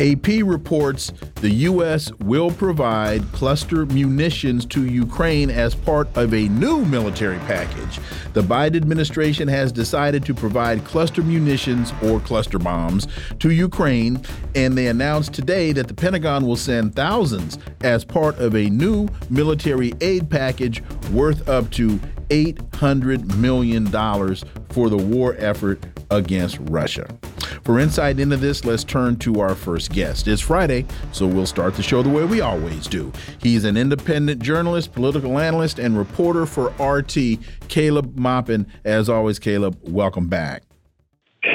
AP 0.00 0.42
reports 0.44 1.12
the 1.36 1.50
U.S. 1.50 2.10
will 2.20 2.50
provide 2.50 3.22
cluster 3.32 3.84
munitions 3.84 4.64
to 4.66 4.86
Ukraine 4.86 5.50
as 5.50 5.74
part 5.74 6.08
of 6.16 6.32
a 6.32 6.48
new 6.48 6.86
military 6.86 7.38
package. 7.40 8.00
The 8.32 8.40
Biden 8.40 8.76
administration 8.76 9.46
has 9.48 9.72
decided 9.72 10.24
to 10.24 10.32
provide 10.32 10.84
cluster 10.86 11.22
munitions 11.22 11.92
or 12.02 12.18
cluster 12.20 12.58
bombs 12.58 13.08
to 13.40 13.50
Ukraine, 13.50 14.22
and 14.54 14.76
they 14.76 14.86
announced 14.86 15.34
today 15.34 15.72
that 15.72 15.88
the 15.88 15.94
Pentagon 15.94 16.46
will 16.46 16.56
send 16.56 16.94
thousands 16.94 17.58
as 17.82 18.02
part 18.02 18.38
of 18.38 18.54
a 18.54 18.70
new 18.70 19.06
military 19.28 19.92
aid 20.00 20.30
package 20.30 20.82
worth 21.12 21.46
up 21.46 21.70
to 21.72 22.00
$800 22.30 23.36
million 23.36 23.86
for 24.70 24.88
the 24.88 24.96
war 24.96 25.36
effort 25.38 25.84
against 26.10 26.58
Russia. 26.62 27.06
For 27.64 27.78
insight 27.78 28.18
into 28.18 28.36
this, 28.36 28.64
let's 28.64 28.84
turn 28.84 29.16
to 29.16 29.40
our 29.40 29.54
first 29.54 29.92
guest. 29.92 30.28
It's 30.28 30.40
Friday, 30.40 30.86
so 31.12 31.26
we'll 31.26 31.46
start 31.46 31.74
the 31.74 31.82
show 31.82 32.02
the 32.02 32.08
way 32.08 32.24
we 32.24 32.40
always 32.40 32.86
do. 32.86 33.12
He's 33.42 33.64
an 33.64 33.76
independent 33.76 34.42
journalist, 34.42 34.92
political 34.92 35.38
analyst, 35.38 35.78
and 35.78 35.96
reporter 35.96 36.46
for 36.46 36.68
RT, 36.84 37.38
Caleb 37.68 38.16
Maupin. 38.16 38.66
As 38.84 39.08
always, 39.08 39.38
Caleb, 39.38 39.78
welcome 39.82 40.28
back. 40.28 40.62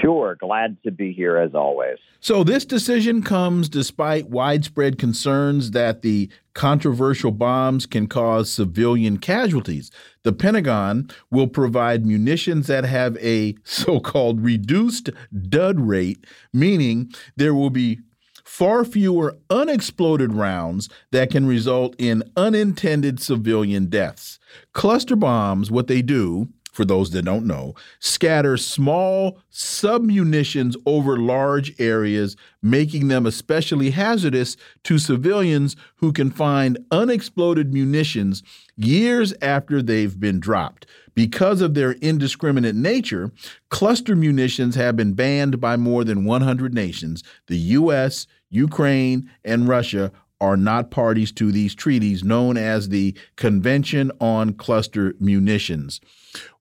Sure. 0.01 0.35
Glad 0.35 0.77
to 0.83 0.91
be 0.91 1.13
here 1.13 1.37
as 1.37 1.53
always. 1.53 1.97
So, 2.19 2.43
this 2.43 2.65
decision 2.65 3.21
comes 3.21 3.69
despite 3.69 4.29
widespread 4.29 4.97
concerns 4.97 5.71
that 5.71 6.01
the 6.01 6.29
controversial 6.55 7.31
bombs 7.31 7.85
can 7.85 8.07
cause 8.07 8.49
civilian 8.49 9.17
casualties. 9.19 9.91
The 10.25 10.33
Pentagon 10.33 11.11
will 11.29 11.45
provide 11.45 12.03
munitions 12.03 12.65
that 12.65 12.83
have 12.83 13.15
a 13.17 13.55
so 13.63 13.99
called 13.99 14.41
reduced 14.41 15.11
dud 15.47 15.79
rate, 15.79 16.25
meaning 16.51 17.11
there 17.35 17.53
will 17.53 17.69
be 17.69 17.99
far 18.43 18.83
fewer 18.83 19.37
unexploded 19.51 20.33
rounds 20.33 20.89
that 21.11 21.29
can 21.29 21.45
result 21.45 21.95
in 21.99 22.23
unintended 22.35 23.19
civilian 23.21 23.85
deaths. 23.85 24.39
Cluster 24.73 25.15
bombs, 25.15 25.69
what 25.69 25.85
they 25.85 26.01
do, 26.01 26.49
for 26.75 26.83
those 26.83 27.11
that 27.11 27.23
don't 27.23 27.47
know, 27.47 27.73
scatter 27.99 28.57
small 28.57 29.39
submunitions 29.49 30.75
over 30.85 31.17
large 31.17 31.73
areas, 31.79 32.35
making 32.61 33.07
them 33.07 33.25
especially 33.25 33.91
hazardous 33.91 34.57
to 34.83 34.99
civilians 34.99 35.77
who 35.95 36.11
can 36.11 36.29
find 36.29 36.77
unexploded 36.91 37.73
munitions 37.73 38.43
years 38.75 39.33
after 39.41 39.81
they've 39.81 40.19
been 40.19 40.39
dropped. 40.39 40.85
Because 41.13 41.61
of 41.61 41.75
their 41.75 41.93
indiscriminate 41.93 42.75
nature, 42.75 43.31
cluster 43.69 44.13
munitions 44.13 44.75
have 44.75 44.97
been 44.97 45.13
banned 45.13 45.61
by 45.61 45.77
more 45.77 46.03
than 46.03 46.25
100 46.25 46.73
nations. 46.73 47.23
The 47.47 47.57
U.S., 47.57 48.27
Ukraine, 48.49 49.31
and 49.45 49.69
Russia 49.69 50.11
are 50.41 50.57
not 50.57 50.91
parties 50.91 51.31
to 51.31 51.53
these 51.53 51.73
treaties 51.73 52.21
known 52.21 52.57
as 52.57 52.89
the 52.89 53.17
Convention 53.37 54.11
on 54.19 54.53
Cluster 54.53 55.15
Munitions. 55.21 56.01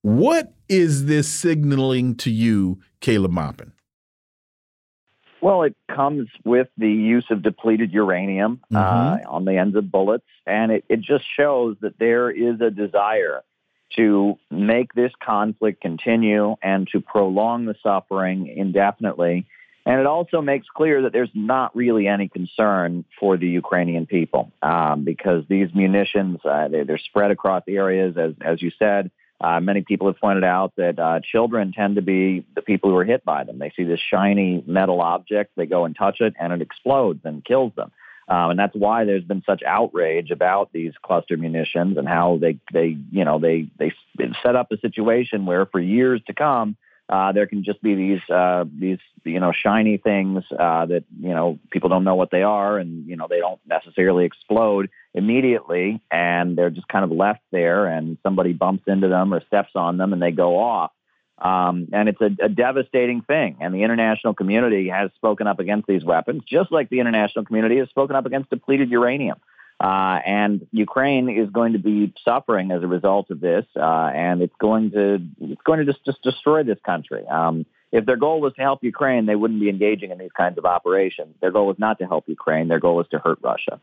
What 0.05 0.53
is 0.69 1.07
this 1.07 1.27
signaling 1.27 2.17
to 2.17 2.31
you, 2.31 2.79
Caleb 3.01 3.31
Maupin? 3.31 3.73
Well, 5.41 5.63
it 5.63 5.75
comes 5.91 6.29
with 6.45 6.69
the 6.77 6.91
use 6.91 7.25
of 7.31 7.41
depleted 7.41 7.91
uranium 7.91 8.61
mm 8.71 8.77
-hmm. 8.77 9.25
uh, 9.25 9.35
on 9.37 9.47
the 9.47 9.57
ends 9.57 9.77
of 9.77 9.91
bullets, 9.91 10.31
and 10.47 10.73
it, 10.73 10.85
it 10.89 11.01
just 11.01 11.25
shows 11.37 11.79
that 11.81 11.95
there 11.99 12.31
is 12.31 12.61
a 12.61 12.71
desire 12.71 13.41
to 13.97 14.39
make 14.51 14.93
this 14.93 15.13
conflict 15.33 15.81
continue 15.81 16.57
and 16.61 16.87
to 16.93 17.01
prolong 17.01 17.65
the 17.65 17.77
suffering 17.83 18.39
indefinitely. 18.47 19.47
And 19.87 20.01
it 20.01 20.07
also 20.07 20.43
makes 20.43 20.67
clear 20.81 21.03
that 21.03 21.13
there's 21.13 21.35
not 21.35 21.69
really 21.75 22.07
any 22.09 22.29
concern 22.29 23.05
for 23.21 23.39
the 23.39 23.51
Ukrainian 23.63 24.07
people 24.07 24.43
um, 24.61 25.05
because 25.05 25.41
these 25.49 25.71
munitions, 25.75 26.37
uh, 26.45 26.69
they, 26.69 26.93
are 26.95 27.05
spread 27.11 27.31
across 27.31 27.63
the 27.65 27.77
areas, 27.85 28.13
as, 28.27 28.33
as 28.53 28.61
you 28.65 28.71
said. 28.85 29.11
Uh, 29.45 29.61
many 29.61 29.83
people 29.83 30.07
have 30.07 30.19
pointed 30.19 30.43
out 30.43 30.73
that 30.77 30.99
uh, 30.99 31.21
children 31.21 31.71
tend 31.71 31.97
to 31.97 32.03
be 32.03 32.47
the 32.55 32.63
people 32.63 32.89
who 32.89 32.97
are 32.97 33.05
hit 33.05 33.23
by 33.27 33.45
them. 33.45 33.59
They 33.59 33.71
see 33.77 33.85
this 33.85 34.01
shiny 34.01 34.65
metal 34.67 35.03
object, 35.03 35.51
they 35.55 35.67
go 35.67 35.85
and 35.85 35.95
touch 35.95 36.23
it, 36.23 36.33
and 36.41 36.51
it 36.51 36.63
explodes 36.63 37.21
and 37.25 37.45
kills 37.45 37.75
them. 37.77 37.93
Um, 38.27 38.53
and 38.53 38.59
that's 38.59 38.75
why 38.75 39.05
there's 39.05 39.23
been 39.23 39.43
such 39.45 39.63
outrage 39.63 40.31
about 40.31 40.73
these 40.73 40.95
cluster 41.03 41.37
munitions 41.37 41.99
and 41.99 42.09
how 42.09 42.39
they, 42.41 42.59
they, 42.73 42.97
you 43.13 43.27
know, 43.27 43.39
they, 43.39 43.69
they 43.79 43.93
set 44.43 44.57
up 44.57 44.73
a 44.73 44.79
situation 44.79 45.45
where 45.45 45.67
for 45.67 45.79
years 45.79 46.23
to 46.29 46.33
come, 46.33 46.75
uh, 47.09 47.33
there 47.33 47.47
can 47.47 47.65
just 47.65 47.83
be 47.83 47.95
these 47.95 48.31
uh, 48.31 48.65
these 48.79 48.99
you 49.25 49.41
know 49.41 49.53
shiny 49.53 49.99
things 49.99 50.43
uh, 50.59 50.87
that 50.87 51.05
you 51.21 51.35
know 51.35 51.59
people 51.71 51.91
don't 51.91 52.05
know 52.05 52.15
what 52.15 52.31
they 52.31 52.43
are, 52.43 52.79
and 52.79 53.07
you 53.07 53.17
know 53.17 53.27
they 53.29 53.41
don't 53.41 53.61
necessarily 53.67 54.25
explode 54.25 54.89
immediately, 55.13 56.01
and 56.11 56.57
they're 56.57 56.71
just 56.71 56.89
kind 56.89 57.05
of 57.05 57.11
left 57.11 57.43
there, 57.53 57.87
and 57.87 58.17
somebody 58.23 58.53
bumps 58.53 58.85
into 58.87 59.09
them 59.09 59.35
or 59.35 59.45
steps 59.47 59.73
on 59.75 59.99
them, 59.99 60.13
and 60.13 60.23
they 60.23 60.31
go 60.31 60.59
off. 60.59 60.93
Um, 61.39 61.89
and 61.93 62.09
it's 62.09 62.21
a, 62.21 62.31
a 62.45 62.49
devastating 62.49 63.21
thing. 63.21 63.57
And 63.61 63.75
the 63.75 63.83
international 63.83 64.35
community 64.35 64.89
has 64.89 65.11
spoken 65.17 65.47
up 65.47 65.59
against 65.59 65.87
these 65.89 66.05
weapons, 66.05 66.43
just 66.47 66.71
like 66.71 66.89
the 66.89 67.01
international 67.01 67.45
community 67.45 67.79
has 67.79 67.89
spoken 67.89 68.17
up 68.17 68.25
against 68.25 68.51
depleted 68.51 68.89
uranium. 68.91 69.39
Uh, 69.83 70.21
and 70.25 70.67
Ukraine 70.71 71.29
is 71.29 71.51
going 71.51 71.73
to 71.73 71.79
be 71.79 72.13
suffering 72.25 72.71
as 72.71 72.83
a 72.83 72.87
result 72.87 73.31
of 73.31 73.41
this, 73.41 73.65
uh, 73.77 74.11
and 74.15 74.41
it's 74.41 74.55
going 74.61 74.93
to 74.93 75.19
it's 75.41 75.63
going 75.63 75.81
to 75.81 75.85
just 75.85 76.05
just 76.05 76.23
destroy 76.23 76.63
this 76.63 76.79
country. 76.87 77.27
Um, 77.27 77.67
if 77.91 78.07
their 78.07 78.17
goal 78.17 78.41
was 78.41 78.55
to 78.55 78.63
help 78.63 78.83
Ukraine, 78.83 79.27
they 79.27 79.37
wouldn't 79.37 79.61
be 79.61 79.69
engaging 79.69 80.11
in 80.11 80.19
these 80.19 80.33
kinds 80.37 80.59
of 80.59 80.65
operations. 80.65 81.35
Their 81.41 81.51
goal 81.51 81.71
is 81.73 81.79
not 81.79 81.99
to 81.99 82.07
help 82.07 82.29
Ukraine. 82.29 82.69
Their 82.69 82.81
goal 82.81 83.01
is 83.01 83.07
to 83.11 83.19
hurt 83.19 83.39
Russia. 83.43 83.81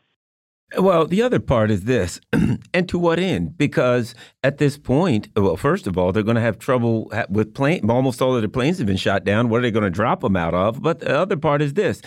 Well, 0.78 1.06
the 1.06 1.20
other 1.22 1.38
part 1.38 1.70
is 1.70 1.84
this, 1.84 2.20
and 2.32 2.88
to 2.88 2.98
what 2.98 3.18
end? 3.18 3.58
Because 3.58 4.14
at 4.42 4.58
this 4.58 4.78
point, 4.78 5.28
well, 5.36 5.56
first 5.56 5.86
of 5.86 5.98
all, 5.98 6.12
they're 6.12 6.22
going 6.22 6.36
to 6.36 6.40
have 6.40 6.58
trouble 6.58 7.12
with 7.28 7.54
plane. 7.54 7.90
Almost 7.90 8.22
all 8.22 8.34
of 8.34 8.42
the 8.42 8.48
planes 8.48 8.78
have 8.78 8.86
been 8.86 8.96
shot 8.96 9.24
down. 9.24 9.50
What 9.50 9.58
are 9.58 9.62
they 9.62 9.70
going 9.70 9.84
to 9.84 9.90
drop 9.90 10.20
them 10.20 10.36
out 10.36 10.54
of? 10.54 10.82
But 10.82 11.00
the 11.00 11.18
other 11.18 11.36
part 11.36 11.60
is 11.60 11.74
this: 11.74 12.00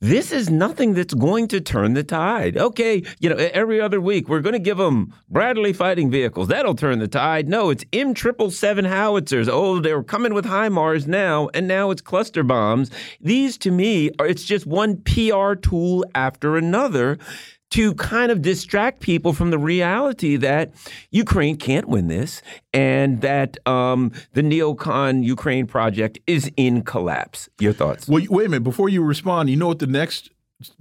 this 0.00 0.30
is 0.30 0.50
nothing 0.50 0.94
that's 0.94 1.14
going 1.14 1.48
to 1.48 1.60
turn 1.60 1.94
the 1.94 2.04
tide. 2.04 2.56
Okay, 2.56 3.02
you 3.18 3.30
know, 3.30 3.36
every 3.36 3.80
other 3.80 4.00
week 4.00 4.28
we're 4.28 4.40
going 4.40 4.52
to 4.52 4.58
give 4.58 4.76
them 4.76 5.14
Bradley 5.30 5.72
fighting 5.72 6.10
vehicles. 6.10 6.48
That'll 6.48 6.74
turn 6.74 6.98
the 6.98 7.08
tide. 7.08 7.48
No, 7.48 7.70
it's 7.70 7.84
M 7.92 8.12
triple 8.12 8.50
seven 8.50 8.84
howitzers. 8.84 9.48
Oh, 9.48 9.80
they're 9.80 10.02
coming 10.02 10.34
with 10.34 10.44
HIMARS 10.44 11.06
now, 11.06 11.48
and 11.54 11.66
now 11.66 11.90
it's 11.90 12.02
cluster 12.02 12.42
bombs. 12.42 12.90
These, 13.20 13.56
to 13.58 13.70
me, 13.70 14.10
are 14.18 14.26
it's 14.26 14.44
just 14.44 14.66
one 14.66 14.98
PR 14.98 15.54
tool 15.54 16.04
after 16.14 16.56
another 16.56 17.18
to 17.70 17.94
kind 17.94 18.30
of 18.30 18.42
distract 18.42 19.00
people 19.00 19.32
from 19.32 19.50
the 19.50 19.58
reality 19.58 20.36
that 20.36 20.72
Ukraine 21.10 21.56
can't 21.56 21.88
win 21.88 22.08
this 22.08 22.42
and 22.72 23.20
that 23.22 23.58
um, 23.66 24.12
the 24.32 24.42
neocon 24.42 25.24
Ukraine 25.24 25.66
project 25.66 26.18
is 26.26 26.50
in 26.56 26.82
collapse. 26.82 27.48
Your 27.58 27.72
thoughts? 27.72 28.08
Well, 28.08 28.22
wait 28.30 28.46
a 28.46 28.48
minute. 28.48 28.64
Before 28.64 28.88
you 28.88 29.02
respond, 29.02 29.50
you 29.50 29.56
know 29.56 29.66
what 29.68 29.80
the 29.80 29.86
next 29.86 30.30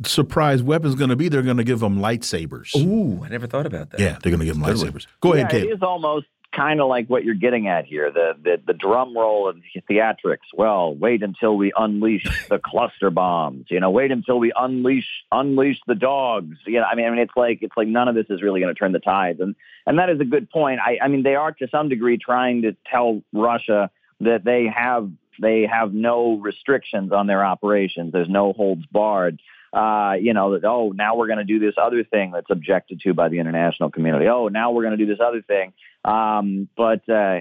surprise 0.05 0.63
weapon 0.63 0.87
is 0.87 0.95
going 0.95 1.09
to 1.09 1.15
be? 1.15 1.27
They're 1.27 1.41
going 1.41 1.57
to 1.57 1.63
give 1.63 1.79
them 1.79 1.99
lightsabers. 1.99 2.75
Ooh, 2.77 3.23
I 3.23 3.29
never 3.29 3.47
thought 3.47 3.65
about 3.65 3.89
that. 3.91 3.99
Yeah, 3.99 4.17
they're 4.21 4.31
going 4.31 4.39
to 4.39 4.45
give 4.45 4.59
them 4.59 4.63
lightsabers. 4.63 5.07
Go 5.21 5.33
ahead, 5.33 5.47
yeah, 5.47 5.59
Kate. 5.59 5.69
It 5.69 5.73
is 5.73 5.81
almost 5.81 6.27
kind 6.51 6.81
of 6.81 6.87
like 6.87 7.07
what 7.07 7.23
you're 7.23 7.35
getting 7.35 7.67
at 7.67 7.85
here 7.85 8.11
the, 8.11 8.33
the, 8.41 8.61
the 8.67 8.73
drum 8.73 9.17
roll 9.17 9.47
of 9.47 9.57
theatrics. 9.89 10.53
Well, 10.53 10.95
wait 10.95 11.23
until 11.23 11.57
we 11.57 11.71
unleash 11.75 12.25
the 12.49 12.59
cluster 12.59 13.09
bombs. 13.09 13.65
You 13.69 13.79
know, 13.79 13.89
wait 13.89 14.11
until 14.11 14.39
we 14.39 14.51
unleash 14.55 15.07
unleash 15.31 15.79
the 15.87 15.95
dogs. 15.95 16.57
You 16.65 16.79
know, 16.79 16.85
I 16.85 16.95
mean, 16.95 17.05
I 17.05 17.09
mean, 17.09 17.19
it's 17.19 17.35
like 17.35 17.59
it's 17.61 17.75
like 17.77 17.87
none 17.87 18.07
of 18.07 18.15
this 18.15 18.27
is 18.29 18.41
really 18.41 18.59
going 18.61 18.73
to 18.73 18.77
turn 18.77 18.91
the 18.91 18.99
tides, 18.99 19.39
and 19.39 19.55
and 19.85 19.99
that 19.99 20.09
is 20.09 20.19
a 20.19 20.25
good 20.25 20.49
point. 20.49 20.79
I, 20.79 20.97
I 21.01 21.07
mean, 21.07 21.23
they 21.23 21.35
are 21.35 21.51
to 21.51 21.67
some 21.69 21.89
degree 21.89 22.17
trying 22.17 22.63
to 22.63 22.75
tell 22.89 23.21
Russia 23.33 23.89
that 24.21 24.43
they 24.43 24.67
have 24.67 25.11
they 25.39 25.65
have 25.65 25.93
no 25.93 26.37
restrictions 26.37 27.11
on 27.11 27.27
their 27.27 27.43
operations. 27.43 28.13
There's 28.13 28.29
no 28.29 28.53
holds 28.53 28.85
barred 28.85 29.39
uh, 29.73 30.13
you 30.19 30.33
know, 30.33 30.53
that, 30.53 30.65
oh, 30.65 30.91
now 30.95 31.15
we're 31.15 31.27
going 31.27 31.39
to 31.39 31.43
do 31.43 31.59
this 31.59 31.75
other 31.81 32.03
thing 32.03 32.31
that's 32.31 32.49
objected 32.49 33.01
to 33.01 33.13
by 33.13 33.29
the 33.29 33.39
international 33.39 33.91
community. 33.91 34.27
Oh, 34.27 34.47
now 34.47 34.71
we're 34.71 34.83
going 34.83 34.97
to 34.97 35.05
do 35.05 35.11
this 35.11 35.19
other 35.23 35.41
thing. 35.41 35.73
Um, 36.03 36.69
but 36.77 37.07
uh, 37.09 37.39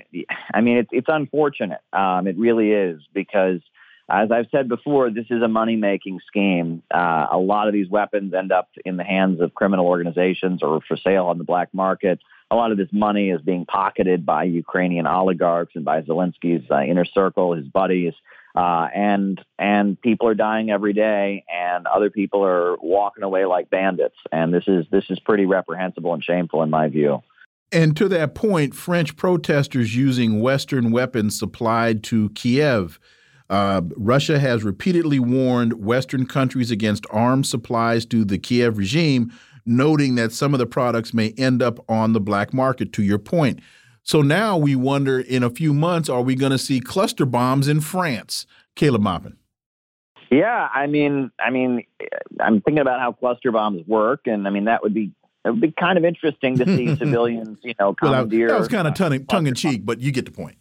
I 0.53 0.61
mean, 0.61 0.79
it's, 0.79 0.91
it's 0.93 1.09
unfortunate. 1.09 1.81
Um, 1.93 2.27
it 2.27 2.37
really 2.37 2.71
is 2.71 3.03
because 3.13 3.61
as 4.09 4.31
I've 4.31 4.49
said 4.51 4.69
before, 4.69 5.11
this 5.11 5.27
is 5.31 5.43
a 5.43 5.49
money 5.49 5.77
making 5.77 6.21
scheme. 6.27 6.83
Uh, 6.95 7.27
a 7.33 7.39
lot 7.39 7.69
of 7.69 7.73
these 7.73 7.89
weapons 7.89 8.35
end 8.35 8.53
up 8.53 8.69
in 8.85 8.97
the 8.97 9.05
hands 9.05 9.41
of 9.41 9.55
criminal 9.55 9.87
organizations 9.87 10.63
or 10.63 10.81
for 10.87 10.97
sale 10.97 11.27
on 11.27 11.39
the 11.39 11.45
black 11.45 11.73
market. 11.73 12.21
A 12.51 12.57
lot 12.57 12.71
of 12.71 12.77
this 12.77 12.91
money 12.93 13.31
is 13.31 13.41
being 13.41 13.65
pocketed 13.65 14.27
by 14.27 14.45
Ukrainian 14.45 15.07
oligarchs 15.07 15.73
and 15.75 15.87
by 15.87 16.03
Zelensky's 16.03 16.71
uh, 16.71 16.83
inner 16.83 17.07
circle, 17.07 17.55
his 17.55 17.67
buddies. 17.67 18.13
Uh, 18.55 18.89
and 18.95 19.41
and 19.59 20.01
people 20.01 20.29
are 20.29 20.35
dying 20.35 20.71
every 20.71 20.93
day, 20.93 21.45
and 21.53 21.87
other 21.87 22.09
people 22.09 22.45
are 22.45 22.77
walking 22.81 23.25
away 23.25 23.45
like 23.47 23.69
bandits. 23.69 24.17
And 24.31 24.55
this 24.55 24.65
is 24.69 24.87
this 24.91 25.05
is 25.11 25.19
pretty 25.21 25.45
reprehensible 25.45 26.15
and 26.15 26.23
shameful 26.23 26.63
in 26.63 26.71
my 26.71 26.89
view. 26.89 27.23
And 27.73 27.97
to 27.97 28.09
that 28.11 28.37
point, 28.37 28.75
French 28.75 29.17
protesters 29.17 29.97
using 29.97 30.41
Western 30.41 30.93
weapons 30.93 31.37
supplied 31.37 32.05
to 32.05 32.31
Kiev. 32.31 33.01
Uh, 33.51 33.83
Russia 33.97 34.39
has 34.39 34.63
repeatedly 34.63 35.19
warned 35.19 35.85
Western 35.85 36.25
countries 36.25 36.71
against 36.71 37.05
arms 37.11 37.51
supplies 37.51 38.07
to 38.07 38.25
the 38.25 38.39
Kiev 38.39 38.79
regime, 38.79 39.33
noting 39.67 40.15
that 40.15 40.33
some 40.33 40.55
of 40.55 40.61
the 40.61 40.67
products 40.67 41.13
may 41.13 41.31
end 41.37 41.63
up 41.63 41.79
on 41.89 42.13
the 42.13 42.21
black 42.21 42.55
market. 42.55 42.93
To 42.93 43.03
your 43.03 43.19
point, 43.19 43.61
so 44.05 44.21
now 44.21 44.57
we 44.57 44.77
wonder 44.77 45.19
in 45.19 45.43
a 45.43 45.51
few 45.51 45.73
months, 45.75 46.09
are 46.09 46.23
we 46.23 46.35
going 46.35 46.53
to 46.53 46.59
see 46.59 46.79
cluster 46.79 47.25
bombs 47.25 47.69
in 47.69 47.81
France? 47.81 48.47
Caleb 48.77 49.03
Maupin. 49.03 49.37
Yeah, 50.31 50.69
I 50.73 50.87
mean, 50.87 51.31
I 51.41 51.51
mean, 51.51 51.85
I'm 52.41 52.61
thinking 52.61 52.81
about 52.81 53.01
how 53.01 53.13
cluster 53.13 53.51
bombs 53.51 53.87
work, 53.87 54.23
and 54.27 54.47
I 54.47 54.51
mean 54.51 54.65
that 54.65 54.83
would 54.83 54.95
be 54.95 55.13
it 55.45 55.51
would 55.51 55.61
be 55.61 55.73
kind 55.73 55.97
of 55.99 56.05
interesting 56.05 56.59
to 56.59 56.65
see 56.65 56.97
civilians, 56.99 57.59
you 57.63 57.75
know, 57.79 57.95
commandeer. 57.95 58.47
Well, 58.47 58.57
that 58.57 58.61
was 58.61 58.69
kind 58.69 58.89
of 58.89 58.95
tongue, 58.95 59.25
tongue 59.27 59.47
in 59.47 59.55
cheek, 59.55 59.85
but 59.85 60.01
you 60.01 60.11
get 60.11 60.25
the 60.25 60.31
point. 60.31 60.57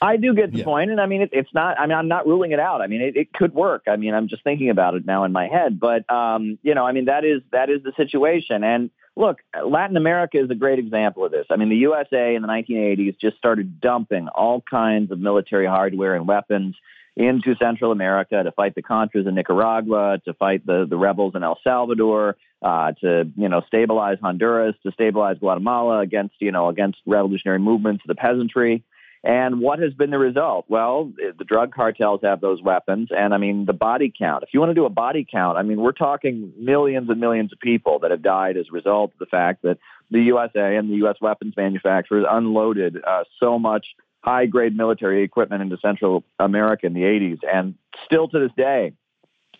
I 0.00 0.16
do 0.16 0.34
get 0.34 0.52
the 0.52 0.58
yeah. 0.58 0.64
point, 0.64 0.90
and 0.90 1.00
I 1.00 1.06
mean, 1.06 1.22
it, 1.22 1.30
it's 1.32 1.52
not. 1.52 1.78
I 1.80 1.86
mean, 1.86 1.96
I'm 1.96 2.08
not 2.08 2.26
ruling 2.26 2.52
it 2.52 2.60
out. 2.60 2.80
I 2.80 2.86
mean, 2.86 3.00
it, 3.00 3.16
it, 3.16 3.32
could 3.32 3.52
work. 3.52 3.84
I 3.88 3.96
mean, 3.96 4.14
I'm 4.14 4.28
just 4.28 4.44
thinking 4.44 4.70
about 4.70 4.94
it 4.94 5.04
now 5.04 5.24
in 5.24 5.32
my 5.32 5.48
head. 5.48 5.80
But 5.80 6.08
um, 6.10 6.58
you 6.62 6.74
know, 6.74 6.86
I 6.86 6.92
mean, 6.92 7.06
that 7.06 7.24
is 7.24 7.42
that 7.50 7.68
is 7.70 7.82
the 7.82 7.92
situation. 7.96 8.62
And 8.62 8.90
look, 9.18 9.38
Latin 9.66 9.96
America 9.96 10.38
is 10.38 10.50
a 10.50 10.54
great 10.54 10.78
example 10.78 11.24
of 11.24 11.32
this. 11.32 11.46
I 11.50 11.56
mean, 11.56 11.68
the 11.68 11.76
USA 11.76 12.34
in 12.34 12.42
the 12.42 12.48
1980s 12.48 13.18
just 13.20 13.36
started 13.36 13.80
dumping 13.80 14.28
all 14.28 14.62
kinds 14.62 15.10
of 15.10 15.18
military 15.18 15.66
hardware 15.66 16.14
and 16.14 16.26
weapons 16.26 16.76
into 17.16 17.56
Central 17.56 17.90
America 17.90 18.40
to 18.44 18.52
fight 18.52 18.76
the 18.76 18.82
Contras 18.82 19.26
in 19.26 19.34
Nicaragua, 19.34 20.20
to 20.24 20.34
fight 20.34 20.64
the, 20.64 20.86
the 20.88 20.96
rebels 20.96 21.34
in 21.34 21.42
El 21.42 21.58
Salvador, 21.64 22.36
uh, 22.62 22.92
to 23.00 23.28
you 23.36 23.48
know 23.48 23.60
stabilize 23.66 24.18
Honduras, 24.20 24.76
to 24.84 24.92
stabilize 24.92 25.38
Guatemala 25.38 25.98
against 25.98 26.36
you 26.38 26.52
know 26.52 26.68
against 26.68 26.98
revolutionary 27.06 27.58
movements 27.58 28.04
of 28.04 28.08
the 28.08 28.14
peasantry. 28.14 28.84
And 29.24 29.60
what 29.60 29.80
has 29.80 29.92
been 29.94 30.10
the 30.10 30.18
result? 30.18 30.66
Well, 30.68 31.12
the 31.16 31.44
drug 31.44 31.74
cartels 31.74 32.20
have 32.22 32.40
those 32.40 32.62
weapons. 32.62 33.08
And 33.10 33.34
I 33.34 33.38
mean, 33.38 33.64
the 33.66 33.72
body 33.72 34.12
count. 34.16 34.44
If 34.44 34.50
you 34.54 34.60
want 34.60 34.70
to 34.70 34.74
do 34.74 34.84
a 34.84 34.90
body 34.90 35.26
count, 35.28 35.58
I 35.58 35.62
mean, 35.62 35.80
we're 35.80 35.92
talking 35.92 36.52
millions 36.56 37.10
and 37.10 37.20
millions 37.20 37.52
of 37.52 37.58
people 37.58 37.98
that 38.00 38.10
have 38.10 38.22
died 38.22 38.56
as 38.56 38.66
a 38.70 38.72
result 38.72 39.12
of 39.12 39.18
the 39.18 39.26
fact 39.26 39.62
that 39.62 39.78
the 40.10 40.20
USA 40.20 40.76
and 40.76 40.88
the 40.88 40.96
U.S. 40.96 41.16
weapons 41.20 41.54
manufacturers 41.56 42.24
unloaded 42.28 42.98
uh, 43.04 43.24
so 43.40 43.58
much 43.58 43.86
high 44.20 44.46
grade 44.46 44.76
military 44.76 45.22
equipment 45.22 45.62
into 45.62 45.76
Central 45.78 46.24
America 46.38 46.86
in 46.86 46.94
the 46.94 47.02
80s. 47.02 47.38
And 47.52 47.74
still 48.04 48.28
to 48.28 48.38
this 48.38 48.52
day, 48.56 48.92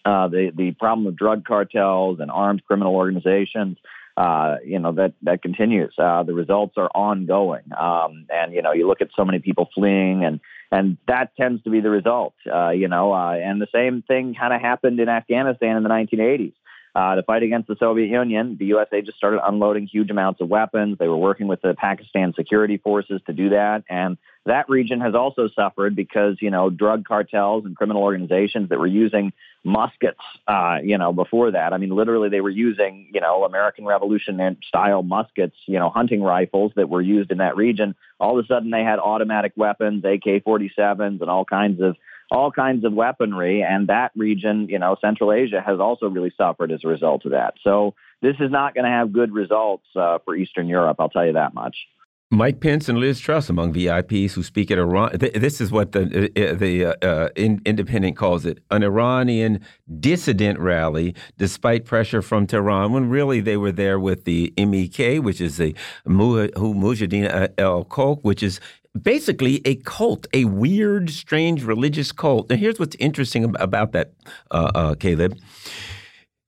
uh, 0.05 0.29
the, 0.29 0.53
the 0.55 0.73
problem 0.73 1.07
of 1.07 1.17
drug 1.17 1.45
cartels 1.45 2.21
and 2.21 2.31
armed 2.31 2.65
criminal 2.65 2.95
organizations 2.95 3.77
uh, 4.19 4.57
you 4.65 4.81
know 4.81 4.91
that 4.91 5.13
that 5.23 5.43
continues. 5.43 5.95
Uh, 5.97 6.25
the 6.25 6.35
results 6.35 6.75
are 6.77 6.91
ongoing, 6.93 7.63
um, 7.79 8.27
and 8.29 8.53
you 8.53 8.63
know 8.63 8.73
you 8.73 8.89
look 8.89 9.01
at 9.01 9.11
so 9.15 9.25
many 9.25 9.39
people 9.39 9.69
fleeing, 9.73 10.25
and 10.25 10.41
and 10.73 10.99
that 11.07 11.37
tends 11.37 11.63
to 11.63 11.71
be 11.71 11.81
the 11.81 11.89
result. 11.89 12.35
Uh, 12.53 12.71
you 12.71 12.89
know, 12.89 13.13
uh, 13.13 13.35
and 13.35 13.63
the 13.63 13.69
same 13.73 14.03
thing 14.03 14.35
kind 14.35 14.53
of 14.53 14.61
happened 14.61 14.99
in 14.99 15.09
Afghanistan 15.09 15.77
in 15.77 15.85
the 15.85 15.89
1980s. 15.89 16.53
Uh, 16.97 17.15
to 17.15 17.23
fight 17.23 17.45
against 17.45 17.69
the 17.69 17.77
Soviet 17.79 18.09
Union, 18.09 18.57
the 18.59 18.65
USA 18.67 19.03
just 19.03 19.17
started 19.17 19.41
unloading 19.47 19.87
huge 19.87 20.11
amounts 20.11 20.41
of 20.41 20.49
weapons. 20.49 20.99
They 20.99 21.07
were 21.07 21.17
working 21.17 21.47
with 21.47 21.63
the 21.63 21.75
Pakistan 21.75 22.33
security 22.35 22.77
forces 22.77 23.21
to 23.29 23.33
do 23.33 23.51
that, 23.51 23.85
and 23.89 24.19
that 24.47 24.69
region 24.69 25.01
has 25.01 25.15
also 25.15 25.49
suffered 25.55 25.95
because 25.95 26.39
you 26.41 26.51
know 26.51 26.71
drug 26.71 27.05
cartels 27.05 27.67
and 27.67 27.77
criminal 27.77 28.03
organizations 28.03 28.71
that 28.71 28.81
were 28.81 28.87
using 28.89 29.33
muskets, 29.65 30.21
uh, 30.47 30.79
you 30.83 30.99
know, 30.99 31.13
before 31.13 31.51
that. 31.51 31.73
I 31.73 31.79
mean, 31.79 31.91
literally, 31.91 32.29
they 32.29 32.41
were 32.41 32.51
using, 32.51 33.11
you 33.13 33.21
know, 33.21 33.45
American 33.45 33.85
Revolution 33.85 34.57
style 34.67 35.03
muskets, 35.03 35.57
you 35.67 35.79
know, 35.79 35.91
hunting 35.91 36.23
rifles 36.23 36.73
that 36.77 36.89
were 36.89 37.03
used 37.03 37.31
in 37.31 37.39
that 37.39 37.57
region. 37.57 37.95
All 38.21 38.39
of 38.39 38.45
a 38.45 38.49
sudden, 38.49 38.71
they 38.71 38.83
had 38.83 38.99
automatic 38.99 39.53
weapons, 39.57 40.05
AK-47s, 40.05 41.21
and 41.21 41.31
all 41.31 41.45
kinds 41.45 41.81
of 41.81 41.97
all 42.31 42.53
kinds 42.53 42.85
of 42.85 42.93
weaponry. 42.93 43.63
And 43.63 43.89
that 43.89 44.13
region, 44.15 44.69
you 44.69 44.79
know, 44.79 44.97
Central 45.01 45.33
Asia 45.33 45.63
has 45.65 45.81
also 45.81 46.09
really 46.09 46.33
suffered 46.37 46.71
as 46.71 46.85
a 46.85 46.89
result 46.89 47.25
of 47.25 47.33
that. 47.33 47.55
So 47.65 47.95
this 48.21 48.37
is 48.39 48.51
not 48.51 48.75
going 48.75 48.85
to 48.85 48.91
have 48.91 49.13
good 49.13 49.33
results 49.33 49.87
uh, 49.97 50.19
for 50.25 50.37
Eastern 50.37 50.69
Europe. 50.69 50.99
I'll 51.01 51.09
tell 51.09 51.27
you 51.27 51.33
that 51.35 51.55
much. 51.55 51.77
Mike 52.31 52.61
Pence 52.61 52.91
and 52.91 52.99
Liz 52.99 53.21
Truss 53.21 53.49
among 53.49 53.73
VIPs 53.73 54.33
who 54.33 54.43
speak 54.43 54.71
at 54.71 54.77
Iran. 54.77 55.17
This 55.19 55.63
is 55.63 55.73
what 55.73 55.93
the 55.93 56.31
uh, 56.37 56.43
uh, 56.43 56.55
the 56.55 56.85
uh, 57.03 57.29
Independent 57.37 58.17
calls 58.17 58.45
it: 58.45 58.59
an 58.71 58.83
Iranian 58.83 59.61
dissident 59.99 60.59
rally, 60.59 61.15
despite 61.39 61.87
pressure 61.87 62.21
from 62.21 62.47
Tehran. 62.47 62.93
When 62.93 63.09
really 63.09 63.41
they 63.41 63.57
were 63.57 63.73
there 63.73 63.99
with 63.99 64.25
the 64.25 64.53
MEK, 64.59 65.23
which 65.23 65.41
is 65.41 65.57
the 65.57 65.75
Mujahideen 66.07 67.55
al 67.57 67.85
Khalq, 67.87 68.23
which 68.23 68.43
is 68.43 68.61
basically 69.01 69.63
a 69.65 69.77
cult, 69.77 70.27
a 70.35 70.45
weird, 70.45 71.09
strange 71.09 71.65
religious 71.65 72.13
cult. 72.13 72.51
And 72.51 72.61
here's 72.61 72.79
what's 72.79 72.97
interesting 72.97 73.55
about 73.59 73.93
that, 73.93 74.13
uh, 74.51 74.71
uh, 74.75 74.95
Caleb. 74.97 75.39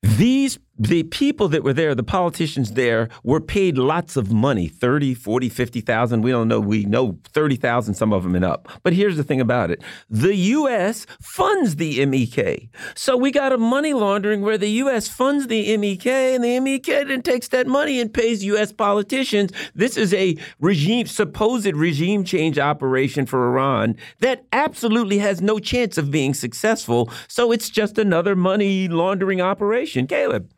These 0.03 0.59
the 0.81 1.03
people 1.03 1.47
that 1.49 1.63
were 1.63 1.75
there, 1.75 1.95
the 1.95 2.03
politicians 2.03 2.73
there, 2.73 3.11
were 3.23 3.41
paid 3.41 3.77
lots 3.77 4.17
of 4.17 4.33
money 4.33 4.67
30, 4.67 5.13
40, 5.13 5.51
50,000. 5.51 6.23
We 6.23 6.31
don't 6.31 6.49
know. 6.49 6.59
We 6.59 6.87
know 6.87 7.19
30,000, 7.29 7.93
some 7.95 8.15
of 8.15 8.23
them 8.23 8.35
and 8.35 8.47
up. 8.47 8.67
But 8.83 8.95
here's 8.95 9.19
the 9.19 9.23
thing 9.23 9.43
about 9.43 9.71
it 9.71 9.83
the 10.09 10.35
U.S. 10.35 11.07
funds 11.21 11.77
the 11.77 12.05
MEK. 12.07 12.71
So 12.95 13.15
we 13.15 13.31
got 13.31 13.53
a 13.53 13.59
money 13.59 13.93
laundering 13.93 14.41
where 14.41 14.57
the 14.57 14.71
U.S. 14.71 15.07
funds 15.07 15.49
the 15.49 15.77
MEK 15.77 16.07
and 16.07 16.43
the 16.43 16.59
MEK 16.61 16.87
then 16.87 17.21
takes 17.21 17.49
that 17.49 17.67
money 17.67 18.01
and 18.01 18.13
pays 18.13 18.43
U.S. 18.45 18.73
politicians. 18.73 19.53
This 19.75 19.99
is 19.99 20.15
a 20.15 20.39
regime, 20.61 21.07
supposed 21.07 21.67
regime 21.67 22.25
change 22.25 22.59
operation 22.59 23.27
for 23.27 23.47
Iran 23.49 23.97
that 24.21 24.47
absolutely 24.51 25.19
has 25.19 25.43
no 25.43 25.59
chance 25.59 25.99
of 25.99 26.11
being 26.11 26.33
successful. 26.33 27.11
So 27.29 27.53
it's 27.53 27.69
just 27.69 27.99
another 27.99 28.35
money 28.35 28.89
laundering 28.89 29.43
operation. 29.43 30.07
Caleb. 30.07 30.51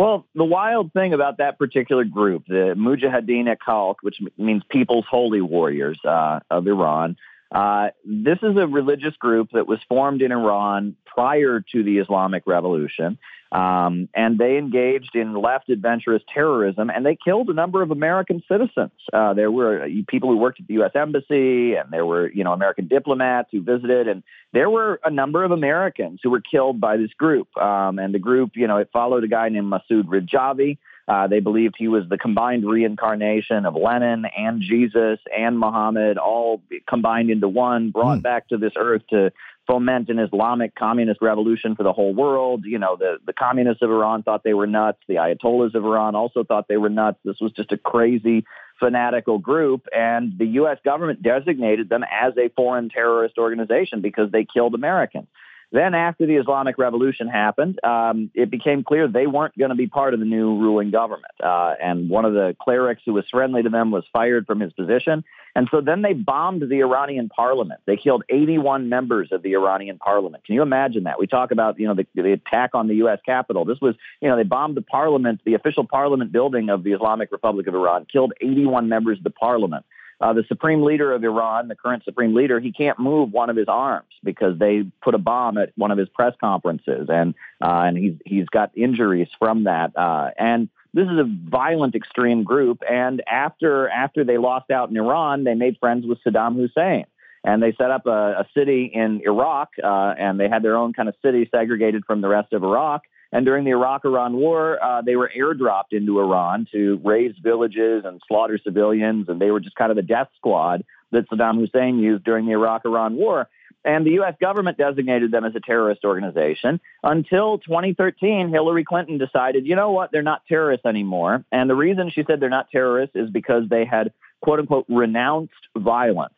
Well, 0.00 0.24
the 0.34 0.46
wild 0.46 0.94
thing 0.94 1.12
about 1.12 1.36
that 1.36 1.58
particular 1.58 2.04
group, 2.04 2.46
the 2.48 2.74
Mujahideen 2.74 3.54
Khalq, 3.58 3.96
which 4.00 4.16
means 4.38 4.62
People's 4.70 5.04
Holy 5.06 5.42
Warriors 5.42 6.00
uh, 6.08 6.40
of 6.50 6.66
Iran, 6.66 7.18
uh, 7.52 7.88
this 8.06 8.38
is 8.42 8.56
a 8.56 8.66
religious 8.66 9.14
group 9.16 9.50
that 9.52 9.66
was 9.66 9.78
formed 9.90 10.22
in 10.22 10.32
Iran 10.32 10.96
prior 11.04 11.62
to 11.72 11.82
the 11.82 11.98
Islamic 11.98 12.44
Revolution. 12.46 13.18
Um, 13.52 14.08
and 14.14 14.38
they 14.38 14.58
engaged 14.58 15.16
in 15.16 15.34
left 15.34 15.70
adventurous 15.70 16.22
terrorism 16.32 16.88
and 16.88 17.04
they 17.04 17.16
killed 17.16 17.48
a 17.48 17.52
number 17.52 17.82
of 17.82 17.90
American 17.90 18.42
citizens. 18.48 18.92
Uh, 19.12 19.34
there 19.34 19.50
were 19.50 19.82
uh, 19.82 19.88
people 20.06 20.28
who 20.28 20.36
worked 20.36 20.60
at 20.60 20.68
the 20.68 20.74
U.S. 20.74 20.92
Embassy 20.94 21.74
and 21.74 21.90
there 21.90 22.06
were, 22.06 22.30
you 22.30 22.44
know, 22.44 22.52
American 22.52 22.86
diplomats 22.86 23.48
who 23.50 23.60
visited 23.60 24.06
and 24.06 24.22
there 24.52 24.70
were 24.70 25.00
a 25.04 25.10
number 25.10 25.42
of 25.42 25.50
Americans 25.50 26.20
who 26.22 26.30
were 26.30 26.40
killed 26.40 26.80
by 26.80 26.96
this 26.96 27.12
group. 27.14 27.56
Um, 27.56 27.98
and 27.98 28.14
the 28.14 28.18
group, 28.20 28.52
you 28.54 28.68
know, 28.68 28.76
it 28.76 28.90
followed 28.92 29.24
a 29.24 29.28
guy 29.28 29.48
named 29.48 29.72
Masood 29.72 30.04
Rajavi. 30.04 30.78
Uh, 31.10 31.26
they 31.26 31.40
believed 31.40 31.74
he 31.76 31.88
was 31.88 32.04
the 32.08 32.16
combined 32.16 32.64
reincarnation 32.64 33.66
of 33.66 33.74
Lenin 33.74 34.26
and 34.36 34.60
Jesus 34.60 35.18
and 35.36 35.58
Muhammad, 35.58 36.18
all 36.18 36.62
combined 36.88 37.30
into 37.30 37.48
one, 37.48 37.90
brought 37.90 38.18
mm. 38.18 38.22
back 38.22 38.48
to 38.48 38.56
this 38.56 38.74
earth 38.76 39.02
to 39.10 39.32
foment 39.66 40.08
an 40.08 40.18
Islamic 40.18 40.74
communist 40.74 41.20
revolution 41.22 41.76
for 41.76 41.82
the 41.82 41.92
whole 41.92 42.14
world. 42.14 42.64
You 42.64 42.78
know, 42.78 42.96
the, 42.96 43.18
the 43.24 43.32
communists 43.32 43.82
of 43.82 43.90
Iran 43.90 44.22
thought 44.22 44.42
they 44.42 44.54
were 44.54 44.66
nuts. 44.66 44.98
The 45.08 45.14
Ayatollahs 45.14 45.74
of 45.74 45.84
Iran 45.84 46.14
also 46.14 46.44
thought 46.44 46.66
they 46.68 46.76
were 46.76 46.88
nuts. 46.88 47.18
This 47.24 47.40
was 47.40 47.52
just 47.52 47.72
a 47.72 47.76
crazy, 47.76 48.44
fanatical 48.78 49.38
group. 49.38 49.86
And 49.96 50.36
the 50.38 50.46
U.S. 50.46 50.78
government 50.84 51.22
designated 51.22 51.88
them 51.88 52.04
as 52.04 52.32
a 52.36 52.48
foreign 52.56 52.88
terrorist 52.88 53.38
organization 53.38 54.00
because 54.00 54.30
they 54.32 54.44
killed 54.44 54.74
Americans. 54.74 55.28
Then, 55.72 55.94
after 55.94 56.26
the 56.26 56.34
Islamic 56.34 56.78
Revolution 56.78 57.28
happened, 57.28 57.78
um, 57.84 58.30
it 58.34 58.50
became 58.50 58.82
clear 58.82 59.06
they 59.06 59.28
weren't 59.28 59.56
going 59.56 59.68
to 59.68 59.76
be 59.76 59.86
part 59.86 60.14
of 60.14 60.20
the 60.20 60.26
new 60.26 60.58
ruling 60.58 60.90
government. 60.90 61.32
Uh, 61.40 61.74
and 61.80 62.10
one 62.10 62.24
of 62.24 62.32
the 62.32 62.56
clerics 62.60 63.02
who 63.06 63.12
was 63.12 63.24
friendly 63.30 63.62
to 63.62 63.68
them 63.68 63.92
was 63.92 64.02
fired 64.12 64.46
from 64.46 64.58
his 64.58 64.72
position. 64.72 65.22
And 65.54 65.68
so 65.70 65.80
then 65.80 66.02
they 66.02 66.12
bombed 66.12 66.62
the 66.62 66.80
Iranian 66.80 67.28
parliament. 67.28 67.80
They 67.86 67.96
killed 67.96 68.22
81 68.28 68.88
members 68.88 69.30
of 69.32 69.42
the 69.42 69.54
Iranian 69.54 69.98
parliament. 69.98 70.44
Can 70.44 70.54
you 70.54 70.62
imagine 70.62 71.04
that? 71.04 71.18
We 71.18 71.26
talk 71.26 71.50
about, 71.50 71.78
you 71.78 71.88
know, 71.88 71.94
the, 71.94 72.06
the 72.14 72.32
attack 72.32 72.70
on 72.74 72.88
the 72.88 72.96
U.S. 72.96 73.18
Capitol. 73.26 73.64
This 73.64 73.80
was, 73.80 73.94
you 74.20 74.28
know, 74.28 74.36
they 74.36 74.44
bombed 74.44 74.76
the 74.76 74.82
parliament, 74.82 75.40
the 75.44 75.54
official 75.54 75.84
parliament 75.84 76.32
building 76.32 76.70
of 76.70 76.84
the 76.84 76.92
Islamic 76.92 77.32
Republic 77.32 77.66
of 77.66 77.74
Iran, 77.74 78.06
killed 78.10 78.32
81 78.40 78.88
members 78.88 79.18
of 79.18 79.24
the 79.24 79.30
parliament. 79.30 79.84
uh, 80.20 80.34
the 80.34 80.44
supreme 80.48 80.82
leader 80.82 81.12
of 81.12 81.24
Iran, 81.24 81.68
the 81.68 81.74
current 81.74 82.04
supreme 82.04 82.34
leader, 82.34 82.60
he 82.60 82.72
can't 82.72 82.98
move 82.98 83.32
one 83.32 83.48
of 83.48 83.56
his 83.56 83.68
arms 83.68 84.08
because 84.22 84.58
they 84.58 84.84
put 85.02 85.14
a 85.14 85.18
bomb 85.18 85.56
at 85.56 85.72
one 85.76 85.90
of 85.90 85.98
his 85.98 86.08
press 86.10 86.34
conferences, 86.40 87.08
and 87.08 87.34
uh, 87.62 87.82
and 87.86 87.96
he's 87.96 88.14
he's 88.26 88.46
got 88.46 88.70
injuries 88.76 89.28
from 89.38 89.64
that. 89.64 89.96
Uh, 89.96 90.30
and 90.38 90.68
this 90.92 91.04
is 91.04 91.18
a 91.18 91.24
violent 91.48 91.94
extreme 91.94 92.42
group. 92.42 92.82
And 92.88 93.22
after 93.30 93.88
after 93.88 94.24
they 94.24 94.38
lost 94.38 94.70
out 94.70 94.90
in 94.90 94.96
Iran, 94.96 95.44
they 95.44 95.54
made 95.54 95.78
friends 95.78 96.06
with 96.06 96.18
Saddam 96.26 96.56
Hussein. 96.56 97.06
And 97.42 97.62
they 97.62 97.72
set 97.72 97.90
up 97.90 98.06
a, 98.06 98.40
a 98.40 98.46
city 98.54 98.90
in 98.92 99.22
Iraq, 99.24 99.70
uh, 99.82 100.14
and 100.18 100.38
they 100.38 100.48
had 100.48 100.62
their 100.62 100.76
own 100.76 100.92
kind 100.92 101.08
of 101.08 101.14
city 101.22 101.48
segregated 101.50 102.04
from 102.04 102.20
the 102.20 102.28
rest 102.28 102.52
of 102.52 102.62
Iraq. 102.62 103.02
And 103.32 103.46
during 103.46 103.64
the 103.64 103.70
Iraq 103.70 104.04
Iran 104.04 104.34
war, 104.34 104.82
uh, 104.82 105.02
they 105.02 105.16
were 105.16 105.30
airdropped 105.34 105.92
into 105.92 106.18
Iran 106.20 106.66
to 106.72 107.00
raze 107.02 107.34
villages 107.42 108.02
and 108.04 108.20
slaughter 108.28 108.58
civilians. 108.62 109.28
And 109.28 109.40
they 109.40 109.50
were 109.50 109.60
just 109.60 109.76
kind 109.76 109.90
of 109.90 109.96
the 109.96 110.02
death 110.02 110.28
squad 110.36 110.84
that 111.12 111.30
Saddam 111.30 111.58
Hussein 111.58 111.98
used 111.98 112.24
during 112.24 112.46
the 112.46 112.52
Iraq 112.52 112.82
Iran 112.84 113.16
war. 113.16 113.48
And 113.84 114.04
the 114.04 114.12
U.S. 114.12 114.34
government 114.40 114.76
designated 114.76 115.30
them 115.30 115.44
as 115.44 115.54
a 115.54 115.60
terrorist 115.60 116.04
organization 116.04 116.80
until 117.02 117.58
2013. 117.58 118.50
Hillary 118.50 118.84
Clinton 118.84 119.16
decided, 119.16 119.66
you 119.66 119.74
know 119.74 119.92
what, 119.92 120.12
they're 120.12 120.22
not 120.22 120.42
terrorists 120.46 120.84
anymore. 120.84 121.44
And 121.50 121.70
the 121.70 121.74
reason 121.74 122.10
she 122.10 122.24
said 122.26 122.40
they're 122.40 122.50
not 122.50 122.70
terrorists 122.70 123.16
is 123.16 123.30
because 123.30 123.68
they 123.70 123.86
had, 123.86 124.12
quote 124.42 124.58
unquote, 124.58 124.84
renounced 124.88 125.54
violence. 125.76 126.34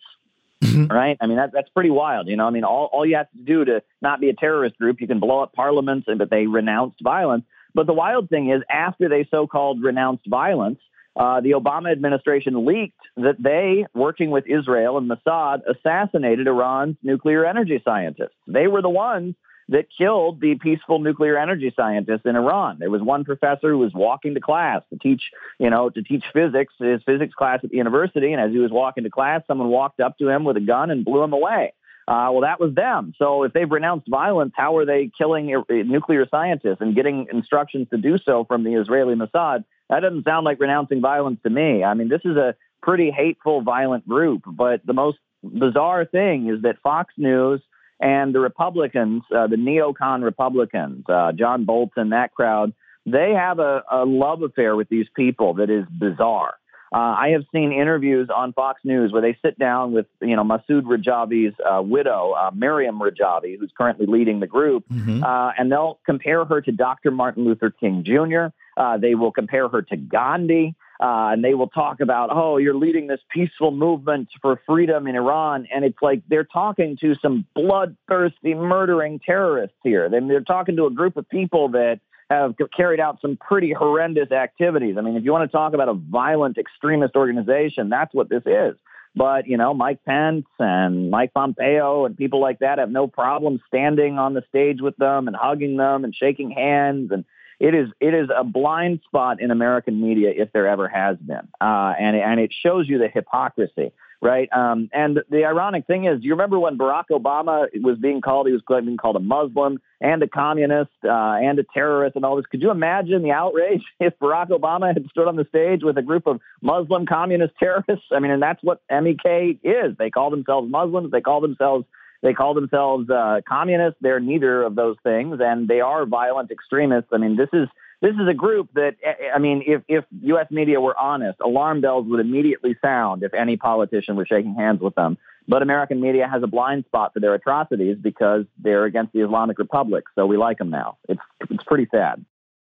Mm-hmm. 0.63 0.87
Right? 0.87 1.19
I 1.21 1.27
mean, 1.27 1.39
that, 1.39 1.51
that's 1.53 1.69
pretty 1.71 1.91
wild. 1.91 2.29
You 2.29 2.37
know, 2.37 2.47
I 2.47 2.51
mean, 2.51 2.63
all, 2.63 2.89
all 2.93 3.05
you 3.05 3.17
have 3.17 3.31
to 3.33 3.39
do 3.39 3.65
to 3.65 3.83
not 4.01 4.21
be 4.21 4.29
a 4.29 4.35
terrorist 4.35 4.79
group, 4.79 5.01
you 5.01 5.09
can 5.09 5.19
blow 5.19 5.41
up 5.41 5.53
parliaments, 5.53 6.07
but 6.17 6.31
they 6.31 6.47
renounced 6.47 7.01
violence. 7.03 7.45
But 7.75 7.87
the 7.87 7.93
wild 7.93 8.29
thing 8.29 8.51
is, 8.51 8.63
after 8.71 9.09
they 9.09 9.27
so 9.29 9.49
called 9.49 9.83
renounced 9.83 10.27
violence, 10.27 10.79
uh, 11.15 11.41
the 11.41 11.51
Obama 11.51 11.93
administration 11.93 12.65
leaked 12.65 13.01
that 13.17 13.37
they, 13.39 13.87
working 13.95 14.31
with 14.31 14.45
Israel 14.47 14.97
and 14.99 15.11
Mossad, 15.11 15.61
assassinated 15.69 16.47
Iran's 16.47 16.97
nuclear 17.03 17.45
energy 17.45 17.83
scientists. 17.85 18.37
They 18.47 18.67
were 18.67 18.83
the 18.83 18.89
ones 18.89 19.35
that 19.69 19.87
killed 19.97 20.41
the 20.41 20.55
peaceful 20.57 20.99
nuclear 20.99 21.39
energy 21.39 21.73
scientists 21.77 22.23
in 22.25 22.37
Iran. 22.37 22.79
There 22.79 22.91
was 22.91 23.03
one 23.03 23.25
professor 23.25 23.71
who 23.71 23.79
was 23.79 23.93
walking 23.95 24.35
to 24.35 24.41
class 24.41 24.83
to 24.91 24.99
teach, 24.99 25.23
you 25.59 25.71
know, 25.71 25.89
to 25.91 26.03
teach 26.03 26.25
physics, 26.33 26.73
his 26.79 27.03
physics 27.05 27.35
class 27.35 27.61
at 27.63 27.71
the 27.71 27.77
university. 27.77 28.33
And 28.33 28.41
as 28.41 28.51
he 28.51 28.59
was 28.59 28.71
walking 28.71 29.05
to 29.05 29.11
class, 29.11 29.43
someone 29.47 29.69
walked 29.69 30.01
up 30.01 30.19
to 30.19 30.29
him 30.29 30.45
with 30.45 30.57
a 30.57 30.61
gun 30.61 30.91
and 30.91 31.05
blew 31.05 31.23
him 31.23 31.33
away. 31.33 31.73
Uh, 32.09 32.29
well, 32.33 32.41
that 32.41 32.59
was 32.59 32.75
them. 32.75 33.15
So 33.19 33.45
if 33.45 33.53
they've 33.53 33.71
renounced 33.71 34.09
violence, 34.09 34.53
how 34.57 34.77
are 34.77 34.85
they 34.85 35.11
killing 35.17 35.55
uh, 35.55 35.63
nuclear 35.69 36.27
scientists 36.29 36.79
and 36.81 36.97
getting 36.97 37.29
instructions 37.33 37.89
to 37.91 37.97
do 37.97 38.19
so 38.19 38.45
from 38.45 38.65
the 38.65 38.75
Israeli 38.75 39.15
Mossad? 39.15 39.65
That 39.93 40.01
doesn't 40.01 40.25
sound 40.25 40.47
like 40.47 40.59
renouncing 40.59 41.03
violence 41.03 41.39
to 41.43 41.51
me. 41.51 41.85
I 41.85 41.93
mean, 41.93 42.09
this 42.09 42.23
is 42.25 42.39
a 42.39 42.55
pretty 42.83 43.11
hateful, 43.11 43.61
violent 43.61 44.09
group. 44.09 44.41
But 44.47 44.81
the 44.87 44.95
most 44.95 45.19
bizarre 45.43 46.07
thing 46.07 46.49
is 46.49 46.63
that 46.63 46.77
Fox 46.83 47.13
News 47.19 47.61
and 48.01 48.35
the 48.35 48.41
Republicans, 48.41 49.23
uh, 49.37 49.49
the 49.49 49.57
neocon 49.57 50.23
Republicans, 50.23 51.05
uh, 51.11 51.33
John 51.33 51.67
Bolton, 51.67 52.09
that 52.09 52.33
crowd, 52.33 52.73
they 53.05 53.33
have 53.37 53.59
a, 53.59 53.83
a 53.93 54.07
love 54.07 54.41
affair 54.41 54.77
with 54.77 54.89
these 54.89 55.09
people 55.15 55.55
that 55.55 55.69
is 55.69 55.85
bizarre. 55.91 56.55
Uh, 56.91 56.99
I 56.99 57.29
have 57.35 57.43
seen 57.53 57.71
interviews 57.71 58.31
on 58.35 58.55
Fox 58.55 58.81
News 58.85 59.13
where 59.13 59.21
they 59.21 59.37
sit 59.45 59.59
down 59.59 59.93
with, 59.93 60.07
you 60.23 60.37
know, 60.37 60.45
Masood 60.45 60.85
Rajavi's 60.85 61.55
uh, 61.61 61.83
widow, 61.83 62.33
uh, 62.33 62.51
Maryam 62.55 62.99
Rajavi, 62.99 63.59
who's 63.59 63.73
currently 63.77 64.07
leading 64.07 64.41
the 64.41 64.47
group, 64.47 64.85
mm-hmm. 64.91 65.23
Uh, 65.23 65.53
and 65.59 65.71
they'll 65.71 65.99
compare 66.07 66.47
her 66.47 66.63
to 66.63 66.73
Dr. 66.73 67.11
Martin 67.11 67.45
Luther 67.45 67.71
King 67.71 68.05
Jr. 68.05 68.55
Uh, 68.77 68.97
they 68.99 69.15
will 69.15 69.33
compare 69.33 69.69
her 69.69 69.83
to 69.83 69.97
Gandhi. 69.97 70.75
Uh, 71.01 71.33
and 71.33 71.43
they 71.43 71.55
will 71.55 71.69
talk 71.69 72.01
about, 72.01 72.31
oh, 72.33 72.59
you're 72.59 72.77
leading 72.77 73.09
this 73.09 73.19
peaceful 73.29 73.73
movement 73.73 74.29
for 74.41 74.61
freedom 74.65 75.09
in 75.09 75.17
Iran. 75.17 75.67
And 75.75 75.85
it's 75.85 75.99
like 76.01 76.23
they're 76.29 76.45
talking 76.45 76.97
to 77.01 77.17
some 77.21 77.45
bloodthirsty, 77.57 78.55
murdering 78.55 79.19
terrorists 79.19 79.77
here. 79.83 80.09
They're 80.09 80.41
talking 80.43 80.77
to 80.77 80.87
a 80.87 80.93
group 80.93 81.17
of 81.17 81.29
people 81.29 81.71
that 81.71 81.99
have 82.31 82.55
carried 82.77 83.01
out 83.01 83.21
some 83.21 83.37
pretty 83.37 83.73
horrendous 83.73 84.31
activities. 84.31 84.95
I 84.97 85.01
mean, 85.01 85.17
if 85.17 85.25
you 85.25 85.33
want 85.33 85.51
to 85.51 85.57
talk 85.57 85.75
about 85.75 85.89
a 85.89 85.95
violent 85.95 86.57
extremist 86.57 87.17
organization, 87.17 87.89
that's 87.89 88.15
what 88.15 88.29
this 88.29 88.45
is. 88.47 88.77
But, 89.17 89.49
you 89.49 89.57
know, 89.57 89.75
Mike 89.75 90.05
Pence 90.05 90.47
and 90.59 91.11
Mike 91.11 91.35
Pompeo 91.35 92.07
and 92.07 92.17
people 92.17 92.41
like 92.41 92.61
that 92.61 92.79
have 92.79 92.91
no 92.91 93.09
problem 93.09 93.61
standing 93.67 94.19
on 94.19 94.35
the 94.35 94.43
stage 94.49 94.81
with 94.81 94.97
them 94.97 95.27
and 95.27 95.37
hugging 95.37 95.77
them 95.77 96.05
and 96.05 96.15
shaking 96.15 96.51
hands 96.51 97.11
and 97.11 97.25
it 97.63 97.77
is 97.77 97.91
it 98.01 98.13
is 98.13 98.29
a 98.37 98.43
blind 98.43 99.01
spot 99.05 99.41
in 99.41 99.53
American 99.53 100.03
media 100.03 100.33
if 100.35 100.53
there 100.53 100.67
ever 100.67 100.89
has 100.89 101.17
been, 101.19 101.49
uh, 101.61 101.95
and 101.99 102.17
and 102.17 102.41
it 102.41 102.53
shows 102.53 102.89
you 102.89 102.99
the 102.99 103.07
hypocrisy, 103.07 103.93
right? 104.21 104.49
Um, 104.53 104.91
and 104.93 105.21
the 105.31 105.45
ironic 105.45 105.87
thing 105.87 106.07
is, 106.07 106.21
do 106.21 106.27
you 106.27 106.33
remember 106.33 106.59
when 106.59 106.77
Barack 106.77 107.05
Obama 107.13 107.69
was 107.81 107.99
being 107.99 108.21
called? 108.21 108.49
He 108.49 108.53
was 108.53 108.63
being 108.67 108.97
called 108.97 109.15
a 109.15 109.21
Muslim 109.21 109.81
and 110.01 110.21
a 110.25 110.27
communist 110.27 110.91
uh, 111.05 111.39
and 111.41 111.57
a 111.61 111.63
terrorist 111.63 112.17
and 112.17 112.25
all 112.25 112.35
this. 112.35 112.47
Could 112.47 112.63
you 112.63 112.73
imagine 112.73 113.23
the 113.23 113.31
outrage 113.31 113.85
if 114.01 114.19
Barack 114.19 114.49
Obama 114.49 114.93
had 114.93 115.07
stood 115.11 115.29
on 115.29 115.37
the 115.37 115.47
stage 115.49 115.85
with 115.85 115.97
a 115.97 116.03
group 116.03 116.27
of 116.27 116.41
Muslim 116.63 117.07
communist 117.07 117.55
terrorists? 117.61 118.07
I 118.11 118.19
mean, 118.19 118.33
and 118.33 118.43
that's 118.43 118.63
what 118.65 118.83
MEK 118.91 119.61
is. 119.63 119.97
They 119.97 120.11
call 120.11 120.31
themselves 120.31 120.69
Muslims. 120.69 121.13
They 121.13 121.21
call 121.21 121.41
themselves 121.41 121.85
they 122.23 122.33
call 122.33 122.55
themselves 122.55 123.11
uh, 123.11 123.41
communists. 123.49 123.99
They're 124.01 124.21
neither 124.21 124.63
of 124.63 124.75
those 124.75 124.97
things, 125.03 125.39
and 125.41 125.69
they 125.69 125.81
are 125.81 126.07
violent 126.07 126.51
extremists. 126.51 127.11
I 127.13 127.19
mean, 127.19 127.37
this 127.37 127.49
is 127.53 127.69
this 128.01 128.15
is 128.15 128.29
a 128.29 128.35
group 128.35 128.71
that 128.75 128.97
I 129.35 129.39
mean, 129.39 129.63
if 129.67 129.83
if 129.89 130.05
U.S. 130.23 130.47
media 130.51 130.81
were 130.81 130.99
honest, 130.99 131.41
alarm 131.41 131.81
bells 131.81 132.07
would 132.09 132.21
immediately 132.21 132.77
sound 132.83 133.23
if 133.23 133.35
any 133.35 133.57
politician 133.57 134.17
were 134.17 134.27
shaking 134.27 134.55
hands 134.55 134.81
with 134.81 134.95
them. 134.95 135.19
But 135.49 135.63
American 135.63 136.01
media 136.01 136.29
has 136.29 136.43
a 136.43 136.47
blind 136.47 136.85
spot 136.87 137.13
for 137.13 137.21
their 137.21 137.35
atrocities 137.35 137.97
because 138.01 138.45
they're 138.59 138.85
against 138.85 139.13
the 139.13 139.21
Islamic 139.21 139.59
Republic. 139.59 140.05
So 140.15 140.27
we 140.27 140.37
like 140.37 140.59
them 140.59 140.71
now. 140.71 140.99
It's 141.09 141.21
it's 141.51 141.65
pretty 141.65 141.89
sad. 141.91 142.25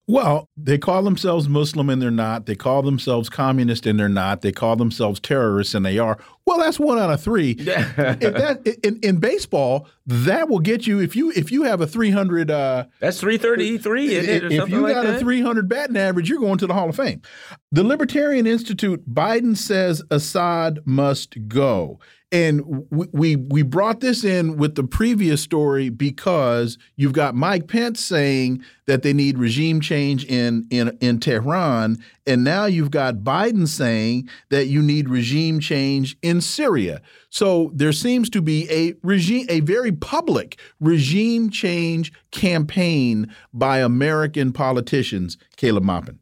Well, 0.08 0.48
they 0.56 0.78
call 0.78 1.04
themselves 1.04 1.48
Muslim 1.48 1.88
and 1.88 2.02
they're 2.02 2.10
not. 2.10 2.46
They 2.46 2.56
call 2.56 2.82
themselves 2.82 3.28
communist 3.28 3.86
and 3.86 3.98
they're 3.98 4.08
not. 4.08 4.42
They 4.42 4.50
call 4.50 4.74
themselves 4.74 5.20
terrorists 5.20 5.74
and 5.74 5.86
they 5.86 5.98
are. 5.98 6.18
Well, 6.44 6.58
that's 6.58 6.80
one 6.80 6.98
out 6.98 7.10
of 7.10 7.22
three. 7.22 7.52
if 7.58 7.96
that 7.96 8.66
in, 8.82 8.98
in 9.02 9.16
baseball, 9.18 9.86
that 10.06 10.48
will 10.48 10.58
get 10.58 10.88
you 10.88 11.00
if 11.00 11.14
you 11.14 11.30
if 11.30 11.52
you 11.52 11.62
have 11.62 11.80
a 11.80 11.86
three 11.86 12.10
hundred. 12.10 12.50
Uh, 12.50 12.86
that's 12.98 13.20
three 13.20 13.38
thirty 13.38 13.78
three. 13.78 14.14
If 14.14 14.68
you 14.68 14.80
like 14.80 14.94
got 14.94 15.04
that? 15.04 15.16
a 15.16 15.18
three 15.20 15.40
hundred 15.40 15.68
batting 15.68 15.96
average, 15.96 16.28
you're 16.28 16.40
going 16.40 16.58
to 16.58 16.66
the 16.66 16.74
Hall 16.74 16.88
of 16.88 16.96
Fame. 16.96 17.22
The 17.70 17.84
Libertarian 17.84 18.46
Institute. 18.46 19.08
Biden 19.08 19.56
says 19.56 20.02
Assad 20.10 20.80
must 20.84 21.48
go 21.48 22.00
and 22.32 22.86
we, 22.90 23.06
we 23.12 23.36
we 23.36 23.62
brought 23.62 24.00
this 24.00 24.24
in 24.24 24.56
with 24.56 24.74
the 24.74 24.82
previous 24.82 25.42
story 25.42 25.90
because 25.90 26.78
you've 26.96 27.12
got 27.12 27.34
Mike 27.34 27.68
Pence 27.68 28.00
saying 28.00 28.64
that 28.86 29.02
they 29.02 29.12
need 29.12 29.36
regime 29.36 29.80
change 29.82 30.24
in 30.24 30.66
in 30.70 30.96
in 31.02 31.20
Tehran, 31.20 32.02
and 32.26 32.42
now 32.42 32.64
you've 32.64 32.90
got 32.90 33.16
Biden 33.16 33.68
saying 33.68 34.28
that 34.48 34.66
you 34.66 34.82
need 34.82 35.10
regime 35.10 35.60
change 35.60 36.16
in 36.22 36.40
Syria. 36.40 37.02
So 37.28 37.70
there 37.74 37.92
seems 37.92 38.30
to 38.30 38.40
be 38.40 38.66
a 38.70 38.94
regime, 39.02 39.46
a 39.50 39.60
very 39.60 39.92
public 39.92 40.58
regime 40.80 41.50
change 41.50 42.12
campaign 42.30 43.32
by 43.52 43.78
American 43.80 44.52
politicians. 44.52 45.36
Caleb 45.56 45.84
Maupin. 45.84 46.18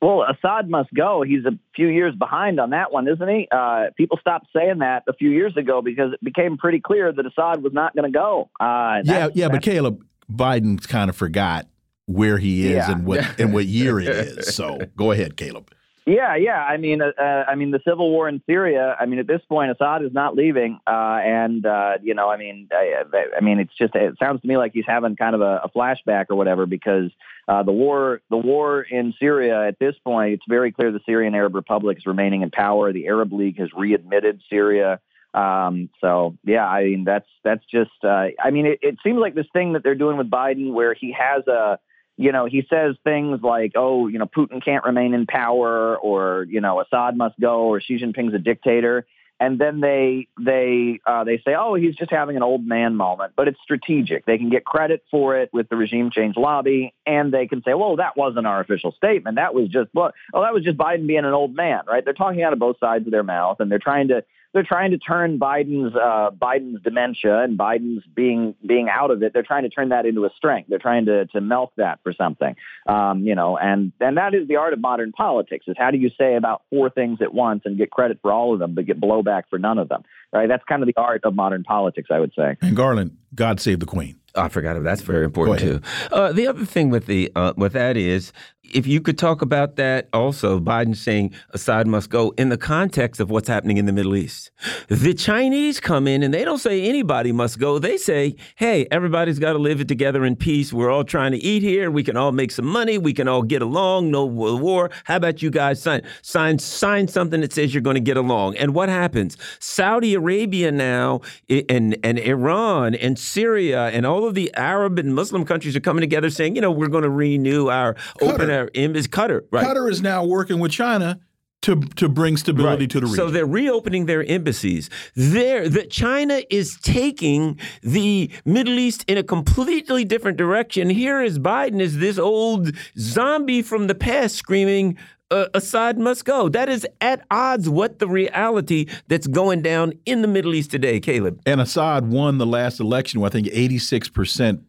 Well, 0.00 0.24
Assad 0.28 0.68
must 0.68 0.92
go. 0.92 1.22
He's 1.22 1.44
a 1.46 1.58
few 1.74 1.88
years 1.88 2.14
behind 2.14 2.60
on 2.60 2.70
that 2.70 2.92
one, 2.92 3.08
isn't 3.08 3.28
he? 3.28 3.48
Uh, 3.50 3.86
people 3.96 4.18
stopped 4.20 4.46
saying 4.54 4.78
that 4.80 5.04
a 5.08 5.14
few 5.14 5.30
years 5.30 5.56
ago 5.56 5.80
because 5.80 6.12
it 6.12 6.22
became 6.22 6.58
pretty 6.58 6.80
clear 6.80 7.12
that 7.12 7.26
Assad 7.26 7.62
was 7.62 7.72
not 7.72 7.94
going 7.94 8.10
to 8.10 8.16
go. 8.16 8.50
Uh, 8.60 9.00
yeah, 9.04 9.28
yeah, 9.34 9.48
but 9.48 9.62
Caleb 9.62 10.04
Biden 10.30 10.86
kind 10.86 11.08
of 11.08 11.16
forgot 11.16 11.66
where 12.06 12.38
he 12.38 12.66
is 12.66 12.72
yeah. 12.72 12.92
and 12.92 13.04
what 13.04 13.40
and 13.40 13.52
what 13.52 13.66
year 13.66 13.98
it 13.98 14.08
is. 14.08 14.54
So 14.54 14.78
go 14.96 15.12
ahead, 15.12 15.36
Caleb. 15.36 15.70
Yeah, 16.06 16.36
yeah. 16.36 16.62
I 16.62 16.76
mean, 16.76 17.02
uh, 17.02 17.10
uh, 17.18 17.44
I 17.48 17.56
mean, 17.56 17.72
the 17.72 17.80
civil 17.84 18.10
war 18.12 18.28
in 18.28 18.40
Syria. 18.46 18.96
I 18.98 19.06
mean, 19.06 19.18
at 19.18 19.26
this 19.26 19.40
point, 19.48 19.72
Assad 19.72 20.04
is 20.04 20.12
not 20.12 20.36
leaving, 20.36 20.78
uh, 20.86 21.18
and 21.20 21.66
uh, 21.66 21.94
you 22.00 22.14
know, 22.14 22.30
I 22.30 22.36
mean, 22.36 22.68
I, 22.72 23.02
I, 23.36 23.40
mean, 23.40 23.58
it's 23.58 23.76
just 23.76 23.96
it 23.96 24.14
sounds 24.16 24.40
to 24.42 24.46
me 24.46 24.56
like 24.56 24.70
he's 24.72 24.84
having 24.86 25.16
kind 25.16 25.34
of 25.34 25.40
a, 25.40 25.62
a 25.64 25.68
flashback 25.68 26.26
or 26.30 26.36
whatever 26.36 26.64
because 26.64 27.10
uh, 27.48 27.64
the 27.64 27.72
war, 27.72 28.20
the 28.30 28.36
war 28.36 28.82
in 28.82 29.14
Syria. 29.18 29.66
At 29.66 29.80
this 29.80 29.96
point, 30.04 30.34
it's 30.34 30.44
very 30.48 30.70
clear 30.70 30.92
the 30.92 31.00
Syrian 31.04 31.34
Arab 31.34 31.56
Republic 31.56 31.98
is 31.98 32.06
remaining 32.06 32.42
in 32.42 32.52
power. 32.52 32.92
The 32.92 33.08
Arab 33.08 33.32
League 33.32 33.58
has 33.58 33.70
readmitted 33.76 34.40
Syria. 34.48 35.00
Um, 35.34 35.90
so 36.00 36.36
yeah, 36.44 36.68
I 36.68 36.84
mean, 36.84 37.02
that's 37.02 37.28
that's 37.42 37.64
just. 37.64 38.04
Uh, 38.04 38.28
I 38.40 38.52
mean, 38.52 38.66
it, 38.66 38.78
it 38.80 38.96
seems 39.02 39.18
like 39.18 39.34
this 39.34 39.48
thing 39.52 39.72
that 39.72 39.82
they're 39.82 39.96
doing 39.96 40.18
with 40.18 40.30
Biden, 40.30 40.72
where 40.72 40.94
he 40.94 41.12
has 41.18 41.48
a 41.48 41.80
you 42.16 42.32
know, 42.32 42.46
he 42.46 42.66
says 42.70 42.96
things 43.04 43.40
like, 43.42 43.72
oh, 43.76 44.08
you 44.08 44.18
know, 44.18 44.26
Putin 44.26 44.64
can't 44.64 44.84
remain 44.84 45.12
in 45.14 45.26
power 45.26 45.96
or, 45.96 46.46
you 46.48 46.60
know, 46.60 46.80
Assad 46.80 47.16
must 47.16 47.38
go 47.38 47.66
or 47.66 47.80
Xi 47.80 47.98
Jinping's 47.98 48.34
a 48.34 48.38
dictator. 48.38 49.06
and 49.38 49.58
then 49.58 49.80
they 49.80 50.28
they 50.40 51.00
uh, 51.06 51.24
they 51.24 51.38
say, 51.44 51.54
oh, 51.58 51.74
he's 51.74 51.94
just 51.94 52.10
having 52.10 52.36
an 52.36 52.42
old 52.42 52.66
man 52.66 52.96
moment, 52.96 53.34
but 53.36 53.48
it's 53.48 53.58
strategic. 53.62 54.24
They 54.24 54.38
can 54.38 54.48
get 54.48 54.64
credit 54.64 55.04
for 55.10 55.36
it 55.38 55.50
with 55.52 55.68
the 55.68 55.76
regime 55.76 56.10
change 56.10 56.36
lobby, 56.36 56.94
and 57.06 57.32
they 57.32 57.46
can 57.46 57.62
say, 57.62 57.74
well, 57.74 57.96
that 57.96 58.16
wasn't 58.16 58.46
our 58.46 58.60
official 58.60 58.92
statement. 58.92 59.36
That 59.36 59.54
was 59.54 59.68
just 59.68 59.90
well, 59.92 60.12
oh, 60.32 60.42
that 60.42 60.54
was 60.54 60.64
just 60.64 60.78
Biden 60.78 61.06
being 61.06 61.18
an 61.24 61.26
old 61.26 61.54
man, 61.54 61.80
right? 61.86 62.04
They're 62.04 62.14
talking 62.14 62.42
out 62.42 62.54
of 62.54 62.58
both 62.58 62.78
sides 62.78 63.06
of 63.06 63.12
their 63.12 63.22
mouth, 63.22 63.60
and 63.60 63.70
they're 63.70 63.78
trying 63.78 64.08
to 64.08 64.24
they're 64.56 64.62
trying 64.62 64.92
to 64.92 64.96
turn 64.96 65.38
Biden's 65.38 65.94
uh, 65.94 66.30
Biden's 66.30 66.82
dementia 66.82 67.42
and 67.42 67.58
Biden's 67.58 68.02
being 68.14 68.54
being 68.66 68.88
out 68.88 69.10
of 69.10 69.22
it. 69.22 69.34
They're 69.34 69.42
trying 69.42 69.64
to 69.64 69.68
turn 69.68 69.90
that 69.90 70.06
into 70.06 70.24
a 70.24 70.30
strength. 70.34 70.70
They're 70.70 70.78
trying 70.78 71.04
to 71.04 71.26
to 71.26 71.42
milk 71.42 71.74
that 71.76 72.00
for 72.02 72.14
something, 72.14 72.56
um, 72.86 73.22
you 73.22 73.34
know. 73.34 73.58
And 73.58 73.92
and 74.00 74.16
that 74.16 74.34
is 74.34 74.48
the 74.48 74.56
art 74.56 74.72
of 74.72 74.80
modern 74.80 75.12
politics: 75.12 75.66
is 75.68 75.76
how 75.76 75.90
do 75.90 75.98
you 75.98 76.08
say 76.18 76.36
about 76.36 76.62
four 76.70 76.88
things 76.88 77.18
at 77.20 77.34
once 77.34 77.64
and 77.66 77.76
get 77.76 77.90
credit 77.90 78.18
for 78.22 78.32
all 78.32 78.54
of 78.54 78.58
them, 78.58 78.74
but 78.74 78.86
get 78.86 78.98
blowback 78.98 79.42
for 79.50 79.58
none 79.58 79.76
of 79.76 79.90
them? 79.90 80.04
Right? 80.36 80.48
That's 80.48 80.64
kind 80.68 80.82
of 80.82 80.86
the 80.86 80.96
art 80.96 81.22
of 81.24 81.34
modern 81.34 81.64
politics, 81.64 82.08
I 82.10 82.20
would 82.20 82.32
say. 82.36 82.56
And 82.60 82.76
Garland, 82.76 83.16
God 83.34 83.60
save 83.60 83.80
the 83.80 83.86
Queen. 83.86 84.16
I 84.36 84.48
forgot. 84.48 84.82
That's 84.82 85.00
very 85.00 85.24
important 85.24 85.60
too. 85.60 85.80
Uh, 86.12 86.30
the 86.32 86.46
other 86.46 86.64
thing 86.64 86.90
with 86.90 87.06
the 87.06 87.32
uh, 87.34 87.54
with 87.56 87.72
that 87.72 87.96
is 87.96 88.32
if 88.72 88.86
you 88.86 89.00
could 89.00 89.18
talk 89.18 89.42
about 89.42 89.76
that 89.76 90.08
also, 90.12 90.58
Biden 90.58 90.96
saying 90.96 91.32
Assad 91.50 91.86
must 91.86 92.10
go 92.10 92.34
in 92.36 92.48
the 92.48 92.56
context 92.56 93.20
of 93.20 93.30
what's 93.30 93.48
happening 93.48 93.76
in 93.76 93.86
the 93.86 93.92
Middle 93.92 94.16
East. 94.16 94.50
The 94.88 95.14
Chinese 95.14 95.80
come 95.80 96.06
in 96.06 96.22
and 96.22 96.32
they 96.34 96.44
don't 96.44 96.58
say 96.58 96.82
anybody 96.82 97.32
must 97.32 97.58
go. 97.58 97.78
They 97.78 97.96
say, 97.96 98.36
hey, 98.56 98.86
everybody's 98.90 99.38
got 99.38 99.52
to 99.52 99.58
live 99.58 99.80
it 99.80 99.88
together 99.88 100.24
in 100.24 100.36
peace. 100.36 100.72
We're 100.72 100.90
all 100.90 101.04
trying 101.04 101.32
to 101.32 101.38
eat 101.38 101.62
here. 101.62 101.90
We 101.90 102.02
can 102.02 102.16
all 102.16 102.32
make 102.32 102.50
some 102.50 102.66
money. 102.66 102.98
We 102.98 103.12
can 103.12 103.28
all 103.28 103.42
get 103.42 103.62
along. 103.62 104.10
No 104.10 104.24
war. 104.24 104.90
How 105.04 105.16
about 105.16 105.42
you 105.42 105.50
guys 105.50 105.80
sign 105.80 106.02
sign 106.22 106.58
sign 106.58 107.08
something 107.08 107.40
that 107.40 107.52
says 107.52 107.74
you're 107.74 107.82
going 107.82 107.94
to 107.94 108.00
get 108.00 108.16
along? 108.16 108.56
And 108.56 108.74
what 108.74 108.88
happens? 108.88 109.36
Saudi 109.60 110.14
Arabia 110.14 110.25
now 110.72 111.20
and 111.48 111.96
and 112.02 112.18
Iran 112.18 112.94
and 112.94 113.18
Syria 113.18 113.88
and 113.88 114.06
all 114.06 114.26
of 114.26 114.34
the 114.34 114.52
Arab 114.54 114.98
and 114.98 115.14
Muslim 115.14 115.44
countries 115.44 115.76
are 115.76 115.80
coming 115.80 116.00
together 116.00 116.30
saying, 116.30 116.56
you 116.56 116.60
know, 116.60 116.70
we're 116.70 116.88
going 116.88 117.04
to 117.04 117.10
renew 117.10 117.68
our 117.68 117.94
Qatar. 117.94 118.32
open 118.34 118.50
our 118.50 118.68
is 118.74 119.08
Qatar. 119.08 119.42
Right. 119.50 119.66
Qatar 119.66 119.90
is 119.90 120.02
now 120.02 120.24
working 120.24 120.58
with 120.58 120.72
China 120.72 121.20
to 121.62 121.80
to 121.96 122.08
bring 122.08 122.36
stability 122.36 122.84
right. 122.84 122.90
to 122.90 123.00
the 123.00 123.06
region. 123.06 123.16
So 123.16 123.30
they're 123.30 123.44
reopening 123.44 124.06
their 124.06 124.24
embassies. 124.24 124.88
There, 125.14 125.68
that 125.68 125.90
China 125.90 126.42
is 126.48 126.78
taking 126.80 127.58
the 127.82 128.30
Middle 128.44 128.78
East 128.78 129.04
in 129.08 129.18
a 129.18 129.22
completely 129.24 130.04
different 130.04 130.36
direction. 130.36 130.90
Here 130.90 131.20
is 131.20 131.38
Biden 131.38 131.80
is 131.80 131.98
this 131.98 132.18
old 132.18 132.70
zombie 132.98 133.62
from 133.62 133.88
the 133.88 133.94
past 133.94 134.36
screaming. 134.36 134.96
Uh, 135.30 135.46
Assad 135.54 135.98
must 135.98 136.24
go. 136.24 136.48
That 136.48 136.68
is 136.68 136.86
at 137.00 137.24
odds 137.30 137.68
with 137.68 137.98
the 137.98 138.06
reality 138.06 138.86
that's 139.08 139.26
going 139.26 139.60
down 139.60 139.94
in 140.06 140.22
the 140.22 140.28
Middle 140.28 140.54
East 140.54 140.70
today, 140.70 141.00
Caleb. 141.00 141.40
And 141.44 141.60
Assad 141.60 142.08
won 142.08 142.38
the 142.38 142.46
last 142.46 142.78
election 142.78 143.20
with, 143.20 143.34
I 143.34 143.42
think, 143.42 143.48
86% 143.48 144.62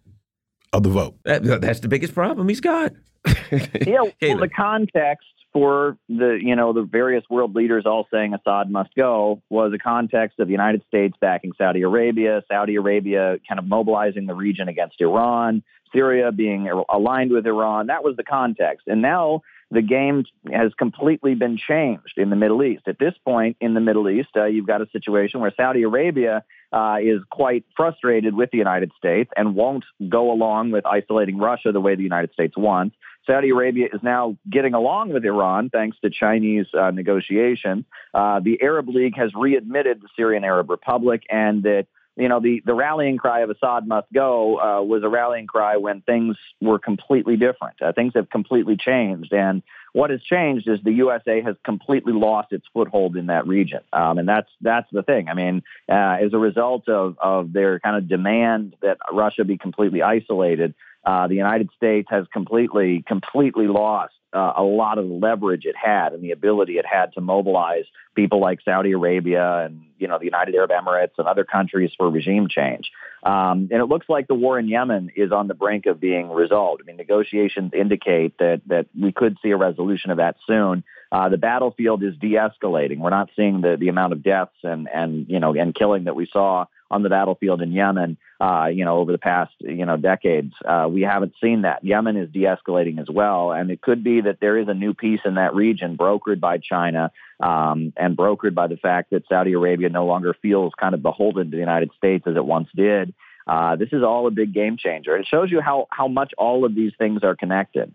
of 0.73 0.83
the 0.83 0.89
vote. 0.89 1.15
That, 1.25 1.61
that's 1.61 1.81
the 1.81 1.87
biggest 1.87 2.15
problem 2.15 2.49
he's 2.49 2.61
got. 2.61 2.93
yeah, 3.51 4.01
well, 4.01 4.37
the 4.37 4.49
context 4.55 5.27
for 5.53 5.97
the 6.07 6.39
you 6.41 6.55
know 6.55 6.71
the 6.71 6.83
various 6.83 7.23
world 7.29 7.55
leaders 7.55 7.85
all 7.85 8.07
saying 8.11 8.33
Assad 8.33 8.69
must 8.69 8.93
go 8.95 9.41
was 9.49 9.73
a 9.73 9.77
context 9.77 10.39
of 10.39 10.47
the 10.47 10.51
United 10.51 10.83
States 10.87 11.15
backing 11.19 11.51
Saudi 11.57 11.81
Arabia, 11.81 12.41
Saudi 12.47 12.75
Arabia 12.75 13.37
kind 13.47 13.59
of 13.59 13.65
mobilizing 13.65 14.27
the 14.27 14.35
region 14.35 14.69
against 14.69 15.01
Iran, 15.01 15.63
Syria 15.93 16.31
being 16.31 16.69
aligned 16.89 17.31
with 17.31 17.45
Iran. 17.45 17.87
That 17.87 18.03
was 18.03 18.15
the 18.15 18.23
context, 18.23 18.87
and 18.87 19.01
now 19.01 19.41
the 19.69 19.81
game 19.81 20.23
has 20.51 20.71
completely 20.77 21.35
been 21.35 21.57
changed 21.57 22.17
in 22.17 22.29
the 22.29 22.35
Middle 22.35 22.63
East. 22.63 22.83
At 22.87 22.99
this 22.99 23.13
point 23.25 23.57
in 23.59 23.73
the 23.73 23.81
Middle 23.81 24.09
East, 24.09 24.29
uh, 24.35 24.45
you've 24.45 24.67
got 24.67 24.81
a 24.81 24.87
situation 24.91 25.41
where 25.41 25.53
Saudi 25.57 25.83
Arabia 25.83 26.43
uh, 26.71 26.97
is 27.01 27.19
quite 27.29 27.65
frustrated 27.75 28.33
with 28.33 28.51
the 28.51 28.57
United 28.57 28.91
States 28.97 29.29
and 29.35 29.55
won't 29.55 29.83
go 30.07 30.31
along 30.31 30.71
with 30.71 30.85
isolating 30.85 31.37
Russia 31.37 31.71
the 31.71 31.81
way 31.81 31.95
the 31.95 32.03
United 32.03 32.31
States 32.31 32.55
wants. 32.57 32.95
Saudi 33.25 33.49
Arabia 33.49 33.87
is 33.93 34.01
now 34.01 34.37
getting 34.49 34.73
along 34.73 35.11
with 35.11 35.25
Iran 35.25 35.69
thanks 35.69 35.97
to 36.01 36.09
Chinese 36.09 36.67
uh, 36.73 36.91
negotiations. 36.91 37.83
Uh, 38.13 38.39
the 38.39 38.61
Arab 38.61 38.87
League 38.87 39.17
has 39.17 39.31
readmitted 39.35 40.01
the 40.01 40.07
Syrian 40.15 40.45
Arab 40.45 40.69
Republic, 40.69 41.23
and 41.29 41.63
that 41.63 41.87
you 42.17 42.27
know 42.27 42.39
the 42.39 42.61
the 42.65 42.73
rallying 42.73 43.17
cry 43.17 43.41
of 43.41 43.49
Assad 43.49 43.87
must 43.87 44.11
go 44.11 44.59
uh, 44.59 44.81
was 44.81 45.03
a 45.03 45.09
rallying 45.09 45.47
cry 45.47 45.77
when 45.77 46.01
things 46.01 46.35
were 46.59 46.79
completely 46.79 47.37
different. 47.37 47.81
Uh, 47.81 47.93
things 47.93 48.13
have 48.15 48.29
completely 48.29 48.75
changed, 48.75 49.31
and 49.31 49.61
what 49.93 50.09
has 50.09 50.21
changed 50.21 50.67
is 50.67 50.79
the 50.83 50.93
USA 50.93 51.41
has 51.41 51.55
completely 51.63 52.13
lost 52.13 52.51
its 52.51 52.65
foothold 52.73 53.15
in 53.15 53.27
that 53.27 53.47
region, 53.47 53.81
um, 53.93 54.17
and 54.17 54.27
that's 54.27 54.49
that's 54.61 54.89
the 54.91 55.03
thing. 55.03 55.29
I 55.29 55.33
mean, 55.33 55.63
uh, 55.89 56.17
as 56.21 56.33
a 56.33 56.39
result 56.39 56.89
of 56.89 57.17
of 57.21 57.53
their 57.53 57.79
kind 57.79 57.95
of 57.95 58.07
demand 58.07 58.75
that 58.81 58.97
Russia 59.11 59.43
be 59.45 59.57
completely 59.57 60.01
isolated, 60.01 60.73
uh, 61.07 61.25
the 61.27 61.35
United 61.35 61.69
States 61.77 62.09
has 62.11 62.25
completely, 62.33 63.01
completely 63.07 63.67
lost 63.67 64.13
uh, 64.33 64.53
a 64.57 64.63
lot 64.63 64.97
of 64.97 65.07
the 65.07 65.13
leverage 65.13 65.63
it 65.63 65.75
had 65.81 66.11
and 66.11 66.21
the 66.21 66.31
ability 66.31 66.73
it 66.73 66.85
had 66.85 67.13
to 67.13 67.21
mobilize 67.21 67.85
people 68.13 68.41
like 68.41 68.59
Saudi 68.65 68.91
Arabia 68.91 69.65
and 69.65 69.83
you 69.97 70.07
know 70.09 70.19
the 70.19 70.25
United 70.25 70.53
Arab 70.53 70.69
Emirates 70.69 71.13
and 71.17 71.25
other 71.25 71.45
countries 71.45 71.91
for 71.97 72.09
regime 72.09 72.49
change. 72.49 72.91
Um, 73.23 73.69
and 73.71 73.81
it 73.81 73.85
looks 73.85 74.07
like 74.09 74.27
the 74.27 74.35
war 74.35 74.59
in 74.59 74.67
Yemen 74.67 75.11
is 75.15 75.31
on 75.31 75.47
the 75.47 75.53
brink 75.53 75.85
of 75.85 76.01
being 76.01 76.29
resolved. 76.29 76.81
I 76.83 76.85
mean, 76.85 76.97
negotiations 76.97 77.71
indicate 77.73 78.37
that 78.39 78.61
that 78.67 78.87
we 78.99 79.13
could 79.13 79.37
see 79.41 79.51
a 79.51 79.57
resolution 79.57 80.11
of 80.11 80.17
that 80.17 80.35
soon. 80.45 80.83
Uh, 81.09 81.29
the 81.29 81.37
battlefield 81.37 82.03
is 82.03 82.13
de-escalating. 82.17 82.97
We're 82.97 83.11
not 83.11 83.29
seeing 83.33 83.61
the 83.61 83.77
the 83.79 83.87
amount 83.87 84.11
of 84.11 84.23
deaths 84.23 84.57
and 84.61 84.89
and 84.93 85.25
you 85.29 85.39
know 85.39 85.53
and 85.53 85.73
killing 85.73 86.03
that 86.03 86.17
we 86.17 86.27
saw 86.31 86.65
on 86.89 87.03
the 87.03 87.09
battlefield 87.09 87.61
in 87.61 87.71
Yemen, 87.71 88.17
uh, 88.39 88.67
you 88.71 88.85
know, 88.85 88.97
over 88.97 89.11
the 89.11 89.17
past, 89.17 89.53
you 89.59 89.85
know, 89.85 89.97
decades. 89.97 90.53
Uh, 90.63 90.87
we 90.89 91.01
haven't 91.01 91.33
seen 91.41 91.63
that. 91.63 91.83
Yemen 91.83 92.17
is 92.17 92.29
de-escalating 92.31 92.99
as 92.99 93.07
well, 93.09 93.51
and 93.51 93.71
it 93.71 93.81
could 93.81 94.03
be 94.03 94.21
that 94.21 94.39
there 94.39 94.57
is 94.57 94.67
a 94.67 94.73
new 94.73 94.93
peace 94.93 95.21
in 95.25 95.35
that 95.35 95.55
region 95.55 95.97
brokered 95.97 96.39
by 96.39 96.57
China 96.57 97.11
um, 97.39 97.93
and 97.97 98.17
brokered 98.17 98.53
by 98.53 98.67
the 98.67 98.77
fact 98.77 99.11
that 99.11 99.23
Saudi 99.27 99.53
Arabia 99.53 99.89
no 99.89 100.05
longer 100.05 100.35
feels 100.41 100.73
kind 100.79 100.93
of 100.93 101.01
beholden 101.01 101.51
to 101.51 101.51
the 101.51 101.57
United 101.57 101.91
States 101.97 102.25
as 102.27 102.35
it 102.35 102.45
once 102.45 102.69
did. 102.75 103.13
Uh, 103.47 103.75
this 103.77 103.89
is 103.91 104.03
all 104.03 104.27
a 104.27 104.31
big 104.31 104.53
game 104.53 104.77
changer. 104.77 105.15
It 105.15 105.25
shows 105.25 105.49
you 105.49 105.61
how 105.61 105.87
how 105.89 106.07
much 106.07 106.33
all 106.37 106.65
of 106.65 106.75
these 106.75 106.91
things 106.97 107.21
are 107.23 107.35
connected. 107.35 107.93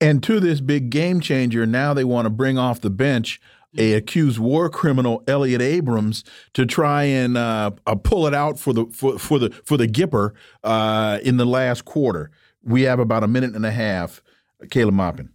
And 0.00 0.22
to 0.22 0.40
this 0.40 0.60
big 0.60 0.90
game 0.90 1.20
changer, 1.20 1.66
now 1.66 1.92
they 1.92 2.04
want 2.04 2.26
to 2.26 2.30
bring 2.30 2.56
off 2.56 2.80
the 2.80 2.88
bench 2.90 3.40
a 3.76 3.94
accused 3.94 4.38
war 4.38 4.68
criminal 4.68 5.22
Elliott 5.26 5.62
Abrams 5.62 6.24
to 6.54 6.66
try 6.66 7.04
and 7.04 7.36
uh, 7.36 7.70
uh, 7.86 7.94
pull 7.94 8.26
it 8.26 8.34
out 8.34 8.58
for 8.58 8.72
the 8.72 8.86
for, 8.86 9.18
for 9.18 9.38
the 9.38 9.50
for 9.64 9.76
the 9.76 9.86
Gipper 9.86 10.32
uh, 10.64 11.18
in 11.22 11.36
the 11.36 11.46
last 11.46 11.84
quarter. 11.84 12.30
We 12.62 12.82
have 12.82 12.98
about 12.98 13.24
a 13.24 13.28
minute 13.28 13.54
and 13.54 13.64
a 13.64 13.70
half. 13.70 14.22
Caleb 14.70 14.94
Maupin. 14.94 15.30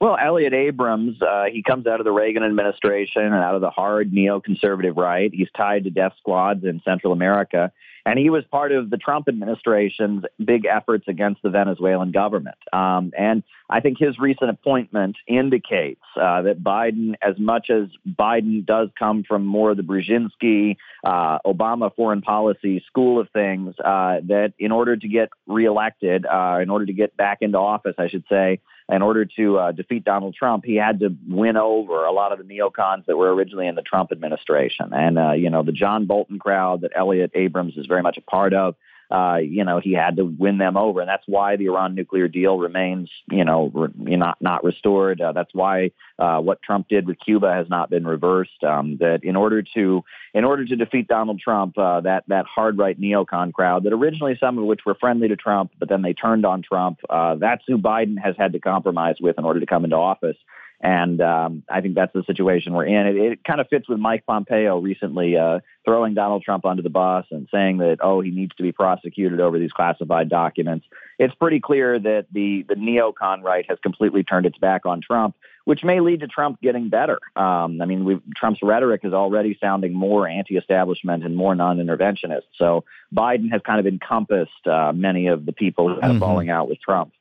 Well, 0.00 0.16
Elliott 0.16 0.54
Abrams, 0.54 1.20
uh, 1.20 1.46
he 1.50 1.64
comes 1.64 1.88
out 1.88 1.98
of 1.98 2.04
the 2.04 2.12
Reagan 2.12 2.44
administration 2.44 3.22
and 3.22 3.34
out 3.34 3.56
of 3.56 3.60
the 3.60 3.70
hard 3.70 4.12
neoconservative 4.12 4.96
right. 4.96 5.30
He's 5.32 5.48
tied 5.56 5.84
to 5.84 5.90
death 5.90 6.12
squads 6.20 6.64
in 6.64 6.80
Central 6.84 7.12
America. 7.12 7.72
And 8.08 8.18
he 8.18 8.30
was 8.30 8.42
part 8.50 8.72
of 8.72 8.88
the 8.88 8.96
Trump 8.96 9.28
administration's 9.28 10.24
big 10.42 10.64
efforts 10.64 11.04
against 11.08 11.42
the 11.42 11.50
Venezuelan 11.50 12.10
government. 12.10 12.56
Um, 12.72 13.12
and 13.18 13.42
I 13.68 13.80
think 13.80 13.98
his 13.98 14.18
recent 14.18 14.48
appointment 14.48 15.16
indicates 15.26 16.00
uh, 16.16 16.40
that 16.40 16.64
Biden, 16.64 17.16
as 17.20 17.38
much 17.38 17.68
as 17.68 17.88
Biden 18.08 18.64
does 18.64 18.88
come 18.98 19.24
from 19.28 19.44
more 19.44 19.72
of 19.72 19.76
the 19.76 19.82
Brzezinski, 19.82 20.78
uh, 21.04 21.38
Obama 21.46 21.94
foreign 21.94 22.22
policy 22.22 22.82
school 22.86 23.20
of 23.20 23.28
things, 23.34 23.74
uh, 23.78 24.20
that 24.26 24.54
in 24.58 24.72
order 24.72 24.96
to 24.96 25.06
get 25.06 25.28
reelected, 25.46 26.24
uh, 26.24 26.60
in 26.62 26.70
order 26.70 26.86
to 26.86 26.94
get 26.94 27.14
back 27.14 27.38
into 27.42 27.58
office, 27.58 27.96
I 27.98 28.08
should 28.08 28.24
say, 28.30 28.60
in 28.90 29.02
order 29.02 29.24
to 29.24 29.58
uh, 29.58 29.72
defeat 29.72 30.04
Donald 30.04 30.34
Trump, 30.34 30.64
he 30.64 30.76
had 30.76 31.00
to 31.00 31.14
win 31.28 31.56
over 31.56 32.04
a 32.04 32.12
lot 32.12 32.32
of 32.32 32.38
the 32.38 32.44
neocons 32.44 33.04
that 33.06 33.16
were 33.16 33.34
originally 33.34 33.66
in 33.66 33.74
the 33.74 33.82
Trump 33.82 34.12
administration. 34.12 34.90
And, 34.92 35.18
uh, 35.18 35.32
you 35.32 35.50
know, 35.50 35.62
the 35.62 35.72
John 35.72 36.06
Bolton 36.06 36.38
crowd 36.38 36.80
that 36.80 36.92
Elliott 36.96 37.32
Abrams 37.34 37.76
is 37.76 37.86
very 37.86 38.02
much 38.02 38.16
a 38.16 38.22
part 38.22 38.54
of 38.54 38.76
uh, 39.10 39.38
you 39.40 39.64
know, 39.64 39.80
he 39.80 39.92
had 39.92 40.16
to 40.16 40.24
win 40.24 40.58
them 40.58 40.76
over, 40.76 41.00
and 41.00 41.08
that's 41.08 41.26
why 41.26 41.56
the 41.56 41.66
Iran 41.66 41.94
nuclear 41.94 42.28
deal 42.28 42.58
remains, 42.58 43.10
you 43.30 43.44
know, 43.44 43.70
re- 43.72 44.16
not 44.16 44.36
not 44.40 44.64
restored. 44.64 45.20
Uh, 45.20 45.32
that's 45.32 45.54
why 45.54 45.92
uh, 46.18 46.40
what 46.40 46.60
Trump 46.62 46.88
did 46.88 47.06
with 47.06 47.18
Cuba 47.18 47.52
has 47.52 47.68
not 47.70 47.88
been 47.88 48.06
reversed. 48.06 48.62
Um, 48.62 48.98
that 48.98 49.20
in 49.22 49.34
order 49.34 49.62
to 49.74 50.04
in 50.34 50.44
order 50.44 50.66
to 50.66 50.76
defeat 50.76 51.08
Donald 51.08 51.40
Trump, 51.40 51.78
uh, 51.78 52.02
that 52.02 52.24
that 52.28 52.44
hard 52.44 52.76
right 52.76 53.00
neocon 53.00 53.52
crowd 53.52 53.84
that 53.84 53.94
originally 53.94 54.36
some 54.38 54.58
of 54.58 54.64
which 54.64 54.84
were 54.84 54.94
friendly 54.94 55.28
to 55.28 55.36
Trump, 55.36 55.72
but 55.78 55.88
then 55.88 56.02
they 56.02 56.12
turned 56.12 56.44
on 56.44 56.60
Trump. 56.60 56.98
Uh, 57.08 57.36
that's 57.36 57.62
who 57.66 57.78
Biden 57.78 58.18
has 58.22 58.34
had 58.36 58.52
to 58.52 58.60
compromise 58.60 59.16
with 59.20 59.38
in 59.38 59.44
order 59.44 59.60
to 59.60 59.66
come 59.66 59.84
into 59.84 59.96
office. 59.96 60.36
And 60.80 61.20
um, 61.20 61.64
I 61.68 61.80
think 61.80 61.96
that's 61.96 62.12
the 62.12 62.22
situation 62.24 62.72
we're 62.72 62.86
in. 62.86 63.06
It, 63.08 63.16
it 63.16 63.44
kind 63.44 63.60
of 63.60 63.66
fits 63.68 63.88
with 63.88 63.98
Mike 63.98 64.24
Pompeo 64.26 64.78
recently 64.78 65.36
uh, 65.36 65.58
throwing 65.84 66.14
Donald 66.14 66.44
Trump 66.44 66.64
under 66.64 66.82
the 66.82 66.90
bus 66.90 67.26
and 67.32 67.48
saying 67.52 67.78
that, 67.78 67.98
oh, 68.00 68.20
he 68.20 68.30
needs 68.30 68.54
to 68.56 68.62
be 68.62 68.70
prosecuted 68.70 69.40
over 69.40 69.58
these 69.58 69.72
classified 69.72 70.28
documents. 70.28 70.86
It's 71.18 71.34
pretty 71.34 71.58
clear 71.58 71.98
that 71.98 72.26
the, 72.30 72.64
the 72.68 72.76
neocon 72.76 73.42
right 73.42 73.64
has 73.68 73.78
completely 73.82 74.22
turned 74.22 74.46
its 74.46 74.58
back 74.58 74.86
on 74.86 75.00
Trump, 75.00 75.34
which 75.64 75.82
may 75.82 75.98
lead 75.98 76.20
to 76.20 76.28
Trump 76.28 76.60
getting 76.60 76.90
better. 76.90 77.18
Um, 77.34 77.82
I 77.82 77.86
mean, 77.86 78.22
Trump's 78.36 78.60
rhetoric 78.62 79.00
is 79.02 79.12
already 79.12 79.58
sounding 79.60 79.94
more 79.94 80.28
anti 80.28 80.56
establishment 80.56 81.24
and 81.24 81.34
more 81.34 81.56
non 81.56 81.78
interventionist. 81.78 82.42
So 82.54 82.84
Biden 83.12 83.50
has 83.50 83.62
kind 83.66 83.80
of 83.80 83.86
encompassed 83.88 84.66
uh, 84.66 84.92
many 84.94 85.26
of 85.26 85.44
the 85.44 85.52
people 85.52 85.88
who 85.88 86.00
have 86.00 86.12
mm 86.12 86.16
-hmm. 86.16 86.20
falling 86.20 86.50
out 86.50 86.68
with 86.68 86.80
Trump. 86.80 87.12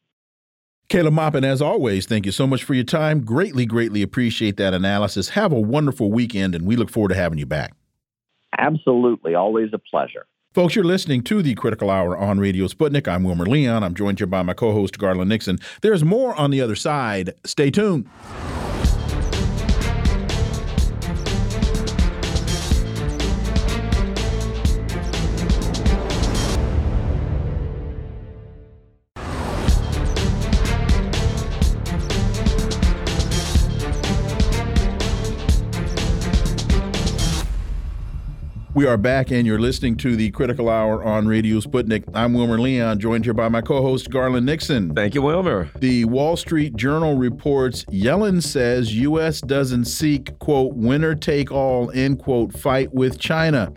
Caleb 0.89 1.15
Maupin, 1.15 1.43
as 1.43 1.61
always, 1.61 2.05
thank 2.05 2.25
you 2.25 2.31
so 2.31 2.47
much 2.47 2.63
for 2.63 2.73
your 2.73 2.85
time. 2.85 3.25
Greatly, 3.25 3.65
greatly 3.65 4.01
appreciate 4.01 4.55
that 4.55 4.73
analysis. 4.73 5.29
Have 5.29 5.51
a 5.51 5.59
wonderful 5.59 6.11
weekend, 6.11 6.55
and 6.55 6.65
we 6.65 6.77
look 6.77 6.89
forward 6.89 7.09
to 7.09 7.15
having 7.15 7.37
you 7.37 7.45
back. 7.45 7.73
Absolutely. 8.57 9.35
Always 9.35 9.71
a 9.73 9.79
pleasure. 9.79 10.25
Folks, 10.53 10.75
you're 10.75 10.85
listening 10.85 11.23
to 11.23 11.41
the 11.41 11.55
Critical 11.55 11.89
Hour 11.89 12.17
on 12.17 12.39
Radio 12.39 12.67
Sputnik. 12.67 13.05
I'm 13.05 13.25
Wilmer 13.25 13.45
Leon. 13.45 13.83
I'm 13.83 13.95
joined 13.95 14.19
here 14.19 14.27
by 14.27 14.43
my 14.43 14.53
co 14.53 14.71
host, 14.71 14.97
Garland 14.97 15.27
Nixon. 15.27 15.59
There's 15.81 16.05
more 16.05 16.33
on 16.35 16.51
the 16.51 16.61
other 16.61 16.75
side. 16.75 17.33
Stay 17.43 17.69
tuned. 17.69 18.07
We 38.77 38.85
are 38.85 38.95
back, 38.95 39.31
and 39.31 39.47
you're 39.47 39.57
listening 39.57 39.95
to 39.97 40.15
the 40.15 40.29
Critical 40.29 40.69
Hour 40.69 41.03
on 41.03 41.27
Radio 41.27 41.59
Sputnik. 41.61 42.03
I'm 42.13 42.35
Wilmer 42.35 42.59
Leon, 42.59 42.99
joined 42.99 43.25
here 43.25 43.33
by 43.33 43.49
my 43.49 43.59
co 43.59 43.81
host, 43.81 44.11
Garland 44.11 44.45
Nixon. 44.45 44.93
Thank 44.93 45.15
you, 45.15 45.23
Wilmer. 45.23 45.71
The 45.79 46.05
Wall 46.05 46.37
Street 46.37 46.75
Journal 46.75 47.15
reports 47.15 47.85
Yellen 47.85 48.39
says 48.39 48.93
U.S. 48.93 49.41
doesn't 49.41 49.85
seek, 49.85 50.37
quote, 50.37 50.75
winner 50.75 51.15
take 51.15 51.51
all, 51.51 51.89
end 51.89 52.19
quote, 52.19 52.53
fight 52.53 52.93
with 52.93 53.17
China. 53.17 53.73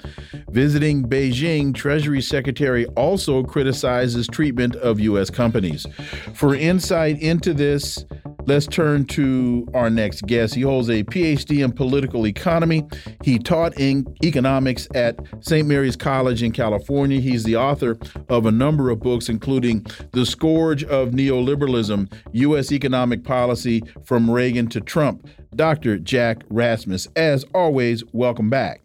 Visiting 0.50 1.02
Beijing, 1.08 1.74
Treasury 1.74 2.20
Secretary 2.20 2.84
also 2.88 3.42
criticizes 3.42 4.26
treatment 4.26 4.76
of 4.76 5.00
U.S. 5.00 5.30
companies. 5.30 5.86
For 6.34 6.54
insight 6.54 7.18
into 7.22 7.54
this, 7.54 8.04
Let's 8.46 8.66
turn 8.66 9.04
to 9.06 9.66
our 9.74 9.90
next 9.90 10.22
guest. 10.22 10.54
He 10.54 10.62
holds 10.62 10.88
a 10.88 11.04
PhD 11.04 11.64
in 11.64 11.72
political 11.72 12.26
economy. 12.26 12.86
He 13.22 13.38
taught 13.38 13.78
in 13.78 14.06
economics 14.24 14.88
at 14.94 15.18
St. 15.40 15.66
Mary's 15.68 15.96
College 15.96 16.42
in 16.42 16.52
California. 16.52 17.20
He's 17.20 17.44
the 17.44 17.56
author 17.56 17.98
of 18.28 18.46
a 18.46 18.50
number 18.50 18.90
of 18.90 19.00
books, 19.00 19.28
including 19.28 19.86
The 20.12 20.24
Scourge 20.24 20.84
of 20.84 21.10
Neoliberalism 21.10 22.12
U.S. 22.32 22.72
Economic 22.72 23.24
Policy 23.24 23.82
from 24.04 24.30
Reagan 24.30 24.68
to 24.68 24.80
Trump. 24.80 25.28
Dr. 25.54 25.98
Jack 25.98 26.42
Rasmus, 26.48 27.08
as 27.16 27.44
always, 27.54 28.02
welcome 28.12 28.50
back. 28.50 28.80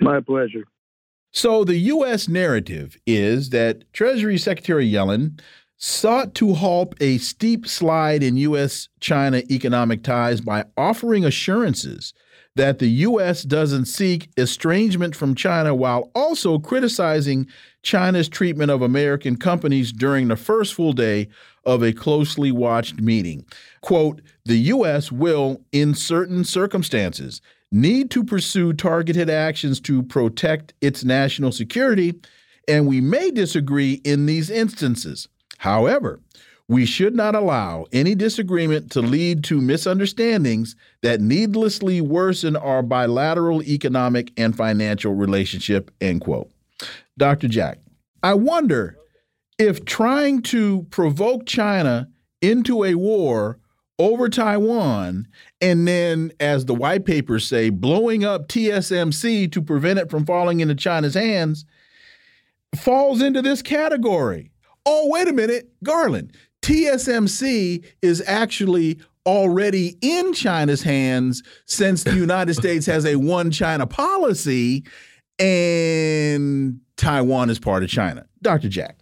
My 0.00 0.20
pleasure. 0.20 0.64
So, 1.32 1.62
the 1.62 1.76
U.S. 1.76 2.28
narrative 2.28 2.96
is 3.06 3.50
that 3.50 3.84
Treasury 3.92 4.36
Secretary 4.36 4.90
Yellen 4.90 5.40
sought 5.82 6.34
to 6.34 6.52
halt 6.52 6.94
a 7.00 7.16
steep 7.18 7.66
slide 7.66 8.22
in 8.22 8.36
U.S. 8.36 8.90
China 9.00 9.42
economic 9.50 10.02
ties 10.02 10.42
by 10.42 10.66
offering 10.76 11.24
assurances 11.24 12.12
that 12.54 12.80
the 12.80 12.88
U.S. 12.88 13.42
doesn't 13.44 13.86
seek 13.86 14.28
estrangement 14.36 15.16
from 15.16 15.34
China 15.34 15.74
while 15.74 16.10
also 16.14 16.58
criticizing 16.58 17.46
China's 17.82 18.28
treatment 18.28 18.70
of 18.70 18.82
American 18.82 19.36
companies 19.36 19.90
during 19.90 20.28
the 20.28 20.36
first 20.36 20.74
full 20.74 20.92
day 20.92 21.28
of 21.64 21.82
a 21.82 21.94
closely 21.94 22.52
watched 22.52 23.00
meeting. 23.00 23.46
Quote, 23.80 24.20
the 24.44 24.58
U.S. 24.58 25.10
will, 25.10 25.62
in 25.72 25.94
certain 25.94 26.44
circumstances, 26.44 27.40
need 27.72 28.10
to 28.10 28.22
pursue 28.22 28.74
targeted 28.74 29.30
actions 29.30 29.80
to 29.80 30.02
protect 30.02 30.74
its 30.82 31.04
national 31.04 31.52
security, 31.52 32.20
and 32.68 32.86
we 32.86 33.00
may 33.00 33.30
disagree 33.30 33.94
in 34.04 34.26
these 34.26 34.50
instances. 34.50 35.26
However, 35.60 36.20
we 36.68 36.86
should 36.86 37.14
not 37.14 37.34
allow 37.34 37.84
any 37.92 38.14
disagreement 38.14 38.90
to 38.92 39.02
lead 39.02 39.44
to 39.44 39.60
misunderstandings 39.60 40.74
that 41.02 41.20
needlessly 41.20 42.00
worsen 42.00 42.56
our 42.56 42.82
bilateral 42.82 43.62
economic 43.64 44.32
and 44.38 44.56
financial 44.56 45.12
relationship. 45.12 45.90
End 46.00 46.22
quote. 46.22 46.50
Dr. 47.18 47.46
Jack, 47.46 47.78
I 48.22 48.32
wonder 48.32 48.96
if 49.58 49.84
trying 49.84 50.40
to 50.44 50.86
provoke 50.88 51.44
China 51.44 52.08
into 52.40 52.82
a 52.82 52.94
war 52.94 53.58
over 53.98 54.30
Taiwan 54.30 55.28
and 55.60 55.86
then, 55.86 56.32
as 56.40 56.64
the 56.64 56.74
white 56.74 57.04
papers 57.04 57.46
say, 57.46 57.68
blowing 57.68 58.24
up 58.24 58.48
TSMC 58.48 59.52
to 59.52 59.60
prevent 59.60 59.98
it 59.98 60.10
from 60.10 60.24
falling 60.24 60.60
into 60.60 60.74
China's 60.74 61.12
hands 61.12 61.66
falls 62.74 63.20
into 63.20 63.42
this 63.42 63.60
category 63.60 64.50
oh, 64.90 65.08
wait 65.08 65.28
a 65.28 65.32
minute, 65.32 65.70
Garland, 65.84 66.32
TSMC 66.62 67.84
is 68.02 68.22
actually 68.26 68.98
already 69.24 69.96
in 70.00 70.32
China's 70.32 70.82
hands 70.82 71.42
since 71.66 72.02
the 72.02 72.14
United 72.16 72.54
States 72.54 72.86
has 72.86 73.06
a 73.06 73.16
one 73.16 73.50
China 73.50 73.86
policy 73.86 74.84
and 75.38 76.80
Taiwan 76.96 77.50
is 77.50 77.58
part 77.58 77.82
of 77.82 77.88
China. 77.88 78.26
Dr. 78.42 78.68
Jack. 78.68 78.98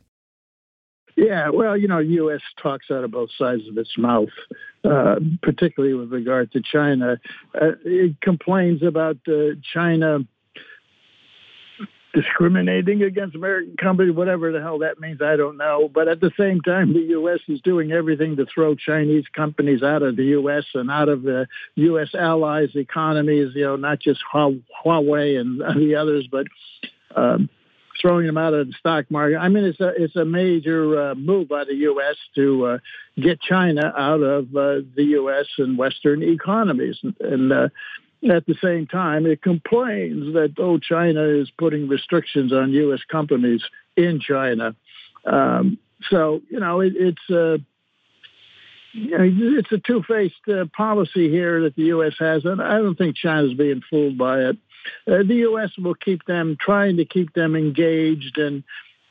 Yeah, 1.16 1.48
well, 1.48 1.76
you 1.76 1.88
know, 1.88 1.98
U.S. 1.98 2.42
talks 2.62 2.92
out 2.92 3.02
of 3.02 3.10
both 3.10 3.30
sides 3.36 3.62
of 3.68 3.76
its 3.76 3.90
mouth, 3.98 4.28
uh, 4.84 5.16
particularly 5.42 5.94
with 5.94 6.12
regard 6.12 6.52
to 6.52 6.62
China. 6.62 7.18
Uh, 7.60 7.72
it 7.84 8.20
complains 8.20 8.84
about 8.84 9.16
uh, 9.26 9.56
China 9.74 10.20
discriminating 12.18 13.02
against 13.02 13.36
American 13.36 13.76
companies, 13.76 14.14
whatever 14.14 14.50
the 14.50 14.60
hell 14.60 14.78
that 14.80 14.98
means, 14.98 15.22
I 15.22 15.36
don't 15.36 15.56
know. 15.56 15.88
But 15.92 16.08
at 16.08 16.20
the 16.20 16.32
same 16.38 16.60
time, 16.60 16.92
the 16.92 17.06
U.S. 17.10 17.38
is 17.46 17.60
doing 17.60 17.92
everything 17.92 18.36
to 18.36 18.46
throw 18.52 18.74
Chinese 18.74 19.24
companies 19.34 19.82
out 19.82 20.02
of 20.02 20.16
the 20.16 20.24
U.S. 20.24 20.64
and 20.74 20.90
out 20.90 21.08
of 21.08 21.22
the 21.22 21.46
U.S. 21.76 22.08
allies' 22.18 22.74
economies, 22.74 23.52
you 23.54 23.64
know, 23.64 23.76
not 23.76 24.00
just 24.00 24.20
Huawei 24.34 25.40
and 25.40 25.60
the 25.80 25.94
others, 25.94 26.26
but 26.30 26.46
um, 27.14 27.48
throwing 28.00 28.26
them 28.26 28.36
out 28.36 28.54
of 28.54 28.66
the 28.66 28.72
stock 28.78 29.08
market. 29.10 29.38
I 29.38 29.48
mean, 29.48 29.64
it's 29.64 29.80
a, 29.80 29.92
it's 29.96 30.16
a 30.16 30.24
major 30.24 31.10
uh, 31.10 31.14
move 31.14 31.48
by 31.48 31.64
the 31.64 31.74
U.S. 31.74 32.16
to 32.34 32.66
uh, 32.66 32.78
get 33.20 33.40
China 33.40 33.92
out 33.96 34.22
of 34.22 34.44
uh, 34.56 34.82
the 34.96 35.04
U.S. 35.10 35.46
and 35.58 35.78
Western 35.78 36.22
economies. 36.22 36.98
And, 37.20 37.52
uh, 37.52 37.68
at 38.28 38.46
the 38.46 38.56
same 38.62 38.86
time, 38.86 39.26
it 39.26 39.42
complains 39.42 40.34
that, 40.34 40.54
oh, 40.58 40.78
China 40.78 41.22
is 41.22 41.50
putting 41.56 41.88
restrictions 41.88 42.52
on 42.52 42.72
U.S. 42.72 43.00
companies 43.08 43.62
in 43.96 44.20
China. 44.20 44.74
Um, 45.24 45.78
so, 46.10 46.40
you 46.50 46.58
know, 46.58 46.80
it, 46.80 46.94
it's 46.96 47.30
a, 47.30 47.54
uh, 47.54 47.58
it's 48.94 49.70
a 49.70 49.78
two-faced 49.78 50.48
uh, 50.48 50.64
policy 50.76 51.30
here 51.30 51.62
that 51.62 51.76
the 51.76 51.84
U.S. 51.84 52.14
has, 52.18 52.44
and 52.44 52.60
I 52.60 52.78
don't 52.78 52.96
think 52.96 53.16
China's 53.16 53.54
being 53.54 53.82
fooled 53.88 54.18
by 54.18 54.40
it. 54.40 54.56
Uh, 55.06 55.22
the 55.26 55.36
U.S. 55.50 55.70
will 55.78 55.94
keep 55.94 56.24
them, 56.24 56.56
trying 56.60 56.96
to 56.96 57.04
keep 57.04 57.34
them 57.34 57.54
engaged 57.54 58.38
and 58.38 58.64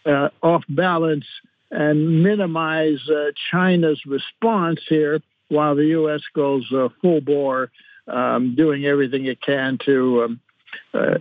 uh, 0.06 0.30
off 0.42 0.64
balance 0.68 1.26
and 1.72 2.24
minimize 2.24 3.00
uh, 3.10 3.32
China's 3.52 4.02
response 4.06 4.82
here 4.88 5.22
while 5.50 5.76
the 5.76 5.86
U.S. 5.88 6.22
goes 6.34 6.66
uh, 6.74 6.90
full 7.02 7.22
bore 7.22 7.72
um, 8.08 8.56
doing 8.56 8.86
everything 8.86 9.26
it 9.26 9.42
can 9.42 9.78
to 9.86 10.24
um, 10.24 10.40
uh, 10.94 11.18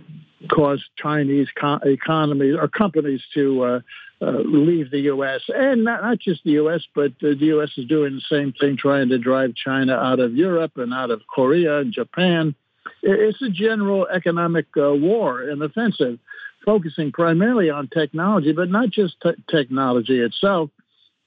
cause 0.49 0.83
Chinese 0.97 1.47
co- 1.59 1.79
economies 1.83 2.55
or 2.59 2.67
companies 2.67 3.21
to 3.33 3.63
uh, 3.63 3.79
uh, 4.21 4.39
leave 4.45 4.91
the 4.91 5.01
U.S. 5.01 5.41
and 5.49 5.83
not, 5.83 6.01
not 6.01 6.19
just 6.19 6.43
the 6.43 6.51
U.S., 6.51 6.81
but 6.95 7.11
the 7.21 7.35
U.S. 7.39 7.69
is 7.77 7.85
doing 7.85 8.15
the 8.15 8.35
same 8.35 8.53
thing, 8.53 8.77
trying 8.77 9.09
to 9.09 9.17
drive 9.17 9.53
China 9.55 9.93
out 9.93 10.19
of 10.19 10.35
Europe 10.35 10.73
and 10.77 10.93
out 10.93 11.11
of 11.11 11.21
Korea 11.27 11.79
and 11.79 11.93
Japan. 11.93 12.55
It's 13.03 13.41
a 13.41 13.49
general 13.49 14.07
economic 14.07 14.65
uh, 14.77 14.93
war, 14.93 15.41
an 15.41 15.61
offensive, 15.61 16.19
focusing 16.65 17.11
primarily 17.11 17.69
on 17.69 17.89
technology, 17.89 18.53
but 18.53 18.69
not 18.69 18.89
just 18.89 19.15
te- 19.21 19.41
technology 19.49 20.19
itself. 20.19 20.69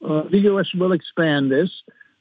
Uh, 0.03 0.23
the 0.29 0.39
U.S. 0.39 0.67
will 0.73 0.91
expand 0.91 1.51
this. 1.51 1.69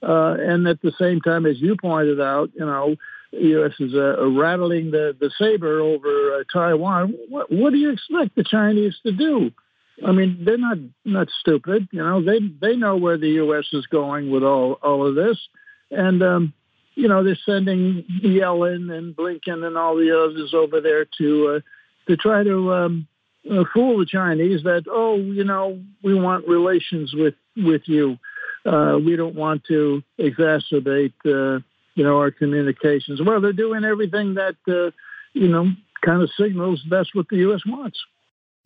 Uh, 0.03 0.37
and 0.39 0.67
at 0.67 0.81
the 0.83 0.93
same 0.99 1.21
time, 1.21 1.45
as 1.47 1.61
you 1.61 1.77
pointed 1.77 2.21
out, 2.21 2.51
you 2.55 2.65
know, 2.65 2.97
the 3.33 3.39
U.S. 3.39 3.73
is 3.79 3.95
uh, 3.95 4.29
rattling 4.29 4.91
the, 4.91 5.17
the 5.19 5.31
saber 5.39 5.81
over 5.81 6.41
uh, 6.41 6.45
Taiwan. 6.53 7.15
What, 7.29 7.51
what 7.51 7.73
do 7.73 7.79
you 7.79 7.91
expect 7.91 8.35
the 8.35 8.45
Chinese 8.45 8.97
to 9.05 9.13
do? 9.13 9.53
I 10.07 10.13
mean, 10.13 10.45
they're 10.45 10.57
not 10.57 10.79
not 11.05 11.29
stupid. 11.41 11.89
You 11.93 12.03
know, 12.03 12.23
they 12.25 12.39
they 12.39 12.77
know 12.77 12.97
where 12.97 13.19
the 13.19 13.29
U.S. 13.29 13.67
is 13.73 13.87
going 13.87 14.31
with 14.31 14.43
all 14.43 14.75
all 14.83 15.07
of 15.07 15.15
this, 15.15 15.39
and 15.91 16.23
um, 16.23 16.55
you 16.95 17.09
know, 17.09 17.23
they're 17.23 17.39
sending 17.47 18.05
Yellen 18.23 18.97
and 18.97 19.15
Blinken 19.15 19.67
and 19.67 19.77
all 19.77 19.97
the 19.97 20.17
others 20.17 20.55
over 20.55 20.81
there 20.81 21.07
to 21.19 21.57
uh, 21.57 21.61
to 22.09 22.17
try 22.17 22.43
to 22.43 22.73
um, 22.73 23.09
uh, 23.51 23.65
fool 23.73 23.99
the 23.99 24.07
Chinese 24.07 24.63
that 24.65 24.85
oh, 24.91 25.17
you 25.17 25.45
know, 25.45 25.81
we 26.03 26.15
want 26.15 26.49
relations 26.49 27.13
with 27.15 27.35
with 27.57 27.83
you. 27.87 28.19
Uh, 28.65 28.99
we 29.03 29.17
don't 29.17 29.35
want 29.35 29.65
to 29.65 30.03
exacerbate, 30.19 31.15
uh, 31.25 31.61
you 32.01 32.07
know, 32.07 32.17
our 32.17 32.31
communications. 32.31 33.21
Well, 33.21 33.43
they're 33.43 33.53
doing 33.53 33.85
everything 33.85 34.33
that, 34.33 34.57
uh, 34.67 34.91
you 35.35 35.49
know, 35.49 35.71
kind 36.03 36.23
of 36.23 36.31
signals 36.35 36.83
that's 36.89 37.15
what 37.15 37.27
the 37.29 37.37
U.S. 37.49 37.61
wants. 37.67 37.99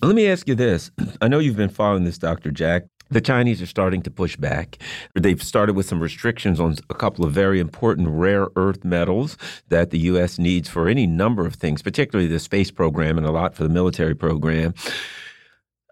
Let 0.03 0.15
me 0.15 0.29
ask 0.29 0.47
you 0.47 0.55
this. 0.55 0.93
I 1.21 1.27
know 1.27 1.41
you've 1.41 1.57
been 1.57 1.69
following 1.69 2.05
this, 2.05 2.17
Dr. 2.17 2.53
Jack. 2.53 2.85
The 3.11 3.21
Chinese 3.21 3.61
are 3.61 3.67
starting 3.67 4.03
to 4.03 4.11
push 4.11 4.37
back. 4.37 4.79
They've 5.17 5.43
started 5.43 5.75
with 5.75 5.87
some 5.87 5.99
restrictions 5.99 6.61
on 6.61 6.77
a 6.91 6.95
couple 6.95 7.25
of 7.25 7.33
very 7.33 7.59
important 7.59 8.09
rare 8.09 8.47
earth 8.55 8.85
metals 8.85 9.37
that 9.69 9.91
the 9.91 9.99
U.S. 10.11 10.39
needs 10.39 10.69
for 10.69 10.87
any 10.87 11.05
number 11.05 11.45
of 11.45 11.57
things, 11.57 11.83
particularly 11.83 12.31
the 12.31 12.39
space 12.39 12.71
program 12.71 13.19
and 13.19 13.27
a 13.27 13.33
lot 13.33 13.57
for 13.57 13.65
the 13.65 13.69
military 13.69 14.15
program. 14.15 14.75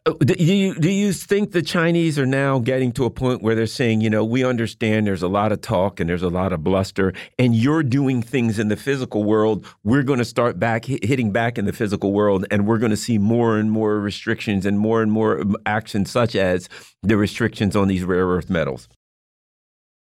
Uh, 0.04 0.14
do 0.14 0.34
you, 0.42 0.74
do 0.74 0.90
you 0.90 1.12
think 1.12 1.52
the 1.52 1.62
Chinese 1.62 2.18
are 2.18 2.26
now 2.26 2.58
getting 2.58 2.90
to 2.90 3.04
a 3.04 3.10
point 3.10 3.40
where 3.40 3.54
they're 3.54 3.68
saying, 3.68 4.00
you 4.00 4.10
know, 4.10 4.24
we 4.24 4.44
understand 4.44 5.06
there's 5.06 5.22
a 5.22 5.28
lot 5.28 5.52
of 5.52 5.60
talk 5.60 6.00
and 6.00 6.10
there's 6.10 6.24
a 6.24 6.28
lot 6.28 6.52
of 6.52 6.64
bluster, 6.64 7.12
and 7.38 7.54
you're 7.54 7.84
doing 7.84 8.20
things 8.20 8.58
in 8.58 8.66
the 8.66 8.74
physical 8.76 9.22
world. 9.22 9.64
We're 9.84 10.02
going 10.02 10.18
to 10.18 10.24
start 10.24 10.58
back 10.58 10.86
hitting 10.86 11.30
back 11.30 11.56
in 11.56 11.66
the 11.66 11.72
physical 11.72 12.12
world, 12.12 12.46
and 12.50 12.66
we're 12.66 12.78
going 12.78 12.90
to 12.90 12.96
see 12.96 13.16
more 13.16 13.58
and 13.58 13.70
more 13.70 14.00
restrictions 14.00 14.66
and 14.66 14.76
more 14.76 15.02
and 15.02 15.12
more 15.12 15.40
um, 15.40 15.56
actions, 15.66 16.10
such 16.10 16.34
as 16.34 16.68
the 17.04 17.16
restrictions 17.16 17.76
on 17.76 17.86
these 17.86 18.02
rare 18.02 18.26
earth 18.26 18.50
metals. 18.50 18.88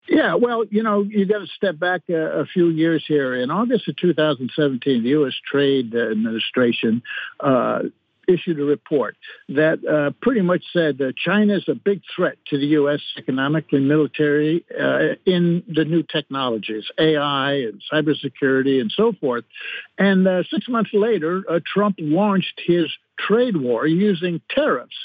Yeah, 0.09 0.35
well, 0.35 0.65
you 0.65 0.85
know, 0.85 1.03
you 1.03 1.27
got 1.27 1.41
to 1.41 1.47
step 1.47 1.79
back 1.79 2.03
a, 2.09 2.41
a, 2.41 2.47
few 2.47 2.69
years 2.69 3.05
here. 3.07 3.35
In 3.35 3.51
August 3.51 3.89
of 3.89 3.97
2017, 3.97 5.03
the 5.03 5.09
U.S. 5.11 5.33
Trade 5.49 5.95
Administration 5.95 7.03
uh, 7.41 7.85
issued 8.29 8.59
a 8.61 8.65
report 8.65 9.17
that 9.49 9.85
uh, 9.85 10.11
pretty 10.21 10.43
much 10.43 10.63
said 10.73 10.99
that 10.99 11.17
China 11.17 11.57
is 11.57 11.65
a 11.69 11.75
big 11.75 12.03
threat 12.15 12.37
to 12.49 12.59
the 12.59 12.67
U.S. 12.67 13.01
economically, 13.19 13.81
military, 13.81 14.65
uh, 14.79 15.15
in 15.27 15.63
the 15.69 15.85
new 15.85 16.03
technologies, 16.03 16.85
AI 16.99 17.53
and 17.55 17.83
cybersecurity 17.93 18.81
and 18.81 18.93
so 18.95 19.13
forth. 19.21 19.45
And 19.99 20.27
uh, 20.27 20.43
six 20.51 20.69
months 20.69 20.91
later, 20.93 21.45
uh, 21.49 21.61
Trump 21.65 21.97
launched 21.99 22.61
his 22.65 22.87
trade 23.19 23.57
war 23.57 23.87
using 23.87 24.41
tariffs 24.51 24.97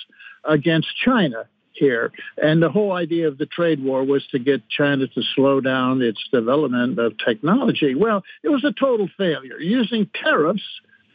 against 0.44 0.88
China 1.04 1.48
here. 1.74 2.12
And 2.42 2.62
the 2.62 2.70
whole 2.70 2.92
idea 2.92 3.28
of 3.28 3.38
the 3.38 3.46
trade 3.46 3.84
war 3.84 4.04
was 4.04 4.26
to 4.28 4.40
get 4.40 4.68
China 4.70 5.08
to 5.08 5.22
slow 5.36 5.62
down 5.62 6.02
its 6.02 6.20
development 6.32 6.98
of 7.00 7.14
technology. 7.18 7.96
Well, 7.96 8.24
it 8.44 8.50
was 8.50 8.64
a 8.64 8.72
total 8.72 9.08
failure. 9.18 9.60
Using 9.60 10.10
tariffs 10.14 10.64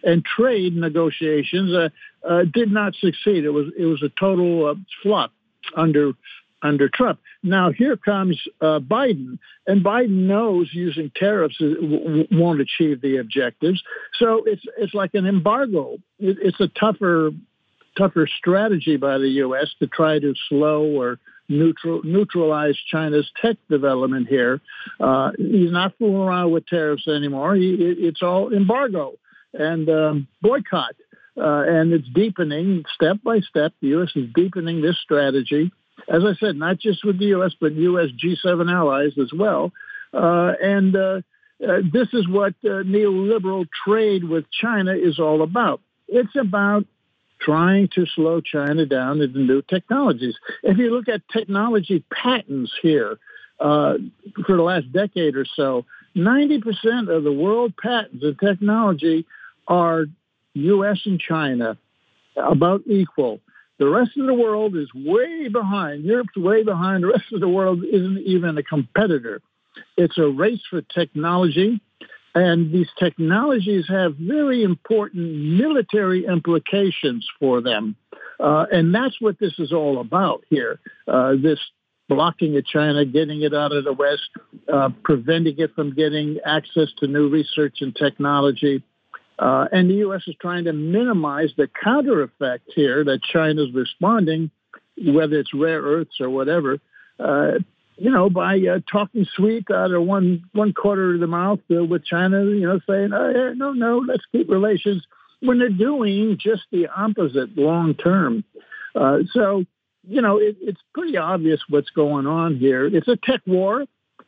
and 0.02 0.24
trade 0.24 0.76
negotiations 0.76 1.72
uh, 1.74 1.88
uh, 2.28 2.44
did 2.52 2.70
not 2.70 2.94
succeed. 2.94 3.44
It 3.44 3.50
was 3.50 3.66
it 3.78 3.84
was 3.84 4.02
a 4.02 4.10
total 4.18 4.66
uh, 4.66 4.74
flop 5.02 5.32
under 5.76 6.12
under 6.62 6.88
Trump. 6.88 7.20
Now 7.42 7.72
here 7.72 7.96
comes 7.96 8.40
uh, 8.60 8.78
Biden, 8.78 9.38
and 9.66 9.84
Biden 9.84 10.26
knows 10.26 10.70
using 10.72 11.10
tariffs 11.14 11.56
won't 11.60 12.60
achieve 12.60 13.00
the 13.00 13.18
objectives. 13.18 13.82
So 14.18 14.44
it's 14.46 14.62
it's 14.78 14.94
like 14.94 15.14
an 15.14 15.26
embargo. 15.26 15.98
It, 16.18 16.38
it's 16.40 16.60
a 16.60 16.68
tougher 16.68 17.30
tougher 17.96 18.28
strategy 18.38 18.96
by 18.96 19.18
the 19.18 19.28
U.S. 19.28 19.70
to 19.80 19.86
try 19.86 20.18
to 20.18 20.34
slow 20.48 20.84
or 20.84 21.18
neutral, 21.48 22.00
neutralize 22.04 22.76
China's 22.90 23.30
tech 23.40 23.56
development 23.68 24.28
here. 24.28 24.60
Uh, 24.98 25.32
he's 25.36 25.70
not 25.70 25.92
fooling 25.98 26.16
around 26.16 26.52
with 26.52 26.66
tariffs 26.66 27.06
anymore. 27.06 27.54
He, 27.54 27.74
it, 27.74 27.98
it's 27.98 28.22
all 28.22 28.52
embargo 28.52 29.14
and 29.54 29.88
um, 29.88 30.28
boycott. 30.40 30.94
Uh, 31.36 31.64
and 31.66 31.92
it's 31.92 32.08
deepening 32.08 32.84
step 32.94 33.16
by 33.24 33.40
step. 33.40 33.72
The 33.80 33.88
U.S. 33.88 34.10
is 34.14 34.28
deepening 34.34 34.82
this 34.82 34.98
strategy, 35.02 35.72
as 36.08 36.22
I 36.24 36.34
said, 36.38 36.56
not 36.56 36.78
just 36.78 37.04
with 37.04 37.18
the 37.18 37.26
U.S., 37.26 37.52
but 37.58 37.72
U.S. 37.72 38.08
G7 38.22 38.70
allies 38.70 39.12
as 39.18 39.32
well. 39.32 39.72
Uh, 40.12 40.52
and 40.62 40.94
uh, 40.94 41.22
uh, 41.66 41.78
this 41.90 42.08
is 42.12 42.28
what 42.28 42.54
uh, 42.64 42.84
neoliberal 42.84 43.66
trade 43.84 44.24
with 44.24 44.44
China 44.50 44.92
is 44.92 45.18
all 45.18 45.42
about. 45.42 45.80
It's 46.08 46.36
about 46.38 46.84
trying 47.40 47.88
to 47.94 48.06
slow 48.14 48.40
China 48.40 48.84
down 48.86 49.20
into 49.20 49.38
new 49.38 49.62
technologies. 49.62 50.34
If 50.62 50.78
you 50.78 50.90
look 50.90 51.08
at 51.08 51.22
technology 51.32 52.04
patents 52.12 52.72
here 52.82 53.18
uh, 53.58 53.94
for 54.46 54.56
the 54.56 54.62
last 54.62 54.92
decade 54.92 55.36
or 55.36 55.46
so, 55.56 55.84
90% 56.16 57.14
of 57.14 57.24
the 57.24 57.32
world 57.32 57.74
patents 57.76 58.22
in 58.22 58.36
technology 58.36 59.26
are 59.68 60.06
U.S. 60.54 61.00
and 61.04 61.20
China 61.20 61.76
about 62.36 62.82
equal. 62.86 63.40
The 63.78 63.88
rest 63.88 64.12
of 64.16 64.26
the 64.26 64.34
world 64.34 64.76
is 64.76 64.88
way 64.94 65.48
behind. 65.48 66.04
Europe's 66.04 66.36
way 66.36 66.62
behind. 66.62 67.02
The 67.02 67.08
rest 67.08 67.32
of 67.32 67.40
the 67.40 67.48
world 67.48 67.82
isn't 67.84 68.18
even 68.24 68.56
a 68.58 68.62
competitor. 68.62 69.40
It's 69.96 70.18
a 70.18 70.28
race 70.28 70.60
for 70.70 70.82
technology. 70.82 71.80
And 72.34 72.72
these 72.72 72.88
technologies 72.98 73.86
have 73.88 74.16
very 74.16 74.62
important 74.62 75.24
military 75.24 76.24
implications 76.26 77.26
for 77.38 77.60
them. 77.60 77.96
Uh, 78.40 78.66
and 78.72 78.94
that's 78.94 79.20
what 79.20 79.38
this 79.38 79.54
is 79.58 79.72
all 79.72 80.00
about 80.00 80.44
here. 80.48 80.80
Uh, 81.06 81.34
this 81.42 81.58
blocking 82.08 82.56
of 82.56 82.64
China, 82.66 83.04
getting 83.04 83.42
it 83.42 83.54
out 83.54 83.72
of 83.72 83.84
the 83.84 83.92
West, 83.92 84.30
uh, 84.72 84.88
preventing 85.04 85.58
it 85.58 85.74
from 85.74 85.94
getting 85.94 86.38
access 86.44 86.88
to 86.98 87.06
new 87.06 87.28
research 87.28 87.78
and 87.80 87.94
technology, 87.94 88.82
uh, 89.38 89.66
and 89.72 89.90
the 89.90 89.94
U.S. 89.94 90.22
is 90.26 90.36
trying 90.40 90.64
to 90.64 90.72
minimize 90.72 91.50
the 91.56 91.68
counter 91.82 92.22
effect 92.22 92.70
here 92.74 93.04
that 93.04 93.20
China's 93.22 93.72
responding, 93.74 94.50
whether 94.96 95.38
it's 95.38 95.54
rare 95.54 95.80
earths 95.80 96.20
or 96.20 96.30
whatever, 96.30 96.78
uh, 97.18 97.52
you 97.96 98.10
know, 98.10 98.30
by 98.30 98.58
uh, 98.58 98.80
talking 98.90 99.26
sweet 99.34 99.70
out 99.70 99.92
of 99.92 100.02
one 100.02 100.44
one 100.52 100.72
quarter 100.72 101.14
of 101.14 101.20
the 101.20 101.26
mouth 101.26 101.60
uh, 101.70 101.84
with 101.84 102.04
China, 102.04 102.44
you 102.44 102.66
know, 102.66 102.80
saying, 102.88 103.12
oh, 103.12 103.52
no, 103.54 103.72
no, 103.72 103.98
let's 103.98 104.24
keep 104.32 104.50
relations, 104.50 105.04
when 105.40 105.58
they're 105.58 105.68
doing 105.68 106.38
just 106.40 106.62
the 106.70 106.86
opposite 106.88 107.56
long 107.56 107.94
term. 107.94 108.44
Uh, 108.94 109.18
so, 109.32 109.64
you 110.08 110.22
know, 110.22 110.38
it, 110.38 110.56
it's 110.60 110.80
pretty 110.94 111.16
obvious 111.16 111.60
what's 111.68 111.90
going 111.90 112.26
on 112.26 112.56
here. 112.56 112.86
It's 112.86 113.08
a 113.08 113.16
tech 113.16 113.40
war. 113.46 113.84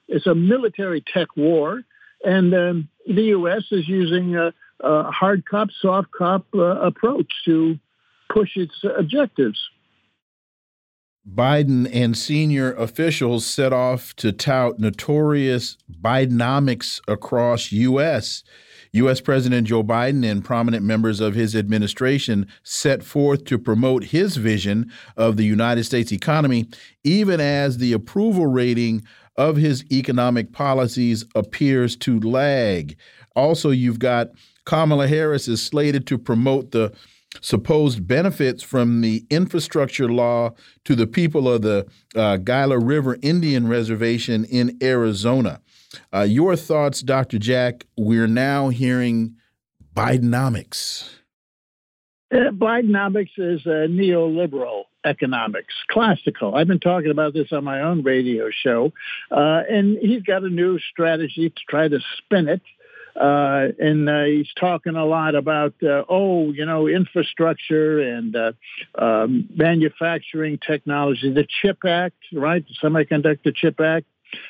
It's 0.08 0.26
a 0.26 0.34
military 0.34 1.02
tech 1.12 1.28
war. 1.36 1.82
And 2.24 2.54
um, 2.54 2.88
the 3.06 3.22
U.S. 3.22 3.64
is 3.70 3.88
using 3.88 4.36
uh, 4.82 5.10
hard 5.10 5.44
cop, 5.46 5.68
soft 5.80 6.08
cop 6.16 6.46
uh, 6.54 6.80
approach 6.80 7.32
to 7.44 7.78
push 8.32 8.56
its 8.56 8.74
objectives. 8.98 9.58
Biden 11.26 11.88
and 11.90 12.16
senior 12.16 12.74
officials 12.74 13.46
set 13.46 13.72
off 13.72 14.14
to 14.16 14.30
tout 14.30 14.78
notorious 14.78 15.78
Bidenomics 16.02 17.00
across 17.08 17.72
U.S. 17.72 18.44
U.S. 18.92 19.20
President 19.20 19.66
Joe 19.66 19.82
Biden 19.82 20.30
and 20.30 20.44
prominent 20.44 20.84
members 20.84 21.20
of 21.20 21.34
his 21.34 21.56
administration 21.56 22.46
set 22.62 23.02
forth 23.02 23.44
to 23.46 23.58
promote 23.58 24.04
his 24.04 24.37
vision 24.37 24.92
of 25.16 25.37
the 25.38 25.44
United 25.44 25.84
States 25.84 26.12
economy, 26.12 26.68
even 27.04 27.40
as 27.40 27.78
the 27.78 27.94
approval 27.94 28.46
rating 28.46 29.02
of 29.37 29.56
his 29.56 29.84
economic 29.90 30.52
policies 30.52 31.24
appears 31.34 31.96
to 31.96 32.20
lag. 32.20 32.96
Also, 33.34 33.70
you've 33.70 33.98
got 33.98 34.28
Kamala 34.64 35.07
Harris 35.09 35.48
is 35.48 35.62
slated 35.62 36.07
to 36.07 36.18
promote 36.18 36.70
the 36.70 36.92
supposed 37.40 38.07
benefits 38.07 38.62
from 38.62 39.00
the 39.00 39.24
infrastructure 39.31 40.09
law 40.09 40.50
to 40.85 40.94
the 40.94 41.07
people 41.07 41.48
of 41.48 41.62
the 41.62 41.87
uh, 42.14 42.37
Gila 42.37 42.79
River 42.79 43.18
Indian 43.22 43.68
Reservation 43.68 44.44
in 44.44 44.79
Arizona. 44.83 45.61
Uh, 46.12 46.22
your 46.22 46.57
thoughts, 46.57 47.03
Dr. 47.03 47.38
Jack? 47.38 47.87
We're 47.96 48.27
now 48.27 48.68
hearing 48.68 49.37
Bidenomics. 49.94 51.11
Uh, 52.33 52.50
Bidenomics 52.50 53.31
is 53.37 53.62
neoliberal 53.64 54.85
economics, 55.05 55.74
classical. 55.88 56.55
I've 56.55 56.66
been 56.66 56.81
talking 56.81 57.11
about 57.11 57.35
this 57.35 57.53
on 57.53 57.62
my 57.62 57.81
own 57.81 58.03
radio 58.03 58.48
show, 58.50 58.92
uh, 59.31 59.62
and 59.68 59.98
he's 59.98 60.22
got 60.22 60.42
a 60.42 60.48
new 60.48 60.79
strategy 60.79 61.50
to 61.50 61.62
try 61.68 61.88
to 61.88 62.00
spin 62.18 62.48
it 62.48 62.62
uh, 63.16 63.68
and 63.79 64.09
uh, 64.09 64.24
he's 64.24 64.53
talking 64.59 64.96
a 64.96 65.05
lot 65.05 65.35
about, 65.35 65.74
uh, 65.83 66.03
oh, 66.09 66.53
you 66.53 66.66
know, 66.66 66.88
infrastructure 66.88 68.00
and 68.00 68.35
uh, 68.35 68.53
um, 68.96 69.48
manufacturing 69.55 70.59
technology, 70.59 71.33
the 71.33 71.46
CHIP 71.62 71.85
Act, 71.85 72.16
right? 72.33 72.64
The 72.66 72.88
Semiconductor 72.88 73.55
Chip 73.55 73.81
Act, 73.81 74.07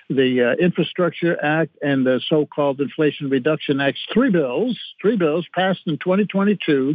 the 0.09 0.55
uh, 0.59 0.65
Infrastructure 0.65 1.43
Act, 1.43 1.77
and 1.83 2.07
the 2.07 2.23
so 2.27 2.47
called 2.47 2.81
Inflation 2.81 3.29
Reduction 3.29 3.81
Act. 3.81 3.99
Three 4.13 4.31
bills, 4.31 4.79
three 5.01 5.17
bills 5.17 5.47
passed 5.55 5.83
in 5.87 5.99
2022, 5.99 6.95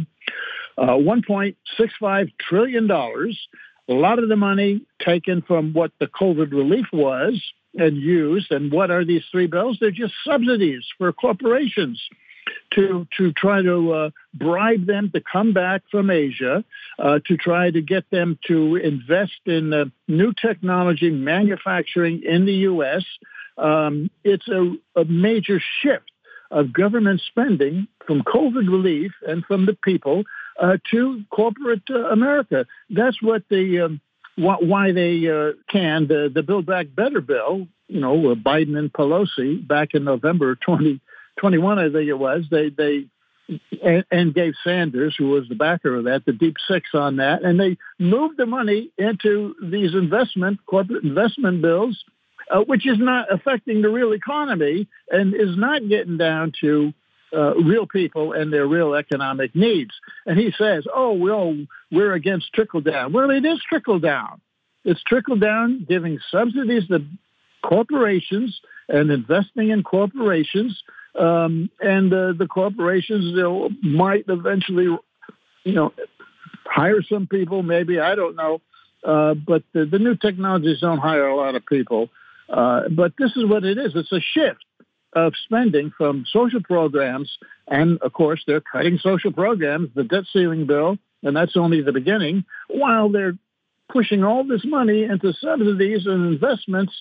uh, 0.76 0.86
$1.65 0.86 2.32
trillion. 2.40 2.90
A 2.90 3.92
lot 3.92 4.18
of 4.18 4.28
the 4.28 4.36
money 4.36 4.82
taken 5.04 5.42
from 5.42 5.72
what 5.72 5.92
the 6.00 6.06
COVID 6.08 6.50
relief 6.50 6.86
was 6.92 7.40
and 7.74 7.96
used. 7.96 8.50
And 8.50 8.72
what 8.72 8.90
are 8.90 9.04
these 9.04 9.24
three 9.30 9.46
bills? 9.46 9.78
They're 9.80 9.90
just 9.90 10.14
subsidies 10.24 10.86
for 10.98 11.12
corporations 11.12 12.00
to 12.74 13.06
to 13.16 13.32
try 13.32 13.62
to 13.62 13.92
uh, 13.92 14.10
bribe 14.34 14.86
them 14.86 15.10
to 15.14 15.20
come 15.20 15.52
back 15.52 15.82
from 15.90 16.10
Asia, 16.10 16.64
uh, 16.98 17.18
to 17.26 17.36
try 17.36 17.70
to 17.70 17.80
get 17.80 18.10
them 18.10 18.38
to 18.46 18.76
invest 18.76 19.40
in 19.46 19.72
uh, 19.72 19.84
new 20.08 20.32
technology 20.32 21.10
manufacturing 21.10 22.22
in 22.24 22.46
the 22.46 22.54
U.S. 22.70 23.04
Um, 23.58 24.10
it's 24.24 24.48
a, 24.48 24.74
a 24.96 25.04
major 25.04 25.60
shift 25.80 26.10
of 26.50 26.72
government 26.72 27.20
spending 27.26 27.86
from 28.06 28.22
COVID 28.22 28.68
relief 28.68 29.12
and 29.26 29.44
from 29.44 29.66
the 29.66 29.74
people 29.84 30.24
uh, 30.60 30.78
to 30.90 31.22
corporate 31.30 31.82
uh, 31.90 32.08
America. 32.08 32.66
That's 32.88 33.20
what 33.22 33.44
the 33.48 33.80
um, 33.80 34.00
why 34.36 34.92
they 34.92 35.28
uh, 35.28 35.52
can 35.68 36.06
the 36.06 36.30
the 36.32 36.42
Build 36.42 36.66
Back 36.66 36.86
Better 36.94 37.20
bill. 37.20 37.66
You 37.88 38.00
know, 38.00 38.34
Biden 38.36 38.78
and 38.78 38.92
Pelosi 38.92 39.66
back 39.66 39.94
in 39.94 40.04
November 40.04 40.54
2021, 40.54 41.78
I 41.78 41.90
think 41.90 42.08
it 42.08 42.14
was. 42.14 42.44
They 42.50 42.70
they 42.70 43.06
and, 43.82 44.04
and 44.10 44.34
gave 44.34 44.54
Sanders, 44.62 45.14
who 45.18 45.30
was 45.30 45.48
the 45.48 45.54
backer 45.54 45.96
of 45.96 46.04
that, 46.04 46.24
the 46.24 46.32
deep 46.32 46.56
six 46.68 46.90
on 46.94 47.16
that, 47.16 47.42
and 47.42 47.58
they 47.58 47.76
moved 47.98 48.36
the 48.36 48.46
money 48.46 48.90
into 48.98 49.54
these 49.62 49.94
investment 49.94 50.60
corporate 50.66 51.04
investment 51.04 51.62
bills, 51.62 52.04
uh, 52.50 52.60
which 52.60 52.86
is 52.86 52.98
not 52.98 53.32
affecting 53.32 53.82
the 53.82 53.88
real 53.88 54.12
economy 54.12 54.88
and 55.10 55.34
is 55.34 55.56
not 55.56 55.88
getting 55.88 56.16
down 56.16 56.52
to 56.60 56.92
uh, 57.36 57.54
real 57.54 57.86
people 57.86 58.32
and 58.32 58.52
their 58.52 58.66
real 58.66 58.94
economic 58.94 59.54
needs. 59.54 59.92
And 60.26 60.38
he 60.38 60.52
says, 60.56 60.84
"Oh, 60.92 61.12
well, 61.12 61.56
we're 61.90 62.14
against 62.14 62.52
trickle 62.52 62.80
down." 62.80 63.12
Well, 63.12 63.30
it 63.30 63.44
is 63.44 63.60
trickle 63.68 63.98
down. 63.98 64.40
It's 64.84 65.02
trickle 65.02 65.36
down, 65.36 65.86
giving 65.88 66.18
subsidies 66.30 66.88
to 66.88 67.04
corporations 67.62 68.60
and 68.88 69.10
investing 69.10 69.70
in 69.70 69.82
corporations, 69.82 70.82
um, 71.18 71.70
and 71.80 72.12
uh, 72.12 72.32
the 72.36 72.46
corporations 72.46 73.24
you 73.26 73.42
know, 73.42 73.70
might 73.82 74.24
eventually, 74.28 74.84
you 75.64 75.72
know, 75.72 75.92
hire 76.64 77.02
some 77.02 77.26
people. 77.26 77.62
Maybe 77.62 78.00
I 78.00 78.14
don't 78.14 78.36
know, 78.36 78.60
uh, 79.04 79.34
but 79.34 79.62
the, 79.72 79.84
the, 79.84 79.98
new 79.98 80.16
technologies 80.16 80.80
don't 80.80 80.98
hire 80.98 81.28
a 81.28 81.36
lot 81.36 81.54
of 81.54 81.66
people. 81.66 82.08
Uh, 82.48 82.88
but 82.90 83.12
this 83.18 83.30
is 83.36 83.44
what 83.46 83.64
it 83.64 83.78
is. 83.78 83.92
It's 83.94 84.12
a 84.12 84.20
shift 84.20 84.64
of 85.12 85.34
spending 85.44 85.92
from 85.96 86.24
social 86.32 86.62
programs, 86.62 87.30
and 87.66 87.98
of 88.02 88.12
course, 88.12 88.42
they're 88.46 88.60
cutting 88.60 88.98
social 88.98 89.32
programs, 89.32 89.90
the 89.94 90.04
debt 90.04 90.24
ceiling 90.32 90.66
bill, 90.66 90.98
and 91.22 91.36
that's 91.36 91.56
only 91.56 91.82
the 91.82 91.92
beginning, 91.92 92.44
while 92.68 93.10
they're 93.10 93.36
pushing 93.92 94.22
all 94.22 94.44
this 94.44 94.64
money 94.64 95.04
into 95.04 95.32
subsidies 95.34 96.06
and 96.06 96.32
investments 96.32 96.92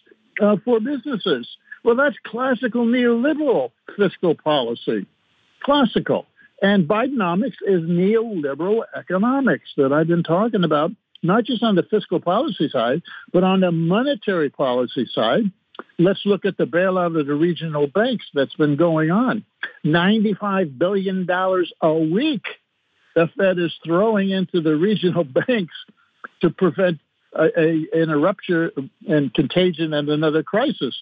uh, 0.42 0.56
for 0.66 0.80
businesses. 0.80 1.48
Well, 1.84 1.96
that's 1.96 2.16
classical 2.26 2.86
neoliberal 2.86 3.72
fiscal 3.96 4.36
policy. 4.36 5.06
Classical. 5.64 6.26
And 6.62 6.88
Bidenomics 6.88 7.58
is 7.66 7.82
neoliberal 7.84 8.84
economics 8.96 9.70
that 9.78 9.94
I've 9.94 10.08
been 10.08 10.24
talking 10.24 10.64
about, 10.64 10.92
not 11.24 11.46
just 11.46 11.64
on 11.64 11.76
the 11.76 11.84
fiscal 11.84 12.20
policy 12.20 12.70
side, 12.70 13.02
but 13.32 13.44
on 13.44 13.62
the 13.62 13.72
monetary 13.72 14.50
policy 14.50 15.08
side. 15.14 15.52
Let's 15.98 16.22
look 16.26 16.46
at 16.46 16.58
the 16.58 16.66
bailout 16.66 17.20
of 17.20 17.28
the 17.28 17.34
regional 17.34 17.88
banks 17.88 18.26
that's 18.34 18.56
been 18.56 18.76
going 18.76 19.12
on. 19.12 19.46
$95 19.86 20.78
billion 20.78 21.28
a 21.82 21.94
week 21.94 22.44
the 23.16 23.30
Fed 23.38 23.60
is 23.60 23.74
throwing 23.86 24.30
into 24.30 24.62
the 24.62 24.76
regional 24.76 25.24
banks 25.48 25.76
to 26.42 26.50
prevent 26.50 27.00
a, 27.34 27.48
a, 27.60 28.02
an 28.02 28.10
eruption 28.10 28.92
and 29.08 29.34
contagion 29.34 29.94
and 29.94 30.10
another 30.10 30.44
crisis. 30.44 31.02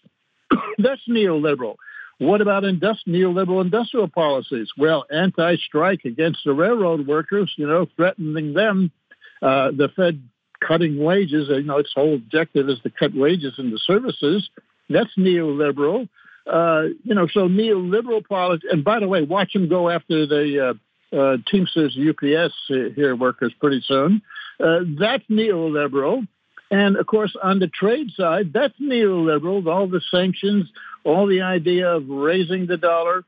That's 0.78 1.02
neoliberal. 1.08 1.76
What 2.20 2.42
about 2.42 2.64
industri- 2.64 3.08
neoliberal 3.08 3.62
industrial 3.62 4.08
policies? 4.08 4.70
Well, 4.78 5.06
anti-strike 5.12 6.06
against 6.06 6.40
the 6.44 6.54
railroad 6.54 7.06
workers, 7.06 7.54
you 7.56 7.68
know, 7.68 7.86
threatening 7.96 8.54
them. 8.54 8.92
Uh, 9.40 9.70
the 9.70 9.90
Fed 9.96 10.28
cutting 10.66 11.04
wages, 11.04 11.50
you 11.50 11.64
know, 11.64 11.78
its 11.78 11.92
whole 11.94 12.16
objective 12.16 12.70
is 12.70 12.80
to 12.82 12.90
cut 12.90 13.14
wages 13.14 13.54
in 13.58 13.72
the 13.72 13.80
services. 13.80 14.50
That's 14.90 15.16
neoliberal. 15.18 16.08
Uh, 16.46 16.84
you 17.04 17.14
know, 17.14 17.28
so 17.28 17.48
neoliberal 17.48 18.26
policy. 18.26 18.68
And 18.72 18.84
by 18.84 19.00
the 19.00 19.08
way, 19.08 19.22
watch 19.22 19.54
them 19.54 19.68
go 19.68 19.90
after 19.90 20.26
the 20.26 20.70
uh, 20.70 21.16
uh, 21.16 21.38
Teamsters, 21.50 21.98
UPS 21.98 22.54
here 22.68 23.16
workers 23.16 23.54
pretty 23.60 23.82
soon. 23.86 24.22
Uh, 24.60 24.80
that's 24.98 25.24
neoliberal. 25.30 26.26
And 26.70 26.98
of 26.98 27.06
course, 27.06 27.36
on 27.42 27.60
the 27.60 27.68
trade 27.68 28.12
side, 28.16 28.52
that's 28.54 28.74
neoliberal. 28.82 29.66
All 29.68 29.88
the 29.88 30.02
sanctions, 30.12 30.70
all 31.04 31.28
the 31.28 31.42
idea 31.42 31.90
of 31.96 32.10
raising 32.10 32.68
the 32.68 32.78
dollar, 32.78 33.24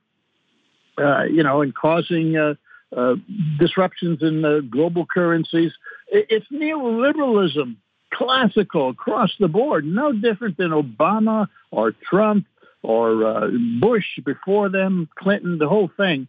uh, 0.98 1.24
you 1.24 1.44
know, 1.44 1.62
and 1.62 1.74
causing 1.74 2.36
uh, 2.36 2.56
uh, 2.96 3.16
disruptions 3.58 4.22
in 4.22 4.42
the 4.42 4.68
global 4.70 5.06
currencies. 5.06 5.72
It's 6.12 6.48
neoliberalism, 6.52 7.76
classical 8.14 8.90
across 8.90 9.32
the 9.40 9.48
board, 9.48 9.86
no 9.86 10.12
different 10.12 10.58
than 10.58 10.72
Obama 10.72 11.48
or 11.72 11.92
Trump 11.92 12.46
or 12.82 13.26
uh, 13.26 13.48
Bush 13.80 14.06
before 14.26 14.70
them, 14.70 15.10
Clinton, 15.18 15.58
the 15.58 15.68
whole 15.68 15.92
thing. 15.98 16.28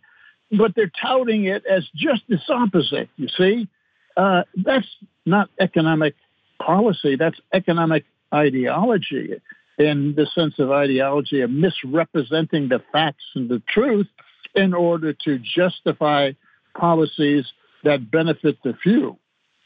But 0.50 0.74
they're 0.74 0.90
touting 1.00 1.44
it 1.44 1.64
as 1.64 1.88
just 1.94 2.22
this 2.28 2.42
opposite, 2.48 3.08
you 3.16 3.28
see? 3.28 3.68
Uh, 4.16 4.42
that's 4.56 4.88
not 5.24 5.48
economic 5.60 6.14
policy, 6.60 7.16
that's 7.16 7.38
economic 7.54 8.04
ideology 8.34 9.40
in 9.78 10.14
the 10.14 10.26
sense 10.34 10.58
of 10.58 10.70
ideology 10.70 11.40
of 11.40 11.50
misrepresenting 11.50 12.68
the 12.68 12.82
facts 12.92 13.24
and 13.34 13.48
the 13.48 13.62
truth 13.68 14.08
in 14.54 14.74
order 14.74 15.12
to 15.12 15.38
justify 15.38 16.32
policies 16.76 17.46
that 17.84 18.10
benefit 18.10 18.58
the 18.62 18.74
few. 18.82 19.16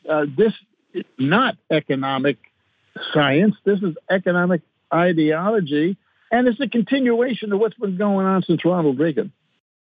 Uh, 0.08 0.26
this 0.36 0.52
is 0.92 1.04
not 1.18 1.56
economic 1.70 2.38
science. 3.12 3.54
This 3.64 3.80
is 3.82 3.96
economic 4.10 4.62
ideology, 4.92 5.96
and 6.30 6.46
it's 6.48 6.60
a 6.60 6.68
continuation 6.68 7.52
of 7.52 7.60
what's 7.60 7.76
been 7.76 7.96
going 7.96 8.26
on 8.26 8.42
since 8.42 8.64
Ronald 8.64 8.98
Reagan. 8.98 9.32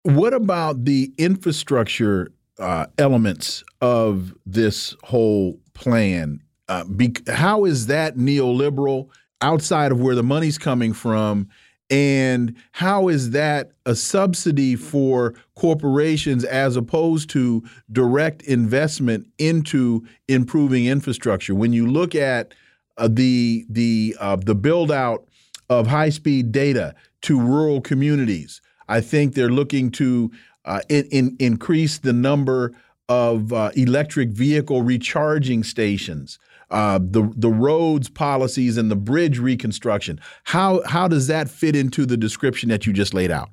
What 0.03 0.35
about 0.35 0.85
the 0.85 1.13
infrastructure 1.19 2.33
uh, 2.59 2.87
elements 2.99 3.65
of 3.81 4.35
this 4.47 4.95
whole 5.03 5.59
plan? 5.73 6.41
Uh, 6.69 6.85
how 7.29 7.65
is 7.65 7.87
that 7.87 8.17
neoliberal 8.17 9.09
outside 9.41 9.93
of 9.93 10.01
where 10.01 10.15
the 10.15 10.23
money's 10.23 10.59
coming 10.59 10.93
from? 10.93 11.49
And 11.91 12.57
how 12.73 13.09
is 13.09 13.31
that 13.31 13.73
a 13.85 13.95
subsidy 13.95 14.75
for 14.75 15.35
corporations 15.55 16.43
as 16.45 16.77
opposed 16.77 17.29
to 17.31 17.63
direct 17.93 18.43
investment 18.43 19.29
into 19.39 20.07
improving 20.27 20.87
infrastructure? 20.87 21.55
When 21.55 21.73
you 21.73 21.87
look 21.87 22.15
at 22.15 22.55
uh, 22.97 23.09
the 23.11 23.67
the 23.69 24.17
uh, 24.19 24.37
the 24.37 24.55
build 24.55 24.91
out 24.91 25.27
of 25.69 25.87
high 25.87 26.11
speed 26.11 26.53
data 26.53 26.95
to 27.23 27.39
rural 27.39 27.81
communities, 27.81 28.61
I 28.89 29.01
think 29.01 29.35
they're 29.35 29.49
looking 29.49 29.91
to 29.93 30.31
uh, 30.65 30.81
in, 30.89 31.07
in, 31.11 31.37
increase 31.39 31.99
the 31.99 32.13
number 32.13 32.73
of 33.09 33.53
uh, 33.53 33.71
electric 33.77 34.31
vehicle 34.31 34.83
recharging 34.83 35.63
stations, 35.63 36.39
uh, 36.71 36.99
the 36.99 37.33
the 37.37 37.51
roads 37.51 38.09
policies, 38.09 38.77
and 38.77 38.91
the 38.91 38.97
bridge 38.97 39.39
reconstruction. 39.39 40.21
How 40.45 40.83
how 40.87 41.09
does 41.09 41.27
that 41.27 41.49
fit 41.49 41.77
into 41.77 42.07
the 42.07 42.17
description 42.17 42.69
that 42.69 42.87
you 42.87 42.93
just 42.93 43.15
laid 43.15 43.31
out? 43.31 43.51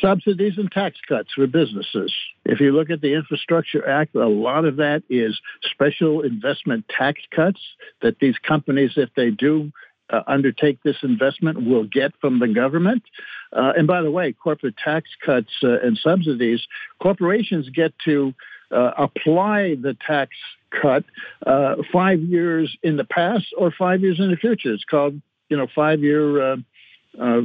Subsidies 0.00 0.54
and 0.56 0.70
tax 0.72 0.98
cuts 1.08 1.28
for 1.34 1.46
businesses. 1.46 2.12
If 2.44 2.60
you 2.60 2.72
look 2.72 2.90
at 2.90 3.00
the 3.00 3.14
Infrastructure 3.14 3.88
Act, 3.88 4.14
a 4.16 4.26
lot 4.26 4.64
of 4.64 4.76
that 4.76 5.04
is 5.08 5.40
special 5.62 6.22
investment 6.22 6.84
tax 6.88 7.20
cuts 7.30 7.60
that 8.02 8.18
these 8.18 8.36
companies, 8.38 8.92
if 8.96 9.10
they 9.14 9.30
do 9.30 9.70
uh, 10.10 10.22
undertake 10.26 10.82
this 10.82 10.96
investment 11.02 11.64
will 11.66 11.84
get 11.84 12.12
from 12.20 12.38
the 12.38 12.48
government. 12.48 13.02
Uh, 13.52 13.72
and 13.76 13.86
by 13.86 14.02
the 14.02 14.10
way, 14.10 14.32
corporate 14.32 14.76
tax 14.76 15.08
cuts 15.24 15.50
uh, 15.62 15.80
and 15.80 15.98
subsidies, 15.98 16.66
corporations 17.00 17.68
get 17.70 17.92
to 18.04 18.34
uh, 18.70 18.90
apply 18.98 19.76
the 19.80 19.96
tax 20.06 20.32
cut 20.80 21.04
uh, 21.46 21.76
five 21.92 22.20
years 22.20 22.76
in 22.82 22.96
the 22.96 23.04
past 23.04 23.46
or 23.56 23.70
five 23.70 24.00
years 24.00 24.18
in 24.18 24.30
the 24.30 24.36
future. 24.36 24.72
It's 24.72 24.84
called, 24.84 25.20
you 25.48 25.56
know, 25.56 25.66
five-year 25.74 26.54
uh, 27.18 27.42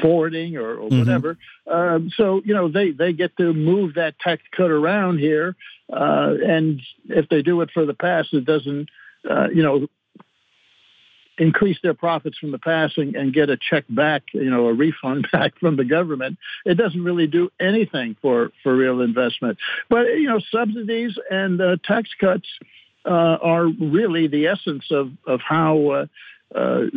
forwarding 0.00 0.56
or, 0.56 0.76
or 0.76 0.88
mm-hmm. 0.88 0.98
whatever. 0.98 1.38
Um, 1.66 2.10
so 2.16 2.42
you 2.44 2.54
know 2.54 2.68
they 2.68 2.92
they 2.92 3.12
get 3.12 3.36
to 3.38 3.52
move 3.52 3.94
that 3.94 4.18
tax 4.18 4.42
cut 4.56 4.70
around 4.70 5.18
here, 5.18 5.56
and 5.88 6.80
if 7.08 7.28
they 7.28 7.42
do 7.42 7.60
it 7.62 7.70
for 7.72 7.86
the 7.86 7.94
past, 7.94 8.32
it 8.32 8.44
doesn't. 8.44 8.88
you 9.52 9.62
know, 9.62 9.88
increase 11.38 11.78
their 11.82 11.94
profits 11.94 12.38
from 12.38 12.50
the 12.50 12.58
past 12.58 12.98
and, 12.98 13.14
and, 13.14 13.32
get 13.32 13.50
a 13.50 13.56
check 13.56 13.84
back, 13.88 14.22
you 14.32 14.50
know, 14.50 14.66
a 14.66 14.72
refund 14.72 15.28
back 15.32 15.58
from 15.58 15.76
the 15.76 15.84
government. 15.84 16.38
It 16.64 16.74
doesn't 16.74 17.02
really 17.02 17.26
do 17.26 17.50
anything 17.60 18.16
for, 18.20 18.50
for 18.62 18.76
real 18.76 19.00
investment. 19.00 19.58
But, 19.88 20.06
you 20.06 20.28
know, 20.28 20.40
subsidies 20.50 21.18
and 21.30 21.60
uh, 21.60 21.76
tax 21.84 22.10
cuts 22.20 22.48
uh, 23.04 23.38
are 23.42 23.66
really 23.66 24.26
the 24.26 24.46
essence 24.48 24.84
of, 24.90 25.10
of 25.26 25.40
how 25.40 25.88
uh, 25.90 26.06
uh, 26.54 26.88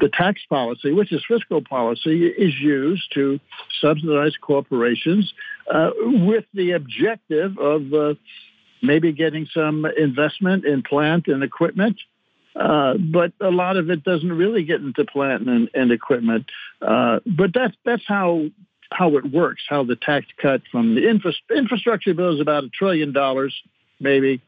the 0.00 0.10
tax 0.12 0.40
policy, 0.48 0.92
which 0.92 1.12
is 1.12 1.22
fiscal 1.28 1.62
policy, 1.62 2.26
is 2.26 2.54
used 2.58 3.12
to 3.12 3.38
subsidize 3.80 4.34
corporations 4.40 5.32
uh, 5.72 5.90
with 5.96 6.44
the 6.54 6.72
objective 6.72 7.58
of 7.58 7.92
uh, 7.92 8.14
maybe 8.82 9.12
getting 9.12 9.46
some 9.52 9.84
investment 9.84 10.64
in 10.64 10.82
plant 10.82 11.26
and 11.26 11.42
equipment. 11.42 11.98
Uh, 12.54 12.94
but 12.96 13.32
a 13.40 13.50
lot 13.50 13.76
of 13.76 13.90
it 13.90 14.04
doesn't 14.04 14.32
really 14.32 14.62
get 14.64 14.80
into 14.80 15.04
plant 15.04 15.48
and, 15.48 15.68
and 15.74 15.90
equipment. 15.90 16.46
Uh, 16.80 17.20
but 17.26 17.52
that's 17.52 17.74
that's 17.84 18.04
how 18.06 18.46
how 18.90 19.16
it 19.16 19.32
works. 19.32 19.62
How 19.68 19.84
the 19.84 19.96
tax 19.96 20.26
cut 20.40 20.62
from 20.70 20.94
the 20.94 21.08
infra- 21.08 21.32
infrastructure 21.54 22.14
bill 22.14 22.34
is 22.34 22.40
about 22.40 22.64
a 22.64 22.68
trillion 22.68 23.12
dollars, 23.12 23.54
maybe. 23.98 24.40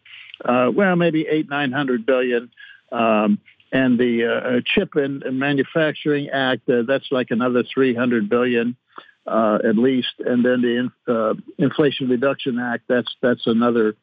Uh, 0.45 0.71
well, 0.75 0.95
maybe 0.97 1.27
eight 1.29 1.49
nine 1.49 1.73
hundred 1.73 2.07
billion. 2.07 2.51
Um, 2.93 3.39
and 3.73 3.99
the 3.99 4.25
uh, 4.25 4.61
Chip 4.65 4.95
and 4.95 5.25
Manufacturing 5.39 6.29
Act, 6.29 6.69
uh, 6.71 6.83
that's 6.87 7.11
like 7.11 7.33
another 7.33 7.65
300 7.75 8.29
billion 8.29 8.77
uh, 9.27 9.59
at 9.65 9.77
least, 9.77 10.15
and 10.21 10.45
then 10.45 10.63
the 10.63 11.13
uh, 11.13 11.35
Inflation 11.59 12.09
Reduction 12.09 12.59
Act, 12.59 12.85
that's 12.89 13.13
that's 13.21 13.47
another 13.47 13.97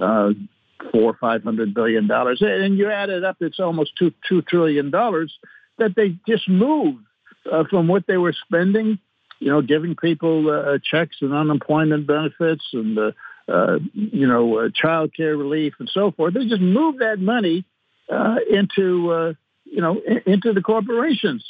uh, 0.00 0.30
four 0.90 1.10
or 1.10 1.16
five 1.20 1.42
hundred 1.42 1.74
billion 1.74 2.06
dollars, 2.06 2.42
and 2.42 2.76
you 2.76 2.90
add 2.90 3.10
it 3.10 3.24
up, 3.24 3.36
it's 3.40 3.60
almost 3.60 3.92
two 3.98 4.12
two 4.28 4.42
trillion 4.42 4.90
dollars 4.90 5.32
that 5.78 5.94
they 5.96 6.16
just 6.26 6.48
moved 6.48 7.04
uh, 7.50 7.64
from 7.68 7.88
what 7.88 8.06
they 8.06 8.16
were 8.16 8.34
spending, 8.46 8.98
you 9.38 9.50
know, 9.50 9.62
giving 9.62 9.96
people 9.96 10.50
uh, 10.50 10.78
checks 10.82 11.16
and 11.20 11.32
unemployment 11.32 12.06
benefits 12.06 12.64
and 12.72 12.98
uh, 12.98 13.12
uh, 13.48 13.78
you 13.94 14.26
know 14.26 14.58
uh, 14.58 14.68
child 14.74 15.12
care 15.16 15.36
relief 15.36 15.74
and 15.78 15.90
so 15.92 16.10
forth. 16.12 16.34
They 16.34 16.46
just 16.46 16.62
moved 16.62 17.00
that 17.00 17.18
money 17.18 17.64
uh, 18.10 18.36
into 18.50 19.10
uh, 19.12 19.32
you 19.64 19.80
know 19.80 20.00
into 20.26 20.52
the 20.52 20.62
corporations, 20.62 21.44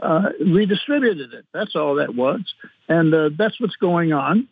uh, 0.00 0.30
redistributed 0.40 1.32
it. 1.32 1.44
That's 1.52 1.74
all 1.74 1.96
that 1.96 2.14
was, 2.14 2.40
and 2.88 3.12
uh, 3.12 3.30
that's 3.36 3.60
what's 3.60 3.76
going 3.76 4.12
on. 4.12 4.48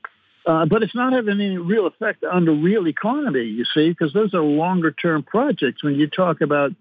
Uh, 0.47 0.65
but 0.67 0.83
it's 0.83 0.95
not 0.95 1.13
having 1.13 1.41
any 1.41 1.59
real 1.59 1.87
effect 1.87 2.25
on 2.25 2.45
the 2.45 2.53
real 2.53 2.89
economy, 2.89 3.45
you 3.45 3.65
see, 3.75 3.91
because 3.91 4.13
those 4.13 4.33
are 4.35 4.43
longer 4.43 4.91
term 4.91 5.23
projects. 5.23 5.85
When 5.85 5.97
you 5.97 6.07
talk 6.07 6.41
about 6.41 6.73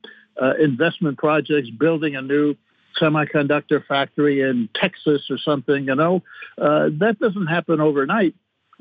uh, 0.41 0.53
investment 0.55 1.17
projects, 1.17 1.69
building 1.69 2.15
a 2.15 2.21
new 2.21 2.55
semiconductor 3.01 3.85
factory 3.85 4.41
in 4.41 4.69
Texas 4.73 5.23
or 5.29 5.37
something, 5.37 5.85
you 5.85 5.95
know, 5.95 6.23
that 6.57 7.17
doesn't 7.19 7.47
happen 7.47 7.81
overnight. 7.81 8.33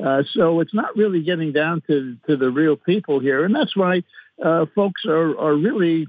Uh, 0.02 0.22
so 0.32 0.60
it's 0.60 0.74
not 0.74 0.96
really 0.96 1.22
getting 1.22 1.52
down 1.52 1.82
to, 1.88 2.16
to 2.28 2.36
the 2.36 2.50
real 2.50 2.76
people 2.76 3.18
here. 3.18 3.44
And 3.44 3.54
that's 3.54 3.76
why 3.76 4.02
uh, 4.42 4.66
folks 4.74 5.04
are, 5.06 5.36
are 5.38 5.54
really 5.54 6.06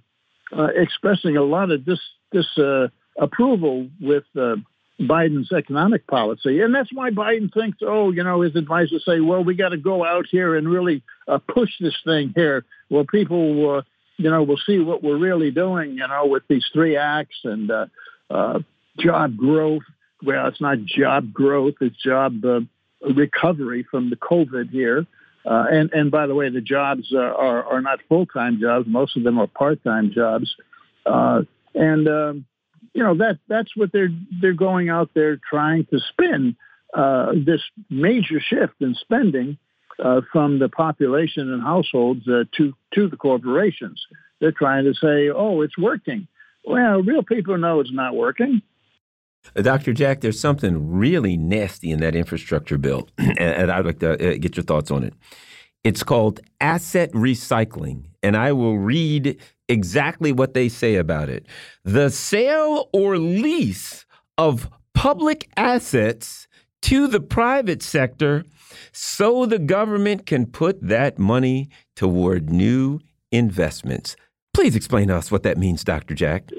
uh, 0.56 0.68
expressing 0.76 1.38
a 1.38 1.44
lot 1.44 1.72
of 1.72 1.86
dis, 1.86 2.00
dis 2.32 2.46
uh, 2.58 2.88
approval 3.20 3.88
with 4.00 4.26
uh, 4.38 4.56
Biden's 5.00 5.52
economic 5.52 6.06
policy. 6.08 6.62
And 6.62 6.76
that's 6.76 6.91
why 6.93 7.10
Biden 7.10 7.54
thinks, 7.54 7.80
oh, 7.82 8.12
you 8.12 8.24
know, 8.24 8.41
his 8.41 8.56
advisors 8.56 9.04
say, 9.06 9.20
well, 9.22 9.43
we 9.43 9.56
got 9.56 9.70
to 9.70 9.78
go 9.78 10.06
out 10.06 10.26
here 10.30 10.56
and 10.56 10.68
really 10.68 11.04
uh, 11.28 11.38
push 11.38 11.70
this 11.80 11.95
thing 12.04 12.34
here. 12.36 12.66
Well, 12.89 13.06
people, 13.06 13.78
uh, 13.78 13.82
you 14.18 14.30
know, 14.30 14.43
will 14.43 14.60
see 14.66 14.80
what 14.80 15.02
we're 15.02 15.18
really 15.18 15.52
doing, 15.52 15.91
you 15.91 16.08
know, 16.08 16.26
with 16.26 16.43
these 16.50 16.66
three 16.74 16.97
acts 16.97 17.38
and 17.45 17.72
uh, 17.72 17.86
uh, 18.30 18.60
job 18.97 19.38
growth. 19.38 19.84
Well, 20.22 20.47
it's 20.47 20.60
not 20.60 20.84
job 20.84 21.32
growth, 21.32 21.76
it's 21.80 21.95
job 22.04 22.43
uh, 22.43 22.60
recovery 23.02 23.86
from 23.89 24.10
the 24.10 24.18
COVID 24.18 24.70
here. 24.70 25.06
Uh, 25.45 25.66
and 25.72 25.93
and 25.93 26.12
by 26.12 26.28
the 26.28 26.36
way, 26.36 26.50
the 26.50 26.60
jobs 26.60 27.14
are 27.14 27.34
are, 27.34 27.64
are 27.64 27.82
not 27.82 28.00
full 28.10 28.26
time 28.26 28.60
jobs. 28.60 28.86
Most 28.88 29.16
of 29.16 29.24
them 29.24 29.39
are 29.39 29.47
part 29.47 29.82
time 29.84 30.12
jobs. 30.12 30.54
Uh, 31.06 31.43
and 31.74 32.08
um, 32.10 32.45
you 32.94 33.04
know 33.04 33.16
that 33.18 33.40
that's 33.48 33.76
what 33.76 33.92
they're 33.92 34.14
they're 34.42 34.54
going 34.54 34.90
out 34.90 35.12
there 35.14 35.38
trying 35.50 35.86
to 35.88 36.00
spin 36.00 36.56
uh, 36.94 37.34
this 37.34 37.62
major 37.90 38.40
shift 38.40 38.74
in 38.80 38.96
spending 38.96 39.58
uh, 40.04 40.22
from 40.32 40.60
the 40.60 40.70
population 40.70 41.52
and 41.52 41.62
households 41.62 42.28
uh, 42.28 42.44
to 42.58 42.74
to 42.94 43.08
the 43.08 43.18
corporations. 43.18 44.04
They're 44.40 44.52
trying 44.52 44.86
to 44.86 44.94
say, 44.94 45.30
"Oh, 45.30 45.62
it's 45.62 45.78
working." 45.78 46.28
Well, 46.66 47.02
real 47.02 47.24
people 47.24 47.58
know 47.58 47.80
it's 47.80 47.92
not 47.92 48.16
working. 48.16 48.62
Uh, 49.56 49.62
Dr. 49.62 49.94
Jack, 49.94 50.22
there's 50.22 50.40
something 50.40 50.92
really 50.92 51.38
nasty 51.38 51.92
in 51.92 52.00
that 52.00 52.16
infrastructure 52.16 52.78
bill, 52.78 53.08
and 53.18 53.72
I'd 53.72 53.86
like 53.86 54.00
to 54.00 54.14
uh, 54.14 54.38
get 54.38 54.58
your 54.58 54.64
thoughts 54.64 54.92
on 54.92 55.04
it. 55.04 55.14
It's 55.84 56.04
called 56.04 56.42
asset 56.60 57.12
recycling, 57.14 58.06
and 58.22 58.36
I 58.36 58.52
will 58.52 58.78
read 58.78 59.38
exactly 59.70 60.32
what 60.32 60.54
they 60.54 60.68
say 60.68 60.96
about 60.96 61.30
it. 61.30 61.46
The 61.86 62.10
sale 62.10 62.90
or 62.92 63.18
lease 63.18 64.06
of 64.38 64.70
public 64.94 65.50
assets 65.56 66.48
to 66.82 67.08
the 67.08 67.22
private 67.22 67.82
sector 67.82 68.44
so 68.92 69.46
the 69.46 69.60
government 69.60 70.26
can 70.26 70.46
put 70.46 70.82
that 70.82 71.20
money 71.20 71.70
toward 71.96 72.50
new 72.50 73.00
investments. 73.32 74.16
Please 74.54 74.76
explain 74.76 75.08
to 75.10 75.16
us 75.16 75.32
what 75.32 75.44
that 75.44 75.58
means, 75.58 75.84
Dr. 75.84 76.16
Jack. 76.16 76.50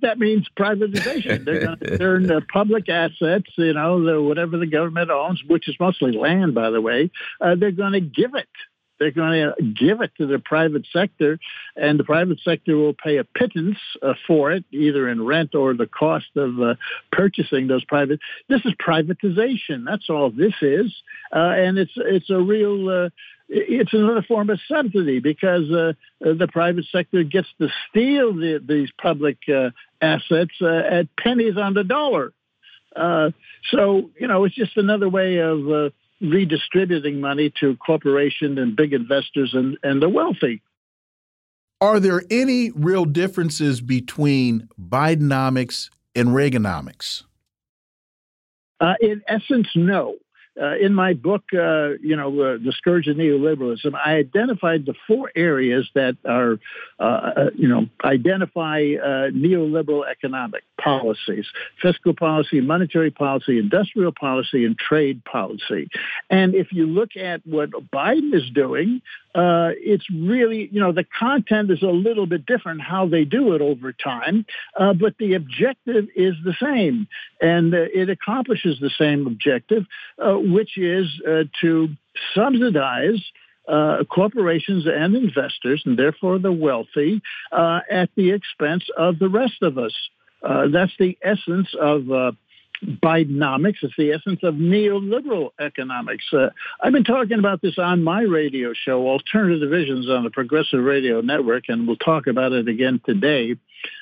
That 0.00 0.18
means 0.18 0.48
privatization. 0.56 1.44
They're 1.44 1.60
going 1.60 1.78
to 1.80 1.98
turn 1.98 2.26
the 2.26 2.42
public 2.52 2.88
assets, 2.88 3.50
you 3.56 3.72
know, 3.72 4.04
the, 4.04 4.20
whatever 4.20 4.58
the 4.58 4.66
government 4.66 5.10
owns, 5.10 5.42
which 5.46 5.68
is 5.68 5.76
mostly 5.78 6.12
land, 6.12 6.54
by 6.54 6.70
the 6.70 6.80
way, 6.80 7.10
uh, 7.40 7.54
they're 7.54 7.70
going 7.70 7.92
to 7.92 8.00
give 8.00 8.34
it. 8.34 8.48
They're 8.98 9.10
going 9.10 9.32
to 9.32 9.62
give 9.62 10.00
it 10.00 10.12
to 10.18 10.26
the 10.26 10.38
private 10.38 10.86
sector, 10.92 11.38
and 11.76 11.98
the 11.98 12.04
private 12.04 12.38
sector 12.44 12.76
will 12.76 12.94
pay 12.94 13.16
a 13.16 13.24
pittance 13.24 13.78
uh, 14.00 14.14
for 14.26 14.52
it, 14.52 14.64
either 14.70 15.08
in 15.08 15.24
rent 15.24 15.54
or 15.54 15.74
the 15.74 15.86
cost 15.86 16.28
of 16.36 16.60
uh, 16.60 16.74
purchasing 17.10 17.66
those 17.66 17.84
private. 17.84 18.20
This 18.48 18.64
is 18.64 18.74
privatization. 18.74 19.84
That's 19.84 20.08
all 20.08 20.30
this 20.30 20.54
is, 20.62 20.94
uh, 21.34 21.38
and 21.38 21.78
it's 21.78 21.92
it's 21.96 22.30
a 22.30 22.38
real 22.38 22.88
uh, 22.88 23.08
it's 23.48 23.92
another 23.92 24.22
form 24.22 24.50
of 24.50 24.60
subsidy 24.68 25.18
because 25.18 25.70
uh, 25.70 25.92
the 26.20 26.48
private 26.50 26.86
sector 26.90 27.22
gets 27.22 27.48
to 27.60 27.68
steal 27.88 28.32
the, 28.34 28.62
these 28.64 28.90
public 29.00 29.38
uh, 29.52 29.70
assets 30.00 30.54
at 30.62 31.08
pennies 31.16 31.56
on 31.56 31.74
the 31.74 31.84
dollar. 31.84 32.32
So, 32.96 34.10
you 34.18 34.28
know, 34.28 34.44
it's 34.44 34.54
just 34.54 34.76
another 34.76 35.08
way 35.08 35.38
of 35.38 35.92
redistributing 36.22 37.20
money 37.20 37.52
to 37.60 37.76
corporations 37.76 38.58
and 38.58 38.76
big 38.76 38.92
investors 38.92 39.52
and, 39.54 39.76
and 39.82 40.00
the 40.00 40.08
wealthy. 40.08 40.62
Are 41.80 41.98
there 41.98 42.22
any 42.30 42.70
real 42.70 43.04
differences 43.04 43.80
between 43.80 44.68
Bidenomics 44.80 45.90
and 46.14 46.28
Reaganomics? 46.28 47.24
Uh, 48.80 48.94
in 49.00 49.22
essence, 49.26 49.68
no 49.74 50.16
uh, 50.60 50.76
in 50.76 50.92
my 50.94 51.14
book, 51.14 51.44
uh, 51.54 51.92
you 52.02 52.14
know, 52.14 52.28
uh, 52.28 52.58
The 52.58 52.72
Scourge 52.76 53.08
of 53.08 53.16
Neoliberalism, 53.16 53.94
I 53.94 54.16
identified 54.16 54.84
the 54.84 54.94
four 55.06 55.30
areas 55.34 55.88
that 55.94 56.16
are, 56.26 56.58
uh, 57.00 57.02
uh, 57.02 57.50
you 57.54 57.68
know, 57.68 57.86
identify 58.04 58.80
uh, 58.80 59.30
neoliberal 59.30 60.06
economic 60.08 60.64
policies 60.78 61.46
fiscal 61.80 62.12
policy, 62.14 62.60
monetary 62.60 63.10
policy, 63.10 63.58
industrial 63.58 64.12
policy, 64.12 64.64
and 64.64 64.76
trade 64.76 65.24
policy. 65.24 65.88
And 66.28 66.54
if 66.54 66.72
you 66.72 66.86
look 66.86 67.16
at 67.16 67.46
what 67.46 67.70
Biden 67.70 68.34
is 68.34 68.50
doing, 68.50 69.00
it's 69.34 70.04
really, 70.10 70.68
you 70.72 70.80
know, 70.80 70.92
the 70.92 71.04
content 71.18 71.70
is 71.70 71.82
a 71.82 71.86
little 71.86 72.26
bit 72.26 72.44
different 72.44 72.82
how 72.82 73.06
they 73.06 73.24
do 73.24 73.54
it 73.54 73.62
over 73.62 73.92
time, 73.92 74.44
but 74.76 75.16
the 75.18 75.34
objective 75.34 76.08
is 76.16 76.34
the 76.44 76.54
same. 76.60 77.06
And 77.40 77.72
it 77.74 78.10
accomplishes 78.10 78.78
the 78.80 78.90
same 78.90 79.26
objective, 79.26 79.86
which 80.42 80.76
is 80.76 81.06
uh, 81.26 81.44
to 81.60 81.88
subsidize 82.34 83.22
uh, 83.68 84.04
corporations 84.10 84.86
and 84.86 85.14
investors, 85.14 85.82
and 85.86 85.98
therefore 85.98 86.38
the 86.38 86.52
wealthy, 86.52 87.20
uh, 87.52 87.80
at 87.90 88.10
the 88.16 88.30
expense 88.30 88.84
of 88.96 89.18
the 89.18 89.28
rest 89.28 89.62
of 89.62 89.78
us. 89.78 89.94
Uh, 90.42 90.66
that's 90.72 90.92
the 90.98 91.16
essence 91.22 91.68
of 91.80 92.34
Bidenomics. 92.82 93.76
It's 93.82 93.94
the 93.96 94.12
essence 94.12 94.40
of 94.42 94.54
neoliberal 94.54 95.50
economics. 95.60 96.24
Uh, 96.32 96.48
I've 96.82 96.92
been 96.92 97.04
talking 97.04 97.38
about 97.38 97.62
this 97.62 97.78
on 97.78 98.02
my 98.02 98.22
radio 98.22 98.72
show, 98.74 99.06
Alternative 99.06 99.70
Visions 99.70 100.10
on 100.10 100.24
the 100.24 100.30
Progressive 100.30 100.82
Radio 100.82 101.20
Network, 101.20 101.64
and 101.68 101.86
we'll 101.86 101.96
talk 101.96 102.26
about 102.26 102.52
it 102.52 102.68
again 102.68 103.00
today, 103.04 103.56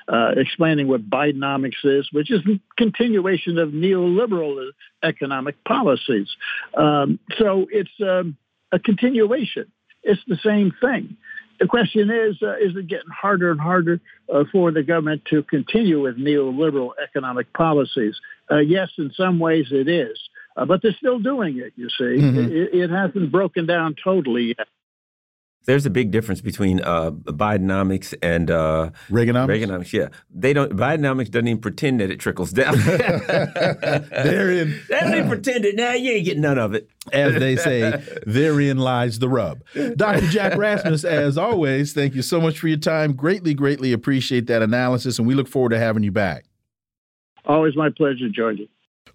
uh, 0.08 0.32
explaining 0.36 0.88
what 0.88 1.08
Bidenomics 1.08 1.84
is, 1.84 2.08
which 2.12 2.30
is 2.30 2.40
a 2.46 2.58
continuation 2.76 3.58
of 3.58 3.70
neoliberal 3.70 4.70
economic 5.02 5.62
policies. 5.64 6.28
Um, 6.74 7.18
so 7.38 7.66
it's 7.70 7.90
um, 8.00 8.36
a 8.72 8.78
continuation. 8.78 9.70
It's 10.02 10.22
the 10.26 10.38
same 10.42 10.72
thing. 10.80 11.16
The 11.61 11.66
question 11.66 12.11
is, 12.11 12.36
uh, 12.42 12.56
is 12.56 12.74
it 12.74 12.88
getting 12.88 13.11
harder 13.11 13.50
and 13.50 13.61
harder 13.61 14.00
uh, 14.32 14.44
for 14.50 14.72
the 14.72 14.82
government 14.82 15.22
to 15.26 15.42
continue 15.42 16.00
with 16.00 16.16
neoliberal 16.16 16.92
economic 17.02 17.52
policies? 17.52 18.18
Uh, 18.50 18.58
yes, 18.58 18.88
in 18.96 19.12
some 19.14 19.38
ways 19.38 19.66
it 19.70 19.86
is, 19.86 20.18
uh, 20.56 20.64
but 20.64 20.80
they're 20.82 20.96
still 20.98 21.18
doing 21.18 21.58
it, 21.58 21.74
you 21.76 21.90
see. 21.90 22.22
Mm-hmm. 22.22 22.38
It, 22.50 22.74
it, 22.74 22.90
hasn't 22.90 23.30
broken 23.30 23.66
down 23.66 23.94
totally 24.02 24.54
yet. 24.58 24.68
There's 25.66 25.84
a 25.84 25.90
big 25.90 26.11
difference 26.11 26.40
between 26.40 26.80
uh, 26.80 27.11
Bidenomics 27.11 28.14
and 28.22 28.50
uh, 28.50 28.90
Reaganomics. 29.11 29.48
Reaganomics, 29.48 29.92
yeah. 29.92 30.08
They 30.34 30.52
don't. 30.52 30.74
Bidenomics 30.74 31.30
doesn't 31.30 31.48
even 31.48 31.61
pretend 31.61 32.00
that 32.00 32.11
it 32.11 32.18
trickles 32.18 32.52
down. 32.52 32.78
therein, 32.78 34.80
they 34.88 35.00
don't 35.00 35.14
even 35.14 35.28
pretend 35.28 35.66
it. 35.66 35.76
Now 35.76 35.92
you 35.92 36.12
ain't 36.12 36.24
getting 36.24 36.40
none 36.40 36.58
of 36.58 36.74
it. 36.74 36.88
As 37.12 37.34
they 37.34 37.56
say, 37.56 38.02
therein 38.26 38.78
lies 38.78 39.18
the 39.18 39.28
rub. 39.28 39.62
Dr. 39.96 40.26
Jack 40.28 40.56
Rasmus, 40.56 41.04
as 41.04 41.36
always, 41.36 41.92
thank 41.92 42.14
you 42.14 42.22
so 42.22 42.40
much 42.40 42.58
for 42.58 42.68
your 42.68 42.78
time. 42.78 43.12
Greatly, 43.12 43.52
greatly 43.52 43.92
appreciate 43.92 44.46
that 44.46 44.62
analysis, 44.62 45.18
and 45.18 45.28
we 45.28 45.34
look 45.34 45.48
forward 45.48 45.70
to 45.70 45.78
having 45.78 46.02
you 46.02 46.12
back. 46.12 46.46
Always 47.44 47.76
my 47.76 47.90
pleasure, 47.90 48.28
Georgie. 48.28 48.70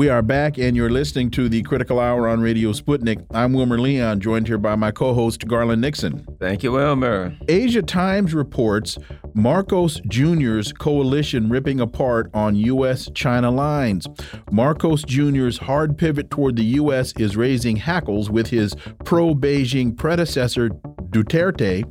We 0.00 0.08
are 0.08 0.22
back, 0.22 0.56
and 0.56 0.74
you're 0.74 0.88
listening 0.88 1.30
to 1.32 1.50
the 1.50 1.60
Critical 1.60 2.00
Hour 2.00 2.26
on 2.26 2.40
Radio 2.40 2.72
Sputnik. 2.72 3.22
I'm 3.34 3.52
Wilmer 3.52 3.78
Leon, 3.78 4.20
joined 4.20 4.46
here 4.46 4.56
by 4.56 4.74
my 4.74 4.90
co 4.90 5.12
host, 5.12 5.46
Garland 5.46 5.82
Nixon. 5.82 6.26
Thank 6.38 6.62
you, 6.62 6.72
Wilmer. 6.72 7.36
Asia 7.48 7.82
Times 7.82 8.32
reports 8.32 8.96
Marcos 9.34 10.00
Jr.'s 10.08 10.72
coalition 10.72 11.50
ripping 11.50 11.80
apart 11.80 12.30
on 12.32 12.56
U.S. 12.56 13.10
China 13.14 13.50
lines. 13.50 14.06
Marcos 14.50 15.02
Jr.'s 15.02 15.58
hard 15.58 15.98
pivot 15.98 16.30
toward 16.30 16.56
the 16.56 16.64
U.S. 16.64 17.12
is 17.18 17.36
raising 17.36 17.76
hackles 17.76 18.30
with 18.30 18.46
his 18.46 18.74
pro 19.04 19.34
Beijing 19.34 19.94
predecessor, 19.94 20.70
Duterte, 21.10 21.84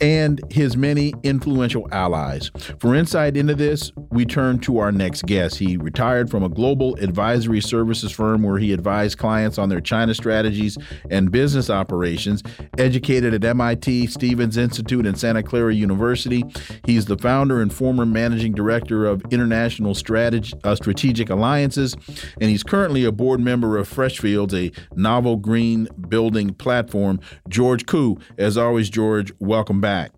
and 0.00 0.40
his 0.50 0.76
many 0.76 1.12
influential 1.22 1.88
allies. 1.92 2.50
For 2.78 2.94
insight 2.94 3.36
into 3.36 3.54
this, 3.54 3.92
we 4.10 4.24
turn 4.24 4.58
to 4.60 4.78
our 4.78 4.92
next 4.92 5.26
guest. 5.26 5.58
He 5.58 5.76
retired 5.76 6.30
from 6.30 6.42
a 6.42 6.48
global 6.48 6.96
advisory 6.96 7.60
services 7.60 8.12
firm 8.12 8.42
where 8.42 8.58
he 8.58 8.72
advised 8.72 9.18
clients 9.18 9.58
on 9.58 9.68
their 9.68 9.80
China 9.80 10.14
strategies 10.14 10.78
and 11.10 11.30
business 11.30 11.70
operations, 11.70 12.42
educated 12.78 13.34
at 13.34 13.44
MIT, 13.44 14.06
Stevens 14.06 14.56
Institute, 14.56 15.06
and 15.06 15.18
Santa 15.18 15.42
Clara 15.42 15.74
University. 15.74 16.44
He's 16.84 17.06
the 17.06 17.18
founder 17.18 17.60
and 17.60 17.72
former 17.72 18.06
managing 18.06 18.52
director 18.52 19.06
of 19.06 19.22
International 19.30 19.94
Strateg 19.94 20.52
uh, 20.64 20.74
Strategic 20.74 21.30
Alliances, 21.30 21.94
and 22.40 22.50
he's 22.50 22.62
currently 22.62 23.04
a 23.04 23.12
board 23.12 23.40
member 23.40 23.76
of 23.76 23.88
Freshfields, 23.88 24.54
a 24.54 24.72
novel 24.96 25.36
green 25.36 25.88
building 26.08 26.54
platform. 26.54 27.20
George 27.48 27.86
Koo, 27.86 28.18
as 28.46 28.56
always, 28.56 28.88
George, 28.88 29.32
welcome 29.40 29.80
back. 29.80 30.12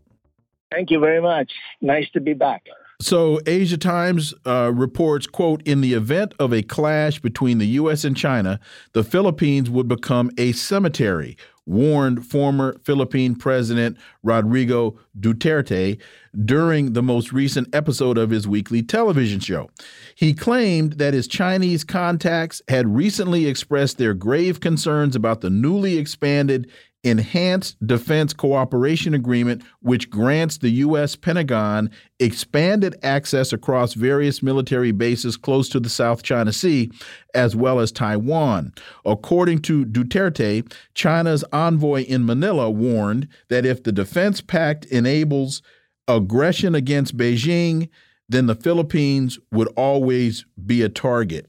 Thank 0.70 0.90
you 0.90 1.00
very 1.00 1.22
much. 1.22 1.50
Nice 1.80 2.10
to 2.10 2.20
be 2.20 2.34
back. 2.34 2.66
So, 3.00 3.40
Asia 3.46 3.78
Times 3.78 4.34
uh, 4.44 4.72
reports, 4.74 5.26
quote, 5.26 5.62
in 5.62 5.80
the 5.80 5.94
event 5.94 6.34
of 6.38 6.52
a 6.52 6.62
clash 6.62 7.20
between 7.20 7.58
the 7.58 7.66
U.S. 7.68 8.04
and 8.04 8.16
China, 8.16 8.58
the 8.92 9.04
Philippines 9.04 9.70
would 9.70 9.86
become 9.86 10.32
a 10.36 10.50
cemetery, 10.50 11.38
warned 11.64 12.26
former 12.26 12.76
Philippine 12.82 13.36
President 13.36 13.96
Rodrigo 14.24 14.98
Duterte 15.18 16.00
during 16.44 16.92
the 16.92 17.02
most 17.02 17.32
recent 17.32 17.72
episode 17.72 18.18
of 18.18 18.30
his 18.30 18.48
weekly 18.48 18.82
television 18.82 19.38
show. 19.38 19.70
He 20.16 20.34
claimed 20.34 20.94
that 20.94 21.14
his 21.14 21.28
Chinese 21.28 21.84
contacts 21.84 22.60
had 22.68 22.96
recently 22.96 23.46
expressed 23.46 23.98
their 23.98 24.12
grave 24.12 24.58
concerns 24.58 25.14
about 25.14 25.40
the 25.40 25.50
newly 25.50 25.98
expanded 25.98 26.68
Enhanced 27.08 27.76
Defense 27.86 28.32
Cooperation 28.32 29.14
Agreement, 29.14 29.62
which 29.80 30.10
grants 30.10 30.58
the 30.58 30.70
U.S. 30.70 31.16
Pentagon 31.16 31.90
expanded 32.20 32.96
access 33.02 33.52
across 33.52 33.94
various 33.94 34.42
military 34.42 34.92
bases 34.92 35.36
close 35.36 35.68
to 35.70 35.80
the 35.80 35.88
South 35.88 36.22
China 36.22 36.52
Sea, 36.52 36.90
as 37.34 37.56
well 37.56 37.80
as 37.80 37.90
Taiwan. 37.90 38.72
According 39.06 39.60
to 39.62 39.86
Duterte, 39.86 40.70
China's 40.94 41.44
envoy 41.52 42.02
in 42.04 42.26
Manila 42.26 42.70
warned 42.70 43.28
that 43.48 43.64
if 43.64 43.82
the 43.82 43.92
defense 43.92 44.40
pact 44.40 44.84
enables 44.86 45.62
aggression 46.06 46.74
against 46.74 47.16
Beijing, 47.16 47.88
then 48.28 48.46
the 48.46 48.54
Philippines 48.54 49.38
would 49.50 49.68
always 49.68 50.44
be 50.66 50.82
a 50.82 50.88
target. 50.88 51.46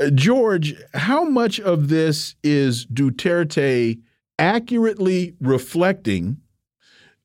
Uh, 0.00 0.10
George, 0.10 0.74
how 0.94 1.24
much 1.24 1.60
of 1.60 1.88
this 1.88 2.34
is 2.42 2.86
Duterte? 2.86 4.00
Accurately 4.40 5.34
reflecting 5.40 6.38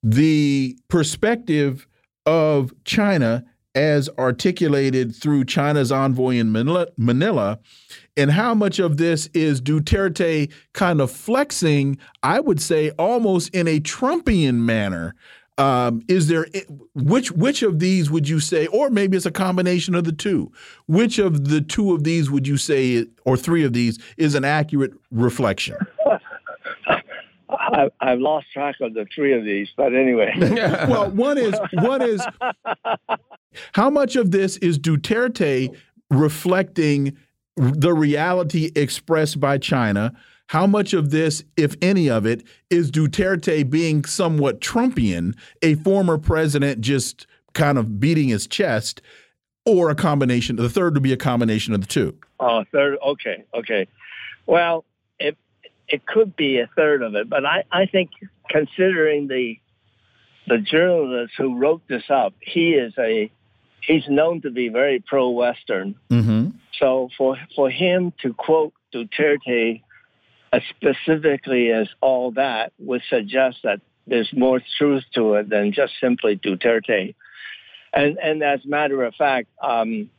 the 0.03 0.77
perspective 0.89 1.87
of 2.27 2.73
China 2.83 3.43
as 3.73 4.09
articulated 4.17 5.13
through 5.13 5.43
China's 5.45 5.91
envoy 5.91 6.35
in 6.35 6.51
Manila, 6.51 7.59
and 8.15 8.31
how 8.31 8.53
much 8.53 8.79
of 8.79 8.97
this 8.97 9.27
is 9.33 9.61
Duterte 9.61 10.51
kind 10.73 11.01
of 11.01 11.11
flexing, 11.11 11.97
I 12.23 12.39
would 12.39 12.61
say 12.61 12.91
almost 12.91 13.53
in 13.53 13.67
a 13.67 13.79
Trumpian 13.79 14.55
manner. 14.55 15.15
Um, 15.57 16.01
is 16.09 16.27
there 16.27 16.47
which 16.95 17.31
which 17.31 17.63
of 17.63 17.79
these 17.79 18.11
would 18.11 18.27
you 18.27 18.41
say, 18.41 18.67
or 18.67 18.89
maybe 18.89 19.15
it's 19.15 19.25
a 19.25 19.31
combination 19.31 19.95
of 19.95 20.03
the 20.03 20.11
two? 20.11 20.51
Which 20.87 21.17
of 21.17 21.47
the 21.47 21.61
two 21.61 21.93
of 21.93 22.03
these 22.03 22.29
would 22.29 22.45
you 22.45 22.57
say, 22.57 23.07
or 23.23 23.37
three 23.37 23.63
of 23.63 23.71
these, 23.71 23.97
is 24.17 24.35
an 24.35 24.43
accurate 24.43 24.91
reflection? 25.11 25.77
I, 27.75 27.89
I've 27.99 28.19
lost 28.19 28.47
track 28.53 28.75
of 28.79 28.93
the 28.93 29.05
three 29.13 29.33
of 29.33 29.43
these, 29.43 29.67
but 29.75 29.93
anyway. 29.93 30.31
well, 30.39 31.11
one 31.11 31.37
is 31.37 31.53
one 31.73 32.01
is 32.01 32.25
how 33.73 33.89
much 33.89 34.15
of 34.15 34.31
this 34.31 34.57
is 34.57 34.79
Duterte 34.79 35.75
reflecting 36.09 37.17
the 37.57 37.93
reality 37.93 38.71
expressed 38.75 39.39
by 39.39 39.57
China? 39.57 40.13
How 40.47 40.67
much 40.67 40.93
of 40.93 41.09
this, 41.09 41.43
if 41.57 41.75
any 41.81 42.09
of 42.09 42.25
it, 42.25 42.43
is 42.69 42.91
Duterte 42.91 43.69
being 43.69 44.05
somewhat 44.05 44.61
Trumpian, 44.61 45.33
a 45.61 45.75
former 45.75 46.17
president 46.17 46.81
just 46.81 47.27
kind 47.53 47.77
of 47.77 47.99
beating 47.99 48.29
his 48.29 48.47
chest, 48.47 49.01
or 49.65 49.89
a 49.89 49.95
combination? 49.95 50.55
The 50.55 50.69
third 50.69 50.93
would 50.93 51.03
be 51.03 51.13
a 51.13 51.17
combination 51.17 51.73
of 51.73 51.81
the 51.81 51.87
two. 51.87 52.17
Oh, 52.39 52.63
third. 52.71 52.99
Okay, 53.05 53.43
okay. 53.53 53.87
Well, 54.45 54.85
it 55.87 56.05
could 56.05 56.35
be 56.35 56.59
a 56.59 56.69
third 56.75 57.01
of 57.01 57.15
it, 57.15 57.29
but 57.29 57.45
I, 57.45 57.63
I 57.71 57.85
think 57.85 58.11
considering 58.49 59.27
the 59.27 59.59
the 60.47 60.59
journalist 60.59 61.33
who 61.37 61.57
wrote 61.57 61.81
this 61.87 62.03
up, 62.09 62.33
he 62.39 62.71
is 62.73 62.93
a 62.99 63.31
he's 63.81 64.07
known 64.07 64.41
to 64.41 64.51
be 64.51 64.69
very 64.69 64.99
pro 64.99 65.29
Western. 65.29 65.95
Mm-hmm. 66.09 66.49
So 66.79 67.09
for 67.17 67.37
for 67.55 67.69
him 67.69 68.13
to 68.21 68.33
quote 68.33 68.73
Duterte 68.93 69.81
as 70.51 70.61
specifically 70.69 71.71
as 71.71 71.87
all 72.01 72.31
that 72.31 72.73
would 72.79 73.01
suggest 73.09 73.57
that 73.63 73.81
there's 74.07 74.31
more 74.33 74.61
truth 74.77 75.03
to 75.15 75.35
it 75.35 75.49
than 75.49 75.73
just 75.73 75.93
simply 75.99 76.37
Duterte. 76.37 77.15
And 77.93 78.17
and 78.17 78.43
as 78.43 78.63
a 78.63 78.67
matter 78.67 79.03
of 79.03 79.15
fact, 79.15 79.47
um, 79.61 80.09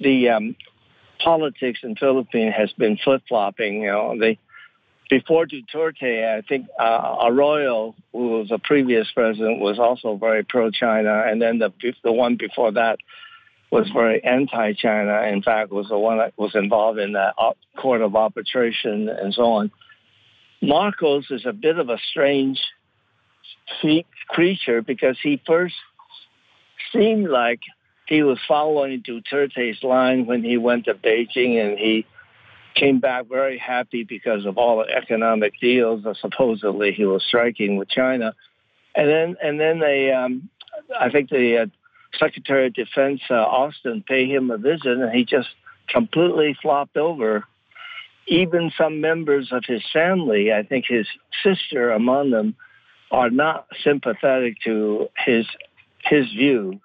the 0.00 0.30
um, 0.30 0.56
politics 1.18 1.80
in 1.82 1.96
Philippines 1.96 2.54
has 2.56 2.72
been 2.72 2.96
flip 2.96 3.22
flopping. 3.28 3.82
You 3.82 3.90
know, 3.92 4.18
they 4.18 4.38
before 5.08 5.46
Duterte, 5.46 6.36
I 6.36 6.42
think 6.42 6.66
uh, 6.78 7.16
Arroyo, 7.24 7.94
who 8.12 8.38
was 8.38 8.50
a 8.50 8.58
previous 8.58 9.08
president, 9.12 9.60
was 9.60 9.78
also 9.78 10.16
very 10.16 10.44
pro-China, 10.44 11.24
and 11.26 11.40
then 11.40 11.58
the 11.58 11.72
the 12.04 12.12
one 12.12 12.36
before 12.36 12.72
that 12.72 12.98
was 13.70 13.88
very 13.92 14.22
anti-China. 14.24 15.22
In 15.28 15.42
fact, 15.42 15.70
was 15.70 15.88
the 15.88 15.98
one 15.98 16.18
that 16.18 16.32
was 16.36 16.54
involved 16.54 16.98
in 16.98 17.12
the 17.12 17.32
court 17.76 18.00
of 18.00 18.16
arbitration 18.16 19.08
and 19.08 19.34
so 19.34 19.42
on. 19.42 19.70
Marcos 20.62 21.30
is 21.30 21.44
a 21.44 21.52
bit 21.52 21.78
of 21.78 21.88
a 21.88 21.98
strange 22.10 22.60
creature 24.28 24.82
because 24.82 25.16
he 25.22 25.40
first 25.46 25.74
seemed 26.92 27.28
like 27.28 27.60
he 28.06 28.22
was 28.22 28.38
following 28.48 29.02
Duterte's 29.02 29.82
line 29.82 30.26
when 30.26 30.42
he 30.42 30.56
went 30.56 30.86
to 30.86 30.94
Beijing 30.94 31.62
and 31.62 31.78
he 31.78 32.06
came 32.78 33.00
back 33.00 33.26
very 33.28 33.58
happy 33.58 34.04
because 34.04 34.46
of 34.46 34.58
all 34.58 34.78
the 34.78 34.94
economic 34.94 35.54
deals 35.60 36.04
that 36.04 36.16
supposedly 36.16 36.92
he 36.92 37.04
was 37.04 37.24
striking 37.26 37.76
with 37.76 37.88
China. 37.88 38.34
And 38.94 39.08
then, 39.08 39.36
and 39.42 39.60
then 39.60 39.80
they, 39.80 40.12
um, 40.12 40.48
I 40.98 41.10
think 41.10 41.30
the 41.30 41.58
uh, 41.62 41.66
Secretary 42.18 42.66
of 42.66 42.74
Defense 42.74 43.20
uh, 43.30 43.34
Austin 43.34 44.04
paid 44.06 44.30
him 44.30 44.50
a 44.50 44.58
visit, 44.58 44.86
and 44.86 45.14
he 45.14 45.24
just 45.24 45.48
completely 45.88 46.56
flopped 46.60 46.96
over. 46.96 47.44
Even 48.26 48.70
some 48.76 49.00
members 49.00 49.48
of 49.52 49.64
his 49.66 49.82
family, 49.92 50.52
I 50.52 50.62
think 50.62 50.84
his 50.86 51.06
sister 51.42 51.90
among 51.90 52.30
them, 52.30 52.56
are 53.10 53.30
not 53.30 53.66
sympathetic 53.82 54.56
to 54.64 55.08
his 55.24 55.46
his 56.04 56.26
view 56.28 56.78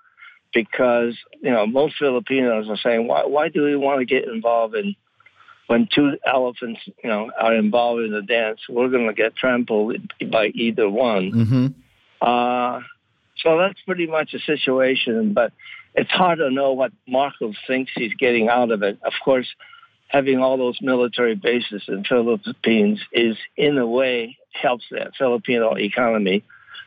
because 0.54 1.18
you 1.42 1.52
know 1.52 1.68
most 1.68 1.96
Filipinos 2.00 2.70
are 2.70 2.78
saying 2.78 3.08
why 3.08 3.26
why 3.26 3.50
do 3.50 3.64
we 3.64 3.76
want 3.76 4.00
to 4.00 4.06
get 4.06 4.26
involved 4.26 4.76
in 4.76 4.96
when 5.68 5.88
two 5.94 6.18
elephants 6.26 6.82
you 6.86 7.10
know 7.10 7.32
are 7.40 7.56
involved 7.56 8.04
in 8.04 8.12
the 8.12 8.22
dance 8.22 8.60
we're 8.70 8.90
going 8.90 9.08
to 9.08 9.14
get 9.14 9.36
trampled 9.36 9.96
by 10.32 10.48
either 10.48 10.90
one. 10.90 11.32
Mm-hmm. 11.32 11.68
Uh, 12.22 12.82
so 13.38 13.58
that's 13.58 13.80
pretty 13.86 14.08
much 14.08 14.34
a 14.34 14.40
situation, 14.40 15.34
but 15.34 15.52
it's 15.96 16.12
hard 16.12 16.40
to 16.40 16.50
know 16.50 16.74
what 16.74 16.92
Marcos 17.08 17.56
thinks 17.68 17.92
he's 17.96 18.14
getting 18.14 18.48
out 18.48 18.72
of 18.72 18.84
it. 18.84 19.00
Of 19.04 19.14
course, 19.24 19.48
having 20.08 20.40
all 20.40 20.58
those 20.58 20.78
military 20.82 21.36
bases 21.36 21.84
in 21.88 22.04
Philippines 22.04 23.02
is, 23.12 23.36
in 23.58 23.78
a 23.78 23.86
way, 23.86 24.38
helps 24.54 24.86
the 24.90 25.12
Filipino 25.18 25.76
economy 25.76 26.44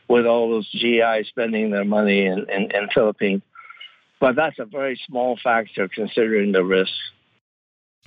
with 0.08 0.26
all 0.26 0.50
those 0.50 0.70
GI 0.70 1.24
spending 1.28 1.70
their 1.70 1.84
money 1.84 2.26
in, 2.26 2.48
in, 2.48 2.70
in 2.70 2.88
Philippines. 2.94 3.42
But 4.20 4.36
that's 4.36 4.58
a 4.58 4.64
very 4.64 4.98
small 5.06 5.38
factor 5.42 5.88
considering 5.88 6.52
the 6.52 6.64
risks. 6.64 6.94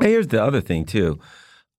Here's 0.02 0.28
the 0.28 0.44
other 0.44 0.62
thing, 0.62 0.86
too. 0.86 1.20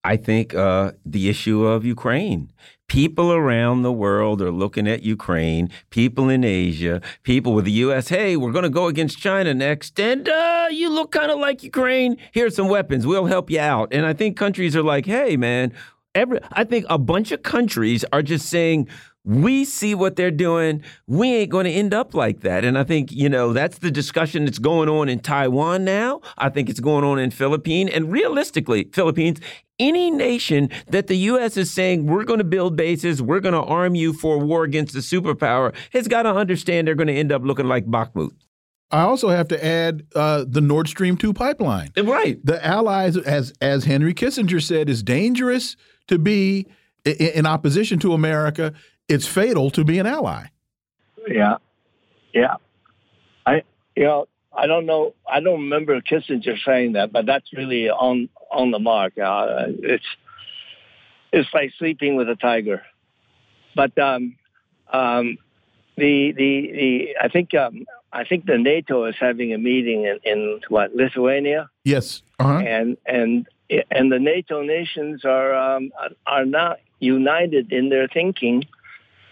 I 0.03 0.17
think 0.17 0.55
uh, 0.55 0.93
the 1.05 1.29
issue 1.29 1.65
of 1.65 1.85
Ukraine. 1.85 2.51
People 2.87 3.31
around 3.31 3.83
the 3.83 3.91
world 3.91 4.41
are 4.41 4.51
looking 4.51 4.87
at 4.87 5.03
Ukraine, 5.03 5.69
people 5.91 6.27
in 6.27 6.43
Asia, 6.43 7.01
people 7.23 7.53
with 7.53 7.65
the 7.65 7.71
U.S. 7.71 8.09
Hey, 8.09 8.35
we're 8.35 8.51
going 8.51 8.63
to 8.63 8.69
go 8.69 8.87
against 8.87 9.17
China 9.17 9.53
next, 9.53 9.97
and 9.99 10.27
uh, 10.27 10.67
you 10.69 10.89
look 10.89 11.11
kind 11.11 11.31
of 11.31 11.39
like 11.39 11.63
Ukraine. 11.63 12.17
Here's 12.33 12.55
some 12.55 12.67
weapons. 12.67 13.07
We'll 13.07 13.27
help 13.27 13.49
you 13.49 13.59
out. 13.59 13.93
And 13.93 14.05
I 14.05 14.13
think 14.13 14.35
countries 14.35 14.75
are 14.75 14.83
like, 14.83 15.05
hey, 15.05 15.37
man, 15.37 15.71
every, 16.15 16.39
I 16.51 16.63
think 16.65 16.85
a 16.89 16.97
bunch 16.97 17.31
of 17.31 17.43
countries 17.43 18.03
are 18.11 18.21
just 18.21 18.49
saying, 18.49 18.89
we 19.23 19.65
see 19.65 19.93
what 19.93 20.15
they're 20.15 20.31
doing. 20.31 20.83
We 21.07 21.33
ain't 21.33 21.51
going 21.51 21.65
to 21.65 21.71
end 21.71 21.93
up 21.93 22.13
like 22.13 22.41
that. 22.41 22.65
And 22.65 22.77
I 22.77 22.83
think, 22.83 23.11
you 23.11 23.29
know, 23.29 23.53
that's 23.53 23.77
the 23.77 23.91
discussion 23.91 24.45
that's 24.45 24.59
going 24.59 24.89
on 24.89 25.09
in 25.09 25.19
Taiwan 25.19 25.83
now. 25.85 26.21
I 26.37 26.49
think 26.49 26.69
it's 26.69 26.79
going 26.79 27.03
on 27.03 27.19
in 27.19 27.29
Philippines. 27.31 27.91
And 27.93 28.11
realistically, 28.11 28.89
Philippines, 28.93 29.39
any 29.77 30.09
nation 30.09 30.69
that 30.87 31.07
the 31.07 31.15
U.S. 31.15 31.57
is 31.57 31.71
saying, 31.71 32.07
we're 32.07 32.23
going 32.23 32.39
to 32.39 32.43
build 32.43 32.75
bases, 32.75 33.21
we're 33.21 33.39
going 33.39 33.53
to 33.53 33.61
arm 33.61 33.95
you 33.95 34.13
for 34.13 34.37
war 34.39 34.63
against 34.63 34.93
the 34.93 34.99
superpower, 34.99 35.73
has 35.91 36.07
got 36.07 36.23
to 36.23 36.33
understand 36.33 36.87
they're 36.87 36.95
going 36.95 37.07
to 37.07 37.15
end 37.15 37.31
up 37.31 37.43
looking 37.43 37.67
like 37.67 37.85
Bakhmut. 37.85 38.31
I 38.91 39.03
also 39.03 39.29
have 39.29 39.47
to 39.49 39.65
add 39.65 40.05
uh, 40.15 40.43
the 40.47 40.59
Nord 40.59 40.87
Stream 40.87 41.15
2 41.15 41.31
pipeline. 41.31 41.91
Right. 41.95 42.43
The 42.45 42.63
Allies, 42.65 43.15
as, 43.17 43.53
as 43.61 43.85
Henry 43.85 44.13
Kissinger 44.13 44.61
said, 44.61 44.89
is 44.89 45.01
dangerous 45.01 45.77
to 46.07 46.19
be 46.19 46.67
in, 47.05 47.13
in 47.13 47.45
opposition 47.45 47.99
to 47.99 48.13
America 48.13 48.73
it's 49.11 49.27
fatal 49.27 49.69
to 49.71 49.83
be 49.83 49.99
an 49.99 50.07
ally. 50.07 50.45
Yeah, 51.27 51.57
yeah. 52.33 52.55
I 53.45 53.63
you 53.95 54.03
know 54.03 54.27
I 54.53 54.67
don't 54.67 54.85
know 54.85 55.13
I 55.29 55.39
don't 55.39 55.61
remember 55.61 55.99
Kissinger 56.01 56.57
saying 56.65 56.93
that, 56.93 57.11
but 57.11 57.25
that's 57.25 57.51
really 57.53 57.89
on 57.89 58.29
on 58.51 58.71
the 58.71 58.79
mark. 58.79 59.17
Uh, 59.17 59.65
it's 59.83 60.05
it's 61.31 61.49
like 61.53 61.71
sleeping 61.77 62.15
with 62.15 62.29
a 62.29 62.35
tiger. 62.35 62.83
But 63.75 63.97
um, 63.97 64.35
um, 64.91 65.37
the 65.97 66.31
the 66.31 66.71
the 66.71 67.15
I 67.21 67.27
think 67.27 67.53
um, 67.53 67.85
I 68.11 68.23
think 68.23 68.45
the 68.45 68.57
NATO 68.57 69.05
is 69.05 69.15
having 69.19 69.53
a 69.53 69.57
meeting 69.57 70.05
in, 70.05 70.19
in 70.23 70.61
what 70.69 70.95
Lithuania. 70.95 71.69
Yes, 71.83 72.21
uh-huh. 72.39 72.59
and 72.59 72.97
and 73.05 73.47
and 73.89 74.11
the 74.11 74.19
NATO 74.19 74.63
nations 74.63 75.23
are 75.23 75.53
um, 75.53 75.91
are 76.25 76.45
not 76.45 76.79
united 76.99 77.71
in 77.71 77.89
their 77.89 78.07
thinking 78.07 78.63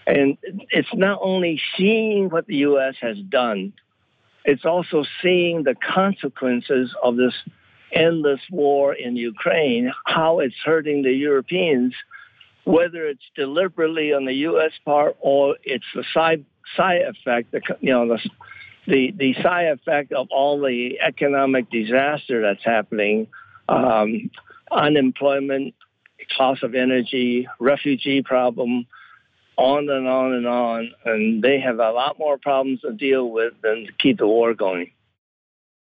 and 0.10 0.38
it's 0.72 0.94
not 0.94 1.20
only 1.22 1.62
seeing 1.78 2.30
what 2.30 2.48
the 2.48 2.58
U.S. 2.58 2.96
has 3.02 3.18
done, 3.18 3.74
it's 4.44 4.66
also 4.66 5.06
seeing 5.22 5.64
the 5.64 5.76
consequences 5.76 6.96
of 7.04 7.16
this 7.16 7.36
endless 7.92 8.42
war 8.50 8.94
in 8.94 9.16
Ukraine, 9.16 9.92
how 10.06 10.40
it's 10.40 10.56
hurting 10.66 11.04
the 11.04 11.12
Europeans, 11.12 11.94
whether 12.64 13.06
it's 13.06 13.24
deliberately 13.36 14.14
on 14.14 14.26
the 14.26 14.34
U.S. 14.50 14.72
part 14.84 15.16
or 15.20 15.58
it's 15.64 15.86
the 15.94 16.04
side 16.14 16.44
side 16.76 17.02
effect, 17.02 17.52
the, 17.52 17.62
you 17.80 17.92
know, 17.92 18.08
the, 18.08 18.30
the, 18.88 19.12
the 19.16 19.34
side 19.42 19.68
effect 19.68 20.12
of 20.12 20.28
all 20.32 20.60
the 20.60 21.00
economic 21.02 21.70
disaster 21.70 22.42
that's 22.42 22.64
happening, 22.64 23.28
um, 23.68 24.30
unemployment, 24.72 25.74
cost 26.38 26.64
of 26.64 26.76
energy, 26.76 27.48
refugee 27.60 28.22
problem, 28.22 28.86
on 29.60 29.90
and 29.90 30.08
on 30.08 30.34
and 30.34 30.48
on, 30.48 30.92
and 31.04 31.44
they 31.44 31.60
have 31.60 31.80
a 31.80 31.92
lot 31.92 32.18
more 32.18 32.38
problems 32.38 32.80
to 32.82 32.94
deal 32.94 33.30
with 33.30 33.54
than 33.62 33.86
to 33.86 33.92
keep 34.00 34.18
the 34.18 34.28
war 34.28 34.54
going. 34.54 34.92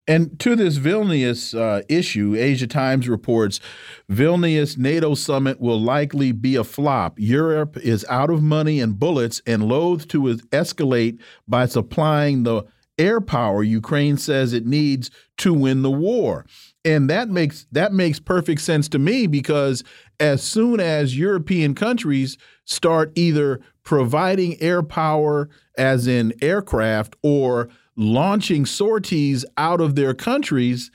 And 0.07 0.39
to 0.41 0.55
this 0.55 0.77
Vilnius 0.77 1.59
uh, 1.59 1.81
issue, 1.89 2.35
Asia 2.37 2.67
Times 2.67 3.09
reports 3.09 3.59
Vilnius 4.07 4.77
NATO 4.77 5.15
summit 5.15 5.59
will 5.59 5.81
likely 5.81 6.31
be 6.31 6.55
a 6.55 6.63
flop. 6.63 7.19
Europe 7.19 7.75
is 7.77 8.05
out 8.07 8.29
of 8.29 8.43
money 8.43 8.79
and 8.79 8.99
bullets 8.99 9.41
and 9.47 9.67
loath 9.67 10.07
to 10.09 10.21
escalate 10.51 11.19
by 11.47 11.65
supplying 11.65 12.43
the 12.43 12.65
air 12.99 13.19
power 13.19 13.63
Ukraine 13.63 14.17
says 14.17 14.53
it 14.53 14.65
needs 14.65 15.09
to 15.37 15.53
win 15.53 15.81
the 15.81 15.91
war. 15.91 16.45
And 16.85 17.09
that 17.09 17.29
makes 17.29 17.65
that 17.71 17.91
makes 17.91 18.19
perfect 18.19 18.61
sense 18.61 18.87
to 18.89 18.99
me 18.99 19.25
because 19.25 19.83
as 20.19 20.43
soon 20.43 20.79
as 20.79 21.17
European 21.17 21.73
countries 21.73 22.37
start 22.65 23.11
either 23.15 23.61
providing 23.83 24.61
air 24.61 24.83
power, 24.83 25.49
as 25.77 26.07
in 26.07 26.33
aircraft, 26.41 27.15
or 27.23 27.69
launching 27.95 28.65
sorties 28.65 29.45
out 29.57 29.79
of 29.79 29.95
their 29.95 30.13
countries, 30.13 30.91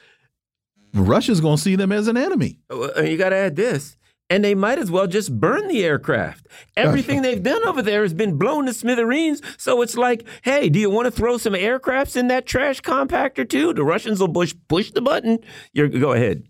Russia's 0.93 1.41
going 1.41 1.57
to 1.57 1.63
see 1.63 1.77
them 1.77 1.93
as 1.93 2.09
an 2.09 2.17
enemy. 2.17 2.59
You 2.71 3.17
got 3.17 3.31
to 3.31 3.37
add 3.37 3.57
this. 3.57 3.97
And 4.29 4.45
they 4.45 4.55
might 4.55 4.79
as 4.79 4.93
well 4.93 5.09
just 5.09 5.41
burn 5.41 5.67
the 5.67 5.85
aircraft. 5.85 6.47
Everything 6.77 7.23
they've 7.23 7.43
done 7.43 7.67
over 7.67 7.83
there 7.83 8.03
has 8.03 8.15
been 8.15 8.39
blown 8.39 8.67
to 8.67 8.73
smithereens. 8.73 9.43
So 9.59 9.83
it's 9.83 9.97
like, 9.97 10.25
hey, 10.43 10.69
do 10.69 10.79
you 10.79 10.89
want 10.89 11.07
to 11.07 11.11
throw 11.11 11.37
some 11.37 11.55
aircrafts 11.55 12.17
in 12.17 12.29
that 12.29 12.47
trash 12.47 12.81
compactor 12.81 13.49
too? 13.49 13.75
The 13.75 13.83
Russians 13.83 14.21
will 14.21 14.29
push 14.29 14.55
push 14.69 14.93
the 14.93 15.03
button. 15.03 15.41
You're, 15.73 15.89
go 15.89 16.13
ahead. 16.13 16.45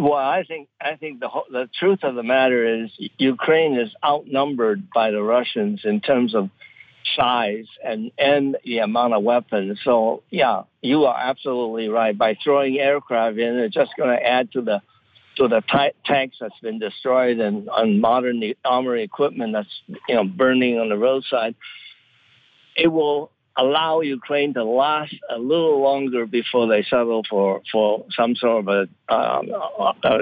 Well, 0.00 0.14
I 0.14 0.44
think 0.46 0.68
I 0.80 0.96
think 0.96 1.20
the 1.20 1.28
the 1.50 1.68
truth 1.78 2.00
of 2.02 2.14
the 2.14 2.22
matter 2.22 2.84
is 2.84 2.90
Ukraine 3.18 3.78
is 3.78 3.90
outnumbered 4.04 4.90
by 4.90 5.10
the 5.10 5.22
Russians 5.22 5.82
in 5.84 6.00
terms 6.00 6.34
of 6.34 6.50
size 7.16 7.66
and 7.84 8.10
and 8.18 8.56
the 8.64 8.78
amount 8.78 9.14
of 9.14 9.22
weapons. 9.22 9.78
So 9.84 10.22
yeah, 10.30 10.62
you 10.82 11.04
are 11.04 11.16
absolutely 11.18 11.88
right. 11.88 12.16
By 12.16 12.36
throwing 12.42 12.78
aircraft 12.78 13.38
in, 13.38 13.58
it's 13.58 13.74
just 13.74 13.92
going 13.96 14.10
to 14.10 14.22
add 14.22 14.52
to 14.52 14.62
the 14.62 14.82
to 15.36 15.48
the 15.48 15.60
t- 15.60 15.92
tanks 16.04 16.38
that's 16.40 16.58
been 16.60 16.78
destroyed 16.78 17.38
and 17.38 17.68
on 17.68 18.00
modern 18.00 18.42
armory 18.64 19.02
equipment 19.02 19.52
that's 19.52 19.98
you 20.08 20.14
know 20.14 20.24
burning 20.24 20.78
on 20.78 20.88
the 20.88 20.96
roadside. 20.96 21.54
It 22.76 22.88
will 22.88 23.30
allow 23.56 24.00
Ukraine 24.00 24.54
to 24.54 24.64
last 24.64 25.14
a 25.30 25.38
little 25.38 25.80
longer 25.80 26.26
before 26.26 26.66
they 26.68 26.82
settle 26.82 27.22
for, 27.28 27.62
for 27.72 28.04
some 28.14 28.36
sort 28.36 28.66
of 28.66 28.68
a, 28.68 29.14
um, 29.14 29.50
a 30.02 30.18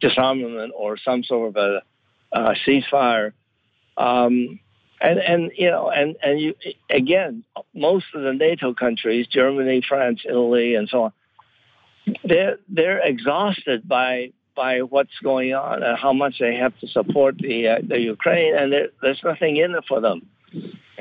disarmament 0.00 0.72
or 0.76 0.96
some 0.96 1.22
sort 1.22 1.50
of 1.50 1.56
a, 1.56 1.82
a 2.32 2.54
ceasefire. 2.66 3.32
Um, 3.96 4.58
and, 5.02 5.18
and 5.18 5.52
you 5.56 5.70
know 5.70 5.90
and, 5.90 6.16
and 6.22 6.40
you 6.40 6.54
again 6.88 7.44
most 7.74 8.06
of 8.14 8.22
the 8.22 8.32
NATO 8.32 8.72
countries 8.72 9.26
Germany 9.26 9.82
France 9.86 10.20
Italy 10.24 10.76
and 10.76 10.88
so 10.88 11.04
on 11.04 11.12
they're 12.24 12.58
they're 12.68 13.00
exhausted 13.00 13.86
by 13.88 14.32
by 14.54 14.82
what's 14.82 15.18
going 15.22 15.54
on 15.54 15.82
and 15.82 15.98
how 15.98 16.12
much 16.12 16.38
they 16.38 16.54
have 16.56 16.78
to 16.80 16.86
support 16.86 17.36
the 17.38 17.68
uh, 17.68 17.78
the 17.86 17.98
Ukraine 17.98 18.56
and 18.56 18.72
there, 18.72 18.88
there's 19.02 19.20
nothing 19.24 19.56
in 19.56 19.74
it 19.74 19.84
for 19.88 20.00
them 20.00 20.28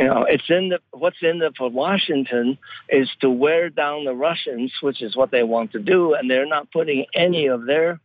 you 0.01 0.07
know, 0.07 0.25
it's 0.27 0.49
in 0.49 0.69
the 0.69 0.79
what's 0.89 1.21
in 1.21 1.37
the 1.37 1.51
for 1.55 1.69
Washington 1.69 2.57
is 2.89 3.07
to 3.19 3.29
wear 3.29 3.69
down 3.69 4.05
the 4.05 4.15
Russians, 4.15 4.73
which 4.81 4.99
is 4.99 5.15
what 5.15 5.29
they 5.29 5.43
want 5.43 5.73
to 5.73 5.79
do, 5.79 6.15
and 6.15 6.29
they're 6.29 6.47
not 6.47 6.71
putting 6.71 7.05
any 7.13 7.45
of 7.45 7.67
their 7.67 7.99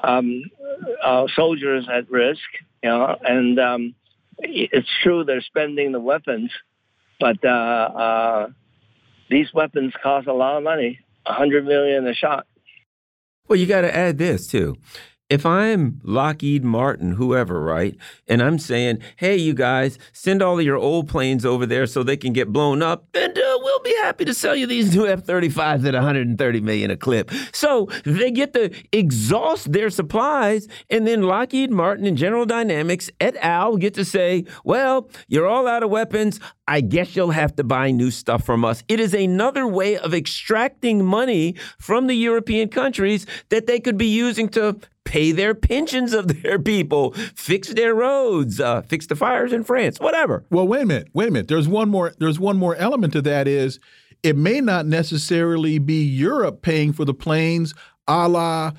um, 0.00 0.44
uh, 1.02 1.26
soldiers 1.34 1.88
at 1.92 2.08
risk. 2.08 2.40
You 2.84 2.90
know, 2.90 3.16
and 3.24 3.58
um, 3.58 3.94
it's 4.38 4.88
true 5.02 5.24
they're 5.24 5.40
spending 5.40 5.90
the 5.90 5.98
weapons, 5.98 6.52
but 7.18 7.44
uh, 7.44 7.48
uh, 7.48 8.48
these 9.28 9.52
weapons 9.52 9.94
cost 10.00 10.28
a 10.28 10.32
lot 10.32 10.58
of 10.58 10.62
money, 10.62 11.00
a 11.26 11.32
hundred 11.32 11.66
million 11.66 12.06
a 12.06 12.14
shot. 12.14 12.46
Well, 13.48 13.58
you 13.58 13.66
got 13.66 13.80
to 13.80 13.94
add 13.94 14.16
this 14.16 14.46
too 14.46 14.76
if 15.32 15.46
I'm 15.46 15.98
Lockheed 16.04 16.62
Martin, 16.62 17.12
whoever, 17.12 17.62
right, 17.62 17.96
and 18.28 18.42
I'm 18.42 18.58
saying, 18.58 18.98
hey, 19.16 19.34
you 19.34 19.54
guys, 19.54 19.98
send 20.12 20.42
all 20.42 20.58
of 20.58 20.64
your 20.66 20.76
old 20.76 21.08
planes 21.08 21.46
over 21.46 21.64
there 21.64 21.86
so 21.86 22.02
they 22.02 22.18
can 22.18 22.34
get 22.34 22.52
blown 22.52 22.82
up, 22.82 23.06
and 23.14 23.38
uh, 23.38 23.58
we'll 23.62 23.80
be 23.80 23.96
happy 24.02 24.26
to 24.26 24.34
sell 24.34 24.54
you 24.54 24.66
these 24.66 24.94
new 24.94 25.06
F-35s 25.06 25.86
at 25.86 25.94
130 25.94 26.60
million 26.60 26.90
a 26.90 26.98
clip. 26.98 27.30
So 27.50 27.88
they 28.04 28.30
get 28.30 28.52
to 28.52 28.74
exhaust 28.92 29.72
their 29.72 29.88
supplies, 29.88 30.68
and 30.90 31.06
then 31.06 31.22
Lockheed 31.22 31.70
Martin 31.70 32.04
and 32.04 32.18
General 32.18 32.44
Dynamics 32.44 33.10
et 33.18 33.34
al. 33.40 33.78
get 33.78 33.94
to 33.94 34.04
say, 34.04 34.44
well, 34.64 35.08
you're 35.28 35.46
all 35.46 35.66
out 35.66 35.82
of 35.82 35.88
weapons. 35.88 36.40
I 36.68 36.82
guess 36.82 37.16
you'll 37.16 37.30
have 37.30 37.56
to 37.56 37.64
buy 37.64 37.90
new 37.90 38.10
stuff 38.10 38.44
from 38.44 38.64
us. 38.64 38.84
It 38.86 39.00
is 39.00 39.14
another 39.14 39.66
way 39.66 39.96
of 39.96 40.12
extracting 40.14 41.04
money 41.04 41.56
from 41.78 42.06
the 42.06 42.14
European 42.14 42.68
countries 42.68 43.26
that 43.48 43.66
they 43.66 43.80
could 43.80 43.96
be 43.96 44.06
using 44.06 44.48
to 44.50 44.78
pay 45.04 45.32
their 45.32 45.54
pensions 45.54 46.12
of 46.12 46.42
their 46.42 46.58
people, 46.58 47.12
fix 47.34 47.68
their 47.68 47.94
roads, 47.94 48.60
uh, 48.60 48.82
fix 48.82 49.06
the 49.06 49.16
fires 49.16 49.52
in 49.52 49.64
France, 49.64 49.98
whatever. 50.00 50.44
Well, 50.50 50.66
wait 50.66 50.82
a 50.82 50.86
minute, 50.86 51.08
wait 51.12 51.28
a 51.28 51.30
minute. 51.30 51.48
There's 51.48 51.68
one 51.68 51.88
more. 51.88 52.12
There's 52.18 52.40
one 52.40 52.56
more 52.56 52.76
element 52.76 53.12
to 53.14 53.22
that. 53.22 53.48
Is 53.48 53.78
it 54.22 54.36
may 54.36 54.60
not 54.60 54.86
necessarily 54.86 55.78
be 55.78 56.02
Europe 56.02 56.62
paying 56.62 56.92
for 56.92 57.04
the 57.04 57.14
planes, 57.14 57.74
a 58.06 58.28
la 58.28 58.72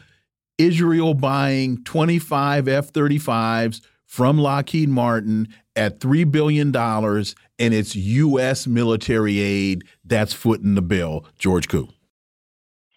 Israel 0.57 1.13
buying 1.13 1.83
25 1.83 2.67
F-35s 2.67 3.81
from 4.05 4.37
Lockheed 4.37 4.89
Martin 4.89 5.47
at 5.75 5.99
$3 5.99 6.29
billion, 6.31 6.75
and 6.75 7.73
it's 7.73 7.95
U.S. 7.95 8.67
military 8.67 9.39
aid 9.39 9.83
that's 10.05 10.33
footing 10.33 10.75
the 10.75 10.81
bill. 10.81 11.25
George 11.39 11.67
Koo. 11.67 11.89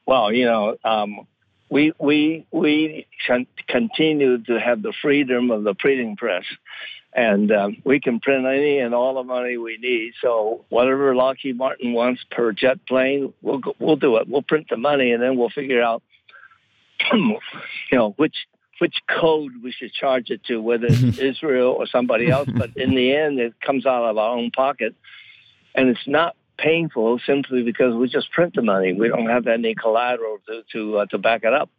Well, 0.07 0.33
you 0.33 0.45
know, 0.45 0.77
um, 0.85 1.27
we 1.69 1.93
we 1.99 2.47
we 2.53 3.07
continue 3.69 4.43
to 4.45 4.61
have 4.61 4.83
the 4.83 4.93
freedom 5.03 5.51
of 5.51 5.65
the 5.65 5.75
printing 5.75 6.17
press, 6.17 6.45
and 7.13 7.51
um, 7.51 7.83
we 7.85 8.01
can 8.01 8.21
print 8.21 8.47
any 8.47 8.79
and 8.79 8.95
all 8.95 9.15
the 9.15 9.25
money 9.25 9.57
we 9.57 9.77
need. 9.79 10.13
So 10.23 10.65
whatever 10.69 11.15
Lockheed 11.15 11.57
Martin 11.57 11.93
wants 11.93 12.23
per 12.31 12.53
jet 12.53 12.87
plane, 12.87 13.33
we'll 13.43 13.61
we'll 13.79 13.97
do 13.97 14.17
it. 14.17 14.29
We'll 14.29 14.43
print 14.43 14.69
the 14.71 14.77
money, 14.77 15.13
and 15.13 15.23
then 15.23 15.37
we'll 15.37 15.51
figure 15.51 15.83
out, 15.83 16.03
you 17.13 17.39
know, 17.93 18.11
which 18.17 18.37
which 18.79 18.97
code 19.09 19.53
we 19.63 19.73
should 19.73 19.93
charge 19.93 20.31
it 20.31 20.45
to, 20.45 20.61
whether 20.61 20.87
it's 20.87 21.19
Israel 21.19 21.75
or 21.79 21.87
somebody 21.87 22.31
else. 22.31 22.49
But 22.55 22.77
in 22.77 22.95
the 22.95 23.15
end, 23.15 23.41
it 23.41 23.61
comes 23.61 23.87
out 23.87 24.05
of 24.05 24.19
our 24.19 24.37
own 24.37 24.51
pocket, 24.51 24.95
and 25.75 25.89
it's 25.89 26.07
not 26.07 26.37
painful 26.59 27.21
simply 27.27 27.63
because 27.63 27.95
we 27.95 28.09
just 28.09 28.31
print 28.33 28.55
the 28.55 28.63
money. 28.63 28.93
We 28.93 29.09
don't 29.09 29.29
have 29.29 29.47
any 29.47 29.75
collateral 29.75 30.39
to 30.49 30.63
to, 30.73 30.99
uh, 30.99 31.07
to 31.07 31.19
back 31.19 31.45
it 31.45 31.53
up. 31.53 31.71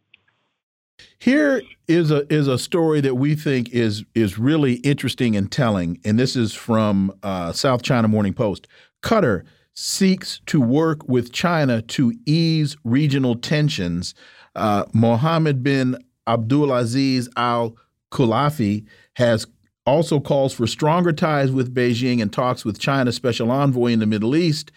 Here 1.18 1.62
is 1.86 2.10
a 2.10 2.32
is 2.32 2.48
a 2.48 2.58
story 2.58 3.00
that 3.00 3.14
we 3.14 3.34
think 3.34 3.70
is 3.70 4.04
is 4.14 4.38
really 4.38 4.74
interesting 4.74 5.36
and 5.36 5.50
telling, 5.50 6.00
and 6.04 6.18
this 6.18 6.36
is 6.36 6.54
from 6.54 7.12
uh, 7.22 7.52
South 7.52 7.82
China 7.82 8.08
Morning 8.08 8.34
Post. 8.34 8.66
Qatar 9.02 9.44
seeks 9.74 10.40
to 10.46 10.60
work 10.60 11.08
with 11.08 11.32
China 11.32 11.80
to 11.82 12.12
ease 12.26 12.76
regional 12.82 13.36
tensions. 13.36 14.14
Uh, 14.56 14.84
Mohammed 14.92 15.62
bin 15.62 15.96
Abdulaziz 16.26 17.28
Al 17.36 17.76
Khulaifi 18.10 18.84
has 19.14 19.46
also 19.88 20.20
calls 20.20 20.52
for 20.52 20.66
stronger 20.66 21.12
ties 21.12 21.50
with 21.50 21.74
Beijing 21.74 22.20
and 22.20 22.32
talks 22.32 22.64
with 22.64 22.78
China's 22.78 23.16
special 23.16 23.50
envoy 23.50 23.92
in 23.92 23.98
the 23.98 24.06
Middle 24.06 24.36
East. 24.36 24.70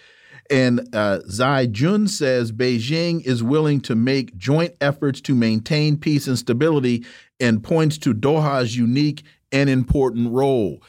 And 0.49 0.81
uh, 0.93 1.19
Zhai 1.29 1.69
Jun 1.69 2.07
says 2.07 2.51
Beijing 2.51 3.25
is 3.25 3.43
willing 3.43 3.81
to 3.81 3.95
make 3.95 4.37
joint 4.37 4.73
efforts 4.81 5.21
to 5.21 5.35
maintain 5.35 5.97
peace 5.97 6.27
and 6.27 6.39
stability 6.39 7.05
and 7.39 7.63
points 7.63 7.97
to 7.99 8.13
Doha's 8.13 8.75
unique 8.77 9.23
and 9.51 9.69
important 9.69 10.31
role. 10.31 10.81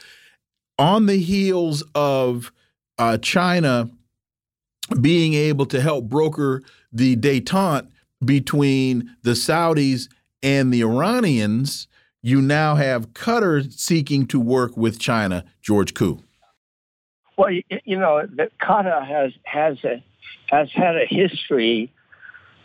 On 0.79 1.05
the 1.05 1.17
heels 1.17 1.83
of 1.93 2.51
uh, 2.97 3.17
China 3.17 3.89
being 5.01 5.33
able 5.33 5.65
to 5.67 5.81
help 5.81 6.05
broker 6.05 6.61
the 6.91 7.15
detente 7.15 7.87
between 8.23 9.15
the 9.23 9.31
Saudis 9.31 10.09
and 10.41 10.73
the 10.73 10.81
Iranians, 10.81 11.87
you 12.23 12.41
now 12.41 12.75
have 12.75 13.13
Qatar 13.13 13.71
seeking 13.71 14.25
to 14.27 14.39
work 14.39 14.75
with 14.75 14.97
China. 14.97 15.43
George 15.61 15.93
Koo. 15.93 16.23
Well, 17.37 17.51
you, 17.51 17.99
know, 17.99 18.25
Qatar 18.61 19.05
has 19.05 19.33
has 19.43 19.77
a, 19.83 20.03
has 20.47 20.69
had 20.71 20.95
a 20.95 21.05
history 21.05 21.91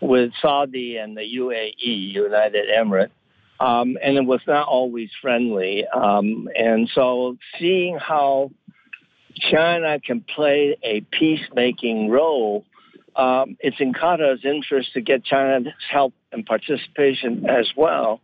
with 0.01 0.33
Saudi 0.41 0.97
and 0.97 1.17
the 1.17 1.23
UAE, 1.23 1.75
United 1.83 2.69
Emirates, 2.69 3.11
um, 3.59 3.99
and 4.03 4.17
it 4.17 4.25
was 4.25 4.41
not 4.47 4.69
always 4.69 5.11
friendly. 5.21 5.87
Um, 5.89 6.49
and 6.57 6.89
so, 6.95 7.37
seeing 7.59 7.99
how 7.99 8.53
China 9.35 9.99
can 9.99 10.21
play 10.21 10.77
a 10.83 11.01
peacemaking 11.01 12.11
role 12.11 12.65
um, 13.19 13.57
it's 13.59 13.81
in 13.81 13.93
Qatar's 13.93 14.45
interest 14.45 14.93
to 14.95 15.01
get 15.01 15.25
China's 15.25 15.67
help 15.91 16.15
and 16.31 16.47
participation 16.47 17.47
as 17.51 17.69
well. 17.77 18.21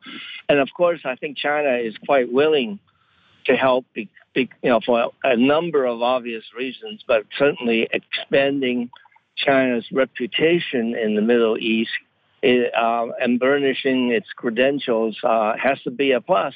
And 0.48 0.60
of 0.60 0.68
course, 0.74 1.00
I 1.04 1.16
think 1.16 1.36
China 1.36 1.76
is 1.76 1.94
quite 2.06 2.32
willing 2.32 2.78
to 3.46 3.56
help, 3.56 3.86
be, 3.92 4.08
be, 4.34 4.48
you 4.62 4.70
know, 4.70 4.80
for 4.86 5.10
a 5.24 5.36
number 5.36 5.84
of 5.84 6.00
obvious 6.00 6.44
reasons, 6.56 7.02
but 7.06 7.24
certainly 7.36 7.88
expanding 7.92 8.90
China's 9.36 9.84
reputation 9.92 10.94
in 10.94 11.16
the 11.16 11.22
Middle 11.22 11.58
East 11.58 11.90
uh, 12.44 13.06
and 13.20 13.40
burnishing 13.40 14.12
its 14.12 14.28
credentials 14.36 15.18
uh, 15.24 15.54
has 15.60 15.80
to 15.82 15.90
be 15.90 16.12
a 16.12 16.20
plus. 16.20 16.54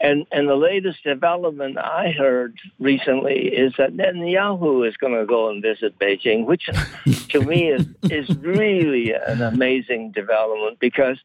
And 0.00 0.26
and 0.32 0.48
the 0.48 0.56
latest 0.56 1.02
development 1.04 1.78
I 1.78 2.10
heard 2.10 2.58
recently 2.78 3.48
is 3.48 3.74
that 3.78 3.96
Netanyahu 3.96 4.86
is 4.88 4.96
going 4.96 5.14
to 5.14 5.24
go 5.24 5.50
and 5.50 5.62
visit 5.62 5.98
Beijing, 5.98 6.46
which 6.46 6.68
to 7.30 7.40
me 7.40 7.68
is 7.68 7.86
is 8.04 8.28
really 8.36 9.12
an 9.12 9.42
amazing 9.42 10.12
development 10.12 10.78
because. 10.78 11.18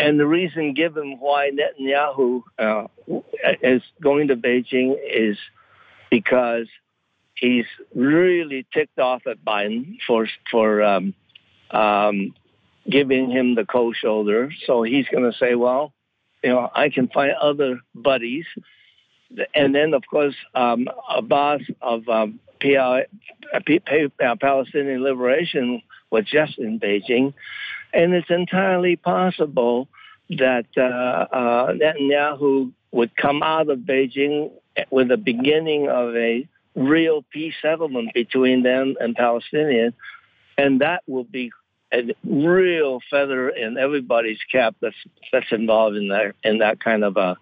And 0.00 0.18
the 0.18 0.26
reason 0.26 0.74
given 0.74 1.18
why 1.20 1.52
Netanyahu 1.52 2.42
uh, 2.58 2.88
is 3.62 3.82
going 4.02 4.26
to 4.26 4.36
Beijing 4.36 4.96
is 5.08 5.38
because 6.10 6.66
he's 7.36 7.66
really 7.94 8.66
ticked 8.72 8.98
off 8.98 9.26
at 9.26 9.44
Biden 9.44 9.98
for 10.06 10.28
for 10.50 10.82
um, 10.82 11.14
um, 11.70 12.34
giving 12.88 13.30
him 13.30 13.54
the 13.54 13.64
cold 13.64 13.96
shoulder. 13.96 14.50
So 14.66 14.82
he's 14.82 15.06
going 15.08 15.30
to 15.30 15.36
say, 15.38 15.54
"Well, 15.54 15.92
you 16.44 16.50
know, 16.50 16.70
I 16.74 16.90
can 16.90 17.08
find 17.08 17.32
other 17.32 17.80
buddies. 17.94 18.44
And 19.54 19.74
then, 19.74 19.94
of 19.94 20.02
course, 20.08 20.34
um, 20.54 20.86
Abbas 21.10 21.62
of 21.80 22.06
um, 22.08 22.38
PL, 22.60 23.02
uh, 23.54 24.36
Palestinian 24.40 25.02
Liberation 25.02 25.82
was 26.10 26.26
just 26.26 26.58
in 26.58 26.78
Beijing. 26.78 27.32
And 27.94 28.12
it's 28.12 28.30
entirely 28.30 28.96
possible 28.96 29.88
that 30.28 30.66
uh, 30.76 30.80
uh, 31.34 31.72
Netanyahu 31.72 32.72
would 32.92 33.16
come 33.16 33.42
out 33.42 33.70
of 33.70 33.78
Beijing 33.80 34.52
with 34.90 35.08
the 35.08 35.16
beginning 35.16 35.88
of 35.88 36.14
a 36.14 36.46
real 36.76 37.24
peace 37.32 37.54
settlement 37.62 38.12
between 38.12 38.62
them 38.62 38.96
and 39.00 39.16
Palestinians. 39.16 39.94
And 40.58 40.82
that 40.82 41.02
will 41.06 41.24
be 41.24 41.50
a 41.94 42.14
real 42.24 43.00
feather 43.10 43.48
in 43.48 43.78
everybody's 43.78 44.38
cap 44.50 44.74
that's 44.80 44.96
that's 45.32 45.52
involved 45.52 45.96
in 45.96 46.08
that 46.08 46.34
in 46.42 46.58
that 46.58 46.82
kind 46.82 47.04
of 47.04 47.16
a 47.16 47.36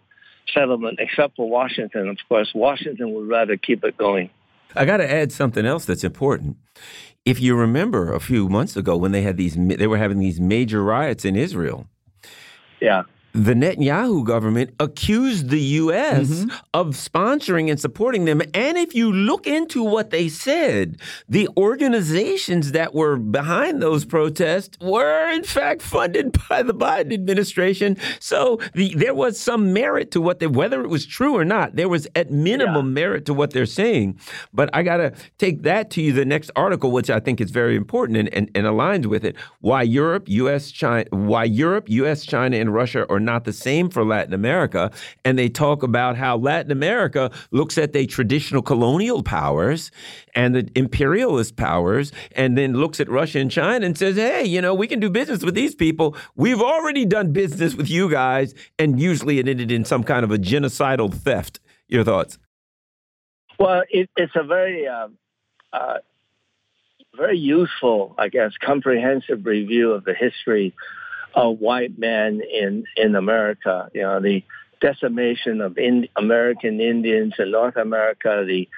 settlement, 0.52 0.98
except 1.00 1.36
for 1.36 1.48
Washington. 1.48 2.08
Of 2.08 2.18
course, 2.28 2.52
Washington 2.54 3.12
would 3.14 3.28
rather 3.28 3.56
keep 3.56 3.84
it 3.84 3.96
going. 3.96 4.30
I 4.74 4.84
got 4.84 4.98
to 4.98 5.10
add 5.10 5.32
something 5.32 5.66
else 5.66 5.84
that's 5.84 6.04
important. 6.04 6.56
If 7.24 7.40
you 7.40 7.54
remember 7.54 8.12
a 8.12 8.20
few 8.20 8.48
months 8.48 8.76
ago 8.76 8.96
when 8.96 9.12
they 9.12 9.22
had 9.22 9.36
these, 9.36 9.56
they 9.56 9.86
were 9.86 9.98
having 9.98 10.18
these 10.18 10.40
major 10.40 10.82
riots 10.82 11.24
in 11.24 11.36
Israel. 11.36 11.86
Yeah 12.80 13.04
the 13.32 13.54
Netanyahu 13.54 14.24
government 14.24 14.74
accused 14.78 15.48
the 15.48 15.60
U.S. 15.82 16.28
Mm 16.28 16.48
-hmm. 16.48 16.60
of 16.74 16.96
sponsoring 16.96 17.70
and 17.70 17.80
supporting 17.80 18.26
them. 18.26 18.40
And 18.54 18.76
if 18.76 18.94
you 18.94 19.12
look 19.12 19.46
into 19.46 19.82
what 19.82 20.10
they 20.10 20.28
said, 20.28 20.96
the 21.28 21.48
organizations 21.56 22.72
that 22.72 22.94
were 22.94 23.16
behind 23.16 23.80
those 23.80 24.04
protests 24.06 24.76
were, 24.80 25.32
in 25.34 25.44
fact, 25.44 25.82
funded 25.82 26.26
by 26.48 26.62
the 26.62 26.74
Biden 26.74 27.12
administration. 27.12 27.96
So 28.20 28.58
the, 28.74 28.94
there 28.94 29.14
was 29.14 29.38
some 29.38 29.72
merit 29.72 30.10
to 30.10 30.20
what 30.20 30.38
they, 30.38 30.48
whether 30.48 30.82
it 30.82 30.90
was 30.90 31.06
true 31.06 31.34
or 31.34 31.44
not, 31.44 31.76
there 31.76 31.88
was 31.88 32.06
at 32.14 32.30
minimum 32.30 32.86
yeah. 32.86 33.00
merit 33.02 33.24
to 33.24 33.34
what 33.34 33.50
they're 33.52 33.74
saying. 33.82 34.18
But 34.52 34.68
I 34.78 34.82
got 34.82 34.98
to 34.98 35.10
take 35.38 35.62
that 35.62 35.90
to 35.90 36.00
you, 36.02 36.12
the 36.12 36.24
next 36.24 36.50
article, 36.54 36.90
which 36.90 37.10
I 37.10 37.20
think 37.20 37.40
is 37.40 37.50
very 37.50 37.76
important 37.76 38.18
and, 38.18 38.28
and, 38.34 38.50
and 38.54 38.66
aligns 38.66 39.06
with 39.06 39.24
it. 39.24 39.36
Why 39.60 39.82
Europe, 39.82 40.24
U.S., 40.28 40.70
China, 40.70 41.04
why 41.10 41.44
Europe, 41.44 41.86
U.S., 42.02 42.26
China, 42.26 42.56
and 42.56 42.74
Russia 42.74 43.06
are 43.08 43.21
not 43.24 43.44
the 43.44 43.52
same 43.52 43.88
for 43.88 44.04
Latin 44.04 44.34
America. 44.34 44.90
And 45.24 45.38
they 45.38 45.48
talk 45.48 45.82
about 45.82 46.16
how 46.16 46.36
Latin 46.36 46.72
America 46.72 47.30
looks 47.50 47.78
at 47.78 47.92
the 47.92 48.06
traditional 48.06 48.62
colonial 48.62 49.22
powers 49.22 49.90
and 50.34 50.54
the 50.54 50.68
imperialist 50.74 51.56
powers 51.56 52.12
and 52.32 52.56
then 52.56 52.74
looks 52.74 53.00
at 53.00 53.08
Russia 53.08 53.38
and 53.38 53.50
China 53.50 53.84
and 53.84 53.96
says, 53.96 54.16
hey, 54.16 54.44
you 54.44 54.60
know, 54.60 54.74
we 54.74 54.86
can 54.86 55.00
do 55.00 55.10
business 55.10 55.42
with 55.42 55.54
these 55.54 55.74
people. 55.74 56.16
We've 56.34 56.60
already 56.60 57.04
done 57.04 57.32
business 57.32 57.74
with 57.74 57.90
you 57.90 58.10
guys. 58.10 58.54
And 58.78 59.00
usually 59.00 59.38
it 59.38 59.48
ended 59.48 59.70
in 59.70 59.84
some 59.84 60.04
kind 60.04 60.24
of 60.24 60.30
a 60.30 60.38
genocidal 60.38 61.12
theft. 61.12 61.60
Your 61.88 62.04
thoughts? 62.04 62.38
Well, 63.58 63.82
it, 63.90 64.08
it's 64.16 64.32
a 64.34 64.42
very, 64.42 64.86
uh, 64.86 65.08
uh, 65.72 65.98
very 67.14 67.38
useful, 67.38 68.14
I 68.16 68.28
guess, 68.28 68.52
comprehensive 68.58 69.44
review 69.44 69.92
of 69.92 70.04
the 70.04 70.14
history 70.14 70.74
of 71.34 71.58
white 71.58 71.98
men 71.98 72.40
in 72.40 72.84
in 72.96 73.14
America. 73.14 73.90
You 73.94 74.02
know, 74.02 74.20
the 74.20 74.44
decimation 74.80 75.60
of 75.60 75.78
in, 75.78 76.08
American 76.16 76.80
Indians 76.80 77.34
in 77.38 77.50
North 77.50 77.76
America, 77.76 78.44
the 78.46 78.68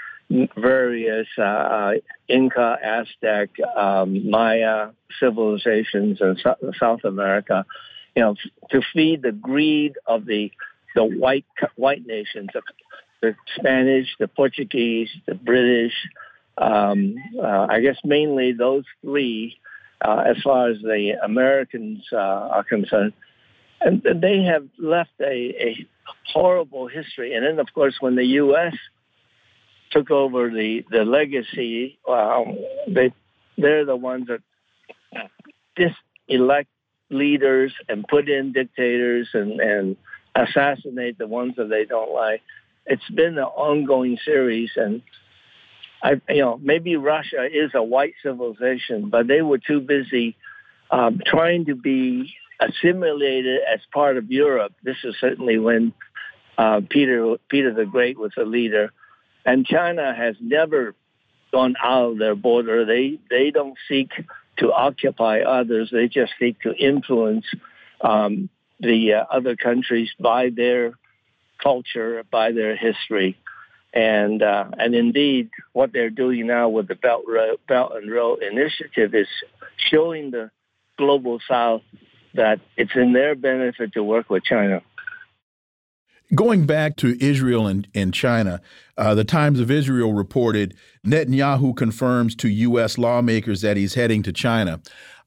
various 0.56 1.26
uh, 1.38 1.42
uh, 1.42 1.92
Inca, 2.28 2.78
Aztec, 2.82 3.50
um, 3.76 4.30
Maya 4.30 4.90
civilizations 5.20 6.20
in 6.20 6.36
South 6.78 7.04
America. 7.04 7.64
You 8.14 8.22
know, 8.22 8.36
to 8.70 8.80
feed 8.92 9.22
the 9.22 9.32
greed 9.32 9.94
of 10.06 10.24
the 10.24 10.52
the 10.94 11.04
white 11.04 11.46
white 11.76 12.06
nations, 12.06 12.50
the, 12.54 12.62
the 13.20 13.36
Spanish, 13.56 14.08
the 14.18 14.28
Portuguese, 14.28 15.10
the 15.26 15.34
British. 15.34 15.94
Um, 16.56 17.16
uh, 17.36 17.66
I 17.68 17.80
guess 17.80 17.96
mainly 18.04 18.52
those 18.52 18.84
three, 19.02 19.58
uh, 20.00 20.24
as 20.26 20.36
far 20.42 20.68
as 20.68 20.78
the 20.80 21.14
Americans 21.22 22.04
uh, 22.12 22.16
are 22.16 22.64
concerned, 22.64 23.12
and 23.80 24.02
they 24.02 24.42
have 24.42 24.66
left 24.78 25.10
a, 25.20 25.24
a 25.24 25.86
horrible 26.32 26.86
history. 26.88 27.34
And 27.34 27.44
then, 27.44 27.58
of 27.58 27.72
course, 27.74 27.96
when 28.00 28.16
the 28.16 28.24
U.S. 28.24 28.74
took 29.90 30.10
over 30.10 30.50
the 30.50 30.84
the 30.90 31.04
legacy, 31.04 31.98
um, 32.08 32.58
they 32.88 33.12
they're 33.56 33.84
the 33.84 33.96
ones 33.96 34.28
that 34.28 34.40
just 35.76 35.96
diselect 36.28 36.66
leaders 37.10 37.72
and 37.88 38.06
put 38.08 38.28
in 38.28 38.52
dictators 38.52 39.28
and 39.34 39.60
and 39.60 39.96
assassinate 40.34 41.18
the 41.18 41.26
ones 41.26 41.54
that 41.56 41.68
they 41.68 41.84
don't 41.84 42.12
like. 42.12 42.42
It's 42.86 43.08
been 43.10 43.38
an 43.38 43.44
ongoing 43.44 44.18
series, 44.24 44.70
and 44.76 45.02
I, 46.04 46.20
you 46.28 46.42
know, 46.42 46.60
maybe 46.62 46.96
Russia 46.96 47.46
is 47.50 47.70
a 47.74 47.82
white 47.82 48.12
civilization, 48.22 49.08
but 49.08 49.26
they 49.26 49.40
were 49.40 49.56
too 49.56 49.80
busy 49.80 50.36
um, 50.90 51.20
trying 51.24 51.64
to 51.64 51.74
be 51.74 52.34
assimilated 52.60 53.60
as 53.72 53.80
part 53.90 54.18
of 54.18 54.30
Europe. 54.30 54.74
This 54.82 54.98
is 55.02 55.14
certainly 55.18 55.58
when 55.58 55.94
uh, 56.58 56.82
Peter 56.88 57.36
Peter 57.48 57.72
the 57.72 57.86
Great 57.86 58.18
was 58.18 58.32
a 58.36 58.44
leader, 58.44 58.92
and 59.46 59.64
China 59.64 60.14
has 60.14 60.36
never 60.40 60.94
gone 61.50 61.74
out 61.82 62.12
of 62.12 62.18
their 62.18 62.34
border. 62.34 62.84
They 62.84 63.18
they 63.30 63.50
don't 63.50 63.78
seek 63.88 64.10
to 64.58 64.72
occupy 64.72 65.40
others. 65.40 65.88
They 65.90 66.08
just 66.08 66.32
seek 66.38 66.60
to 66.60 66.74
influence 66.74 67.46
um, 68.02 68.50
the 68.78 69.14
uh, 69.14 69.24
other 69.30 69.56
countries 69.56 70.10
by 70.20 70.50
their 70.50 70.92
culture, 71.62 72.22
by 72.30 72.52
their 72.52 72.76
history. 72.76 73.38
And 73.94 74.42
uh, 74.42 74.70
and 74.76 74.94
indeed, 74.94 75.50
what 75.72 75.92
they're 75.92 76.10
doing 76.10 76.48
now 76.48 76.68
with 76.68 76.88
the 76.88 76.96
Belt, 76.96 77.24
Belt 77.68 77.92
and 77.94 78.10
Road 78.10 78.42
Initiative 78.42 79.14
is 79.14 79.28
showing 79.76 80.32
the 80.32 80.50
global 80.98 81.38
South 81.48 81.82
that 82.34 82.60
it's 82.76 82.90
in 82.96 83.12
their 83.12 83.36
benefit 83.36 83.92
to 83.92 84.02
work 84.02 84.28
with 84.28 84.42
China. 84.42 84.82
Going 86.34 86.66
back 86.66 86.96
to 86.96 87.16
Israel 87.24 87.68
and, 87.68 87.86
and 87.94 88.12
China, 88.12 88.60
uh, 88.98 89.14
the 89.14 89.24
Times 89.24 89.60
of 89.60 89.70
Israel 89.70 90.12
reported 90.12 90.74
Netanyahu 91.06 91.76
confirms 91.76 92.34
to 92.36 92.48
U.S. 92.48 92.98
lawmakers 92.98 93.60
that 93.60 93.76
he's 93.76 93.94
heading 93.94 94.24
to 94.24 94.32
China. 94.32 94.80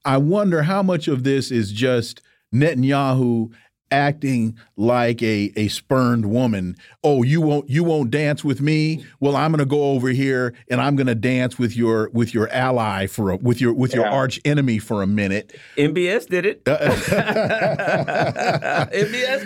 I 0.03 0.18
wonder 0.18 0.63
how 0.63 0.84
much 0.84 1.07
of 1.07 1.24
this 1.24 1.51
is 1.51 1.72
just 1.72 2.22
Netanyahu 2.53 3.53
acting 3.91 4.57
like 4.75 5.21
a 5.21 5.51
a 5.55 5.67
spurned 5.69 6.25
woman. 6.25 6.75
Oh, 7.03 7.23
you 7.23 7.41
won't 7.41 7.69
you 7.69 7.83
won't 7.83 8.11
dance 8.11 8.43
with 8.43 8.61
me? 8.61 9.05
Well, 9.19 9.35
I'm 9.35 9.51
going 9.51 9.59
to 9.59 9.65
go 9.65 9.91
over 9.91 10.09
here 10.09 10.53
and 10.69 10.81
I'm 10.81 10.95
going 10.95 11.07
to 11.07 11.15
dance 11.15 11.57
with 11.57 11.75
your 11.75 12.09
with 12.13 12.33
your 12.33 12.49
ally 12.49 13.07
for 13.07 13.31
a, 13.31 13.38
with 13.38 13.61
your 13.61 13.73
with 13.73 13.91
yeah. 13.91 14.01
your 14.01 14.07
arch 14.07 14.39
enemy 14.45 14.79
for 14.79 15.01
a 15.01 15.07
minute. 15.07 15.57
MBS 15.77 16.27
did 16.27 16.45
it. 16.45 16.63
MBS 16.65 17.09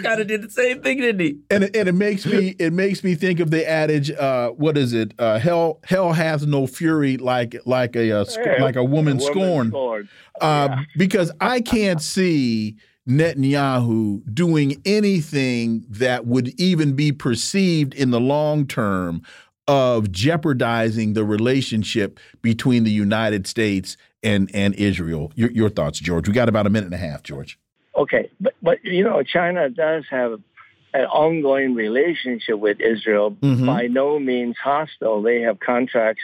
kind 0.03 0.21
of 0.21 0.27
did 0.27 0.41
the 0.41 0.49
same 0.49 0.81
thing, 0.81 0.99
didn't 0.99 1.21
he? 1.21 1.37
And 1.49 1.65
it, 1.65 1.75
and 1.75 1.87
it 1.87 1.95
makes 1.95 2.25
me 2.25 2.55
it 2.59 2.73
makes 2.73 3.03
me 3.03 3.15
think 3.15 3.39
of 3.39 3.51
the 3.51 3.67
adage. 3.67 4.11
Uh, 4.11 4.49
what 4.49 4.77
is 4.77 4.93
it? 4.93 5.13
Uh, 5.19 5.39
hell 5.39 5.79
hell 5.83 6.13
has 6.13 6.45
no 6.45 6.67
fury 6.67 7.17
like 7.17 7.55
like 7.65 7.95
a, 7.95 8.09
a 8.09 8.25
like 8.59 8.75
a 8.75 8.83
woman, 8.83 9.17
a 9.17 9.19
woman 9.19 9.19
scorned. 9.19 9.71
scorned. 9.71 10.09
Uh, 10.39 10.67
yeah. 10.69 10.83
Because 10.97 11.31
I 11.39 11.61
can't 11.61 12.01
see 12.01 12.77
Netanyahu 13.07 14.21
doing 14.33 14.81
anything 14.85 15.85
that 15.89 16.25
would 16.25 16.49
even 16.59 16.93
be 16.93 17.11
perceived 17.11 17.93
in 17.93 18.11
the 18.11 18.19
long 18.19 18.67
term 18.67 19.23
of 19.67 20.11
jeopardizing 20.11 21.13
the 21.13 21.23
relationship 21.23 22.19
between 22.41 22.83
the 22.83 22.91
United 22.91 23.47
States 23.47 23.97
and 24.23 24.49
and 24.53 24.75
Israel. 24.75 25.31
Your, 25.35 25.51
your 25.51 25.69
thoughts, 25.69 25.99
George? 25.99 26.27
We 26.27 26.33
got 26.33 26.49
about 26.49 26.67
a 26.67 26.69
minute 26.69 26.85
and 26.85 26.93
a 26.93 26.97
half, 26.97 27.23
George. 27.23 27.57
Okay, 27.95 28.29
but 28.39 28.53
but 28.61 28.83
you 28.83 29.03
know, 29.03 29.23
China 29.23 29.69
does 29.69 30.03
have 30.09 30.33
an 30.93 31.05
ongoing 31.05 31.73
relationship 31.73 32.59
with 32.59 32.79
Israel. 32.79 33.31
Mm 33.41 33.55
-hmm. 33.55 33.65
By 33.65 33.87
no 33.87 34.19
means 34.19 34.57
hostile. 34.57 35.21
They 35.23 35.41
have 35.41 35.57
contracts 35.59 36.23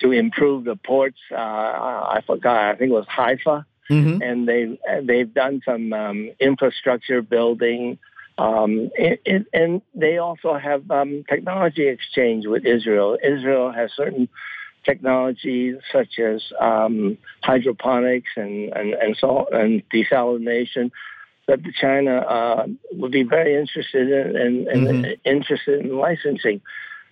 to 0.00 0.12
improve 0.12 0.64
the 0.64 0.76
ports. 0.76 1.20
Uh, 1.30 2.16
I 2.16 2.20
forgot. 2.26 2.74
I 2.74 2.76
think 2.76 2.90
it 2.90 2.94
was 2.94 3.06
Haifa 3.08 3.66
mm-hmm. 3.90 4.22
and 4.22 4.48
they 4.48 4.78
they've 5.02 5.32
done 5.32 5.62
some 5.64 5.92
um, 5.92 6.30
infrastructure 6.40 7.22
building. 7.22 7.98
Um, 8.38 8.90
it, 8.94 9.20
it, 9.26 9.46
and 9.52 9.82
they 9.94 10.16
also 10.16 10.56
have 10.56 10.90
um, 10.90 11.24
technology 11.28 11.86
exchange 11.86 12.46
with 12.46 12.64
Israel. 12.64 13.18
Israel 13.22 13.70
has 13.70 13.90
certain 13.94 14.28
technologies 14.84 15.76
such 15.92 16.18
as 16.18 16.42
um, 16.60 17.18
hydroponics 17.42 18.30
and, 18.36 18.72
and, 18.72 18.94
and, 18.94 19.16
so, 19.16 19.46
and 19.52 19.82
desalination 19.90 20.90
that 21.46 21.60
China 21.80 22.18
uh, 22.18 22.66
would 22.92 23.12
be 23.12 23.22
very 23.22 23.56
interested 23.56 24.08
in 24.10 24.36
and, 24.36 24.68
and 24.68 24.86
mm-hmm. 24.86 25.12
interested 25.24 25.84
in 25.84 25.96
licensing. 25.96 26.60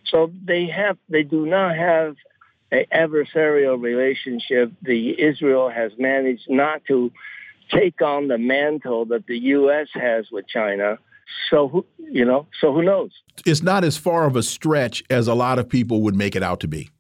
So 0.07 0.33
they 0.45 0.67
have 0.67 0.97
they 1.09 1.23
do 1.23 1.47
not 1.47 1.77
have 1.77 2.17
an 2.71 2.85
adversarial 2.93 3.81
relationship, 3.81 4.73
the 4.83 5.21
Israel 5.21 5.71
has 5.71 5.93
managed 5.99 6.49
not 6.49 6.85
to 6.87 7.11
take 7.73 8.03
on 8.03 8.29
the 8.29 8.39
mantle 8.39 9.05
that 9.07 9.27
the 9.27 9.39
U.S. 9.39 9.89
has 9.95 10.27
with 10.31 10.47
China. 10.49 10.99
So 11.49 11.69
who, 11.69 11.87
you 11.99 12.25
know, 12.25 12.47
so 12.61 12.73
who 12.73 12.83
knows? 12.83 13.11
It's 13.47 13.63
not 13.63 13.85
as 13.85 13.97
far 13.97 14.27
of 14.27 14.37
a 14.37 14.43
stretch 14.43 15.03
as 15.11 15.29
a 15.29 15.35
lot 15.35 15.59
of 15.59 15.69
people 15.69 16.03
would 16.03 16.17
make 16.17 16.35
it 16.35 16.43
out 16.43 16.61
to 16.61 16.69
be. 16.69 16.91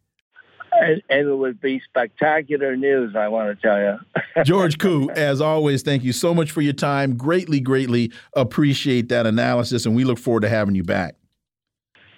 And, 0.72 1.02
and 1.10 1.28
it 1.28 1.34
would 1.34 1.60
be 1.60 1.80
spectacular 1.80 2.76
news, 2.76 3.14
I 3.16 3.28
want 3.28 3.60
to 3.60 3.60
tell 3.60 3.78
you. 3.78 4.44
George 4.44 4.78
Koo, 4.78 5.10
as 5.10 5.40
always, 5.40 5.82
thank 5.82 6.04
you 6.04 6.12
so 6.12 6.32
much 6.32 6.52
for 6.52 6.62
your 6.62 6.72
time. 6.72 7.16
Greatly, 7.16 7.60
greatly 7.60 8.12
appreciate 8.34 9.08
that 9.08 9.26
analysis, 9.26 9.84
and 9.84 9.94
we 9.94 10.04
look 10.04 10.18
forward 10.18 10.40
to 10.40 10.48
having 10.48 10.74
you 10.74 10.84
back. 10.84 11.16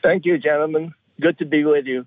Thank 0.03 0.27
you, 0.27 0.39
gentlemen. 0.39 0.93
Good 1.21 1.39
to 1.39 1.47
be 1.47 1.65
with 1.65 1.87
you. 1.87 2.07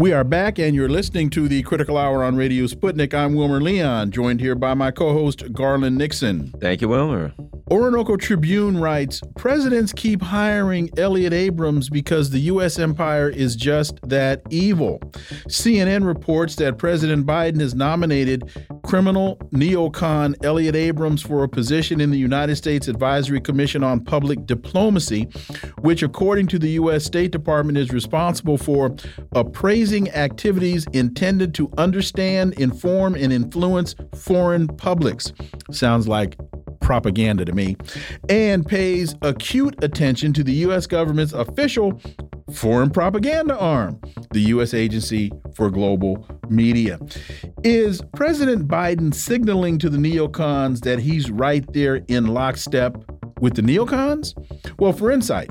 We 0.00 0.14
are 0.14 0.24
back, 0.24 0.58
and 0.58 0.74
you're 0.74 0.88
listening 0.88 1.28
to 1.28 1.46
the 1.46 1.62
Critical 1.62 1.98
Hour 1.98 2.24
on 2.24 2.34
Radio 2.34 2.64
Sputnik. 2.64 3.12
I'm 3.12 3.34
Wilmer 3.34 3.60
Leon, 3.60 4.12
joined 4.12 4.40
here 4.40 4.54
by 4.54 4.72
my 4.72 4.90
co 4.90 5.12
host, 5.12 5.52
Garland 5.52 5.98
Nixon. 5.98 6.54
Thank 6.58 6.80
you, 6.80 6.88
Wilmer. 6.88 7.34
Orinoco 7.70 8.16
Tribune 8.16 8.78
writes 8.78 9.20
Presidents 9.36 9.92
keep 9.92 10.22
hiring 10.22 10.90
Elliott 10.96 11.32
Abrams 11.32 11.88
because 11.88 12.30
the 12.30 12.40
U.S. 12.40 12.80
empire 12.80 13.28
is 13.28 13.54
just 13.54 14.00
that 14.08 14.42
evil. 14.50 14.98
CNN 15.48 16.04
reports 16.04 16.56
that 16.56 16.78
President 16.78 17.26
Biden 17.26 17.60
has 17.60 17.76
nominated 17.76 18.50
criminal 18.82 19.36
neocon 19.52 20.34
Elliott 20.44 20.74
Abrams 20.74 21.22
for 21.22 21.44
a 21.44 21.48
position 21.48 22.00
in 22.00 22.10
the 22.10 22.18
United 22.18 22.56
States 22.56 22.88
Advisory 22.88 23.40
Commission 23.40 23.84
on 23.84 24.00
Public 24.00 24.46
Diplomacy, 24.46 25.28
which, 25.78 26.02
according 26.02 26.48
to 26.48 26.58
the 26.58 26.70
U.S. 26.70 27.04
State 27.04 27.30
Department, 27.30 27.78
is 27.78 27.92
responsible 27.92 28.58
for 28.58 28.96
appraising 29.32 29.89
activities 29.92 30.86
intended 30.92 31.54
to 31.54 31.70
understand, 31.76 32.54
inform, 32.54 33.14
and 33.14 33.32
influence 33.32 33.94
foreign 34.14 34.68
publics. 34.68 35.32
Sounds 35.70 36.06
like 36.06 36.36
propaganda 36.80 37.44
to 37.44 37.52
me, 37.52 37.76
and 38.28 38.66
pays 38.66 39.14
acute 39.22 39.82
attention 39.82 40.32
to 40.32 40.42
the 40.42 40.52
U.S. 40.52 40.86
government's 40.86 41.32
official 41.32 42.00
foreign 42.52 42.90
propaganda 42.90 43.56
arm, 43.58 44.00
the 44.32 44.40
U.S. 44.40 44.74
Agency 44.74 45.30
for 45.54 45.70
Global 45.70 46.26
Media. 46.48 46.98
Is 47.62 48.02
President 48.14 48.66
Biden 48.66 49.14
signaling 49.14 49.78
to 49.78 49.88
the 49.88 49.98
neocons 49.98 50.80
that 50.80 50.98
he's 50.98 51.30
right 51.30 51.64
there 51.72 51.96
in 52.08 52.28
lockstep 52.28 52.96
with 53.40 53.54
the 53.54 53.62
neocons? 53.62 54.34
Well, 54.78 54.92
for 54.92 55.10
insight, 55.10 55.50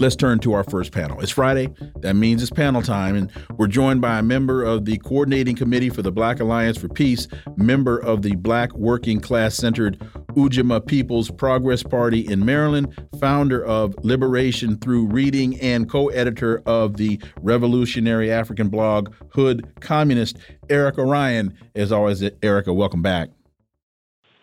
let's 0.00 0.16
turn 0.16 0.38
to 0.40 0.52
our 0.52 0.64
first 0.64 0.92
panel. 0.92 1.20
It's 1.20 1.30
Friday. 1.30 1.68
That 1.96 2.14
means 2.14 2.42
it's 2.42 2.50
panel 2.50 2.82
time. 2.82 3.16
And 3.16 3.32
we're 3.56 3.66
joined 3.66 4.00
by 4.00 4.18
a 4.18 4.22
member 4.22 4.62
of 4.62 4.84
the 4.84 4.98
Coordinating 4.98 5.56
Committee 5.56 5.90
for 5.90 6.02
the 6.02 6.12
Black 6.12 6.40
Alliance 6.40 6.78
for 6.78 6.88
Peace, 6.88 7.26
member 7.56 7.98
of 7.98 8.22
the 8.22 8.36
Black 8.36 8.72
Working 8.74 9.20
Class 9.20 9.56
Centered 9.56 9.98
Ujamaa 10.32 10.86
People's 10.86 11.30
Progress 11.30 11.82
Party 11.82 12.20
in 12.20 12.44
Maryland, 12.44 12.94
founder 13.18 13.64
of 13.64 13.94
Liberation 14.04 14.78
Through 14.78 15.06
Reading, 15.06 15.58
and 15.60 15.88
co 15.88 16.08
editor 16.08 16.62
of 16.66 16.96
the 16.96 17.20
revolutionary 17.40 18.30
African 18.30 18.68
blog 18.68 19.12
Hood 19.30 19.68
Communist, 19.80 20.38
Erica 20.70 21.04
Caines. 21.04 21.52
As 21.74 21.90
always, 21.90 22.22
Erica, 22.42 22.72
welcome 22.72 23.02
back. 23.02 23.30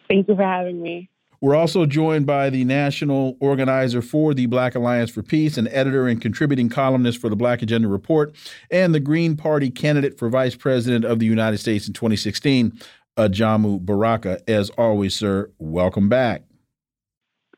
Thank 0.07 0.27
you 0.27 0.35
for 0.35 0.43
having 0.43 0.81
me. 0.81 1.09
We're 1.45 1.53
also 1.55 1.85
joined 1.85 2.25
by 2.25 2.49
the 2.49 2.63
national 2.63 3.37
organizer 3.39 4.01
for 4.01 4.33
the 4.33 4.47
Black 4.47 4.73
Alliance 4.73 5.11
for 5.11 5.21
Peace 5.21 5.59
and 5.59 5.67
editor 5.67 6.07
and 6.07 6.19
contributing 6.19 6.69
columnist 6.69 7.21
for 7.21 7.29
the 7.29 7.35
Black 7.35 7.61
Agenda 7.61 7.87
Report 7.87 8.35
and 8.71 8.95
the 8.95 8.99
Green 8.99 9.37
Party 9.37 9.69
candidate 9.69 10.17
for 10.17 10.27
vice 10.27 10.55
president 10.55 11.05
of 11.05 11.19
the 11.19 11.27
United 11.27 11.59
States 11.59 11.85
in 11.85 11.93
2016, 11.93 12.73
Ajamu 13.19 13.79
Baraka. 13.79 14.41
As 14.49 14.71
always, 14.71 15.15
sir, 15.15 15.51
welcome 15.59 16.09
back. 16.09 16.41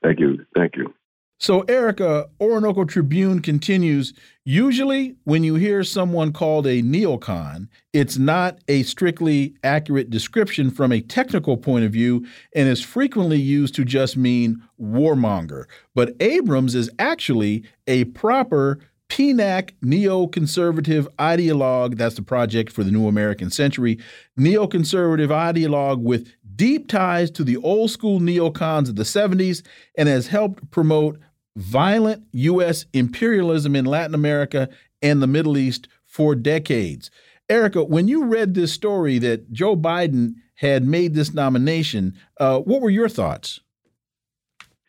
Thank 0.03 0.19
you. 0.19 0.45
Thank 0.53 0.75
you. 0.75 0.93
So, 1.39 1.61
Erica, 1.61 2.27
Orinoco 2.41 2.83
Tribune 2.83 3.41
continues. 3.41 4.11
Usually, 4.43 5.15
when 5.25 5.43
you 5.43 5.53
hear 5.53 5.83
someone 5.83 6.33
called 6.33 6.65
a 6.65 6.81
neocon, 6.81 7.67
it's 7.93 8.17
not 8.17 8.57
a 8.67 8.81
strictly 8.83 9.53
accurate 9.63 10.09
description 10.09 10.71
from 10.71 10.91
a 10.91 11.01
technical 11.01 11.55
point 11.55 11.85
of 11.85 11.91
view 11.91 12.25
and 12.55 12.67
is 12.67 12.83
frequently 12.83 13.39
used 13.39 13.75
to 13.75 13.85
just 13.85 14.17
mean 14.17 14.63
warmonger. 14.81 15.65
But 15.93 16.15
Abrams 16.19 16.73
is 16.73 16.89
actually 16.97 17.65
a 17.85 18.05
proper 18.05 18.79
PNAC 19.09 19.71
neoconservative 19.83 21.07
ideologue. 21.17 21.97
That's 21.97 22.15
the 22.15 22.23
project 22.23 22.71
for 22.71 22.83
the 22.83 22.91
New 22.91 23.07
American 23.07 23.51
Century. 23.51 23.99
Neoconservative 24.39 25.29
ideologue 25.29 26.01
with 26.01 26.33
deep 26.55 26.87
ties 26.87 27.29
to 27.31 27.43
the 27.43 27.57
old 27.57 27.91
school 27.91 28.19
neocons 28.19 28.89
of 28.89 28.95
the 28.95 29.03
70s 29.03 29.63
and 29.97 30.09
has 30.09 30.27
helped 30.27 30.69
promote 30.71 31.19
violent 31.57 32.23
U.S. 32.31 32.85
imperialism 32.93 33.75
in 33.75 33.85
Latin 33.85 34.13
America 34.13 34.69
and 35.01 35.21
the 35.21 35.27
Middle 35.27 35.57
East 35.57 35.87
for 36.05 36.35
decades. 36.35 37.09
Erica, 37.49 37.83
when 37.83 38.07
you 38.07 38.25
read 38.25 38.53
this 38.53 38.71
story 38.71 39.19
that 39.19 39.51
Joe 39.51 39.75
Biden 39.75 40.35
had 40.55 40.83
made 40.83 41.15
this 41.15 41.33
nomination, 41.33 42.15
uh, 42.39 42.59
what 42.59 42.81
were 42.81 42.89
your 42.89 43.09
thoughts? 43.09 43.59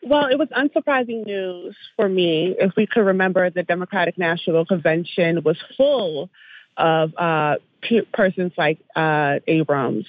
Well, 0.03 0.27
it 0.27 0.37
was 0.37 0.47
unsurprising 0.49 1.25
news 1.25 1.75
for 1.95 2.07
me. 2.07 2.55
If 2.57 2.75
we 2.77 2.85
could 2.85 3.05
remember, 3.05 3.49
the 3.49 3.63
Democratic 3.63 4.17
National 4.17 4.65
Convention 4.65 5.43
was 5.43 5.57
full 5.75 6.29
of 6.77 7.13
uh, 7.17 7.55
persons 8.13 8.53
like 8.57 8.79
uh, 8.95 9.39
Abrams. 9.47 10.05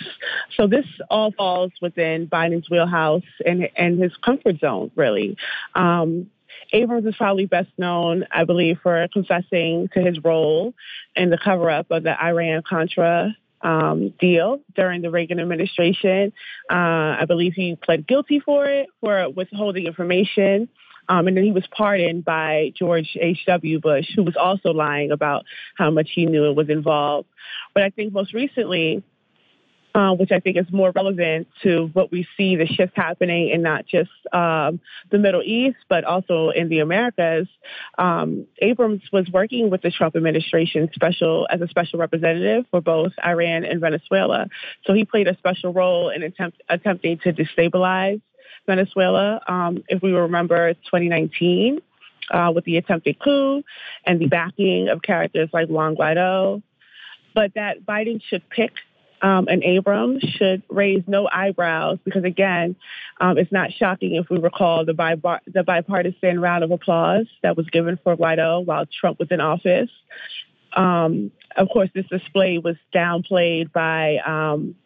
So 0.57 0.67
this 0.67 0.87
all 1.09 1.33
falls 1.33 1.73
within 1.81 2.29
Biden's 2.29 2.71
wheelhouse 2.71 3.25
and 3.45 3.69
and 3.77 4.01
his 4.01 4.17
comfort 4.25 4.61
zone, 4.61 4.91
really. 4.95 5.37
Um, 5.75 6.31
Abrams 6.73 7.07
is 7.07 7.17
probably 7.17 7.47
best 7.47 7.71
known, 7.79 8.27
I 8.31 8.45
believe, 8.45 8.79
for 8.83 9.09
confessing 9.13 9.89
to 9.95 10.01
his 10.01 10.23
role 10.23 10.75
in 11.17 11.31
the 11.31 11.39
cover 11.39 11.71
up 11.71 11.91
of 11.91 12.03
the 12.03 12.23
Iran 12.23 12.63
Contra 12.69 13.37
um, 13.63 14.15
deal 14.21 14.61
during 14.75 15.03
the 15.03 15.11
Reagan 15.11 15.41
administration. 15.41 16.33
Uh, 16.71 17.17
I 17.21 17.25
believe 17.27 17.55
he 17.55 17.77
pled 17.77 18.07
guilty 18.07 18.41
for 18.41 18.67
it, 18.67 18.89
for 19.01 19.29
withholding 19.31 19.87
information. 19.87 20.69
Um, 21.09 21.27
and 21.27 21.37
then 21.37 21.45
he 21.45 21.51
was 21.51 21.67
pardoned 21.77 22.25
by 22.25 22.73
George 22.77 23.17
H.W. 23.21 23.81
Bush, 23.81 24.07
who 24.15 24.23
was 24.23 24.37
also 24.37 24.73
lying 24.73 25.11
about 25.11 25.45
how 25.77 25.91
much 25.91 26.11
he 26.15 26.25
knew 26.25 26.49
it 26.49 26.55
was 26.55 26.69
involved. 26.69 27.29
But 27.75 27.83
I 27.83 27.91
think 27.91 28.13
most 28.13 28.33
recently, 28.33 29.03
uh, 29.95 30.15
which 30.15 30.31
I 30.31 30.41
think 30.41 30.57
is 30.57 30.67
more 30.71 30.93
relevant 30.95 31.49
to 31.63 31.91
what 31.93 32.13
we 32.13 32.27
see 32.37 32.57
the 32.57 32.67
shift 32.67 32.93
happening 32.97 33.51
in 33.51 33.63
not 33.63 33.87
just 33.87 34.11
um, 34.33 34.81
the 35.11 35.19
Middle 35.19 35.43
East, 35.45 35.79
but 35.89 36.05
also 36.05 36.51
in 36.51 36.69
the 36.69 36.79
Americas. 36.79 37.49
Um, 37.99 38.47
Abrams 38.61 39.03
was 39.13 39.29
working 39.33 39.71
with 39.71 39.83
the 39.83 39.91
Trump 39.91 40.17
administration 40.17 40.91
special 40.95 41.47
as 41.51 41.61
a 41.61 41.69
special 41.69 41.99
representative 41.99 42.67
for 42.71 42.81
both 42.81 43.13
Iran 43.25 43.65
and 43.65 43.81
Venezuela. 43.81 44.47
So 44.87 44.93
he 44.93 45.05
played 45.05 45.27
a 45.27 45.37
special 45.39 45.73
role 45.73 46.11
in 46.11 46.23
attempt, 46.23 46.63
attempting 46.69 47.19
to 47.21 47.33
destabilize 47.33 48.21
Venezuela. 48.67 49.41
Um, 49.49 49.83
if 49.89 50.03
we 50.03 50.13
remember 50.13 50.75
2019, 50.75 51.81
uh, 52.31 52.53
with 52.55 52.65
the 52.65 52.77
attempted 52.77 53.19
coup 53.19 53.63
and 54.07 54.21
the 54.21 54.27
backing 54.27 54.89
of 54.89 55.03
characters 55.03 55.49
like 55.53 55.69
Juan 55.69 55.97
Guaido, 55.97 56.63
but 57.35 57.55
that 57.55 57.85
Biden 57.85 58.21
should 58.23 58.49
pick 58.49 58.73
um, 59.23 59.49
and 59.49 59.63
Abrams 59.63 60.23
should 60.23 60.63
raise 60.69 61.03
no 61.07 61.29
eyebrows 61.31 61.99
because, 62.05 62.25
again, 62.25 62.77
um, 63.21 63.39
it's 63.39 63.53
not 63.53 63.73
shocking 63.73 64.15
if 64.15 64.31
we 64.31 64.39
recall 64.39 64.85
the, 64.85 64.95
the 65.47 65.63
bipartisan 65.63 66.41
round 66.41 66.65
of 66.65 66.71
applause 66.71 67.27
that 67.43 67.57
was 67.57 67.67
given 67.71 67.99
for 68.03 68.17
Guaido 68.17 68.65
while 68.65 68.87
Trump 68.87 69.19
was 69.19 69.29
in 69.31 69.41
office. 69.41 69.91
Um, 70.73 71.33
of 71.57 71.69
course, 71.69 71.91
this 71.95 72.07
display 72.07 72.59
was 72.59 72.77
downplayed 72.95 73.73
by 73.73 74.19
um, 74.19 74.77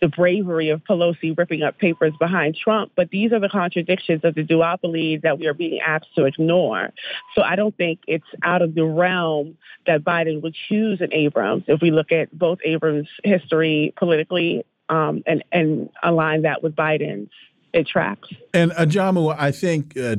the 0.00 0.08
bravery 0.08 0.70
of 0.70 0.82
Pelosi 0.84 1.36
ripping 1.36 1.62
up 1.62 1.78
papers 1.78 2.12
behind 2.18 2.56
Trump, 2.56 2.92
but 2.96 3.10
these 3.10 3.32
are 3.32 3.40
the 3.40 3.48
contradictions 3.48 4.22
of 4.24 4.34
the 4.34 4.42
duopoly 4.42 5.20
that 5.22 5.38
we 5.38 5.46
are 5.46 5.54
being 5.54 5.80
asked 5.80 6.14
to 6.16 6.24
ignore. 6.24 6.90
So 7.34 7.42
I 7.42 7.56
don't 7.56 7.76
think 7.76 8.00
it's 8.06 8.24
out 8.42 8.62
of 8.62 8.74
the 8.74 8.84
realm 8.84 9.56
that 9.86 10.02
Biden 10.02 10.42
would 10.42 10.56
choose 10.68 11.00
an 11.00 11.12
Abrams 11.12 11.64
if 11.68 11.80
we 11.80 11.90
look 11.90 12.12
at 12.12 12.36
both 12.36 12.58
Abrams' 12.64 13.08
history 13.24 13.92
politically 13.96 14.64
um, 14.88 15.22
and, 15.26 15.44
and 15.52 15.90
align 16.02 16.42
that 16.42 16.62
with 16.62 16.74
Biden's. 16.74 17.30
It 17.72 17.86
tracks. 17.86 18.28
And 18.52 18.72
Ajamu, 18.72 19.32
I 19.38 19.52
think 19.52 19.96
uh, 19.96 20.16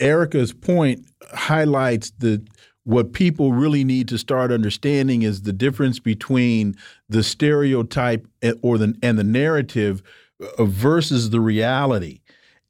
Erica's 0.00 0.52
point 0.52 1.06
highlights 1.32 2.10
the 2.18 2.46
what 2.84 3.12
people 3.12 3.52
really 3.52 3.84
need 3.84 4.08
to 4.08 4.18
start 4.18 4.50
understanding 4.50 5.22
is 5.22 5.42
the 5.42 5.52
difference 5.52 5.98
between 5.98 6.76
the 7.10 7.22
stereotype 7.22 8.26
or 8.62 8.78
the 8.78 8.96
and 9.02 9.18
the 9.18 9.24
narrative 9.24 10.02
uh, 10.58 10.64
versus 10.64 11.30
the 11.30 11.40
reality. 11.40 12.20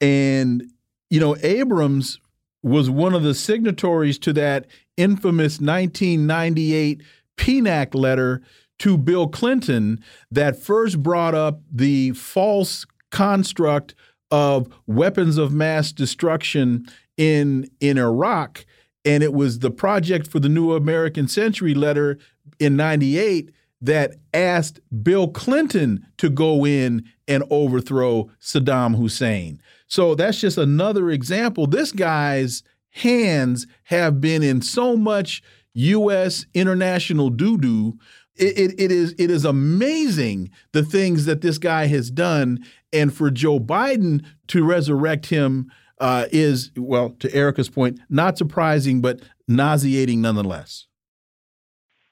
And 0.00 0.64
you 1.10 1.20
know, 1.20 1.36
Abrams 1.42 2.18
was 2.62 2.90
one 2.90 3.14
of 3.14 3.22
the 3.22 3.34
signatories 3.34 4.18
to 4.18 4.32
that 4.34 4.66
infamous 4.96 5.60
1998 5.60 7.02
PNAC 7.36 7.94
letter 7.94 8.42
to 8.78 8.96
Bill 8.98 9.28
Clinton 9.28 10.02
that 10.30 10.56
first 10.56 11.02
brought 11.02 11.34
up 11.34 11.60
the 11.70 12.12
false 12.12 12.86
construct 13.10 13.94
of 14.30 14.68
weapons 14.86 15.36
of 15.36 15.52
mass 15.52 15.92
destruction 15.92 16.86
in 17.16 17.68
in 17.80 17.98
Iraq 17.98 18.64
and 19.04 19.22
it 19.22 19.32
was 19.32 19.58
the 19.58 19.70
project 19.70 20.26
for 20.26 20.40
the 20.40 20.48
New 20.48 20.72
American 20.74 21.28
Century 21.28 21.74
letter 21.74 22.18
in 22.58 22.76
98 22.76 23.50
that 23.80 24.16
asked 24.34 24.80
Bill 25.02 25.28
Clinton 25.28 26.06
to 26.18 26.28
go 26.28 26.66
in 26.66 27.04
and 27.26 27.44
overthrow 27.50 28.30
Saddam 28.40 28.96
Hussein. 28.96 29.60
So 29.86 30.14
that's 30.14 30.40
just 30.40 30.58
another 30.58 31.10
example. 31.10 31.66
This 31.66 31.92
guy's 31.92 32.62
hands 32.90 33.66
have 33.84 34.20
been 34.20 34.42
in 34.42 34.62
so 34.62 34.96
much 34.96 35.42
U.S. 35.74 36.46
international 36.54 37.30
doo 37.30 37.56
doo. 37.56 37.98
It, 38.36 38.58
it, 38.58 38.80
it 38.80 38.92
is 38.92 39.14
it 39.18 39.30
is 39.30 39.44
amazing 39.44 40.50
the 40.72 40.82
things 40.82 41.26
that 41.26 41.40
this 41.40 41.58
guy 41.58 41.86
has 41.86 42.10
done, 42.10 42.64
and 42.92 43.14
for 43.14 43.30
Joe 43.30 43.60
Biden 43.60 44.24
to 44.48 44.64
resurrect 44.64 45.26
him 45.26 45.70
uh, 46.00 46.26
is 46.32 46.70
well, 46.76 47.10
to 47.20 47.32
Erica's 47.34 47.68
point, 47.68 48.00
not 48.08 48.38
surprising, 48.38 49.00
but 49.00 49.20
nauseating 49.46 50.20
nonetheless. 50.20 50.86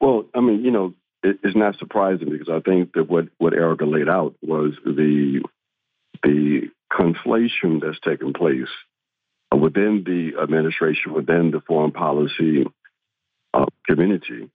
Well, 0.00 0.24
I 0.34 0.40
mean, 0.40 0.64
you 0.64 0.70
know, 0.70 0.94
it, 1.22 1.38
it's 1.42 1.56
not 1.56 1.78
surprising 1.78 2.30
because 2.30 2.48
I 2.48 2.60
think 2.60 2.92
that 2.94 3.08
what 3.08 3.28
what 3.38 3.54
Erica 3.54 3.84
laid 3.84 4.08
out 4.08 4.34
was 4.42 4.74
the 4.84 5.42
the 6.22 6.70
conflation 6.92 7.80
that's 7.80 8.00
taken 8.00 8.32
place 8.32 8.68
within 9.56 10.04
the 10.04 10.40
administration, 10.42 11.12
within 11.12 11.50
the 11.50 11.60
foreign 11.66 11.92
policy 11.92 12.64
uh, 13.54 13.66
community, 13.86 14.50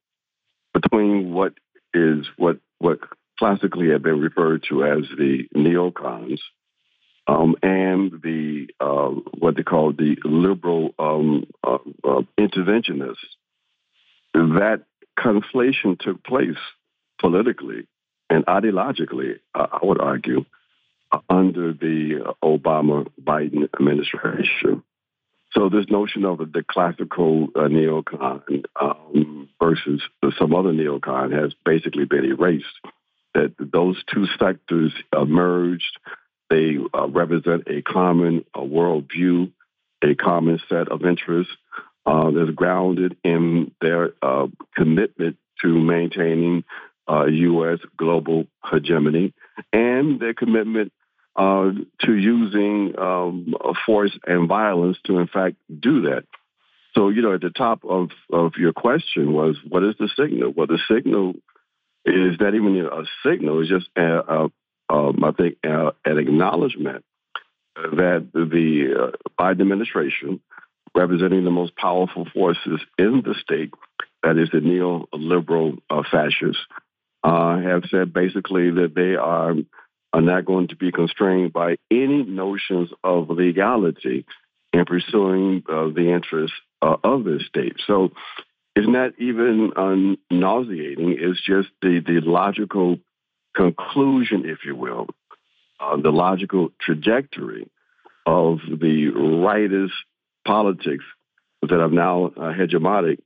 between 0.73 1.33
what 1.33 1.53
is 1.93 2.25
what 2.37 2.57
what 2.79 2.99
classically 3.39 3.89
have 3.89 4.03
been 4.03 4.19
referred 4.19 4.63
to 4.69 4.83
as 4.83 5.03
the 5.17 5.47
neocons 5.55 6.39
um, 7.27 7.55
and 7.61 8.11
the 8.23 8.67
uh, 8.79 9.09
what 9.37 9.55
they 9.55 9.63
call 9.63 9.93
the 9.93 10.17
liberal 10.23 10.93
um, 10.99 11.45
uh, 11.63 11.77
uh, 12.03 12.21
interventionists. 12.39 13.15
That 14.33 14.83
conflation 15.23 15.99
took 15.99 16.23
place 16.23 16.57
politically 17.19 17.87
and 18.29 18.45
ideologically, 18.45 19.39
I 19.53 19.79
would 19.83 20.01
argue, 20.01 20.45
under 21.29 21.73
the 21.73 22.35
Obama 22.43 23.07
Biden 23.21 23.69
administration. 23.79 24.83
So 25.51 25.69
this 25.69 25.85
notion 25.89 26.25
of 26.25 26.39
the 26.39 26.63
classical 26.67 27.49
uh, 27.55 27.67
neocon 27.67 28.63
um, 28.81 29.49
versus 29.61 30.01
some 30.39 30.55
other 30.55 30.71
neocon 30.71 31.31
has 31.31 31.53
basically 31.63 32.05
been 32.05 32.25
erased. 32.25 32.65
That 33.35 33.53
those 33.59 34.01
two 34.11 34.25
sectors 34.39 34.91
merged. 35.13 35.99
They 36.49 36.77
uh, 36.93 37.07
represent 37.07 37.63
a 37.67 37.81
common 37.81 38.45
uh, 38.53 38.59
worldview, 38.59 39.51
a 40.03 40.15
common 40.15 40.59
set 40.69 40.89
of 40.89 41.03
interests 41.03 41.53
uh, 42.05 42.31
that's 42.31 42.51
grounded 42.51 43.17
in 43.23 43.71
their 43.81 44.13
uh, 44.21 44.47
commitment 44.75 45.37
to 45.61 45.67
maintaining 45.67 46.63
U.S. 47.09 47.79
global 47.97 48.45
hegemony 48.69 49.33
and 49.71 50.19
their 50.19 50.33
commitment 50.33 50.91
uh, 51.35 51.71
to 52.01 52.13
using 52.13 52.93
um, 52.97 53.53
force 53.85 54.17
and 54.25 54.47
violence 54.47 54.97
to, 55.05 55.17
in 55.17 55.27
fact, 55.27 55.55
do 55.79 56.01
that. 56.01 56.25
So, 56.95 57.09
you 57.09 57.23
know, 57.23 57.33
at 57.33 57.41
the 57.41 57.49
top 57.49 57.83
of, 57.83 58.09
of 58.31 58.53
your 58.57 58.73
question 58.73 59.33
was, 59.33 59.57
what 59.67 59.83
is 59.83 59.95
the 59.97 60.09
signal? 60.15 60.53
Well, 60.55 60.67
the 60.67 60.79
signal 60.87 61.33
is 62.05 62.39
not 62.39 62.53
even 62.53 62.77
a 62.77 63.03
signal, 63.27 63.61
it's 63.61 63.69
just, 63.69 63.89
a, 63.95 64.01
a, 64.03 64.51
um, 64.89 65.23
I 65.23 65.31
think, 65.31 65.57
a, 65.63 65.93
an 66.05 66.19
acknowledgement 66.19 67.03
that 67.75 68.29
the 68.33 68.93
uh, 68.95 69.11
Biden 69.39 69.61
administration, 69.61 70.39
representing 70.95 71.43
the 71.43 71.51
most 71.51 71.75
powerful 71.75 72.25
forces 72.33 72.79
in 72.97 73.23
the 73.25 73.35
state, 73.41 73.73
that 74.21 74.37
is 74.37 74.49
the 74.51 74.59
neoliberal 74.59 75.79
uh, 75.89 76.03
fascists, 76.09 76.61
uh, 77.23 77.59
have 77.59 77.83
said 77.89 78.13
basically 78.13 78.69
that 78.71 78.93
they 78.95 79.15
are 79.15 79.55
are 80.13 80.21
not 80.21 80.45
going 80.45 80.67
to 80.67 80.75
be 80.75 80.91
constrained 80.91 81.51
by 81.51 81.75
any 81.89 82.23
notions 82.23 82.89
of 83.03 83.29
legality 83.29 84.25
in 84.71 84.85
pursuing 84.85 85.63
uh, 85.67 85.87
the 85.87 86.13
interests 86.13 86.55
uh, 86.83 86.97
of 87.03 87.23
the 87.23 87.39
state. 87.47 87.77
So 87.87 88.11
it's 88.75 88.87
not 88.87 89.13
even 89.17 89.71
uh, 89.75 90.33
nauseating. 90.33 91.15
It's 91.19 91.41
just 91.43 91.69
the, 91.81 91.99
the 92.05 92.21
logical 92.21 92.97
conclusion, 93.55 94.43
if 94.45 94.59
you 94.65 94.75
will, 94.75 95.07
uh, 95.79 95.97
the 95.97 96.11
logical 96.11 96.69
trajectory 96.79 97.69
of 98.25 98.59
the 98.67 99.11
rightist 99.15 99.91
politics 100.45 101.05
that 101.61 101.79
are 101.79 101.89
now 101.89 102.25
uh, 102.25 102.53
hegemonic 102.53 103.19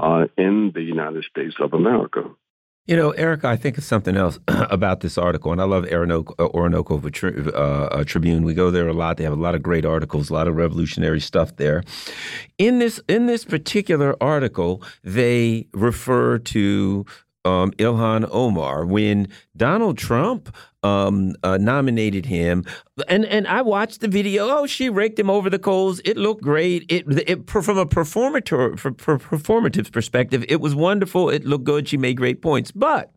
uh, 0.00 0.26
in 0.36 0.72
the 0.74 0.82
United 0.82 1.24
States 1.24 1.54
of 1.60 1.72
America. 1.72 2.24
You 2.86 2.96
know, 2.96 3.12
Erica, 3.12 3.48
I 3.48 3.56
think 3.56 3.78
of 3.78 3.84
something 3.84 4.14
else 4.14 4.38
about 4.48 5.00
this 5.00 5.16
article, 5.16 5.52
and 5.52 5.60
I 5.60 5.64
love 5.64 5.86
Orinoco, 5.90 6.34
uh, 6.38 6.48
Orinoco 6.48 7.00
uh, 7.00 7.58
uh, 7.58 8.04
Tribune. 8.04 8.44
We 8.44 8.52
go 8.52 8.70
there 8.70 8.88
a 8.88 8.92
lot. 8.92 9.16
They 9.16 9.24
have 9.24 9.32
a 9.32 9.36
lot 9.36 9.54
of 9.54 9.62
great 9.62 9.86
articles, 9.86 10.28
a 10.28 10.34
lot 10.34 10.48
of 10.48 10.56
revolutionary 10.56 11.20
stuff 11.20 11.56
there. 11.56 11.82
In 12.58 12.80
this 12.80 13.00
in 13.08 13.24
this 13.24 13.44
particular 13.44 14.22
article, 14.22 14.82
they 15.02 15.66
refer 15.72 16.38
to 16.38 17.06
um, 17.46 17.70
Ilhan 17.72 18.28
Omar 18.30 18.84
when 18.84 19.28
Donald 19.56 19.96
Trump 19.96 20.54
um, 20.84 21.34
uh, 21.42 21.56
nominated 21.56 22.26
him, 22.26 22.64
and 23.08 23.24
and 23.24 23.48
I 23.48 23.62
watched 23.62 24.00
the 24.00 24.08
video. 24.08 24.48
Oh, 24.48 24.66
she 24.66 24.88
raked 24.88 25.18
him 25.18 25.30
over 25.30 25.48
the 25.48 25.58
coals. 25.58 26.00
It 26.04 26.16
looked 26.16 26.42
great. 26.42 26.84
It, 26.88 27.06
it 27.28 27.50
from 27.50 27.78
a 27.78 27.86
for 27.86 29.18
performative 29.18 29.90
perspective, 29.92 30.44
it 30.48 30.60
was 30.60 30.74
wonderful. 30.74 31.30
It 31.30 31.44
looked 31.44 31.64
good. 31.64 31.88
She 31.88 31.96
made 31.96 32.16
great 32.16 32.42
points, 32.42 32.70
but 32.70 33.13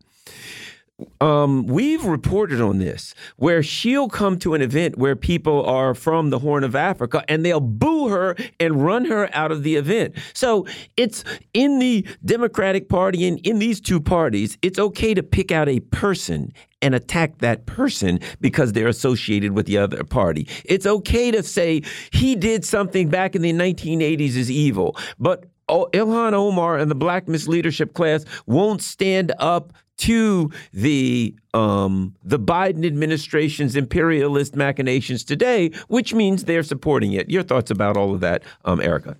um, 1.20 1.66
we've 1.66 2.04
reported 2.04 2.60
on 2.60 2.78
this 2.78 3.14
where 3.36 3.62
she'll 3.62 4.08
come 4.08 4.38
to 4.38 4.54
an 4.54 4.62
event 4.62 4.98
where 4.98 5.14
people 5.14 5.64
are 5.64 5.94
from 5.94 6.30
the 6.30 6.38
Horn 6.38 6.64
of 6.64 6.74
Africa 6.74 7.24
and 7.28 7.44
they'll 7.44 7.60
boo 7.60 8.08
her 8.08 8.36
and 8.58 8.84
run 8.84 9.04
her 9.04 9.28
out 9.32 9.52
of 9.52 9.62
the 9.62 9.76
event. 9.76 10.14
So 10.34 10.66
it's 10.96 11.24
in 11.54 11.78
the 11.78 12.06
Democratic 12.24 12.88
Party 12.88 13.26
and 13.26 13.38
in 13.46 13.58
these 13.58 13.80
two 13.80 14.00
parties, 14.00 14.58
it's 14.62 14.78
okay 14.78 15.14
to 15.14 15.22
pick 15.22 15.52
out 15.52 15.68
a 15.68 15.80
person 15.80 16.52
and 16.82 16.94
attack 16.94 17.38
that 17.38 17.66
person 17.66 18.20
because 18.40 18.72
they're 18.72 18.88
associated 18.88 19.52
with 19.52 19.66
the 19.66 19.78
other 19.78 20.04
party. 20.04 20.48
It's 20.64 20.86
okay 20.86 21.30
to 21.30 21.42
say 21.42 21.82
he 22.12 22.36
did 22.36 22.64
something 22.64 23.08
back 23.08 23.34
in 23.34 23.42
the 23.42 23.52
1980s 23.52 24.36
is 24.36 24.50
evil, 24.50 24.96
but 25.18 25.46
oh, 25.68 25.88
Ilhan 25.92 26.32
Omar 26.32 26.78
and 26.78 26.90
the 26.90 26.94
black 26.94 27.26
misleadership 27.26 27.94
class 27.94 28.24
won't 28.46 28.82
stand 28.82 29.32
up 29.38 29.72
to 29.98 30.50
the 30.72 31.34
um, 31.54 32.14
the 32.24 32.38
Biden 32.38 32.86
administration's 32.86 33.76
imperialist 33.76 34.56
machinations 34.56 35.24
today, 35.24 35.70
which 35.88 36.14
means 36.14 36.44
they're 36.44 36.62
supporting 36.62 37.12
it. 37.12 37.30
Your 37.30 37.42
thoughts 37.42 37.70
about 37.70 37.96
all 37.96 38.14
of 38.14 38.20
that, 38.20 38.42
um, 38.64 38.80
Erica? 38.80 39.16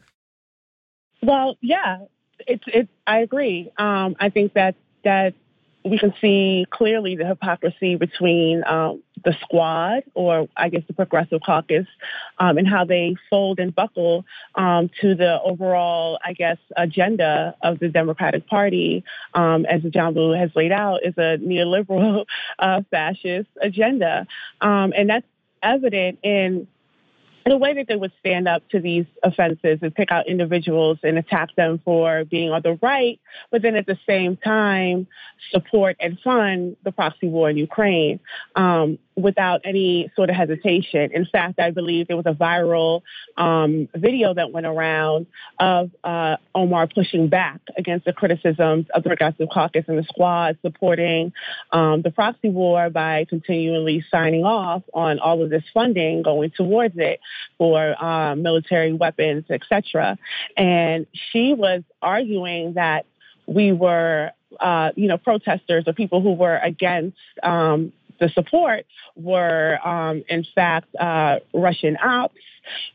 Well, 1.23 1.57
yeah, 1.61 1.99
it's 2.47 2.65
it. 2.67 2.89
I 3.07 3.19
agree. 3.19 3.71
Um, 3.77 4.17
I 4.21 4.31
think 4.31 4.55
that 4.55 4.77
that 5.05 5.35
we 5.85 5.99
can 5.99 6.15
see 6.21 6.67
clearly 6.71 7.17
the 7.17 7.27
hypocrisy 7.27 7.97
between 7.97 8.63
um, 8.67 9.03
the 9.25 9.37
squad, 9.41 10.03
or 10.15 10.49
I 10.57 10.69
guess 10.69 10.83
the 10.87 10.95
Progressive 10.95 11.41
Caucus, 11.45 11.87
um, 12.39 12.59
and 12.59 12.67
how 12.67 12.85
they 12.85 13.17
fold 13.31 13.59
and 13.59 13.75
buckle 13.75 14.25
um, 14.55 14.91
to 15.01 15.15
the 15.15 15.41
overall, 15.43 16.19
I 16.25 16.33
guess, 16.33 16.59
agenda 16.77 17.55
of 17.63 17.79
the 17.79 17.89
Democratic 17.89 18.47
Party, 18.47 19.05
um, 19.35 19.67
as 19.67 19.83
John 19.83 20.15
Blue 20.15 20.33
has 20.33 20.51
laid 20.55 20.73
out, 20.73 21.01
is 21.05 21.15
a 21.17 21.39
neoliberal 21.39 22.27
uh, 22.59 22.83
fascist 22.91 23.49
agenda, 23.61 24.27
um, 24.61 24.93
and 24.97 25.11
that's 25.11 25.27
evident 25.63 26.19
in 26.23 26.69
the 27.49 27.57
way 27.57 27.75
that 27.75 27.89
they 27.89 27.97
would 27.97 28.13
stand 28.21 28.47
up 28.47 28.69
to 28.71 28.81
these 28.81 29.07
offenses 29.23 29.79
and 29.83 29.95
pick 29.95 30.11
out 30.11 30.27
individuals 30.29 30.99
and 31.03 31.19
attack 31.19 31.55
them 31.57 31.81
for 31.85 32.25
being 32.25 32.51
on 32.51 32.63
the 32.63 32.79
right, 32.83 33.21
but 33.51 33.63
then 33.63 33.75
at 33.77 33.87
the 33.87 33.99
same 34.07 34.37
time 34.37 35.07
support 35.51 35.97
and 36.01 36.19
fund 36.21 36.77
the 36.85 36.93
proxy 36.93 37.29
war 37.29 37.49
in 37.51 37.57
Ukraine. 37.57 38.21
Um, 38.55 38.99
without 39.19 39.61
any 39.65 40.11
sort 40.15 40.31
of 40.31 40.37
hesitation. 40.37 41.11
In 41.13 41.27
fact, 41.27 41.59
I 41.59 41.71
believe 41.71 42.07
there 42.07 42.17
was 42.17 42.27
a 42.27 42.33
viral 42.33 43.03
um, 43.37 43.89
video 43.95 44.33
that 44.35 44.53
went 44.53 44.67
around 44.67 45.27
of 45.59 45.91
uh, 46.05 46.37
Omar 46.55 46.87
pushing 46.87 47.29
back 47.29 47.61
against 47.77 48.05
the 48.05 48.13
criticisms 48.13 48.87
of 48.95 49.03
the 49.03 49.11
Progressive 49.11 49.49
Caucus 49.53 49.85
and 49.89 49.99
the 49.99 50.05
Squad 50.05 50.59
supporting 50.63 51.33
um, 51.73 52.03
the 52.03 52.11
proxy 52.11 52.49
war 52.49 52.91
by 52.91 53.27
continually 53.29 54.05
signing 54.11 54.45
off 54.45 54.83
on 54.95 55.19
all 55.19 55.43
of 55.43 55.51
this 55.51 55.65
funding 55.75 56.23
going 56.23 56.51
towards 56.57 56.95
it 56.97 57.21
for 57.59 58.03
um, 58.03 58.43
military 58.43 58.93
weapons, 58.93 59.45
etc. 59.51 60.17
And 60.57 61.07
she 61.33 61.55
was 61.55 61.83
arguing 62.01 62.75
that 62.75 63.07
we 63.47 63.73
were 63.73 64.33
uh, 64.61 64.91
you 64.97 65.09
know, 65.09 65.19
protesters 65.19 65.85
or 65.87 65.93
people 65.93 66.23
who 66.23 66.33
were 66.33 66.57
against 66.57 67.19
um, 67.43 67.93
the 68.21 68.29
support 68.31 68.87
were, 69.17 69.79
um, 69.87 70.25
in 70.29 70.45
fact, 70.55 70.95
uh, 70.97 71.39
Russian 71.53 71.97
ops 72.03 72.35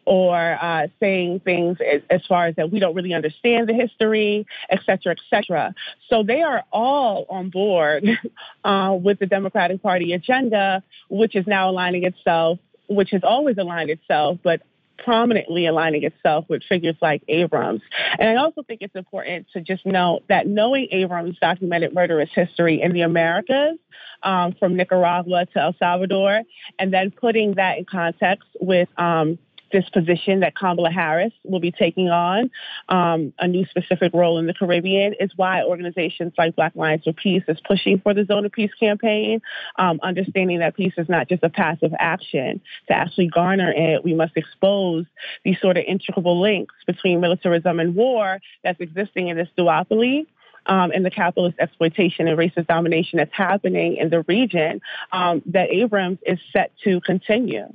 or 0.05 0.57
uh, 0.61 0.87
saying 0.99 1.39
things 1.39 1.77
as, 1.79 2.01
as, 2.09 2.21
far 2.27 2.47
as 2.47 2.55
that 2.55 2.71
we 2.71 2.79
don't 2.79 2.95
really 2.95 3.13
understand 3.13 3.67
the 3.67 3.73
history, 3.73 4.45
et 4.69 4.79
cetera, 4.85 5.13
et 5.13 5.19
cetera. 5.29 5.73
So 6.09 6.23
they 6.23 6.41
are 6.41 6.63
all 6.71 7.25
on 7.29 7.49
board 7.49 8.05
uh, 8.63 8.97
with 9.01 9.19
the 9.19 9.25
Democratic 9.25 9.81
Party 9.81 10.13
agenda, 10.13 10.83
which 11.09 11.35
is 11.35 11.47
now 11.47 11.69
aligning 11.69 12.03
itself, 12.03 12.59
which 12.87 13.11
has 13.11 13.21
always 13.23 13.57
aligned 13.57 13.89
itself, 13.89 14.39
but 14.43 14.61
prominently 14.97 15.65
aligning 15.65 16.03
itself 16.03 16.45
with 16.49 16.63
figures 16.63 16.95
like 17.01 17.23
Abrams. 17.27 17.81
And 18.19 18.29
I 18.29 18.41
also 18.41 18.63
think 18.63 18.81
it's 18.81 18.95
important 18.95 19.47
to 19.53 19.61
just 19.61 19.85
note 19.85 20.23
that 20.29 20.47
knowing 20.47 20.87
Abrams' 20.91 21.37
documented 21.39 21.93
murderous 21.93 22.29
history 22.33 22.81
in 22.81 22.93
the 22.93 23.01
Americas, 23.01 23.77
um, 24.23 24.53
from 24.53 24.75
Nicaragua 24.75 25.45
to 25.53 25.59
El 25.59 25.75
Salvador, 25.77 26.41
and 26.79 26.93
then 26.93 27.11
putting 27.11 27.55
that 27.55 27.77
in 27.77 27.85
context 27.85 28.47
with 28.59 28.87
um, 28.97 29.37
this 29.73 29.89
position 29.89 30.39
that 30.39 30.55
Kamala 30.55 30.91
Harris 30.91 31.33
will 31.43 31.59
be 31.59 31.71
taking 31.71 32.09
on, 32.09 32.49
um, 32.87 33.33
a 33.39 33.47
new 33.47 33.65
specific 33.65 34.13
role 34.13 34.37
in 34.37 34.45
the 34.45 34.53
Caribbean, 34.53 35.13
is 35.19 35.31
why 35.35 35.63
organizations 35.63 36.31
like 36.37 36.55
Black 36.55 36.73
Lives 36.75 37.03
for 37.03 37.11
Peace 37.11 37.43
is 37.49 37.57
pushing 37.67 37.99
for 37.99 38.13
the 38.13 38.23
Zone 38.23 38.45
of 38.45 38.53
Peace 38.53 38.73
campaign, 38.79 39.41
um, 39.77 39.99
understanding 40.01 40.59
that 40.59 40.77
peace 40.77 40.93
is 40.97 41.09
not 41.09 41.27
just 41.27 41.43
a 41.43 41.49
passive 41.49 41.91
action. 41.99 42.61
To 42.87 42.93
actually 42.93 43.27
garner 43.27 43.73
it, 43.75 44.03
we 44.05 44.13
must 44.13 44.37
expose 44.37 45.05
these 45.43 45.59
sort 45.59 45.77
of 45.77 45.83
intricable 45.85 46.39
links 46.39 46.75
between 46.87 47.19
militarism 47.19 47.79
and 47.79 47.95
war 47.95 48.39
that's 48.63 48.79
existing 48.79 49.27
in 49.27 49.37
this 49.37 49.49
duopoly. 49.57 50.27
Um, 50.65 50.91
and 50.95 51.05
the 51.05 51.11
capitalist 51.11 51.57
exploitation 51.59 52.29
and 52.29 52.37
racist 52.37 52.67
domination 52.67 53.17
that's 53.17 53.33
happening 53.33 53.97
in 53.97 54.09
the 54.09 54.21
region 54.29 54.79
um, 55.11 55.41
that 55.47 55.69
Abrams 55.69 56.19
is 56.25 56.39
set 56.53 56.71
to 56.85 57.01
continue. 57.01 57.67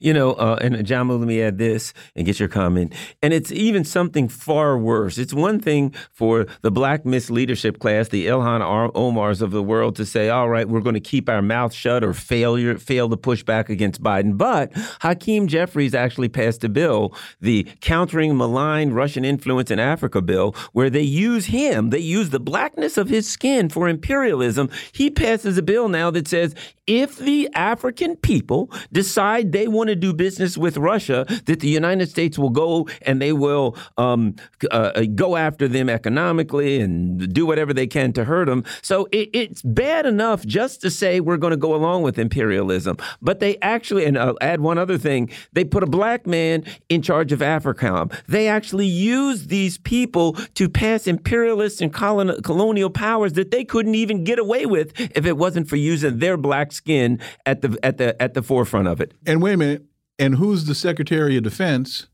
You 0.00 0.14
know, 0.14 0.32
uh, 0.34 0.58
and 0.60 0.86
John, 0.86 1.08
let 1.08 1.20
me 1.20 1.42
add 1.42 1.58
this 1.58 1.92
and 2.14 2.24
get 2.24 2.38
your 2.38 2.48
comment. 2.48 2.94
And 3.20 3.32
it's 3.34 3.50
even 3.50 3.84
something 3.84 4.28
far 4.28 4.78
worse. 4.78 5.18
It's 5.18 5.34
one 5.34 5.58
thing 5.58 5.92
for 6.12 6.46
the 6.62 6.70
black 6.70 7.02
misleadership 7.02 7.80
class, 7.80 8.08
the 8.08 8.26
Ilhan 8.28 8.92
Omars 8.92 9.42
of 9.42 9.50
the 9.50 9.62
world, 9.62 9.96
to 9.96 10.06
say, 10.06 10.28
"All 10.28 10.48
right, 10.48 10.68
we're 10.68 10.80
going 10.80 10.94
to 10.94 11.00
keep 11.00 11.28
our 11.28 11.42
mouth 11.42 11.72
shut 11.72 12.04
or 12.04 12.12
failure 12.12 12.78
fail 12.78 13.08
to 13.08 13.16
push 13.16 13.42
back 13.42 13.68
against 13.68 14.02
Biden." 14.02 14.38
But 14.38 14.70
Hakeem 15.00 15.48
Jeffries 15.48 15.94
actually 15.94 16.28
passed 16.28 16.62
a 16.62 16.68
bill, 16.68 17.12
the 17.40 17.66
Countering 17.80 18.36
Malign 18.36 18.92
Russian 18.92 19.24
Influence 19.24 19.70
in 19.70 19.80
Africa 19.80 20.22
bill, 20.22 20.54
where 20.72 20.90
they 20.90 21.02
use 21.02 21.46
him, 21.46 21.90
they 21.90 21.98
use 21.98 22.30
the 22.30 22.40
blackness 22.40 22.96
of 22.96 23.08
his 23.08 23.28
skin 23.28 23.68
for 23.68 23.88
imperialism. 23.88 24.70
He 24.92 25.10
passes 25.10 25.58
a 25.58 25.62
bill 25.62 25.88
now 25.88 26.10
that 26.12 26.28
says 26.28 26.54
if 26.88 27.18
the 27.18 27.48
African 27.54 28.16
people 28.16 28.72
decide 28.90 29.52
they 29.52 29.68
want 29.68 29.88
to 29.88 29.94
do 29.94 30.12
business 30.14 30.56
with 30.56 30.78
Russia, 30.78 31.26
that 31.44 31.60
the 31.60 31.68
United 31.68 32.08
States 32.08 32.38
will 32.38 32.50
go 32.50 32.88
and 33.02 33.20
they 33.20 33.32
will 33.32 33.76
um, 33.98 34.34
uh, 34.70 35.02
go 35.14 35.36
after 35.36 35.68
them 35.68 35.90
economically 35.90 36.80
and 36.80 37.32
do 37.32 37.44
whatever 37.44 37.74
they 37.74 37.86
can 37.86 38.12
to 38.14 38.24
hurt 38.24 38.46
them. 38.46 38.64
So 38.80 39.06
it, 39.12 39.28
it's 39.34 39.60
bad 39.62 40.06
enough 40.06 40.44
just 40.46 40.80
to 40.80 40.90
say 40.90 41.20
we're 41.20 41.36
going 41.36 41.50
to 41.50 41.58
go 41.58 41.74
along 41.74 42.02
with 42.02 42.18
imperialism. 42.18 42.96
But 43.20 43.40
they 43.40 43.58
actually, 43.58 44.06
and 44.06 44.18
I'll 44.18 44.38
add 44.40 44.60
one 44.60 44.78
other 44.78 44.96
thing, 44.96 45.30
they 45.52 45.64
put 45.64 45.82
a 45.82 45.86
black 45.86 46.26
man 46.26 46.64
in 46.88 47.02
charge 47.02 47.32
of 47.32 47.40
AFRICOM. 47.40 48.14
They 48.26 48.48
actually 48.48 48.86
use 48.86 49.48
these 49.48 49.76
people 49.76 50.32
to 50.54 50.70
pass 50.70 51.06
imperialist 51.06 51.82
and 51.82 51.92
colonial 51.92 52.88
powers 52.88 53.34
that 53.34 53.50
they 53.50 53.64
couldn't 53.64 53.94
even 53.94 54.24
get 54.24 54.38
away 54.38 54.64
with 54.64 54.98
if 55.14 55.26
it 55.26 55.36
wasn't 55.36 55.68
for 55.68 55.76
using 55.76 56.18
their 56.18 56.38
black 56.38 56.72
skin 56.78 57.20
at 57.44 57.60
the 57.60 57.78
at 57.82 57.98
the 57.98 58.20
at 58.20 58.34
the 58.34 58.42
forefront 58.42 58.88
of 58.88 59.00
it. 59.00 59.12
And 59.26 59.42
wait 59.42 59.54
a 59.54 59.56
minute, 59.56 59.84
and 60.18 60.36
who's 60.36 60.64
the 60.64 60.74
Secretary 60.74 61.36
of 61.36 61.42
Defense? 61.42 62.06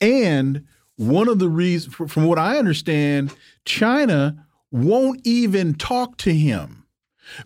And 0.00 0.64
one 0.96 1.28
of 1.28 1.38
the 1.38 1.48
reasons, 1.48 1.94
from 1.94 2.24
what 2.24 2.38
I 2.38 2.56
understand, 2.56 3.34
China 3.64 4.46
won't 4.70 5.20
even 5.24 5.74
talk 5.74 6.16
to 6.18 6.32
him 6.34 6.84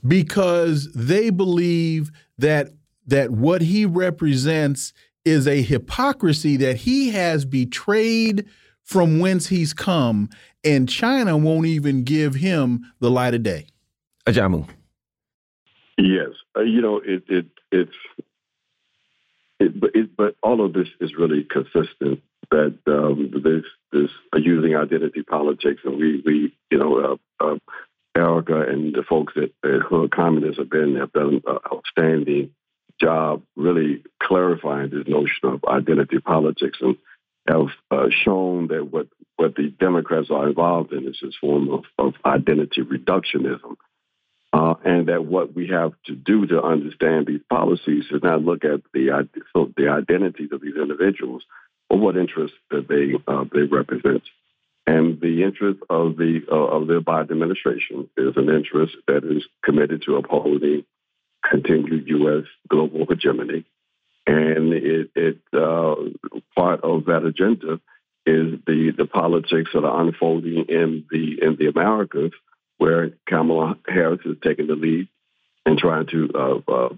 because 0.06 0.92
they 0.92 1.30
believe 1.30 2.10
that 2.38 2.68
that 3.06 3.30
what 3.30 3.62
he 3.62 3.84
represents 3.84 4.92
is 5.24 5.46
a 5.46 5.62
hypocrisy 5.62 6.56
that 6.56 6.78
he 6.78 7.10
has 7.10 7.44
betrayed 7.44 8.46
from 8.82 9.18
whence 9.18 9.48
he's 9.48 9.72
come, 9.72 10.28
and 10.64 10.88
China 10.88 11.36
won't 11.36 11.66
even 11.66 12.04
give 12.04 12.34
him 12.34 12.84
the 13.00 13.10
light 13.10 13.34
of 13.34 13.42
day. 13.42 13.66
Ajamu. 14.26 14.68
Yes, 15.98 16.30
uh, 16.56 16.62
you 16.62 16.80
know 16.80 17.00
it. 17.04 17.24
It 17.28 17.46
it's. 17.70 17.96
It, 19.60 19.78
but 19.78 19.90
it, 19.94 20.16
but 20.16 20.34
all 20.42 20.64
of 20.64 20.72
this 20.72 20.88
is 21.00 21.14
really 21.16 21.44
consistent. 21.44 22.22
That 22.50 22.78
um, 22.86 23.30
this 23.42 23.64
this 23.92 24.10
uh, 24.34 24.38
using 24.38 24.76
identity 24.76 25.22
politics, 25.22 25.82
and 25.84 25.96
we 25.96 26.22
we 26.24 26.56
you 26.70 26.78
know 26.78 27.18
uh, 27.40 27.44
uh, 27.44 27.58
Erica 28.16 28.60
and 28.60 28.94
the 28.94 29.02
folks 29.02 29.34
at, 29.36 29.50
at 29.68 29.82
Hood 29.82 30.10
Communists 30.10 30.58
have 30.58 30.68
been 30.68 30.96
have 30.96 31.12
done 31.12 31.42
an 31.46 31.58
outstanding 31.72 32.50
job, 33.00 33.42
really 33.56 34.02
clarifying 34.22 34.90
this 34.90 35.06
notion 35.06 35.48
of 35.48 35.64
identity 35.64 36.18
politics, 36.18 36.78
and 36.80 36.96
have 37.48 37.68
uh, 37.90 38.08
shown 38.10 38.68
that 38.68 38.90
what 38.90 39.08
what 39.36 39.54
the 39.54 39.70
Democrats 39.70 40.30
are 40.30 40.48
involved 40.48 40.92
in 40.92 41.06
is 41.08 41.18
this 41.22 41.34
form 41.40 41.70
of, 41.70 41.84
of 41.98 42.14
identity 42.24 42.82
reductionism 42.82 43.76
uh, 44.52 44.74
and 44.84 45.08
that 45.08 45.24
what 45.24 45.54
we 45.54 45.68
have 45.68 45.92
to 46.06 46.14
do 46.14 46.46
to 46.46 46.62
understand 46.62 47.26
these 47.26 47.40
policies 47.48 48.04
is 48.10 48.22
not 48.22 48.42
look 48.42 48.64
at 48.64 48.82
the 48.92 49.28
so 49.52 49.72
the 49.76 49.88
identities 49.88 50.50
of 50.52 50.60
these 50.60 50.76
individuals 50.76 51.42
or 51.88 51.98
what 51.98 52.16
interests 52.16 52.56
that 52.70 52.86
they 52.88 53.14
uh, 53.32 53.44
they 53.52 53.62
represent. 53.62 54.22
And 54.84 55.20
the 55.20 55.44
interest 55.44 55.80
of 55.88 56.16
the 56.16 56.40
uh, 56.50 56.54
of 56.54 56.86
the 56.86 57.00
Biden 57.00 57.32
administration 57.32 58.10
is 58.16 58.36
an 58.36 58.50
interest 58.50 58.96
that 59.06 59.24
is 59.24 59.44
committed 59.64 60.02
to 60.06 60.16
upholding 60.16 60.84
continued 61.48 62.08
U.S. 62.08 62.44
global 62.68 63.06
hegemony, 63.08 63.64
and 64.26 64.72
it, 64.72 65.10
it 65.14 65.38
uh, 65.54 65.94
part 66.56 66.82
of 66.82 67.06
that 67.06 67.24
agenda 67.24 67.80
is 68.26 68.58
the 68.66 68.92
the 68.96 69.06
politics 69.06 69.70
that 69.72 69.84
are 69.84 70.00
unfolding 70.00 70.66
in 70.68 71.04
the 71.10 71.38
in 71.40 71.56
the 71.58 71.68
Americas 71.68 72.32
where 72.78 73.10
Kamala 73.26 73.76
Harris 73.86 74.20
is 74.24 74.36
taking 74.42 74.66
the 74.66 74.74
lead 74.74 75.08
and 75.64 75.78
trying 75.78 76.06
to 76.08 76.30
uh, 76.34 76.72
uh, 76.72 76.88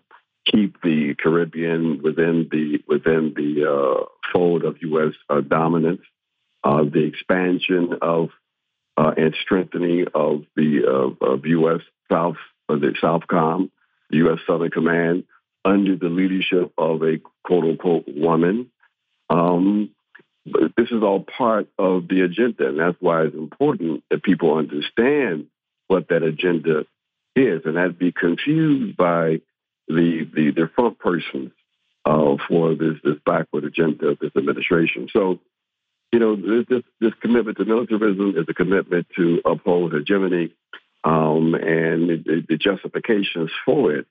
keep 0.46 0.80
the 0.82 1.14
Caribbean 1.18 2.02
within 2.02 2.48
the 2.50 2.82
within 2.86 3.34
the 3.36 3.70
uh, 3.70 4.04
fold 4.32 4.64
of 4.64 4.76
U.S. 4.80 5.14
Uh, 5.28 5.40
dominance, 5.40 6.02
uh, 6.62 6.84
the 6.84 7.04
expansion 7.04 7.98
of 8.00 8.30
and 8.96 9.34
strengthening 9.42 10.06
of 10.14 10.44
the 10.56 11.14
of 11.20 11.46
U.S. 11.46 11.80
South 12.10 12.36
the 12.68 12.94
Southcom, 13.02 13.70
the 14.10 14.18
U.S. 14.18 14.38
Southern 14.46 14.70
Command, 14.70 15.24
under 15.64 15.96
the 15.96 16.08
leadership 16.08 16.72
of 16.78 17.02
a 17.02 17.20
quote 17.44 17.64
unquote 17.64 18.04
woman. 18.08 18.70
Um, 19.30 19.90
but 20.46 20.72
this 20.76 20.90
is 20.90 21.02
all 21.02 21.24
part 21.24 21.68
of 21.78 22.06
the 22.08 22.20
agenda, 22.20 22.68
and 22.68 22.78
that's 22.78 22.96
why 23.00 23.22
it's 23.22 23.34
important 23.34 24.04
that 24.10 24.22
people 24.22 24.56
understand 24.58 25.46
what 25.88 26.08
that 26.08 26.22
agenda 26.22 26.84
is, 27.36 27.62
and 27.64 27.78
I'd 27.78 27.98
be 27.98 28.12
confused 28.12 28.96
by 28.96 29.40
the 29.88 30.28
the, 30.34 30.52
the 30.54 30.70
front 30.74 30.98
persons 30.98 31.52
uh, 32.04 32.36
for 32.48 32.74
this 32.74 32.96
this 33.02 33.16
backward 33.24 33.64
agenda 33.64 34.08
of 34.08 34.18
this 34.18 34.32
administration. 34.36 35.08
So, 35.12 35.40
you 36.12 36.18
know, 36.18 36.36
this 36.36 36.82
this 37.00 37.12
commitment 37.20 37.58
to 37.58 37.64
militarism 37.64 38.34
is 38.36 38.46
a 38.48 38.54
commitment 38.54 39.06
to 39.16 39.40
uphold 39.44 39.92
hegemony, 39.92 40.54
um, 41.02 41.54
and 41.54 42.08
the, 42.08 42.44
the, 42.48 42.56
justifications 42.56 43.50
for 43.64 43.92
it 43.92 44.06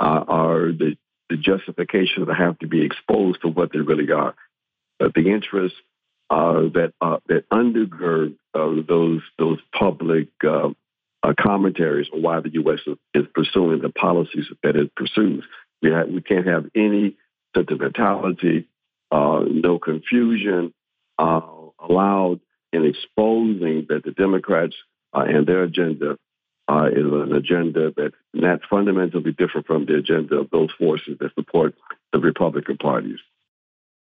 uh, 0.00 0.24
are 0.28 0.72
the 0.72 0.96
the 1.28 1.36
justifications 1.36 2.26
that 2.26 2.36
have 2.36 2.58
to 2.60 2.66
be 2.66 2.84
exposed 2.84 3.42
to 3.42 3.48
what 3.48 3.72
they 3.72 3.80
really 3.80 4.10
are. 4.10 4.34
Uh, 5.00 5.08
the 5.14 5.30
interests 5.30 5.78
uh, 6.30 6.62
that 6.74 6.92
uh, 7.00 7.18
that 7.28 7.48
undergird 7.50 8.34
uh, 8.54 8.82
those 8.86 9.22
those 9.38 9.58
public 9.72 10.28
uh, 11.22 11.34
commentaries 11.38 12.08
on 12.12 12.22
why 12.22 12.40
the 12.40 12.52
U.S. 12.54 12.80
is, 13.14 13.26
pursuing 13.34 13.80
the 13.80 13.90
policies 13.90 14.46
that 14.62 14.76
it 14.76 14.94
pursues. 14.94 15.44
We, 15.82 15.90
have, 15.90 16.08
we 16.08 16.22
can't 16.22 16.46
have 16.46 16.66
any 16.74 17.16
sentimentality, 17.54 18.68
uh, 19.10 19.44
no 19.48 19.78
confusion 19.78 20.72
uh, 21.18 21.40
allowed 21.78 22.40
in 22.72 22.84
exposing 22.84 23.86
that 23.88 24.02
the 24.04 24.12
Democrats 24.12 24.76
uh, 25.14 25.20
and 25.20 25.46
their 25.46 25.62
agenda 25.62 26.18
uh, 26.68 26.88
is 26.92 27.04
an 27.04 27.32
agenda 27.34 27.92
that's 28.34 28.64
fundamentally 28.68 29.32
different 29.32 29.66
from 29.66 29.86
the 29.86 29.96
agenda 29.96 30.36
of 30.36 30.50
those 30.50 30.68
forces 30.78 31.16
that 31.18 31.34
support 31.34 31.74
the 32.12 32.18
Republican 32.18 32.76
parties. 32.76 33.18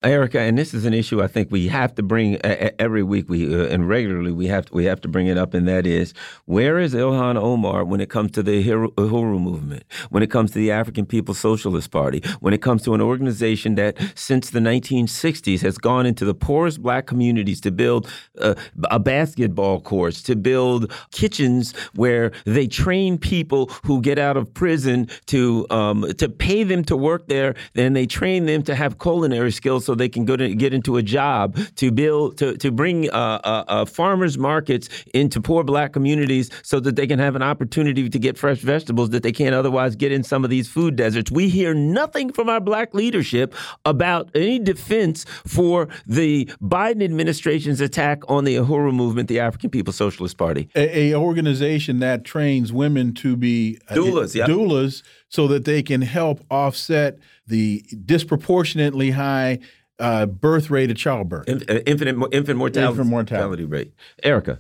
Erica, 0.03 0.39
and 0.39 0.57
this 0.57 0.73
is 0.73 0.85
an 0.85 0.95
issue 0.95 1.21
I 1.21 1.27
think 1.27 1.51
we 1.51 1.67
have 1.67 1.93
to 1.93 2.01
bring 2.01 2.37
uh, 2.37 2.71
every 2.79 3.03
week. 3.03 3.29
We 3.29 3.53
uh, 3.53 3.67
and 3.67 3.87
regularly 3.87 4.31
we 4.31 4.47
have 4.47 4.65
to, 4.65 4.73
we 4.73 4.85
have 4.85 4.99
to 5.01 5.07
bring 5.07 5.27
it 5.27 5.37
up, 5.37 5.53
and 5.53 5.67
that 5.67 5.85
is 5.85 6.15
where 6.45 6.79
is 6.79 6.95
Ilhan 6.95 7.35
Omar 7.35 7.85
when 7.85 8.01
it 8.01 8.09
comes 8.09 8.31
to 8.31 8.41
the 8.41 8.63
Uhuru 8.63 9.39
movement, 9.39 9.83
when 10.09 10.23
it 10.23 10.31
comes 10.31 10.51
to 10.51 10.57
the 10.57 10.71
African 10.71 11.05
People's 11.05 11.37
Socialist 11.37 11.91
Party, 11.91 12.23
when 12.39 12.51
it 12.51 12.63
comes 12.63 12.81
to 12.83 12.95
an 12.95 13.01
organization 13.01 13.75
that 13.75 13.95
since 14.15 14.49
the 14.49 14.59
1960s 14.59 15.61
has 15.61 15.77
gone 15.77 16.07
into 16.07 16.25
the 16.25 16.33
poorest 16.33 16.81
black 16.81 17.05
communities 17.05 17.61
to 17.61 17.69
build 17.69 18.09
uh, 18.39 18.55
a 18.89 18.97
basketball 18.97 19.81
courts, 19.81 20.23
to 20.23 20.35
build 20.35 20.91
kitchens 21.11 21.75
where 21.93 22.31
they 22.45 22.65
train 22.65 23.19
people 23.19 23.67
who 23.83 24.01
get 24.01 24.17
out 24.17 24.35
of 24.35 24.51
prison 24.51 25.07
to 25.27 25.67
um, 25.69 26.11
to 26.17 26.27
pay 26.27 26.63
them 26.63 26.83
to 26.85 26.97
work 26.97 27.27
there, 27.27 27.53
then 27.73 27.93
they 27.93 28.07
train 28.07 28.47
them 28.47 28.63
to 28.63 28.73
have 28.73 28.97
culinary 28.97 29.51
skills 29.51 29.85
so 29.90 29.90
they 29.95 30.09
can 30.09 30.25
go 30.25 30.35
to 30.35 30.53
get 30.55 30.73
into 30.73 30.97
a 30.97 31.03
job, 31.03 31.57
to 31.75 31.91
build, 31.91 32.37
to 32.37 32.57
to 32.57 32.71
bring 32.71 33.09
uh, 33.09 33.39
uh, 33.43 33.63
uh, 33.67 33.85
farmers 33.85 34.37
markets 34.37 34.89
into 35.13 35.41
poor 35.41 35.63
black 35.63 35.93
communities 35.93 36.49
so 36.63 36.79
that 36.79 36.95
they 36.95 37.07
can 37.07 37.19
have 37.19 37.35
an 37.35 37.41
opportunity 37.41 38.09
to 38.09 38.19
get 38.19 38.37
fresh 38.37 38.59
vegetables 38.59 39.09
that 39.11 39.23
they 39.23 39.31
can't 39.31 39.55
otherwise 39.55 39.95
get 39.95 40.11
in 40.11 40.23
some 40.23 40.43
of 40.43 40.49
these 40.49 40.67
food 40.67 40.95
deserts. 40.95 41.31
We 41.31 41.49
hear 41.49 41.73
nothing 41.73 42.31
from 42.31 42.49
our 42.49 42.59
black 42.59 42.93
leadership 42.93 43.53
about 43.85 44.29
any 44.35 44.59
defense 44.59 45.25
for 45.45 45.87
the 46.05 46.45
Biden 46.61 47.03
administration's 47.03 47.81
attack 47.81 48.21
on 48.27 48.43
the 48.43 48.55
Uhuru 48.55 48.93
movement, 48.93 49.29
the 49.29 49.39
African 49.39 49.69
People's 49.69 49.95
Socialist 49.95 50.37
Party. 50.37 50.69
A, 50.75 51.11
a 51.11 51.15
organization 51.15 51.99
that 51.99 52.23
trains 52.23 52.71
women 52.73 53.13
to 53.15 53.35
be 53.35 53.79
uh, 53.89 53.95
doulas, 53.95 54.41
uh, 54.41 54.47
doulas 54.47 55.03
so 55.29 55.47
that 55.47 55.65
they 55.65 55.81
can 55.81 56.01
help 56.01 56.43
offset 56.49 57.17
the 57.47 57.83
disproportionately 58.05 59.11
high 59.11 59.59
uh, 60.01 60.25
birth 60.25 60.69
rate 60.69 60.91
of 60.91 60.97
childbirth. 60.97 61.47
In, 61.47 61.63
uh, 61.69 61.79
infinite, 61.85 62.15
infant 62.33 62.57
mortality, 62.57 62.91
infant 62.91 63.09
mortality 63.09 63.65
rate. 63.65 63.93
Erica. 64.23 64.59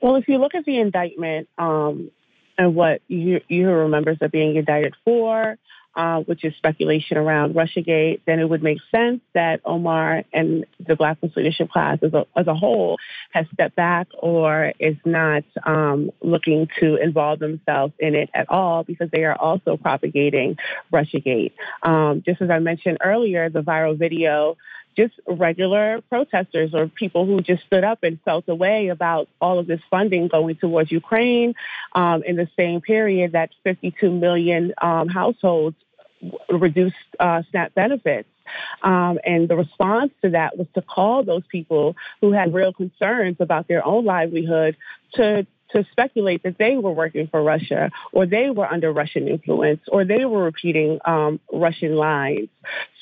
Well, 0.00 0.16
if 0.16 0.26
you 0.28 0.38
look 0.38 0.54
at 0.54 0.64
the 0.64 0.78
indictment 0.78 1.48
um, 1.58 2.10
and 2.56 2.74
what 2.74 3.02
you, 3.08 3.40
you 3.48 3.68
remembers 3.68 4.18
are 4.22 4.28
being 4.28 4.56
indicted 4.56 4.94
for, 5.04 5.56
uh, 5.96 6.20
which 6.20 6.44
is 6.44 6.54
speculation 6.56 7.16
around 7.16 7.54
Russiagate, 7.54 8.20
then 8.26 8.38
it 8.38 8.48
would 8.48 8.62
make 8.62 8.78
sense 8.90 9.20
that 9.34 9.60
Omar 9.64 10.24
and 10.32 10.64
the 10.86 10.96
Black 10.96 11.18
leadership 11.36 11.70
class 11.70 11.98
as 12.02 12.12
a, 12.14 12.26
as 12.36 12.46
a 12.46 12.54
whole 12.54 12.98
has 13.32 13.46
stepped 13.52 13.76
back 13.76 14.08
or 14.18 14.72
is 14.78 14.96
not 15.04 15.44
um, 15.64 16.10
looking 16.22 16.68
to 16.78 16.96
involve 16.96 17.38
themselves 17.40 17.92
in 17.98 18.14
it 18.14 18.30
at 18.34 18.48
all 18.48 18.84
because 18.84 19.10
they 19.10 19.24
are 19.24 19.34
also 19.34 19.76
propagating 19.76 20.56
Russiagate. 20.92 21.52
Um, 21.82 22.22
just 22.24 22.40
as 22.40 22.50
I 22.50 22.60
mentioned 22.60 22.98
earlier, 23.02 23.50
the 23.50 23.62
viral 23.62 23.98
video 23.98 24.56
just 24.96 25.14
regular 25.26 26.00
protesters 26.08 26.74
or 26.74 26.88
people 26.88 27.26
who 27.26 27.40
just 27.40 27.64
stood 27.64 27.84
up 27.84 28.02
and 28.02 28.20
felt 28.24 28.48
away 28.48 28.88
about 28.88 29.28
all 29.40 29.58
of 29.58 29.66
this 29.66 29.80
funding 29.90 30.28
going 30.28 30.56
towards 30.56 30.90
Ukraine 30.90 31.54
um, 31.94 32.22
in 32.24 32.36
the 32.36 32.48
same 32.56 32.80
period 32.80 33.32
that 33.32 33.50
52 33.64 34.10
million 34.10 34.74
um, 34.82 35.08
households 35.08 35.76
reduced 36.48 36.96
uh, 37.18 37.42
SNAP 37.50 37.74
benefits. 37.74 38.28
Um, 38.82 39.18
and 39.24 39.48
the 39.48 39.56
response 39.56 40.12
to 40.22 40.30
that 40.30 40.58
was 40.58 40.66
to 40.74 40.82
call 40.82 41.22
those 41.22 41.44
people 41.48 41.96
who 42.20 42.32
had 42.32 42.52
real 42.52 42.72
concerns 42.72 43.36
about 43.40 43.68
their 43.68 43.84
own 43.86 44.04
livelihood 44.04 44.76
to 45.14 45.46
to 45.72 45.86
speculate 45.92 46.42
that 46.42 46.58
they 46.58 46.76
were 46.76 46.92
working 46.92 47.28
for 47.28 47.42
Russia 47.42 47.90
or 48.12 48.26
they 48.26 48.50
were 48.50 48.66
under 48.66 48.92
Russian 48.92 49.28
influence 49.28 49.80
or 49.88 50.04
they 50.04 50.24
were 50.24 50.44
repeating 50.44 50.98
um, 51.04 51.40
Russian 51.52 51.94
lines. 51.94 52.48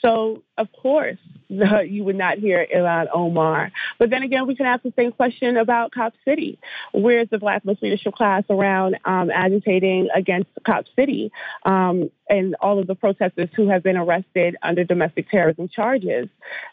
So, 0.03 0.43
of 0.57 0.69
course, 0.73 1.19
the, 1.51 1.81
you 1.89 2.05
would 2.05 2.17
not 2.17 2.39
hear 2.39 2.67
Ilhan 2.75 3.07
Omar. 3.13 3.73
But 3.99 4.11
then 4.11 4.23
again, 4.23 4.47
we 4.47 4.55
can 4.55 4.67
ask 4.67 4.83
the 4.83 4.93
same 4.97 5.13
question 5.13 5.57
about 5.57 5.93
Cop 5.93 6.15
City. 6.25 6.59
Where's 6.93 7.29
the 7.31 7.39
Black 7.39 7.63
leadership 7.65 8.15
class 8.15 8.45
around 8.51 8.99
um, 9.05 9.31
agitating 9.31 10.09
against 10.15 10.51
Cop 10.65 10.85
City 10.97 11.33
um, 11.65 12.11
and 12.29 12.55
all 12.61 12.79
of 12.79 12.87
the 12.87 12.95
protesters 12.95 13.49
who 13.57 13.69
have 13.69 13.83
been 13.83 13.97
arrested 13.97 14.57
under 14.63 14.85
domestic 14.85 15.31
terrorism 15.31 15.69
charges? 15.69 16.29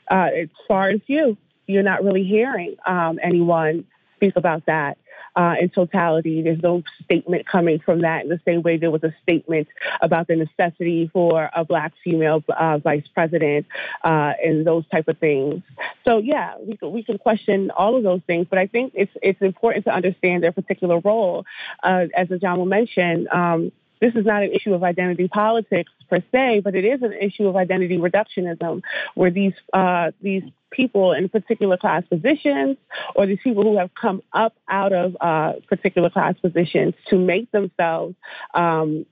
Uh, 0.09 0.27
it's 0.31 0.53
far 0.67 0.89
and 0.89 1.03
few. 1.03 1.37
You're 1.67 1.83
not 1.83 2.03
really 2.03 2.23
hearing 2.23 2.75
um, 2.85 3.19
anyone 3.23 3.85
speak 4.17 4.35
about 4.35 4.65
that 4.67 4.97
uh, 5.35 5.55
in 5.59 5.69
totality. 5.69 6.41
There's 6.41 6.61
no 6.61 6.83
statement 7.03 7.47
coming 7.47 7.79
from 7.79 8.01
that 8.01 8.23
in 8.23 8.29
the 8.29 8.39
same 8.45 8.61
way 8.61 8.77
there 8.77 8.91
was 8.91 9.03
a 9.03 9.13
statement 9.23 9.67
about 10.01 10.27
the 10.27 10.35
necessity 10.35 11.09
for 11.11 11.49
a 11.55 11.65
black 11.65 11.93
female 12.03 12.43
uh, 12.49 12.77
vice 12.77 13.07
president 13.13 13.65
uh, 14.03 14.33
and 14.43 14.65
those 14.65 14.87
type 14.87 15.07
of 15.07 15.17
things. 15.17 15.61
So 16.05 16.19
yeah, 16.19 16.55
we 16.59 16.77
can, 16.77 16.91
we 16.91 17.03
can 17.03 17.17
question 17.17 17.71
all 17.71 17.95
of 17.95 18.03
those 18.03 18.21
things, 18.27 18.47
but 18.49 18.59
I 18.59 18.67
think 18.67 18.93
it's 18.95 19.11
it's 19.21 19.41
important 19.41 19.85
to 19.85 19.93
understand 19.93 20.43
their 20.43 20.51
particular 20.51 20.99
role. 20.99 21.45
Uh, 21.83 22.05
as 22.15 22.27
Ajamu 22.29 22.67
mentioned, 22.67 23.27
um, 23.29 23.71
this 24.01 24.13
is 24.15 24.25
not 24.25 24.43
an 24.43 24.51
issue 24.51 24.73
of 24.73 24.83
identity 24.83 25.27
politics 25.27 25.91
per 26.09 26.23
se, 26.31 26.61
but 26.63 26.75
it 26.75 26.85
is 26.85 27.01
an 27.01 27.13
issue 27.13 27.47
of 27.47 27.55
identity 27.55 27.97
reductionism, 27.97 28.81
where 29.15 29.31
these 29.31 29.53
uh, 29.73 30.11
these 30.21 30.43
people 30.71 31.13
in 31.13 31.29
particular 31.29 31.77
class 31.77 32.03
positions 32.09 32.77
or 33.15 33.25
these 33.25 33.39
people 33.43 33.63
who 33.63 33.77
have 33.77 33.89
come 33.99 34.21
up 34.33 34.53
out 34.69 34.91
of 34.91 35.15
uh, 35.21 35.53
particular 35.67 36.09
class 36.09 36.35
positions 36.41 36.93
to 37.09 37.17
make 37.17 37.49
themselves 37.51 38.15
um, 38.53 39.05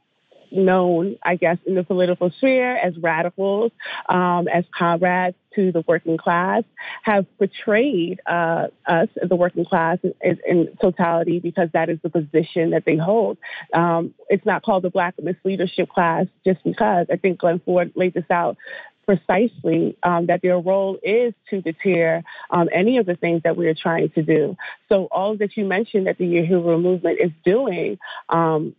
known, 0.53 1.17
I 1.23 1.35
guess, 1.35 1.57
in 1.65 1.75
the 1.75 1.83
political 1.83 2.31
sphere 2.31 2.75
as 2.75 2.97
radicals, 2.97 3.71
um, 4.07 4.47
as 4.47 4.63
comrades 4.77 5.35
to 5.55 5.71
the 5.71 5.83
working 5.87 6.17
class, 6.17 6.63
have 7.03 7.25
portrayed 7.37 8.21
uh, 8.25 8.67
us, 8.87 9.09
as 9.21 9.29
the 9.29 9.35
working 9.35 9.65
class, 9.65 9.97
in, 10.03 10.39
in, 10.47 10.77
totality 10.81 11.39
because 11.39 11.69
that 11.73 11.89
is 11.89 11.99
the 12.01 12.09
position 12.09 12.71
that 12.71 12.83
they 12.85 12.97
hold. 12.97 13.37
Um, 13.73 14.13
it's 14.29 14.45
not 14.45 14.63
called 14.63 14.83
the 14.83 14.89
Black 14.89 15.15
misleadership 15.17 15.89
class 15.89 16.25
just 16.45 16.63
because. 16.63 17.07
I 17.11 17.17
think 17.17 17.39
Glen 17.39 17.61
Ford 17.65 17.91
laid 17.95 18.13
this 18.13 18.25
out 18.29 18.57
precisely 19.05 19.97
um, 20.03 20.27
that 20.27 20.41
their 20.41 20.59
role 20.59 20.97
is 21.03 21.33
to 21.49 21.61
deter 21.61 22.23
um, 22.49 22.69
any 22.71 22.97
of 22.97 23.05
the 23.05 23.15
things 23.15 23.41
that 23.43 23.57
we 23.57 23.67
are 23.67 23.73
trying 23.73 24.09
to 24.11 24.23
do. 24.23 24.55
So 24.89 25.07
all 25.11 25.37
that 25.37 25.57
you 25.57 25.65
mentioned 25.65 26.07
that 26.07 26.17
the 26.17 26.25
Uhuru 26.25 26.81
movement 26.81 27.19
is 27.19 27.31
doing 27.43 27.97
um, 28.29 28.75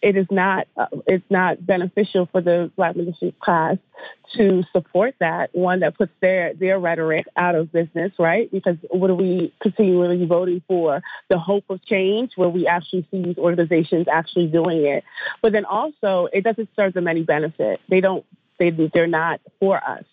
it 0.00 0.16
is 0.16 0.26
not 0.30 0.66
uh, 0.76 0.86
it's 1.06 1.24
not 1.30 1.64
beneficial 1.64 2.28
for 2.30 2.40
the 2.40 2.70
black 2.76 2.94
leadership 2.94 3.38
class 3.40 3.76
to 4.34 4.62
support 4.72 5.14
that 5.18 5.50
one 5.52 5.80
that 5.80 5.96
puts 5.96 6.12
their 6.20 6.54
their 6.54 6.78
rhetoric 6.78 7.26
out 7.36 7.54
of 7.54 7.72
business 7.72 8.12
right? 8.18 8.50
Because 8.50 8.76
what 8.90 9.10
are 9.10 9.14
we 9.14 9.52
continually 9.60 10.24
voting 10.24 10.62
for? 10.68 11.02
The 11.28 11.38
hope 11.38 11.64
of 11.68 11.84
change 11.84 12.32
where 12.36 12.48
we 12.48 12.66
actually 12.66 13.06
see 13.10 13.22
these 13.22 13.38
organizations 13.38 14.06
actually 14.08 14.46
doing 14.46 14.84
it. 14.84 15.04
But 15.42 15.52
then 15.52 15.64
also 15.64 16.28
it 16.32 16.44
doesn't 16.44 16.68
serve 16.76 16.94
them 16.94 17.08
any 17.08 17.22
benefit. 17.22 17.80
They 17.88 18.00
don't 18.00 18.24
they 18.58 18.70
they're 18.70 19.06
not 19.06 19.40
for 19.58 19.82
us. 19.82 20.04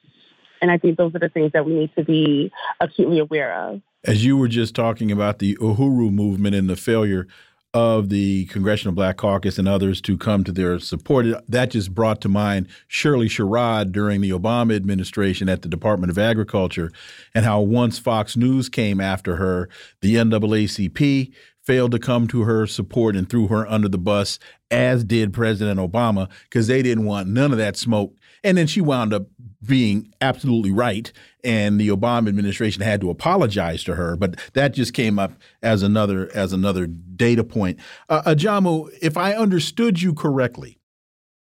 And 0.61 0.71
i 0.71 0.77
think 0.77 0.97
those 0.97 1.13
are 1.13 1.19
the 1.19 1.29
things 1.29 1.51
that 1.51 1.65
we 1.65 1.73
need 1.73 1.95
to 1.95 2.03
be 2.03 2.51
acutely 2.79 3.19
aware 3.19 3.53
of. 3.53 3.81
As 4.03 4.23
you 4.23 4.37
were 4.37 4.47
just 4.47 4.75
talking 4.75 5.11
about 5.11 5.39
the 5.39 5.55
uhuru 5.57 6.11
movement 6.11 6.55
and 6.55 6.69
the 6.69 6.75
failure 6.75 7.27
of 7.75 8.07
the 8.07 8.45
Congressional 8.45 8.95
Black 8.95 9.17
Caucus 9.17 9.59
and 9.59 9.67
others 9.67 9.99
to 9.99 10.17
come 10.17 10.45
to 10.45 10.53
their 10.53 10.79
support. 10.79 11.25
That 11.49 11.71
just 11.71 11.93
brought 11.93 12.21
to 12.21 12.29
mind 12.29 12.69
Shirley 12.87 13.27
Sherrod 13.27 13.91
during 13.91 14.21
the 14.21 14.29
Obama 14.29 14.73
administration 14.73 15.49
at 15.49 15.61
the 15.61 15.67
Department 15.67 16.09
of 16.09 16.17
Agriculture 16.17 16.89
and 17.33 17.43
how 17.43 17.59
once 17.59 17.99
Fox 17.99 18.37
News 18.37 18.69
came 18.69 19.01
after 19.01 19.35
her, 19.35 19.67
the 19.99 20.15
NAACP 20.15 21.33
failed 21.63 21.91
to 21.91 21.99
come 21.99 22.29
to 22.29 22.43
her 22.43 22.65
support 22.65 23.13
and 23.13 23.29
threw 23.29 23.47
her 23.47 23.67
under 23.67 23.89
the 23.89 23.97
bus, 23.97 24.39
as 24.71 25.03
did 25.03 25.33
President 25.33 25.77
Obama, 25.77 26.29
because 26.43 26.67
they 26.67 26.81
didn't 26.81 27.03
want 27.03 27.27
none 27.27 27.51
of 27.51 27.57
that 27.57 27.75
smoke. 27.75 28.13
And 28.45 28.57
then 28.57 28.67
she 28.67 28.79
wound 28.79 29.13
up 29.13 29.25
being 29.65 30.13
absolutely 30.21 30.71
right, 30.71 31.11
and 31.43 31.79
the 31.79 31.89
Obama 31.89 32.29
administration 32.29 32.83
had 32.83 33.01
to 33.01 33.09
apologize 33.09 33.83
to 33.85 33.95
her. 33.95 34.15
But 34.15 34.39
that 34.53 34.73
just 34.73 34.93
came 34.93 35.19
up 35.19 35.33
as 35.61 35.83
another 35.83 36.29
as 36.33 36.53
another 36.53 36.87
data 36.87 37.43
point. 37.43 37.79
Uh, 38.07 38.21
Ajamu, 38.21 38.89
if 39.01 39.17
I 39.17 39.33
understood 39.33 40.01
you 40.01 40.13
correctly, 40.13 40.79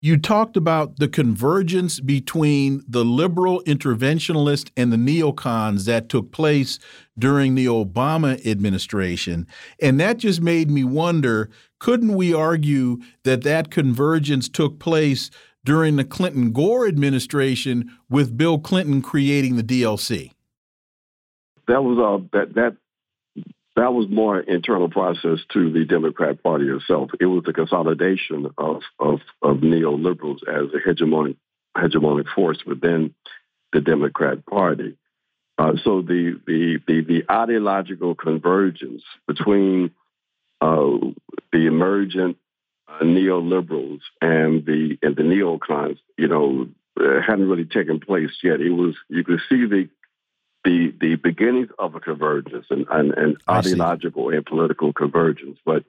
you 0.03 0.17
talked 0.17 0.57
about 0.57 0.97
the 0.97 1.07
convergence 1.07 2.01
between 2.01 2.84
the 2.85 3.05
liberal 3.05 3.61
interventionist 3.63 4.69
and 4.75 4.91
the 4.91 4.97
neocons 4.97 5.85
that 5.85 6.09
took 6.09 6.31
place 6.34 6.77
during 7.17 7.55
the 7.55 7.67
Obama 7.67 8.45
administration. 8.45 9.47
And 9.81 10.01
that 10.01 10.17
just 10.17 10.41
made 10.41 10.69
me 10.69 10.84
wonder 10.84 11.49
couldn't 11.80 12.15
we 12.15 12.34
argue 12.34 12.99
that 13.23 13.43
that 13.43 13.71
convergence 13.71 14.49
took 14.49 14.77
place 14.77 15.30
during 15.65 15.95
the 15.95 16.03
Clinton 16.03 16.52
Gore 16.52 16.88
administration 16.88 17.91
with 18.10 18.38
Bill 18.38 18.60
Clinton 18.60 19.02
creating 19.02 19.56
the 19.56 19.64
DLC? 19.64 20.31
That 21.68 21.84
was 21.84 21.98
uh, 21.98 22.27
that 22.38 22.53
that 22.56 22.77
that 23.76 23.94
was 23.94 24.07
more 24.10 24.40
internal 24.40 24.90
process 24.90 25.40
to 25.53 25.72
the 25.72 25.85
Democrat 25.85 26.44
Party 26.44 26.65
itself. 26.69 27.11
It 27.19 27.26
was 27.26 27.44
the 27.45 27.53
consolidation 27.53 28.52
of 28.57 28.81
of, 28.99 29.19
of 29.41 29.57
neoliberals 29.57 30.48
as 30.48 30.69
a 30.73 30.88
hegemonic 30.88 31.38
hegemonic 31.76 32.26
force 32.35 32.60
within 32.65 33.15
the 33.72 33.81
Democrat 33.81 34.45
Party. 34.45 34.98
Uh, 35.57 35.73
so 35.84 36.02
the, 36.02 36.40
the 36.45 36.80
the 36.88 37.02
the 37.02 37.23
ideological 37.31 38.15
convergence 38.15 39.03
between 39.27 39.91
uh, 40.61 40.98
the 41.52 41.65
emergent 41.68 42.38
uh, 42.99 43.03
neoliberals 43.03 44.02
and 44.22 44.65
the 44.65 44.98
and 45.02 45.15
the 45.15 45.24
neocons, 45.24 45.99
you 46.18 46.28
know, 46.28 46.68
uh, 46.99 47.22
hadn't 47.26 47.49
really 47.49 47.65
taken 47.65 47.99
place 47.99 48.32
yet. 48.44 48.61
It 48.61 48.72
was 48.72 48.95
you 49.10 49.24
could 49.24 49.41
see 49.49 49.65
the 49.65 49.90
the 50.64 50.94
the 50.99 51.15
beginnings 51.15 51.70
of 51.80 51.95
a 51.95 51.99
convergence 51.99 52.68
and 52.70 52.86
and, 52.90 53.14
and 53.14 53.38
ideological 53.49 54.30
and 54.30 54.45
political 54.45 54.94
convergence, 54.94 55.60
but 55.65 55.84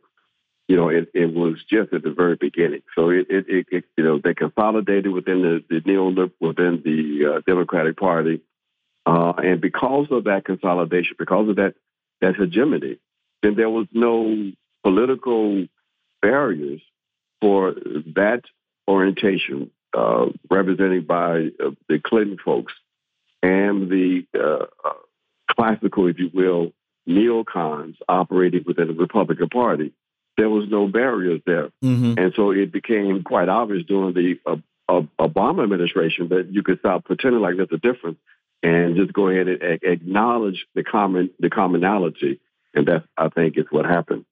you 0.66 0.76
know, 0.76 0.88
it, 0.88 1.10
it 1.12 1.32
was 1.34 1.62
just 1.68 1.92
at 1.92 2.02
the 2.02 2.10
very 2.10 2.36
beginning. 2.36 2.80
So 2.94 3.10
it, 3.10 3.26
it, 3.28 3.44
it, 3.48 3.66
it 3.70 3.84
you 3.98 4.04
know, 4.04 4.18
they 4.22 4.32
consolidated 4.32 5.12
within 5.12 5.42
the, 5.42 5.64
the 5.68 5.82
neo 5.84 6.08
within 6.40 6.80
the 6.82 7.34
uh, 7.34 7.40
Democratic 7.46 7.98
Party, 7.98 8.40
uh, 9.04 9.34
and 9.36 9.60
because 9.60 10.06
of 10.10 10.24
that 10.24 10.44
consolidation, 10.44 11.16
because 11.18 11.50
of 11.50 11.56
that 11.56 11.74
that 12.20 12.36
hegemony, 12.36 12.98
then 13.42 13.56
there 13.56 13.68
was 13.68 13.86
no 13.92 14.52
political 14.82 15.66
barriers 16.22 16.80
for 17.44 17.74
that 18.14 18.40
orientation, 18.88 19.70
uh, 19.92 20.26
represented 20.50 21.06
by 21.06 21.50
uh, 21.62 21.70
the 21.90 21.98
Clinton 22.02 22.38
folks 22.42 22.72
and 23.42 23.90
the 23.90 24.24
uh, 24.34 24.64
uh, 24.82 24.92
classical, 25.50 26.06
if 26.06 26.18
you 26.18 26.30
will, 26.32 26.72
neocons 27.06 27.96
operating 28.08 28.64
within 28.66 28.88
the 28.88 28.94
Republican 28.94 29.50
Party 29.50 29.92
there 30.36 30.50
was 30.50 30.68
no 30.68 30.88
barriers 30.88 31.40
there. 31.46 31.70
Mm-hmm. 31.82 32.14
And 32.18 32.32
so 32.34 32.50
it 32.50 32.72
became 32.72 33.22
quite 33.22 33.48
obvious 33.48 33.84
during 33.86 34.14
the 34.14 34.38
uh, 34.46 34.56
uh, 34.88 35.02
Obama 35.18 35.62
administration 35.62 36.28
that 36.30 36.48
you 36.50 36.62
could 36.62 36.80
stop 36.80 37.04
pretending 37.04 37.40
like 37.40 37.56
there's 37.56 37.68
a 37.72 37.78
difference 37.78 38.18
and 38.62 38.96
just 38.96 39.12
go 39.12 39.28
ahead 39.28 39.48
and 39.48 39.80
acknowledge 39.82 40.66
the 40.74 40.82
common 40.82 41.30
the 41.38 41.50
commonality. 41.50 42.40
And 42.74 42.88
that 42.88 43.04
I 43.16 43.28
think 43.28 43.56
is 43.56 43.66
what 43.70 43.84
happened. 43.84 44.24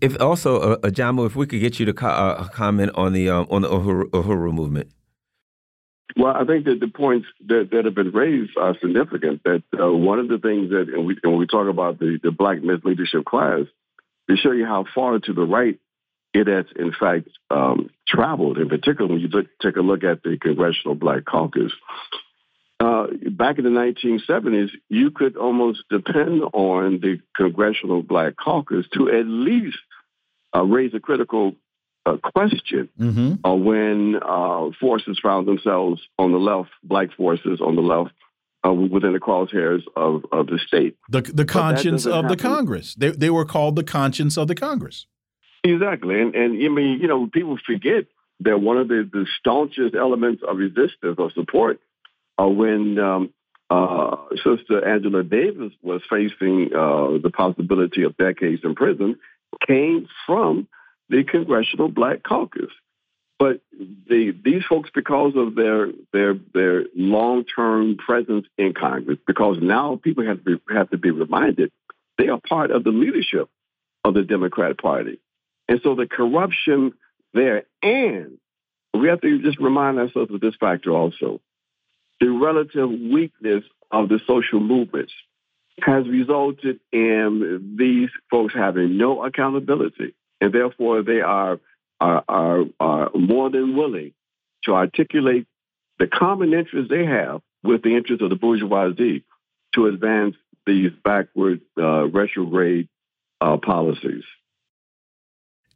If 0.00 0.20
also, 0.20 0.60
uh, 0.60 0.76
Ajamu, 0.78 1.26
if 1.26 1.36
we 1.36 1.46
could 1.46 1.60
get 1.60 1.78
you 1.78 1.86
to 1.86 1.92
co 1.92 2.08
uh, 2.08 2.48
comment 2.48 2.90
on 2.94 3.12
the 3.12 3.28
um, 3.28 3.46
on 3.50 3.62
the 3.62 3.68
Uhuru, 3.68 4.04
Uhuru, 4.10 4.52
movement. 4.52 4.88
Well, 6.16 6.34
I 6.34 6.44
think 6.44 6.66
that 6.66 6.80
the 6.80 6.88
points 6.88 7.26
that, 7.46 7.70
that 7.72 7.84
have 7.84 7.94
been 7.94 8.10
raised 8.10 8.56
are 8.58 8.76
significant. 8.80 9.42
That 9.44 9.62
uh, 9.78 9.90
one 9.92 10.18
of 10.18 10.28
the 10.28 10.38
things 10.38 10.70
that, 10.70 10.88
and 10.92 11.06
we, 11.06 11.16
when 11.22 11.38
we 11.38 11.46
talk 11.46 11.68
about 11.68 11.98
the, 11.98 12.18
the 12.22 12.30
black 12.30 12.62
men's 12.62 12.84
leadership 12.84 13.24
class, 13.24 13.62
to 14.28 14.36
show 14.36 14.52
you 14.52 14.66
how 14.66 14.84
far 14.94 15.18
to 15.18 15.32
the 15.32 15.44
right 15.44 15.78
it 16.34 16.46
has, 16.46 16.64
in 16.76 16.92
fact, 16.98 17.28
um, 17.50 17.90
traveled. 18.08 18.58
In 18.58 18.68
particular, 18.68 19.10
when 19.10 19.20
you 19.20 19.28
look, 19.28 19.46
take 19.60 19.76
a 19.76 19.80
look 19.80 20.02
at 20.04 20.22
the 20.22 20.38
Congressional 20.38 20.94
Black 20.94 21.24
Caucus. 21.24 21.72
Back 23.30 23.58
in 23.58 23.64
the 23.64 23.70
1970s, 23.70 24.70
you 24.88 25.10
could 25.10 25.36
almost 25.36 25.80
depend 25.90 26.42
on 26.52 27.00
the 27.00 27.20
Congressional 27.36 28.02
Black 28.02 28.34
Caucus 28.36 28.86
to 28.94 29.08
at 29.10 29.26
least 29.26 29.78
uh, 30.54 30.62
raise 30.62 30.94
a 30.94 31.00
critical 31.00 31.54
uh, 32.04 32.16
question 32.34 32.88
mm-hmm. 32.98 33.46
Uh, 33.46 33.54
when 33.54 34.16
uh, 34.16 34.70
forces 34.80 35.20
found 35.22 35.46
themselves 35.46 36.00
on 36.18 36.32
the 36.32 36.38
left, 36.38 36.70
black 36.82 37.14
forces 37.16 37.60
on 37.60 37.76
the 37.76 37.82
left, 37.82 38.12
uh, 38.66 38.72
within 38.72 39.12
the 39.12 39.20
crosshairs 39.20 39.82
of, 39.96 40.24
of 40.32 40.46
the 40.46 40.58
state. 40.66 40.96
The, 41.08 41.22
the 41.22 41.44
conscience 41.44 42.06
of 42.06 42.24
happen. 42.24 42.30
the 42.30 42.36
Congress. 42.36 42.94
They, 42.94 43.10
they 43.10 43.30
were 43.30 43.44
called 43.44 43.76
the 43.76 43.84
conscience 43.84 44.36
of 44.36 44.48
the 44.48 44.54
Congress. 44.54 45.06
Exactly. 45.64 46.20
And, 46.20 46.34
and 46.34 46.64
I 46.64 46.68
mean, 46.68 46.98
you 47.00 47.08
know, 47.08 47.28
people 47.32 47.58
forget 47.64 48.06
that 48.40 48.60
one 48.60 48.78
of 48.78 48.88
the, 48.88 49.08
the 49.10 49.26
staunchest 49.38 49.94
elements 49.94 50.42
of 50.46 50.56
resistance 50.56 51.16
or 51.18 51.30
support 51.32 51.80
uh, 52.38 52.46
when 52.46 52.98
um, 52.98 53.32
uh, 53.70 54.16
Sister 54.36 54.86
Angela 54.86 55.22
Davis 55.22 55.72
was 55.82 56.02
facing 56.10 56.70
uh, 56.74 57.18
the 57.22 57.30
possibility 57.34 58.02
of 58.02 58.16
decades 58.16 58.62
in 58.64 58.74
prison 58.74 59.18
came 59.66 60.08
from 60.26 60.68
the 61.08 61.24
Congressional 61.24 61.88
Black 61.88 62.22
Caucus. 62.22 62.70
But 63.38 63.60
the, 64.08 64.36
these 64.44 64.62
folks, 64.68 64.90
because 64.94 65.32
of 65.34 65.56
their 65.56 65.88
their 66.12 66.34
their 66.54 66.84
long 66.94 67.44
term 67.44 67.96
presence 67.96 68.46
in 68.56 68.72
Congress, 68.72 69.18
because 69.26 69.56
now 69.60 69.98
people 70.00 70.24
have 70.24 70.44
to 70.44 70.58
be, 70.58 70.74
have 70.74 70.90
to 70.90 70.98
be 70.98 71.10
reminded 71.10 71.72
they 72.18 72.28
are 72.28 72.40
part 72.46 72.70
of 72.70 72.84
the 72.84 72.90
leadership 72.90 73.48
of 74.04 74.14
the 74.14 74.22
Democratic 74.22 74.78
Party, 74.78 75.18
and 75.66 75.80
so 75.82 75.96
the 75.96 76.06
corruption 76.06 76.92
there, 77.34 77.64
and 77.82 78.38
we 78.94 79.08
have 79.08 79.20
to 79.22 79.42
just 79.42 79.58
remind 79.58 79.98
ourselves 79.98 80.32
of 80.32 80.40
this 80.40 80.54
factor 80.60 80.92
also: 80.92 81.40
the 82.22 82.30
relative 82.30 82.88
weakness 82.88 83.64
of 83.90 84.08
the 84.08 84.20
social 84.28 84.60
movements 84.60 85.12
has 85.80 86.06
resulted 86.06 86.78
in 86.92 87.74
these 87.76 88.10
folks 88.30 88.54
having 88.54 88.96
no 88.96 89.24
accountability, 89.24 90.14
and 90.40 90.52
therefore 90.52 91.02
they 91.02 91.20
are 91.20 91.58
are, 92.00 92.24
are, 92.28 92.64
are 92.78 93.10
more 93.14 93.50
than 93.50 93.76
willing 93.76 94.12
to 94.64 94.74
articulate 94.74 95.46
the 95.98 96.06
common 96.06 96.52
interests 96.52 96.90
they 96.90 97.04
have 97.04 97.42
with 97.64 97.82
the 97.82 97.96
interests 97.96 98.22
of 98.22 98.30
the 98.30 98.36
bourgeoisie 98.36 99.24
to 99.74 99.86
advance 99.86 100.36
these 100.64 100.90
backward, 101.04 101.60
uh, 101.78 102.08
retrograde 102.08 102.88
uh, 103.40 103.56
policies. 103.56 104.24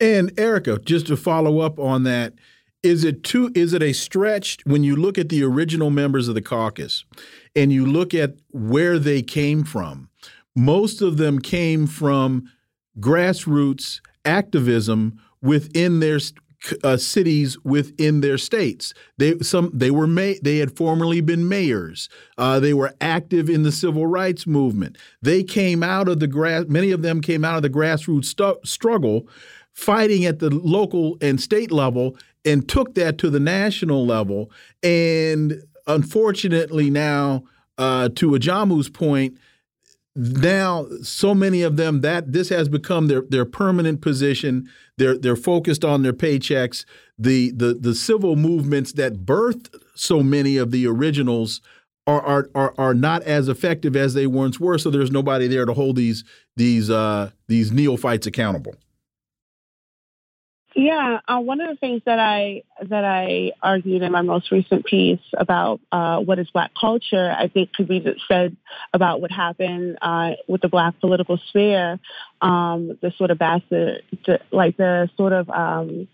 And 0.00 0.32
Erica, 0.38 0.78
just 0.84 1.06
to 1.08 1.16
follow 1.16 1.60
up 1.60 1.78
on 1.78 2.04
that, 2.04 2.34
is 2.86 3.02
it 3.04 3.24
too 3.24 3.50
is 3.54 3.72
it 3.72 3.82
a 3.82 3.92
stretch 3.92 4.58
when 4.64 4.84
you 4.84 4.94
look 4.94 5.18
at 5.18 5.28
the 5.28 5.42
original 5.42 5.90
members 5.90 6.28
of 6.28 6.34
the 6.34 6.42
caucus 6.42 7.04
and 7.54 7.72
you 7.72 7.84
look 7.84 8.14
at 8.14 8.34
where 8.50 8.98
they 8.98 9.22
came 9.22 9.64
from? 9.64 10.08
Most 10.54 11.02
of 11.02 11.16
them 11.16 11.40
came 11.40 11.86
from 11.86 12.48
grassroots 12.98 14.00
activism 14.24 15.20
within 15.42 16.00
their 16.00 16.20
uh, 16.82 16.96
cities 16.96 17.58
within 17.64 18.20
their 18.20 18.38
states. 18.38 18.94
They 19.18 19.38
some 19.40 19.70
they 19.74 19.90
were 19.90 20.06
they 20.06 20.58
had 20.58 20.76
formerly 20.76 21.20
been 21.20 21.48
mayors. 21.48 22.08
Uh, 22.38 22.60
they 22.60 22.72
were 22.72 22.94
active 23.00 23.50
in 23.50 23.64
the 23.64 23.72
civil 23.72 24.06
rights 24.06 24.46
movement. 24.46 24.96
They 25.20 25.42
came 25.42 25.82
out 25.82 26.08
of 26.08 26.20
the 26.20 26.28
grass. 26.28 26.66
Many 26.68 26.92
of 26.92 27.02
them 27.02 27.20
came 27.20 27.44
out 27.44 27.56
of 27.56 27.62
the 27.62 27.70
grassroots 27.70 28.66
struggle, 28.66 29.28
fighting 29.72 30.24
at 30.24 30.38
the 30.38 30.50
local 30.50 31.18
and 31.20 31.40
state 31.40 31.70
level, 31.70 32.16
and 32.46 32.68
took 32.68 32.94
that 32.94 33.18
to 33.18 33.28
the 33.28 33.40
national 33.40 34.06
level. 34.06 34.50
And 34.82 35.62
unfortunately, 35.86 36.88
now 36.88 37.44
uh, 37.76 38.08
to 38.14 38.30
Ajamu's 38.30 38.88
point, 38.88 39.36
now 40.14 40.86
so 41.02 41.34
many 41.34 41.60
of 41.60 41.76
them 41.76 42.00
that 42.00 42.32
this 42.32 42.48
has 42.48 42.70
become 42.70 43.08
their 43.08 43.22
their 43.28 43.44
permanent 43.44 44.00
position. 44.00 44.66
They're 44.96 45.18
they're 45.18 45.36
focused 45.36 45.84
on 45.84 46.02
their 46.02 46.14
paychecks. 46.14 46.86
The 47.18 47.52
the 47.52 47.74
the 47.74 47.94
civil 47.94 48.34
movements 48.34 48.92
that 48.92 49.26
birthed 49.26 49.74
so 49.94 50.22
many 50.22 50.56
of 50.56 50.70
the 50.70 50.86
originals 50.86 51.60
are 52.06 52.48
are 52.54 52.72
are, 52.78 52.94
not 52.94 53.24
as 53.24 53.48
effective 53.48 53.96
as 53.96 54.14
they 54.14 54.26
once 54.26 54.60
were. 54.60 54.78
So 54.78 54.90
there's 54.90 55.10
nobody 55.10 55.48
there 55.48 55.66
to 55.66 55.74
hold 55.74 55.96
these 55.96 56.24
these 56.56 56.88
uh 56.88 57.30
these 57.48 57.72
neophytes 57.72 58.26
accountable 58.26 58.76
yeah, 60.76 61.20
uh, 61.26 61.38
one 61.40 61.62
of 61.62 61.70
the 61.70 61.76
things 61.76 62.02
that 62.04 62.18
I 62.18 62.62
that 62.90 63.02
I 63.02 63.52
argued 63.62 64.02
in 64.02 64.12
my 64.12 64.20
most 64.20 64.52
recent 64.52 64.84
piece 64.84 65.20
about 65.34 65.80
uh, 65.90 66.18
what 66.18 66.38
is 66.38 66.50
Black 66.52 66.72
culture, 66.78 67.34
I 67.36 67.48
think 67.48 67.72
could 67.72 67.88
be 67.88 68.04
said 68.28 68.54
about 68.92 69.22
what 69.22 69.30
happened 69.30 69.96
uh, 70.02 70.32
with 70.46 70.60
the 70.60 70.68
Black 70.68 71.00
political 71.00 71.40
sphere, 71.48 71.98
um, 72.42 72.98
the 73.00 73.10
sort 73.16 73.30
of 73.30 73.38
bastard, 73.38 74.02
like 74.52 74.76
the 74.76 75.08
sort 75.16 75.32
of 75.32 75.48
um, 75.48 76.08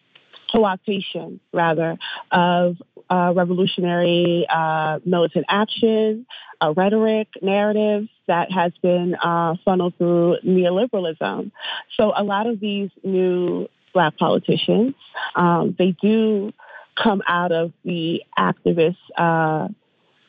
co-optation, 0.52 1.40
rather, 1.52 1.98
of 2.30 2.76
uh, 3.10 3.32
revolutionary 3.34 4.47
uh, 4.48 5.01
militant 5.05 5.44
action, 5.48 6.24
rhetoric, 6.76 7.26
narratives 7.43 8.09
that 8.28 8.52
has 8.52 8.70
been 8.80 9.16
uh, 9.16 9.55
funneled 9.64 9.94
through 9.98 10.36
neoliberalism. 10.47 11.51
So 11.97 12.12
a 12.16 12.22
lot 12.22 12.47
of 12.47 12.60
these 12.60 12.90
new 13.02 13.68
black 13.93 14.16
politicians. 14.16 14.94
Um, 15.35 15.74
they 15.78 15.94
do 16.01 16.52
come 17.02 17.23
out 17.27 17.52
of 17.52 17.73
the 17.85 18.23
activist 18.39 18.97
uh, 19.16 19.69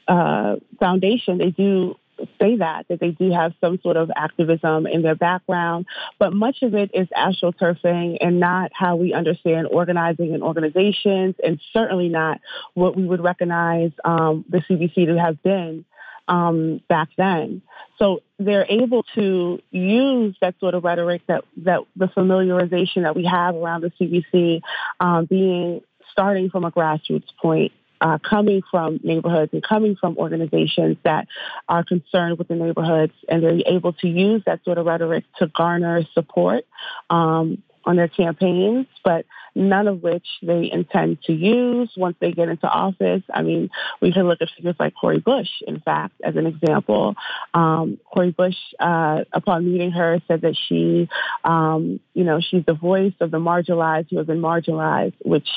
uh, 0.07 0.55
foundation. 0.79 1.37
They 1.37 1.51
do 1.51 1.95
say 2.39 2.57
that 2.57 2.85
that 2.89 2.99
they 2.99 3.09
do 3.09 3.31
have 3.31 3.53
some 3.59 3.79
sort 3.81 3.97
of 3.97 4.11
activism 4.15 4.85
in 4.85 5.01
their 5.01 5.15
background, 5.15 5.85
but 6.19 6.33
much 6.33 6.61
of 6.61 6.75
it 6.75 6.91
is 6.93 7.07
astroturfing 7.17 8.17
and 8.21 8.39
not 8.39 8.71
how 8.73 8.95
we 8.95 9.13
understand 9.13 9.67
organizing 9.67 10.33
and 10.33 10.43
organizations, 10.43 11.35
and 11.43 11.59
certainly 11.73 12.09
not 12.09 12.39
what 12.75 12.95
we 12.95 13.05
would 13.05 13.21
recognize 13.21 13.91
um, 14.05 14.45
the 14.49 14.59
CBC 14.59 15.07
to 15.07 15.19
have 15.19 15.41
been 15.43 15.85
um, 16.27 16.81
back 16.87 17.09
then. 17.17 17.61
So 17.99 18.21
they're 18.39 18.65
able 18.67 19.03
to 19.15 19.61
use 19.71 20.35
that 20.41 20.55
sort 20.59 20.73
of 20.73 20.83
rhetoric 20.83 21.21
that, 21.27 21.43
that 21.57 21.81
the 21.95 22.07
familiarization 22.07 23.03
that 23.03 23.15
we 23.15 23.25
have 23.25 23.55
around 23.55 23.81
the 23.81 23.91
CBC 23.91 24.61
um, 24.99 25.25
being 25.25 25.81
starting 26.11 26.49
from 26.49 26.63
a 26.63 26.71
grassroots 26.71 27.29
point 27.41 27.71
uh, 28.03 28.17
coming 28.17 28.61
from 28.69 28.99
neighborhoods 29.01 29.53
and 29.53 29.63
coming 29.63 29.95
from 29.95 30.17
organizations 30.17 30.97
that 31.03 31.27
are 31.69 31.83
concerned 31.85 32.37
with 32.37 32.49
the 32.49 32.55
neighborhoods, 32.55 33.13
and 33.29 33.41
they're 33.41 33.61
able 33.65 33.93
to 33.93 34.07
use 34.07 34.43
that 34.45 34.63
sort 34.65 34.77
of 34.77 34.85
rhetoric 34.85 35.23
to 35.39 35.47
garner 35.47 36.03
support 36.13 36.65
um, 37.09 37.63
on 37.85 37.95
their 37.95 38.09
campaigns, 38.09 38.87
but 39.03 39.25
none 39.55 39.87
of 39.87 40.01
which 40.01 40.25
they 40.41 40.69
intend 40.71 41.21
to 41.23 41.33
use 41.33 41.91
once 41.95 42.15
they 42.19 42.31
get 42.31 42.49
into 42.49 42.67
office. 42.67 43.23
I 43.33 43.41
mean, 43.41 43.69
we 44.01 44.11
can 44.11 44.27
look 44.27 44.41
at 44.41 44.49
figures 44.55 44.75
like 44.79 44.93
Cori 44.99 45.19
Bush, 45.19 45.49
in 45.67 45.79
fact, 45.79 46.13
as 46.23 46.35
an 46.35 46.47
example. 46.47 47.15
Um, 47.53 47.99
Cori 48.11 48.31
Bush, 48.31 48.57
uh, 48.79 49.23
upon 49.31 49.71
meeting 49.71 49.91
her, 49.91 50.19
said 50.27 50.41
that 50.41 50.57
she, 50.67 51.09
um, 51.43 51.99
you 52.13 52.23
know, 52.23 52.39
she's 52.41 52.65
the 52.65 52.73
voice 52.73 53.13
of 53.19 53.31
the 53.31 53.39
marginalized 53.39 54.09
who 54.09 54.17
have 54.17 54.27
been 54.27 54.41
marginalized, 54.41 55.15
which 55.23 55.47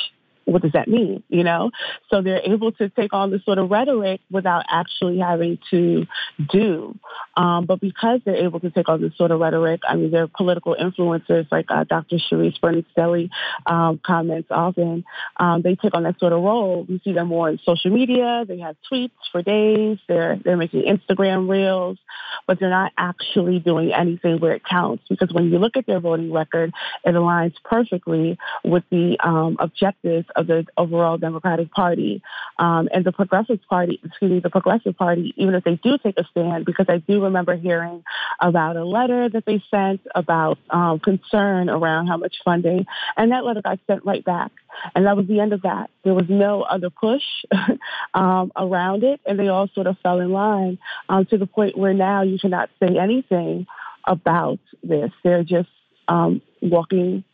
what 0.47 0.63
does 0.63 0.73
that 0.73 0.89
mean? 0.89 1.23
You 1.29 1.45
know, 1.45 1.71
so 2.09 2.23
they're 2.23 2.41
able 2.45 2.73
to 2.73 2.89
take 2.89 3.13
on 3.13 3.31
this 3.31 3.45
sort 3.45 3.59
of 3.59 3.71
rhetoric 3.71 4.21
without 4.31 4.65
actually 4.71 5.19
having 5.19 5.59
to 5.71 6.07
do. 6.51 6.99
Um, 7.37 7.67
but 7.67 7.81
because 7.81 8.21
they're 8.25 8.45
able 8.47 8.61
to 8.61 8.71
take 8.71 8.89
on 8.89 9.03
this 9.03 9.17
sort 9.17 9.33
of 9.33 9.41
rhetoric, 9.41 9.81
I 9.87 9.97
mean, 9.97 10.11
they're 10.11 10.29
political 10.29 10.75
influencers 10.75 11.47
like 11.51 11.67
uh, 11.69 11.85
Dr. 11.85 12.17
Charisse 12.17 12.61
Burden-Stelly 12.61 13.29
um, 13.67 14.01
comments 14.05 14.49
often. 14.51 15.05
Um, 15.37 15.63
they 15.63 15.75
take 15.75 15.95
on 15.95 16.05
that 16.05 16.19
sort 16.21 16.33
of 16.33 16.43
role. 16.43 16.87
We 16.89 17.01
see 17.05 17.13
them 17.13 17.29
more 17.29 17.51
in 17.51 17.59
social 17.65 17.91
media. 17.91 18.45
They 18.47 18.61
have 18.61 18.77
tweets 18.91 19.11
for 19.33 19.43
days. 19.43 19.99
They're 20.09 20.39
they're 20.45 20.57
making 20.57 20.85
Instagram 20.85 21.49
reels, 21.49 21.99
but 22.47 22.61
they're 22.61 22.71
not 22.71 22.93
actually 22.97 23.59
doing 23.59 23.93
anything 23.93 24.39
where 24.39 24.53
it 24.53 24.63
counts. 24.65 25.03
Because 25.09 25.33
when 25.33 25.51
you 25.51 25.59
look 25.59 25.77
at 25.77 25.87
their 25.87 26.01
voting 26.01 26.33
record, 26.33 26.73
it 27.05 27.15
aligns 27.15 27.55
perfectly 27.65 28.39
with 28.65 28.85
the 28.91 29.17
um, 29.21 29.57
objectives 29.59 30.27
of 30.37 30.47
the 30.47 30.67
overall 30.77 31.19
Democratic 31.19 31.71
Party 31.73 32.23
um, 32.59 32.89
and 32.93 33.05
the 33.05 33.13
Progressive 33.13 33.61
Party. 33.69 34.01
Excuse 34.05 34.31
me, 34.31 34.41
the 34.41 34.51
Progressive 34.51 34.97
Party. 34.97 35.35
Even 35.37 35.55
if 35.55 35.65
they 35.65 35.77
do 35.77 35.99
take 35.99 36.19
a 36.19 36.25
stand, 36.31 36.65
because 36.65 36.87
I 36.89 36.99
do 36.99 37.25
remember 37.25 37.57
hearing 37.57 38.05
about 38.41 38.77
a 38.77 38.85
letter 38.85 39.29
that 39.29 39.45
they 39.47 39.63
sent 39.71 40.01
about 40.15 40.59
um, 40.71 41.01
concern 41.01 41.69
around 41.69 42.07
how 42.07 42.17
much 42.17 42.37
funding, 42.45 42.87
and 43.17 43.33
that 43.33 43.45
letter 43.45 43.63
got 43.63 43.81
sent 43.87 44.05
right 44.05 44.25
back. 44.25 44.53
And 44.95 45.07
that 45.07 45.17
was 45.17 45.27
the 45.27 45.41
end 45.41 45.53
of 45.53 45.63
that. 45.63 45.91
There 46.05 46.15
was 46.15 46.27
no 46.29 46.63
other 46.63 46.91
push 46.91 47.23
um, 48.15 48.53
around 48.57 49.05
it, 49.05 49.21
and 49.27 49.39
they 49.39 49.49
all 49.49 49.69
sort 49.75 49.87
of 49.87 49.97
fell 50.03 50.21
in 50.21 50.31
line 50.31 50.79
um, 51.09 51.27
to 51.27 51.39
the 51.39 51.47
point 51.47 51.77
where 51.77 51.95
now 51.95 52.23
you 52.23 52.39
cannot 52.39 52.69
say 52.81 52.99
anything 52.99 53.67
about 54.07 54.61
this. 54.83 55.11
They're 55.25 55.43
just 55.43 55.69
um, 56.09 56.43
walking 56.63 57.25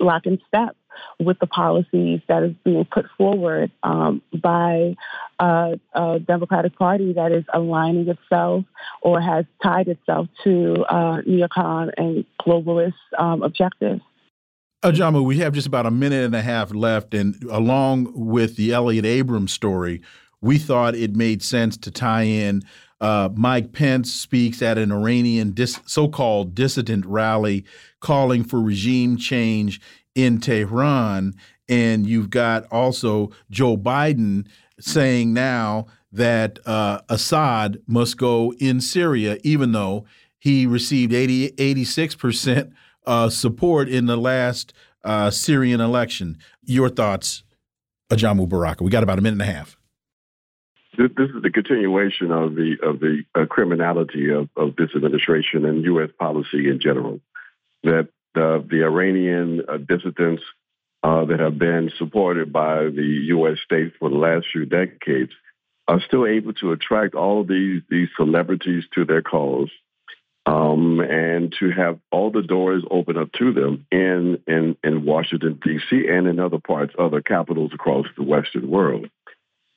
lock 0.00 0.26
in 0.26 0.38
step 0.46 0.76
with 1.18 1.38
the 1.38 1.46
policies 1.46 2.20
that 2.28 2.42
is 2.42 2.52
being 2.64 2.84
put 2.84 3.06
forward 3.16 3.70
um, 3.82 4.22
by 4.42 4.94
uh, 5.38 5.76
a 5.94 6.18
Democratic 6.20 6.76
Party 6.76 7.12
that 7.12 7.32
is 7.32 7.44
aligning 7.52 8.08
itself 8.08 8.64
or 9.02 9.20
has 9.20 9.44
tied 9.62 9.88
itself 9.88 10.28
to 10.44 10.84
uh, 10.88 11.22
neocon 11.22 11.90
and 11.96 12.24
globalist 12.40 12.94
um, 13.18 13.42
objectives. 13.42 14.00
Ajamu, 14.84 15.24
we 15.24 15.38
have 15.38 15.54
just 15.54 15.66
about 15.66 15.86
a 15.86 15.90
minute 15.90 16.24
and 16.24 16.36
a 16.36 16.42
half 16.42 16.72
left, 16.72 17.12
and 17.12 17.42
along 17.50 18.12
with 18.14 18.54
the 18.54 18.72
Elliott 18.72 19.04
Abrams 19.04 19.52
story, 19.52 20.00
we 20.40 20.56
thought 20.56 20.94
it 20.94 21.16
made 21.16 21.42
sense 21.42 21.76
to 21.78 21.90
tie 21.90 22.22
in. 22.22 22.62
Uh, 23.00 23.28
Mike 23.34 23.72
Pence 23.72 24.12
speaks 24.12 24.62
at 24.62 24.78
an 24.78 24.92
Iranian 24.92 25.54
so-called 25.86 26.54
dissident 26.54 27.06
rally, 27.06 27.64
calling 28.00 28.44
for 28.44 28.60
regime 28.60 29.16
change 29.16 29.80
in 30.14 30.40
Tehran. 30.40 31.34
And 31.68 32.06
you've 32.06 32.30
got 32.30 32.66
also 32.70 33.30
Joe 33.50 33.76
Biden 33.76 34.46
saying 34.80 35.32
now 35.32 35.86
that 36.12 36.58
uh, 36.66 37.00
Assad 37.08 37.78
must 37.86 38.16
go 38.16 38.52
in 38.58 38.80
Syria, 38.80 39.38
even 39.42 39.72
though 39.72 40.06
he 40.38 40.66
received 40.66 41.12
80, 41.12 41.50
86% 41.52 42.72
uh, 43.06 43.28
support 43.28 43.88
in 43.88 44.06
the 44.06 44.16
last 44.16 44.72
uh, 45.04 45.30
Syrian 45.30 45.80
election. 45.80 46.38
Your 46.62 46.88
thoughts, 46.88 47.42
Ajamu 48.10 48.48
Baraka? 48.48 48.84
We 48.84 48.90
got 48.90 49.02
about 49.02 49.18
a 49.18 49.22
minute 49.22 49.40
and 49.40 49.50
a 49.50 49.52
half. 49.52 49.76
This, 50.96 51.10
this 51.16 51.30
is 51.30 51.42
the 51.42 51.50
continuation 51.50 52.32
of 52.32 52.56
the 52.56 52.76
of 52.82 52.98
the 52.98 53.22
uh, 53.34 53.46
criminality 53.46 54.30
of, 54.30 54.48
of 54.56 54.74
this 54.76 54.90
administration 54.96 55.64
and 55.64 55.84
U.S. 55.84 56.10
policy 56.18 56.68
in 56.68 56.80
general. 56.80 57.20
That 57.84 58.08
the, 58.34 58.64
the 58.68 58.82
Iranian 58.84 59.62
uh, 59.68 59.78
dissidents 59.78 60.42
uh, 61.02 61.24
that 61.26 61.40
have 61.40 61.58
been 61.58 61.90
supported 61.98 62.52
by 62.52 62.84
the 62.84 63.24
U.S. 63.28 63.58
states 63.64 63.94
for 63.98 64.10
the 64.10 64.16
last 64.16 64.46
few 64.52 64.64
decades 64.64 65.32
are 65.86 66.00
still 66.06 66.26
able 66.26 66.52
to 66.54 66.72
attract 66.72 67.14
all 67.14 67.44
these 67.44 67.82
these 67.88 68.08
celebrities 68.16 68.84
to 68.94 69.04
their 69.04 69.22
cause, 69.22 69.70
um, 70.44 71.00
and 71.00 71.54
to 71.58 71.70
have 71.70 71.98
all 72.10 72.30
the 72.30 72.42
doors 72.42 72.82
open 72.90 73.16
up 73.16 73.32
to 73.32 73.52
them 73.52 73.86
in 73.90 74.38
in, 74.46 74.76
in 74.84 75.04
Washington 75.04 75.58
D.C. 75.64 76.06
and 76.08 76.26
in 76.26 76.38
other 76.38 76.58
parts, 76.58 76.94
other 76.98 77.22
capitals 77.22 77.70
across 77.72 78.06
the 78.16 78.22
Western 78.22 78.68
world, 78.68 79.08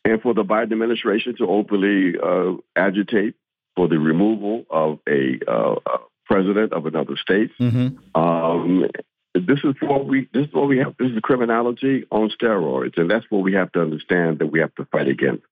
and 0.04 0.22
for 0.22 0.34
the 0.34 0.44
Biden 0.44 0.74
administration 0.74 1.36
to 1.38 1.48
openly 1.48 2.16
uh, 2.22 2.54
agitate 2.76 3.36
for 3.76 3.88
the 3.88 3.98
removal 3.98 4.66
of 4.70 5.00
a 5.08 5.40
uh, 5.48 5.76
president 6.32 6.74
of 6.74 6.86
another 6.86 7.18
state. 7.18 7.52
Mm-hmm. 7.60 8.20
Um, 8.20 8.86
this 9.34 9.60
is 9.64 9.76
what 9.82 10.06
we 10.06 10.30
this 10.34 10.48
is 10.48 10.54
what 10.54 10.68
we 10.68 10.78
have. 10.80 10.96
This 10.98 11.12
is 11.12 11.20
criminology 11.22 12.06
on 12.12 12.30
steroids, 12.30 12.98
and 12.98 13.10
that's 13.10 13.26
what 13.30 13.40
we 13.44 13.54
have 13.54 13.72
to 13.74 13.82
understand 13.82 14.40
that 14.40 14.48
we 14.48 14.60
have 14.60 14.74
to 14.76 14.86
fight 14.86 15.08
against. 15.08 15.44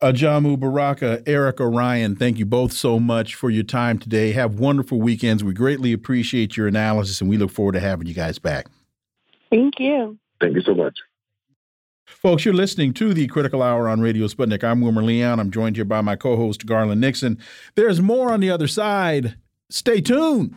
Ajamu 0.00 0.58
Baraka, 0.58 1.22
Erica 1.26 1.68
Caines, 1.68 2.18
thank 2.18 2.38
you 2.38 2.46
both 2.46 2.72
so 2.72 3.00
much 3.00 3.34
for 3.34 3.50
your 3.50 3.64
time 3.64 3.98
today. 3.98 4.30
Have 4.32 4.60
wonderful 4.60 5.00
weekends. 5.00 5.42
We 5.42 5.52
greatly 5.52 5.92
appreciate 5.92 6.56
your 6.56 6.68
analysis, 6.68 7.20
and 7.20 7.28
we 7.28 7.36
look 7.36 7.50
forward 7.50 7.72
to 7.72 7.80
having 7.80 8.06
you 8.06 8.14
guys 8.14 8.38
back. 8.38 8.66
Thank 9.50 9.80
you. 9.80 10.16
Thank 10.40 10.54
you 10.54 10.62
so 10.62 10.74
much. 10.74 10.98
Folks, 12.06 12.44
you're 12.44 12.54
listening 12.54 12.94
to 12.94 13.12
the 13.12 13.26
Critical 13.26 13.62
Hour 13.62 13.88
on 13.88 14.00
Radio 14.00 14.26
Sputnik. 14.26 14.62
I'm 14.62 14.80
Wilmer 14.80 15.02
Leon. 15.02 15.40
I'm 15.40 15.50
joined 15.50 15.76
here 15.76 15.84
by 15.84 16.00
my 16.00 16.14
co 16.14 16.36
host, 16.36 16.64
Garland 16.64 17.00
Nixon. 17.00 17.38
There's 17.74 18.00
more 18.00 18.32
on 18.32 18.40
the 18.40 18.50
other 18.50 18.68
side. 18.68 19.36
Stay 19.70 20.00
tuned. 20.00 20.54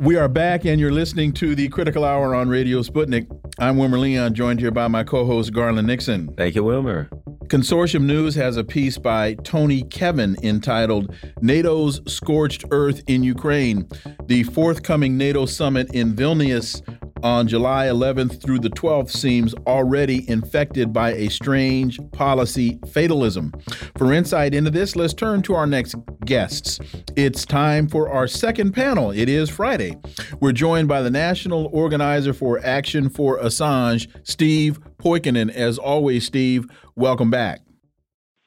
We 0.00 0.16
are 0.16 0.28
back, 0.28 0.64
and 0.64 0.80
you're 0.80 0.90
listening 0.90 1.30
to 1.34 1.54
the 1.54 1.68
Critical 1.68 2.06
Hour 2.06 2.34
on 2.34 2.48
Radio 2.48 2.80
Sputnik. 2.80 3.26
I'm 3.58 3.76
Wilmer 3.76 3.98
Leon, 3.98 4.32
joined 4.32 4.58
here 4.58 4.70
by 4.70 4.88
my 4.88 5.04
co 5.04 5.26
host, 5.26 5.52
Garland 5.52 5.88
Nixon. 5.88 6.34
Thank 6.38 6.54
you, 6.54 6.64
Wilmer. 6.64 7.10
Consortium 7.48 8.04
News 8.04 8.34
has 8.34 8.56
a 8.56 8.64
piece 8.64 8.96
by 8.96 9.34
Tony 9.44 9.82
Kevin 9.82 10.38
entitled 10.42 11.14
NATO's 11.42 12.00
Scorched 12.10 12.64
Earth 12.70 13.02
in 13.08 13.22
Ukraine. 13.22 13.86
The 14.24 14.44
forthcoming 14.44 15.18
NATO 15.18 15.44
summit 15.44 15.92
in 15.92 16.14
Vilnius 16.14 16.80
on 17.22 17.48
July 17.48 17.86
11th 17.86 18.42
through 18.42 18.58
the 18.58 18.70
12th 18.70 19.10
seems 19.10 19.54
already 19.66 20.28
infected 20.28 20.92
by 20.92 21.12
a 21.12 21.28
strange 21.28 21.98
policy 22.12 22.78
fatalism. 22.92 23.52
For 23.96 24.12
insight 24.12 24.54
into 24.54 24.70
this, 24.70 24.96
let's 24.96 25.14
turn 25.14 25.42
to 25.42 25.54
our 25.54 25.66
next 25.66 25.94
guests. 26.24 26.78
It's 27.16 27.44
time 27.44 27.88
for 27.88 28.08
our 28.08 28.26
second 28.26 28.72
panel. 28.72 29.10
It 29.10 29.28
is 29.28 29.50
Friday. 29.50 29.96
We're 30.40 30.52
joined 30.52 30.88
by 30.88 31.02
the 31.02 31.10
National 31.10 31.66
Organizer 31.72 32.32
for 32.32 32.58
Action 32.64 33.08
for 33.08 33.38
Assange, 33.38 34.08
Steve 34.22 34.80
Poikonen. 34.98 35.50
As 35.50 35.78
always, 35.78 36.24
Steve, 36.26 36.66
welcome 36.96 37.30
back. 37.30 37.60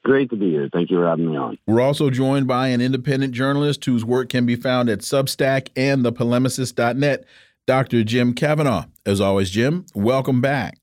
Great 0.04 0.30
to 0.32 0.36
be 0.36 0.50
here. 0.50 0.70
Thank 0.72 0.92
you 0.92 0.98
for 0.98 1.08
having 1.08 1.32
me 1.32 1.38
on. 1.38 1.58
We're 1.66 1.80
also 1.80 2.10
joined 2.10 2.46
by 2.46 2.68
an 2.68 2.82
independent 2.82 3.34
journalist 3.34 3.86
whose 3.86 4.04
work 4.04 4.28
can 4.28 4.46
be 4.46 4.58
found 4.58 4.90
at 4.90 5.00
Substack 5.00 5.70
and 5.78 6.04
thepolemicist.net, 6.04 7.24
Dr. 7.66 8.04
Jim 8.04 8.34
Kavanagh. 8.34 8.86
As 9.06 9.22
always, 9.22 9.50
Jim, 9.50 9.86
welcome 9.94 10.42
back. 10.42 10.78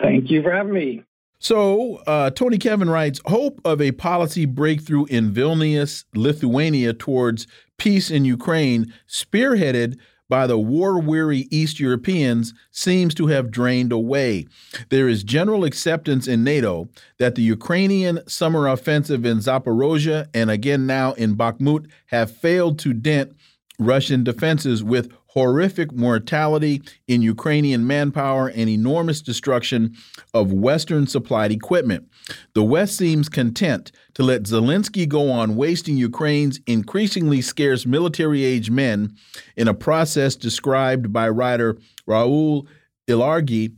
Thank 0.00 0.30
you 0.30 0.42
for 0.42 0.52
having 0.52 0.72
me. 0.72 1.04
So, 1.38 1.96
uh, 2.06 2.30
Tony 2.30 2.58
Kevin 2.58 2.90
writes 2.90 3.20
Hope 3.26 3.60
of 3.64 3.80
a 3.80 3.92
policy 3.92 4.44
breakthrough 4.44 5.06
in 5.06 5.32
Vilnius, 5.32 6.04
Lithuania 6.14 6.92
towards 6.92 7.46
peace 7.78 8.10
in 8.10 8.26
Ukraine, 8.26 8.92
spearheaded 9.08 9.98
by 10.28 10.46
the 10.46 10.58
war 10.58 11.00
weary 11.00 11.48
East 11.50 11.80
Europeans 11.80 12.54
seems 12.70 13.14
to 13.14 13.26
have 13.26 13.50
drained 13.50 13.90
away. 13.90 14.46
There 14.90 15.08
is 15.08 15.24
general 15.24 15.64
acceptance 15.64 16.28
in 16.28 16.44
NATO 16.44 16.88
that 17.18 17.34
the 17.34 17.42
Ukrainian 17.42 18.20
summer 18.28 18.68
offensive 18.68 19.26
in 19.26 19.38
Zaporozhye 19.38 20.28
and 20.32 20.50
again 20.50 20.86
now 20.86 21.12
in 21.14 21.36
Bakhmut 21.36 21.90
have 22.06 22.30
failed 22.30 22.78
to 22.80 22.92
dent 22.92 23.32
Russian 23.78 24.22
defenses 24.22 24.84
with 24.84 25.10
horrific 25.32 25.92
mortality 25.92 26.82
in 27.06 27.22
Ukrainian 27.22 27.86
manpower 27.86 28.48
and 28.48 28.68
enormous 28.68 29.20
destruction 29.22 29.94
of 30.34 30.52
Western 30.52 31.06
supplied 31.06 31.52
equipment. 31.52 32.08
The 32.54 32.64
West 32.64 32.96
seems 32.96 33.28
content 33.28 33.92
to 34.14 34.24
let 34.24 34.42
Zelensky 34.42 35.08
go 35.08 35.30
on 35.30 35.54
wasting 35.54 35.96
Ukraine's 35.96 36.60
increasingly 36.66 37.42
scarce 37.42 37.86
military 37.86 38.42
age 38.44 38.70
men 38.70 39.14
in 39.56 39.68
a 39.68 39.74
process 39.74 40.34
described 40.34 41.12
by 41.12 41.28
writer 41.28 41.78
Raúl 42.08 42.66
Ilargi 43.08 43.74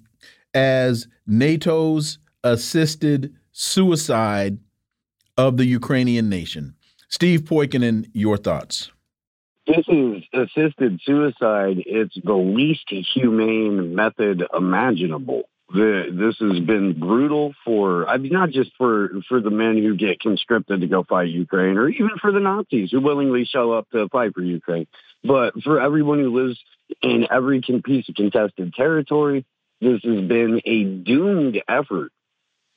as 0.54 1.08
NATO's 1.26 2.18
assisted 2.44 3.34
suicide 3.50 4.58
of 5.36 5.56
the 5.56 5.66
Ukrainian 5.66 6.28
nation. 6.28 6.74
Steve 7.08 7.42
Poikonen, 7.42 8.08
your 8.14 8.38
thoughts. 8.38 8.91
This 9.74 9.86
is 9.88 10.22
assisted 10.34 11.00
suicide. 11.02 11.82
It's 11.86 12.14
the 12.22 12.34
least 12.34 12.92
humane 13.14 13.94
method 13.94 14.42
imaginable. 14.54 15.44
The, 15.72 16.08
this 16.12 16.36
has 16.46 16.60
been 16.60 17.00
brutal 17.00 17.54
for, 17.64 18.06
I 18.06 18.18
mean, 18.18 18.32
not 18.32 18.50
just 18.50 18.70
for, 18.76 19.08
for 19.26 19.40
the 19.40 19.50
men 19.50 19.78
who 19.78 19.96
get 19.96 20.20
conscripted 20.20 20.82
to 20.82 20.86
go 20.86 21.04
fight 21.04 21.30
Ukraine 21.30 21.78
or 21.78 21.88
even 21.88 22.18
for 22.20 22.32
the 22.32 22.40
Nazis 22.40 22.90
who 22.90 23.00
willingly 23.00 23.46
show 23.46 23.72
up 23.72 23.88
to 23.90 24.10
fight 24.10 24.34
for 24.34 24.42
Ukraine, 24.42 24.86
but 25.24 25.54
for 25.62 25.80
everyone 25.80 26.18
who 26.18 26.38
lives 26.38 26.58
in 27.00 27.26
every 27.30 27.62
piece 27.62 28.06
of 28.10 28.14
contested 28.14 28.74
territory, 28.74 29.46
this 29.80 30.02
has 30.04 30.20
been 30.28 30.60
a 30.66 30.84
doomed 30.84 31.62
effort 31.66 32.12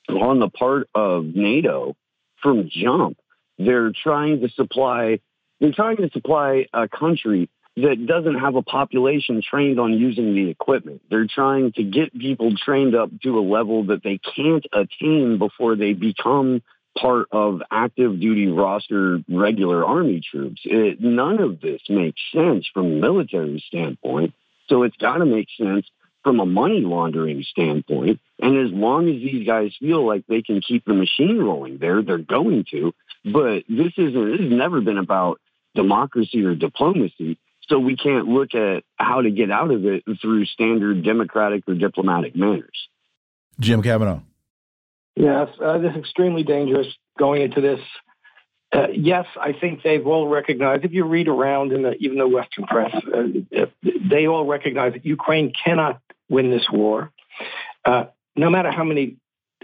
on 0.08 0.40
the 0.40 0.50
part 0.50 0.88
of 0.96 1.26
NATO 1.26 1.98
from 2.42 2.70
jump. 2.72 3.18
They're 3.58 3.92
trying 3.92 4.40
to 4.42 4.50
supply 4.50 5.20
they're 5.66 5.74
trying 5.74 5.98
to 5.98 6.10
supply 6.12 6.68
a 6.74 6.88
country 6.88 7.50
that 7.76 8.06
doesn't 8.06 8.36
have 8.36 8.56
a 8.56 8.62
population 8.62 9.42
trained 9.42 9.80
on 9.80 9.94
using 9.94 10.36
the 10.36 10.50
equipment. 10.50 11.02
They're 11.10 11.28
trying 11.28 11.72
to 11.74 11.84
get 11.84 12.14
people 12.14 12.56
trained 12.56 12.96
up 12.96 13.10
to 13.24 13.40
a 13.40 13.42
level 13.42 13.86
that 13.86 14.04
they 14.04 14.20
can't 14.36 14.66
attain 14.72 15.40
before 15.40 15.76
they 15.76 15.94
become 15.94 16.62
part 16.98 17.28
of 17.32 17.62
active 17.72 18.20
duty 18.20 18.48
roster 18.48 19.20
regular 19.28 19.84
army 19.84 20.22
troops. 20.22 20.62
It, 20.64 21.02
none 21.02 21.42
of 21.42 21.60
this 21.60 21.82
makes 21.90 22.22
sense 22.32 22.70
from 22.72 22.86
a 22.86 22.96
military 22.96 23.62
standpoint. 23.68 24.34
So 24.70 24.84
it's 24.84 24.98
got 24.98 25.18
to 25.18 25.26
make 25.26 25.48
sense 25.58 25.88
from 26.24 26.40
a 26.40 26.46
money 26.46 26.82
laundering 26.82 27.44
standpoint. 27.44 28.20
And 28.40 28.58
as 28.66 28.72
long 28.72 29.10
as 29.10 29.16
these 29.16 29.46
guys 29.48 29.76
feel 29.80 30.06
like 30.06 30.26
they 30.28 30.44
can 30.44 30.62
keep 30.62 30.86
the 30.86 30.94
machine 30.94 31.40
rolling 31.40 31.80
there, 31.80 32.04
they're 32.04 32.18
going 32.20 32.66
to. 32.72 32.94
But 33.26 33.64
this 33.68 33.94
isn't, 33.98 34.32
this 34.32 34.40
has 34.40 34.52
never 34.52 34.82
been 34.82 35.00
about 35.00 35.40
democracy 35.76 36.44
or 36.44 36.56
diplomacy. 36.56 37.38
So 37.68 37.80
we 37.80 37.96
can't 37.96 38.28
look 38.28 38.54
at 38.54 38.84
how 38.96 39.22
to 39.22 39.32
get 39.32 39.52
out 39.52 39.72
of 39.72 39.86
it 39.86 40.04
through 40.22 40.46
standard 40.46 41.04
democratic 41.04 41.64
or 41.68 41.74
diplomatic 41.74 42.36
manners. 42.36 42.88
Jim 43.60 43.82
Kavanagh. 43.82 44.20
Yes, 45.16 45.50
uh, 45.64 45.78
this 45.78 45.92
is 45.92 45.98
extremely 45.98 46.44
dangerous 46.44 46.88
going 47.18 47.42
into 47.42 47.62
this. 47.62 47.80
Uh, 48.74 48.88
yes, 48.94 49.26
I 49.40 49.54
think 49.54 49.82
they've 49.84 50.06
all 50.06 50.28
recognized. 50.28 50.84
If 50.84 50.92
you 50.92 51.06
read 51.06 51.28
around 51.28 51.72
in 51.72 51.84
the, 51.84 51.94
even 52.00 52.18
the 52.18 52.28
Western 52.28 52.66
press, 52.66 52.94
uh, 52.94 53.66
they 54.10 54.28
all 54.28 54.46
recognize 54.46 54.94
that 54.94 55.06
Ukraine 55.06 55.54
cannot 55.64 56.02
win 56.30 56.52
this 56.52 56.68
war. 56.70 57.12
Uh, 57.86 58.06
no 58.36 58.50
matter 58.50 58.72
how 58.72 58.84
many 58.84 59.16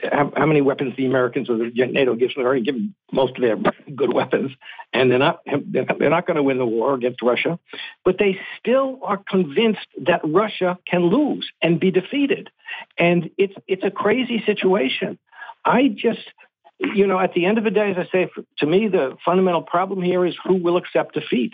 how, 0.03 0.31
how, 0.35 0.45
many 0.45 0.61
weapons 0.61 0.95
the 0.97 1.05
Americans 1.05 1.49
or 1.49 1.57
the 1.57 1.71
NATO 1.73 2.15
gives 2.15 2.33
them. 2.33 2.43
They're 2.43 2.47
already 2.47 2.65
given 2.65 2.95
most 3.11 3.35
of 3.35 3.41
their 3.41 3.57
good 3.95 4.13
weapons, 4.13 4.51
and 4.93 5.11
they're 5.11 5.19
not 5.19 5.41
they're 5.45 6.09
not 6.09 6.27
going 6.27 6.37
to 6.37 6.43
win 6.43 6.57
the 6.57 6.65
war 6.65 6.93
against 6.93 7.21
Russia. 7.21 7.59
But 8.03 8.17
they 8.17 8.39
still 8.59 8.99
are 9.03 9.17
convinced 9.17 9.87
that 10.05 10.21
Russia 10.23 10.77
can 10.87 11.05
lose 11.05 11.49
and 11.61 11.79
be 11.79 11.91
defeated, 11.91 12.49
and 12.97 13.29
it's 13.37 13.53
it's 13.67 13.83
a 13.83 13.91
crazy 13.91 14.43
situation. 14.45 15.19
I 15.65 15.87
just 15.87 16.31
you 16.79 17.05
know, 17.05 17.19
at 17.19 17.33
the 17.33 17.45
end 17.45 17.57
of 17.57 17.63
the 17.63 17.71
day, 17.71 17.91
as 17.91 17.97
I 17.97 18.11
say, 18.11 18.29
to 18.57 18.65
me, 18.65 18.87
the 18.87 19.15
fundamental 19.23 19.61
problem 19.61 20.01
here 20.01 20.25
is 20.25 20.35
who 20.43 20.55
will 20.55 20.77
accept 20.77 21.13
defeat. 21.13 21.53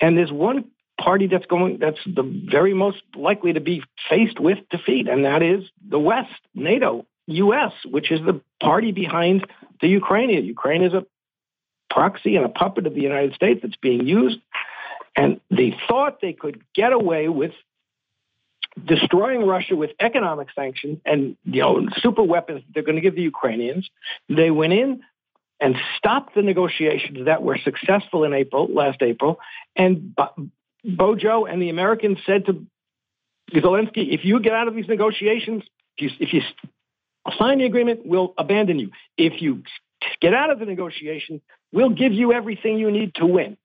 And 0.00 0.16
there's 0.16 0.30
one 0.30 0.66
party 1.00 1.26
that's 1.26 1.46
going 1.46 1.78
that's 1.78 1.98
the 2.06 2.22
very 2.22 2.74
most 2.74 3.02
likely 3.16 3.52
to 3.54 3.60
be 3.60 3.82
faced 4.08 4.38
with 4.38 4.58
defeat, 4.70 5.08
and 5.08 5.24
that 5.24 5.42
is 5.42 5.64
the 5.88 5.98
West, 5.98 6.40
NATO, 6.54 7.06
U.S., 7.26 7.72
which 7.84 8.10
is 8.10 8.20
the 8.20 8.40
party 8.60 8.92
behind 8.92 9.46
the 9.80 9.88
Ukrainian. 9.88 10.44
Ukraine 10.44 10.82
is 10.82 10.92
a 10.92 11.06
proxy 11.88 12.36
and 12.36 12.44
a 12.44 12.48
puppet 12.48 12.86
of 12.86 12.94
the 12.94 13.02
United 13.02 13.34
States 13.34 13.60
that's 13.62 13.76
being 13.76 14.06
used, 14.06 14.38
and 15.16 15.40
they 15.50 15.76
thought 15.88 16.20
they 16.20 16.32
could 16.32 16.62
get 16.74 16.92
away 16.92 17.28
with 17.28 17.52
destroying 18.84 19.46
Russia 19.46 19.74
with 19.74 19.90
economic 19.98 20.48
sanctions 20.54 20.98
and 21.04 21.36
you 21.44 21.60
know 21.60 21.88
super 21.98 22.22
weapons 22.22 22.62
they're 22.72 22.84
going 22.84 22.94
to 22.94 23.02
give 23.02 23.16
the 23.16 23.22
Ukrainians. 23.22 23.88
They 24.28 24.50
went 24.50 24.72
in 24.72 25.02
and 25.60 25.76
stopped 25.98 26.34
the 26.34 26.42
negotiations 26.42 27.26
that 27.26 27.42
were 27.42 27.58
successful 27.58 28.24
in 28.24 28.32
April, 28.32 28.68
last 28.72 29.02
April, 29.02 29.40
and 29.76 30.16
Bojo 30.84 31.44
and 31.44 31.60
the 31.60 31.68
Americans 31.68 32.18
said 32.24 32.46
to 32.46 32.64
Zelensky, 33.52 34.14
if 34.14 34.24
you 34.24 34.40
get 34.40 34.54
out 34.54 34.68
of 34.68 34.74
these 34.74 34.88
negotiations, 34.88 35.62
if 35.96 36.02
you, 36.02 36.10
if 36.20 36.32
you 36.32 36.40
sign 37.38 37.58
the 37.58 37.64
agreement, 37.64 38.00
we'll 38.04 38.34
abandon 38.38 38.78
you. 38.78 38.90
If 39.16 39.42
you 39.42 39.62
get 40.20 40.34
out 40.34 40.50
of 40.50 40.58
the 40.58 40.66
negotiation, 40.66 41.40
we'll 41.72 41.90
give 41.90 42.12
you 42.12 42.32
everything 42.32 42.78
you 42.78 42.90
need 42.90 43.14
to 43.16 43.26
win. 43.26 43.56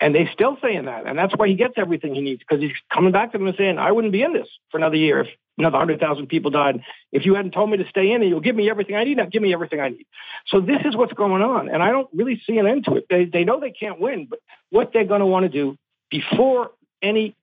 And 0.00 0.14
they're 0.14 0.30
still 0.32 0.56
saying 0.62 0.84
that. 0.86 1.06
And 1.06 1.18
that's 1.18 1.34
why 1.36 1.48
he 1.48 1.54
gets 1.54 1.74
everything 1.76 2.14
he 2.14 2.20
needs 2.20 2.40
because 2.40 2.62
he's 2.62 2.76
coming 2.92 3.12
back 3.12 3.32
to 3.32 3.38
them 3.38 3.46
and 3.46 3.56
saying, 3.56 3.78
I 3.78 3.92
wouldn't 3.92 4.12
be 4.12 4.22
in 4.22 4.32
this 4.32 4.48
for 4.70 4.78
another 4.78 4.96
year 4.96 5.20
if 5.20 5.28
another 5.58 5.78
100,000 5.78 6.26
people 6.26 6.50
died. 6.50 6.80
If 7.12 7.26
you 7.26 7.34
hadn't 7.34 7.52
told 7.52 7.70
me 7.70 7.76
to 7.78 7.88
stay 7.88 8.12
in, 8.12 8.22
and 8.22 8.30
you'll 8.30 8.40
give 8.40 8.56
me 8.56 8.70
everything 8.70 8.96
I 8.96 9.04
need. 9.04 9.16
Now 9.16 9.26
give 9.26 9.42
me 9.42 9.52
everything 9.52 9.80
I 9.80 9.90
need. 9.90 10.06
So 10.46 10.60
this 10.60 10.80
is 10.84 10.96
what's 10.96 11.12
going 11.12 11.42
on. 11.42 11.68
And 11.68 11.82
I 11.82 11.90
don't 11.90 12.08
really 12.12 12.40
see 12.46 12.58
an 12.58 12.66
end 12.66 12.84
to 12.84 12.96
it. 12.96 13.06
They, 13.10 13.24
they 13.24 13.44
know 13.44 13.60
they 13.60 13.72
can't 13.72 14.00
win, 14.00 14.26
but 14.28 14.38
what 14.70 14.92
they're 14.92 15.04
going 15.04 15.20
to 15.20 15.26
want 15.26 15.44
to 15.44 15.48
do 15.48 15.76
before 16.10 16.70
any 17.02 17.36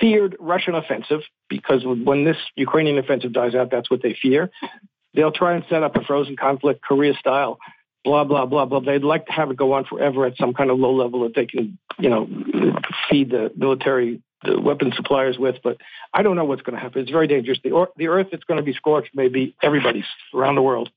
feared 0.00 0.36
Russian 0.40 0.74
offensive, 0.74 1.20
because 1.48 1.84
when 1.84 2.24
this 2.24 2.36
Ukrainian 2.56 2.98
offensive 2.98 3.32
dies 3.32 3.54
out, 3.54 3.70
that's 3.70 3.90
what 3.90 4.02
they 4.02 4.16
fear. 4.20 4.50
They'll 5.14 5.32
try 5.32 5.54
and 5.54 5.64
set 5.68 5.82
up 5.82 5.96
a 5.96 6.04
frozen 6.04 6.36
conflict, 6.36 6.82
Korea 6.82 7.14
style, 7.14 7.58
blah 8.04 8.24
blah 8.24 8.46
blah 8.46 8.64
blah. 8.64 8.80
They'd 8.80 9.04
like 9.04 9.26
to 9.26 9.32
have 9.32 9.50
it 9.50 9.56
go 9.56 9.72
on 9.72 9.84
forever 9.84 10.26
at 10.26 10.36
some 10.36 10.54
kind 10.54 10.70
of 10.70 10.78
low 10.78 10.94
level 10.94 11.22
that 11.24 11.34
they 11.34 11.46
can, 11.46 11.78
you 11.98 12.08
know, 12.08 12.28
feed 13.10 13.30
the 13.30 13.52
military 13.56 14.22
the 14.44 14.60
weapon 14.60 14.92
suppliers 14.94 15.38
with. 15.38 15.56
But 15.62 15.78
I 16.14 16.22
don't 16.22 16.36
know 16.36 16.44
what's 16.44 16.62
going 16.62 16.76
to 16.76 16.80
happen. 16.80 17.02
It's 17.02 17.10
very 17.10 17.26
dangerous. 17.26 17.58
The 17.62 17.72
or, 17.72 17.88
the 17.96 18.08
earth 18.08 18.28
that's 18.30 18.44
going 18.44 18.58
to 18.58 18.62
be 18.62 18.72
scorched 18.72 19.14
may 19.14 19.28
be 19.28 19.54
everybody's 19.62 20.04
around 20.34 20.54
the 20.54 20.62
world. 20.62 20.90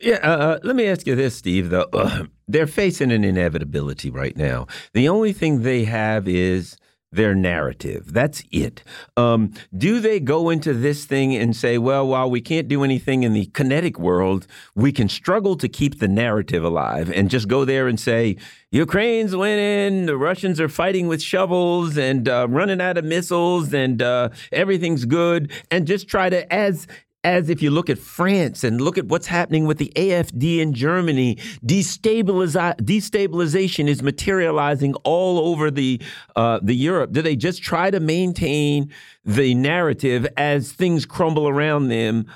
Yeah, 0.00 0.16
uh, 0.22 0.36
uh 0.36 0.58
let 0.62 0.76
me 0.76 0.86
ask 0.86 1.06
you 1.06 1.16
this, 1.16 1.34
Steve. 1.34 1.70
Though 1.70 1.88
uh, 1.92 2.24
they're 2.48 2.66
facing 2.66 3.10
an 3.10 3.24
inevitability 3.24 4.10
right 4.10 4.36
now. 4.36 4.66
The 4.92 5.08
only 5.08 5.32
thing 5.32 5.62
they 5.62 5.84
have 5.84 6.28
is 6.28 6.76
their 7.10 7.34
narrative. 7.34 8.12
That's 8.12 8.42
it. 8.50 8.82
Um, 9.16 9.52
do 9.76 10.00
they 10.00 10.20
go 10.20 10.50
into 10.50 10.74
this 10.74 11.06
thing 11.06 11.34
and 11.34 11.56
say, 11.56 11.78
well, 11.78 12.06
while 12.06 12.30
we 12.30 12.40
can't 12.40 12.68
do 12.68 12.84
anything 12.84 13.22
in 13.22 13.32
the 13.32 13.46
kinetic 13.46 13.98
world, 13.98 14.46
we 14.74 14.92
can 14.92 15.08
struggle 15.08 15.56
to 15.56 15.68
keep 15.68 15.98
the 16.00 16.08
narrative 16.08 16.64
alive 16.64 17.10
and 17.10 17.30
just 17.30 17.48
go 17.48 17.64
there 17.64 17.88
and 17.88 17.98
say, 17.98 18.36
Ukraine's 18.70 19.34
winning, 19.34 20.04
the 20.04 20.18
Russians 20.18 20.60
are 20.60 20.68
fighting 20.68 21.08
with 21.08 21.22
shovels 21.22 21.96
and 21.96 22.28
uh, 22.28 22.46
running 22.50 22.82
out 22.82 22.98
of 22.98 23.04
missiles 23.04 23.72
and 23.72 24.02
uh, 24.02 24.28
everything's 24.52 25.06
good, 25.06 25.50
and 25.70 25.86
just 25.86 26.08
try 26.08 26.28
to, 26.28 26.52
as 26.52 26.86
as 27.24 27.50
if 27.50 27.60
you 27.62 27.70
look 27.70 27.90
at 27.90 27.98
France 27.98 28.62
and 28.62 28.80
look 28.80 28.96
at 28.96 29.06
what's 29.06 29.26
happening 29.26 29.66
with 29.66 29.78
the 29.78 29.92
AFD 29.96 30.58
in 30.58 30.72
Germany, 30.72 31.34
destabilization 31.66 33.88
is 33.88 34.00
materializing 34.02 34.94
all 35.04 35.50
over 35.50 35.70
the 35.70 36.00
uh, 36.36 36.60
the 36.62 36.74
Europe. 36.74 37.12
Do 37.12 37.22
they 37.22 37.36
just 37.36 37.62
try 37.62 37.90
to 37.90 38.00
maintain 38.00 38.90
the 39.24 39.54
narrative 39.54 40.26
as 40.36 40.72
things 40.72 41.06
crumble 41.06 41.48
around 41.48 41.88
them? 41.88 42.26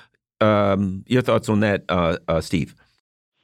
Um, 0.40 1.04
your 1.06 1.22
thoughts 1.22 1.48
on 1.48 1.60
that, 1.60 1.84
uh, 1.88 2.16
uh, 2.26 2.40
Steve? 2.40 2.74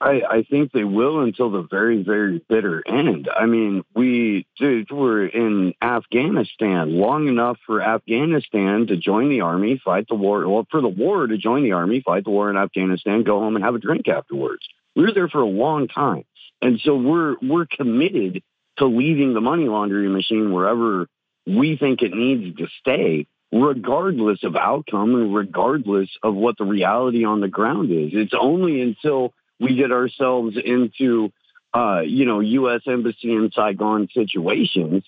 I, 0.00 0.22
I 0.30 0.42
think 0.48 0.70
they 0.70 0.84
will 0.84 1.20
until 1.20 1.50
the 1.50 1.66
very, 1.68 2.02
very 2.04 2.40
bitter 2.48 2.82
end. 2.86 3.28
I 3.34 3.46
mean, 3.46 3.84
we 3.96 4.46
dude, 4.56 4.90
were 4.90 5.26
in 5.26 5.74
Afghanistan 5.82 6.96
long 6.96 7.26
enough 7.26 7.58
for 7.66 7.82
Afghanistan 7.82 8.86
to 8.86 8.96
join 8.96 9.28
the 9.28 9.40
army, 9.40 9.80
fight 9.84 10.06
the 10.08 10.14
war, 10.14 10.46
well, 10.48 10.66
for 10.70 10.80
the 10.80 10.88
war 10.88 11.26
to 11.26 11.36
join 11.36 11.64
the 11.64 11.72
army, 11.72 12.00
fight 12.00 12.24
the 12.24 12.30
war 12.30 12.48
in 12.48 12.56
Afghanistan, 12.56 13.24
go 13.24 13.40
home 13.40 13.56
and 13.56 13.64
have 13.64 13.74
a 13.74 13.80
drink 13.80 14.06
afterwards. 14.06 14.62
We 14.94 15.02
were 15.02 15.12
there 15.12 15.28
for 15.28 15.40
a 15.40 15.46
long 15.46 15.88
time. 15.88 16.24
And 16.62 16.80
so 16.80 16.96
we're 16.96 17.36
we're 17.42 17.66
committed 17.66 18.42
to 18.78 18.86
leaving 18.86 19.34
the 19.34 19.40
money 19.40 19.64
laundering 19.64 20.12
machine 20.12 20.52
wherever 20.52 21.08
we 21.46 21.76
think 21.76 22.02
it 22.02 22.12
needs 22.12 22.56
to 22.58 22.66
stay, 22.80 23.26
regardless 23.52 24.44
of 24.44 24.54
outcome 24.54 25.14
and 25.14 25.34
regardless 25.34 26.10
of 26.22 26.34
what 26.34 26.56
the 26.58 26.64
reality 26.64 27.24
on 27.24 27.40
the 27.40 27.48
ground 27.48 27.90
is. 27.90 28.10
It's 28.12 28.34
only 28.38 28.80
until 28.80 29.32
we 29.60 29.76
get 29.76 29.92
ourselves 29.92 30.56
into, 30.62 31.32
uh, 31.74 32.00
you 32.00 32.24
know, 32.24 32.40
U.S. 32.40 32.82
embassy 32.86 33.32
in 33.32 33.50
Saigon 33.54 34.08
situations 34.12 35.04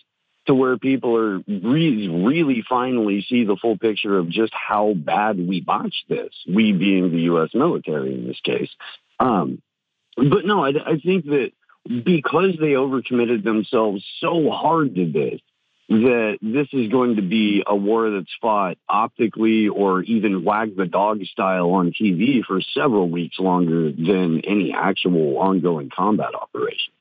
to 0.47 0.55
where 0.55 0.79
people 0.79 1.17
are 1.17 1.39
really, 1.47 2.09
really 2.09 2.65
finally 2.69 3.25
see 3.29 3.45
the 3.45 3.57
full 3.57 3.79
picture 3.79 4.19
of 4.19 4.29
just 4.29 4.53
how 4.55 4.95
bad 4.95 5.37
we 5.37 5.61
botched 5.61 6.09
this. 6.09 6.33
We 6.49 6.73
being 6.73 7.11
the 7.11 7.21
U.S. 7.23 7.51
military 7.55 8.15
in 8.15 8.27
this 8.27 8.41
case. 8.41 8.71
Um, 9.19 9.61
but 10.17 10.45
no, 10.45 10.65
I, 10.65 10.71
I 10.71 10.99
think 10.99 11.27
that 11.27 11.53
because 11.87 12.57
they 12.59 12.73
overcommitted 12.73 13.45
themselves 13.45 14.05
so 14.21 14.51
hard 14.51 14.95
to 14.95 15.11
this, 15.11 15.41
that 15.91 16.39
this 16.41 16.69
is 16.73 16.89
going 16.89 17.17
to 17.17 17.23
be 17.23 17.65
a 17.67 17.75
war 17.75 18.11
that's 18.11 18.31
fought 18.41 18.79
optically 18.89 19.67
or 19.67 20.03
even 20.03 20.45
wag 20.45 20.77
the 20.77 20.87
dog 20.87 21.23
style 21.25 21.71
on 21.73 21.93
TV 21.93 22.45
for 22.45 22.61
several 22.61 23.09
weeks 23.11 23.41
longer 23.41 23.91
than 23.91 24.41
any 24.47 24.73
actual 24.73 25.39
ongoing 25.39 25.91
combat 25.95 26.33
operation. 26.41 26.93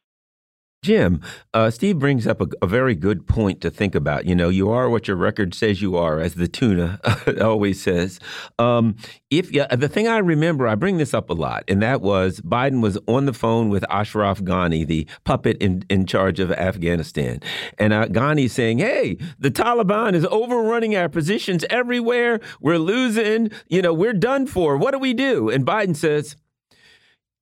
Jim, 0.81 1.22
uh, 1.53 1.69
Steve 1.69 1.99
brings 1.99 2.26
up 2.26 2.39
a, 2.39 2.47
a, 2.61 2.68
very 2.68 2.95
good 2.95 3.27
point 3.27 3.60
to 3.60 3.69
think 3.69 3.95
about. 3.95 4.26
You 4.26 4.34
know, 4.34 4.47
you 4.47 4.69
are 4.69 4.89
what 4.89 5.10
your 5.10 5.18
record 5.18 5.53
says 5.53 5.81
you 5.81 5.97
are, 5.97 6.22
as 6.22 6.35
the 6.35 6.47
tuna 6.47 7.01
always 7.41 7.84
says. 7.84 8.18
Um, 8.57 8.95
if 9.30 9.51
yeah, 9.51 9.76
the 9.76 9.89
thing 9.89 10.07
I 10.07 10.19
remember, 10.19 10.69
I 10.69 10.76
bring 10.76 10.95
this 10.95 11.14
up 11.14 11.30
a 11.30 11.34
lot, 11.34 11.65
and 11.68 11.81
that 11.81 11.99
was 11.99 12.39
Biden 12.39 12.81
was 12.81 12.97
on 13.07 13.26
the 13.26 13.34
phone 13.34 13.68
with 13.68 13.84
Ashraf 13.89 14.39
Ghani, 14.39 14.88
the 14.88 15.06
puppet 15.26 15.57
in, 15.57 15.84
in 15.89 16.06
charge 16.06 16.39
of 16.39 16.49
Afghanistan, 16.49 17.41
and 17.77 17.91
uh, 17.91 18.06
Ghani 18.06 18.49
saying, 18.49 18.77
"Hey, 18.77 19.18
the 19.38 19.51
Taliban 19.51 20.14
is 20.14 20.26
overrunning 20.27 20.95
our 20.95 21.10
positions 21.10 21.65
everywhere. 21.69 22.39
We're 22.61 22.77
losing. 22.77 23.51
You 23.68 23.81
know, 23.81 23.93
we're 23.93 24.14
done 24.14 24.47
for. 24.47 24.77
What 24.77 24.91
do 24.91 24.99
we 24.99 25.14
do?" 25.14 25.49
And 25.49 25.65
Biden 25.65 25.97
says, 25.97 26.38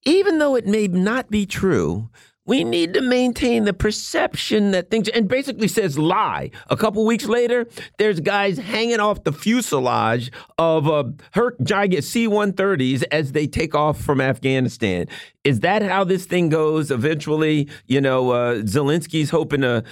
"Even 0.06 0.40
though 0.40 0.56
it 0.56 0.66
may 0.66 0.88
not 0.88 1.30
be 1.30 1.46
true." 1.46 2.10
We 2.48 2.64
need 2.64 2.94
to 2.94 3.02
maintain 3.02 3.66
the 3.66 3.74
perception 3.74 4.72
that 4.72 4.90
things, 4.90 5.10
and 5.10 5.28
basically 5.28 5.68
says 5.68 6.00
lie. 6.00 6.50
A 6.70 6.78
couple 6.78 7.06
weeks 7.06 7.26
later, 7.26 7.68
there's 7.98 8.22
guys 8.22 8.58
hanging 8.58 9.00
off 9.00 9.24
the 9.26 9.34
fuselage 9.34 10.32
of 10.58 10.88
uh, 10.88 11.04
Herc 11.34 11.62
Giant 11.62 12.04
C 12.04 12.28
130s 12.28 13.04
as 13.12 13.34
they 13.34 13.48
take 13.48 13.76
off 13.76 14.00
from 14.00 14.22
Afghanistan. 14.22 15.08
Is 15.44 15.60
that 15.60 15.82
how 15.82 16.06
this 16.06 16.26
thing 16.26 16.50
goes 16.50 16.90
eventually? 16.90 17.68
You 17.86 18.02
know, 18.02 18.32
uh, 18.32 18.56
Zelensky's 18.62 19.30
hoping 19.30 19.62
to 19.62 19.84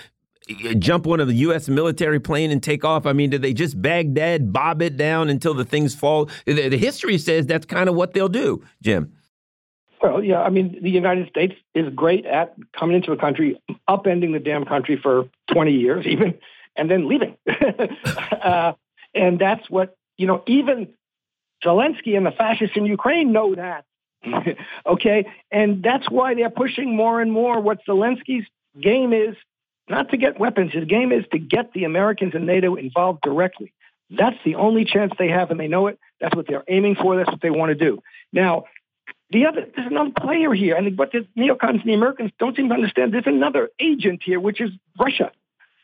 jump 0.80 1.06
one 1.06 1.20
of 1.20 1.28
the 1.28 1.36
U.S. 1.36 1.68
military 1.68 2.20
plane 2.20 2.52
and 2.52 2.62
take 2.62 2.86
off? 2.86 3.06
I 3.06 3.14
mean, 3.14 3.32
do 3.32 3.38
they 3.38 3.54
just 3.54 3.82
Baghdad 3.82 4.54
bob 4.54 4.82
it 4.82 4.96
down 4.98 5.30
until 5.30 5.54
the 5.54 5.66
things 5.66 5.96
fall? 5.96 6.30
The 6.46 6.78
history 6.78 7.18
says 7.18 7.46
that's 7.46 7.66
kind 7.66 7.90
of 7.90 7.96
what 7.96 8.14
they'll 8.14 8.30
do, 8.30 8.64
Jim. 8.82 9.14
Well, 10.06 10.24
yeah, 10.24 10.40
I 10.44 10.52
mean, 10.52 10.78
the 10.84 10.92
United 10.92 11.30
States 11.30 11.56
is 11.74 11.92
great 11.96 12.28
at 12.28 12.56
coming 12.78 12.96
into 12.96 13.12
a 13.12 13.18
country, 13.18 13.60
upending 13.90 14.34
the 14.34 14.40
damn 14.40 14.64
country 14.64 15.00
for 15.02 15.28
20 15.52 15.72
years, 15.72 16.06
even, 16.06 16.36
and 16.76 16.92
then 16.92 17.08
leaving. 17.08 17.36
uh, 18.44 18.74
and 19.16 19.40
that's 19.40 19.68
what, 19.68 19.98
you 20.18 20.28
know, 20.28 20.44
even 20.46 20.94
Zelensky 21.66 22.16
and 22.16 22.24
the 22.24 22.32
fascists 22.32 22.78
in 22.78 22.86
Ukraine 22.86 23.32
know 23.32 23.56
that. 23.56 23.86
okay. 24.86 25.26
And 25.50 25.82
that's 25.82 26.08
why 26.08 26.36
they're 26.36 26.52
pushing 26.52 26.96
more 26.96 27.20
and 27.20 27.32
more. 27.32 27.60
What 27.60 27.80
Zelensky's 27.90 28.46
game 28.80 29.12
is 29.12 29.36
not 29.90 30.12
to 30.12 30.18
get 30.18 30.40
weapons, 30.40 30.72
his 30.72 30.86
game 30.86 31.12
is 31.12 31.26
to 31.32 31.40
get 31.40 31.74
the 31.74 31.86
Americans 31.86 32.34
and 32.36 32.46
NATO 32.46 32.76
involved 32.76 33.22
directly. 33.24 33.74
That's 34.12 34.38
the 34.46 34.54
only 34.54 34.86
chance 34.86 35.14
they 35.18 35.30
have, 35.30 35.50
and 35.50 35.60
they 35.60 35.68
know 35.68 35.88
it. 35.88 35.98
That's 36.22 36.36
what 36.36 36.46
they're 36.48 36.64
aiming 36.68 36.96
for. 36.96 37.18
That's 37.18 37.32
what 37.32 37.42
they 37.42 37.50
want 37.50 37.70
to 37.70 37.76
do. 37.76 38.04
Now, 38.32 38.66
the 39.36 39.46
other, 39.46 39.68
there's 39.76 39.92
another 39.92 40.12
player 40.18 40.54
here, 40.54 40.76
and 40.76 40.98
what 40.98 41.12
the 41.12 41.28
neocons 41.38 41.82
and 41.82 41.84
the 41.84 41.94
Americans 41.94 42.32
don't 42.40 42.56
seem 42.56 42.70
to 42.70 42.74
understand. 42.74 43.14
There's 43.14 43.28
another 43.28 43.70
agent 43.82 44.22
here, 44.24 44.40
which 44.40 44.62
is 44.62 44.72
Russia, 44.98 45.32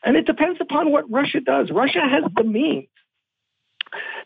and 0.02 0.16
it 0.16 0.26
depends 0.26 0.58
upon 0.60 0.90
what 0.90 1.10
Russia 1.10 1.40
does. 1.40 1.70
Russia 1.70 2.00
has 2.00 2.24
the 2.34 2.44
means 2.44 2.88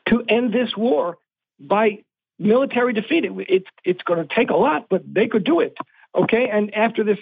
to 0.09 0.23
end 0.29 0.53
this 0.53 0.77
war 0.77 1.19
by 1.59 2.05
military 2.39 2.93
defeat. 2.93 3.25
It, 3.25 3.33
it's 3.49 3.67
it's 3.85 4.03
going 4.03 4.27
to 4.27 4.33
take 4.33 4.51
a 4.51 4.57
lot, 4.57 4.87
but 4.89 5.03
they 5.13 5.27
could 5.27 5.43
do 5.43 5.59
it. 5.59 5.77
Okay, 6.15 6.49
and 6.49 6.73
after 6.73 7.03
this, 7.03 7.19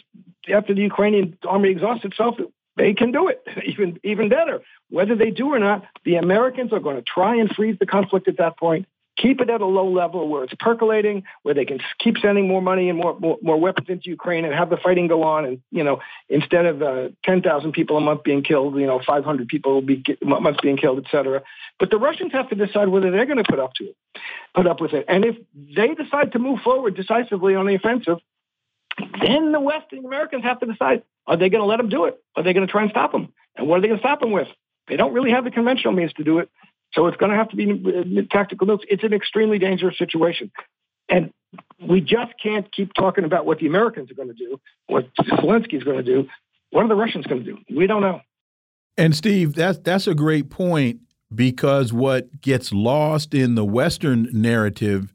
after 0.53 0.75
the 0.75 0.83
Ukrainian 0.83 1.39
army 1.49 1.71
exhausts 1.71 2.05
itself, 2.05 2.37
they 2.77 2.93
can 2.93 3.13
do 3.13 3.29
it 3.29 3.43
even 3.67 3.99
even 4.05 4.29
better. 4.29 4.61
Whether 4.91 5.17
they 5.17 5.31
do 5.31 5.55
or 5.55 5.59
not, 5.59 5.85
the 6.05 6.17
Americans 6.17 6.71
are 6.75 6.81
going 6.81 6.97
to 6.97 7.03
try 7.03 7.37
and 7.37 7.49
freeze 7.49 7.79
the 7.81 7.87
conflict 7.87 8.29
at 8.29 8.37
that 8.37 8.59
point 8.59 8.87
keep 9.25 9.41
it 9.41 9.49
at 9.49 9.63
a 9.63 9.67
low 9.67 9.91
level 9.91 10.29
where 10.29 10.45
it's 10.45 10.53
percolating, 10.61 11.23
where 11.43 11.55
they 11.55 11.65
can 11.65 11.81
keep 11.99 12.19
sending 12.19 12.47
more 12.47 12.61
money 12.61 12.91
and 12.91 12.99
more, 12.99 13.19
more, 13.19 13.39
more 13.41 13.59
weapons 13.59 13.89
into 13.89 14.11
Ukraine 14.11 14.45
and 14.45 14.53
have 14.55 14.69
the 14.69 14.77
fighting 14.77 15.07
go 15.07 15.23
on. 15.23 15.47
And, 15.47 15.63
you 15.71 15.83
know, 15.83 16.01
instead 16.29 16.67
of 16.67 16.83
uh, 16.83 17.09
10,000 17.25 17.73
people 17.73 17.97
a 17.97 18.01
month 18.03 18.23
being 18.23 18.43
killed, 18.43 18.77
you 18.77 18.87
know, 18.87 19.01
500 19.05 19.49
people 19.49 19.73
will 19.73 19.83
be 19.83 20.05
months 20.23 20.61
being 20.63 20.77
killed, 20.77 20.99
et 20.99 21.11
cetera. 21.11 21.43
But 21.81 21.91
the 21.91 21.97
Russians 21.97 22.33
have 22.33 22.51
to 22.51 22.55
decide 22.55 22.89
whether 22.89 23.11
they're 23.11 23.25
going 23.25 23.43
to 23.43 23.51
put 23.51 23.59
up 23.59 23.73
to 23.77 23.85
it, 23.85 23.97
put 24.55 24.67
up 24.67 24.81
with 24.81 24.93
it. 24.93 25.07
And 25.09 25.25
if 25.25 25.37
they 25.55 25.95
decide 25.95 26.33
to 26.33 26.39
move 26.39 26.61
forward 26.61 26.95
decisively 26.95 27.55
on 27.55 27.67
the 27.67 27.75
offensive, 27.75 28.19
then 29.23 29.53
the 29.53 29.61
West 29.61 29.87
and 29.93 30.05
the 30.05 30.07
Americans 30.07 30.45
have 30.45 30.61
to 30.61 30.67
decide, 30.67 31.03
are 31.27 31.39
they 31.39 31.49
going 31.49 31.63
to 31.63 31.67
let 31.67 31.79
them 31.79 31.89
do 31.89 32.05
it? 32.05 32.23
Are 32.37 32.43
they 32.43 32.53
going 32.53 32.67
to 32.67 32.71
try 32.71 32.83
and 32.83 32.91
stop 32.91 33.11
them? 33.11 33.33
And 33.57 33.69
what 33.69 33.79
are 33.79 33.81
they 33.81 33.89
going 33.89 34.01
to 34.01 34.07
stop 34.07 34.21
them 34.21 34.33
with? 34.33 34.49
They 34.87 34.97
don't 34.97 35.15
really 35.15 35.31
have 35.31 35.45
the 35.45 35.51
conventional 35.51 35.95
means 35.95 36.13
to 36.15 36.25
do 36.25 36.41
it. 36.41 36.51
So 36.95 37.07
it's 37.07 37.16
going 37.16 37.31
to 37.31 37.37
have 37.37 37.49
to 37.51 37.57
be 37.57 37.71
uh, 37.71 38.23
tactical 38.31 38.66
notes. 38.66 38.85
It's 38.89 39.03
an 39.03 39.12
extremely 39.12 39.59
dangerous 39.59 39.99
situation. 39.99 40.51
And 41.09 41.33
we 41.81 42.01
just 42.01 42.33
can't 42.43 42.71
keep 42.73 42.95
talking 42.95 43.25
about 43.25 43.47
what 43.47 43.59
the 43.59 43.66
Americans 43.66 44.11
are 44.11 44.15
going 44.15 44.29
to 44.29 44.35
do, 44.35 44.61
what 44.87 45.09
Zelensky 45.16 45.75
is 45.75 45.83
going 45.83 45.99
to 45.99 46.03
do. 46.03 46.29
What 46.71 46.85
are 46.85 46.89
the 46.89 46.95
Russians 46.95 47.27
going 47.27 47.45
to 47.45 47.53
do? 47.53 47.59
We 47.75 47.87
don't 47.87 48.03
know. 48.03 48.21
And 48.97 49.15
Steve, 49.15 49.55
that's 49.55 49.79
that's 49.79 50.07
a 50.07 50.15
great 50.15 50.51
point 50.51 51.01
because 51.35 51.93
what 51.93 52.41
gets 52.41 52.73
lost 52.73 53.35
in 53.35 53.55
the 53.55 53.65
Western 53.65 54.29
narrative, 54.33 55.12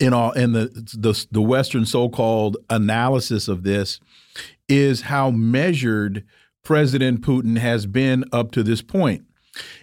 in 0.00 0.12
all 0.12 0.32
in 0.32 0.52
the 0.52 0.66
the, 0.96 1.26
the 1.30 1.42
Western 1.42 1.86
so-called 1.86 2.56
analysis 2.68 3.48
of 3.48 3.62
this, 3.62 4.00
is 4.68 5.02
how 5.02 5.30
measured 5.30 6.24
President 6.64 7.20
Putin 7.20 7.58
has 7.58 7.86
been 7.86 8.24
up 8.32 8.50
to 8.52 8.62
this 8.62 8.82
point. 8.82 9.24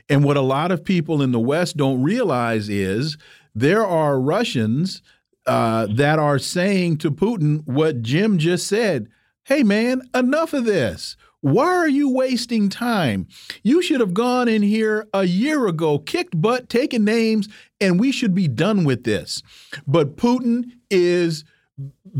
And 0.09 0.23
what 0.23 0.37
a 0.37 0.41
lot 0.41 0.71
of 0.71 0.83
people 0.83 1.21
in 1.21 1.31
the 1.31 1.39
West 1.39 1.77
don't 1.77 2.01
realize 2.01 2.67
is 2.67 3.17
there 3.53 3.85
are 3.85 4.19
Russians 4.19 5.01
uh, 5.45 5.87
that 5.91 6.19
are 6.19 6.39
saying 6.39 6.97
to 6.97 7.11
Putin 7.11 7.61
what 7.65 8.01
Jim 8.01 8.37
just 8.37 8.67
said 8.67 9.07
Hey, 9.45 9.63
man, 9.63 10.03
enough 10.13 10.53
of 10.53 10.65
this. 10.65 11.17
Why 11.41 11.65
are 11.65 11.87
you 11.87 12.11
wasting 12.11 12.69
time? 12.69 13.27
You 13.63 13.81
should 13.81 13.99
have 13.99 14.13
gone 14.13 14.47
in 14.47 14.61
here 14.61 15.07
a 15.11 15.23
year 15.23 15.65
ago, 15.65 15.97
kicked 15.97 16.39
butt, 16.39 16.69
taken 16.69 17.03
names, 17.03 17.47
and 17.81 17.99
we 17.99 18.11
should 18.11 18.35
be 18.35 18.47
done 18.47 18.83
with 18.83 19.05
this. 19.05 19.41
But 19.87 20.17
Putin 20.17 20.65
is 20.91 21.45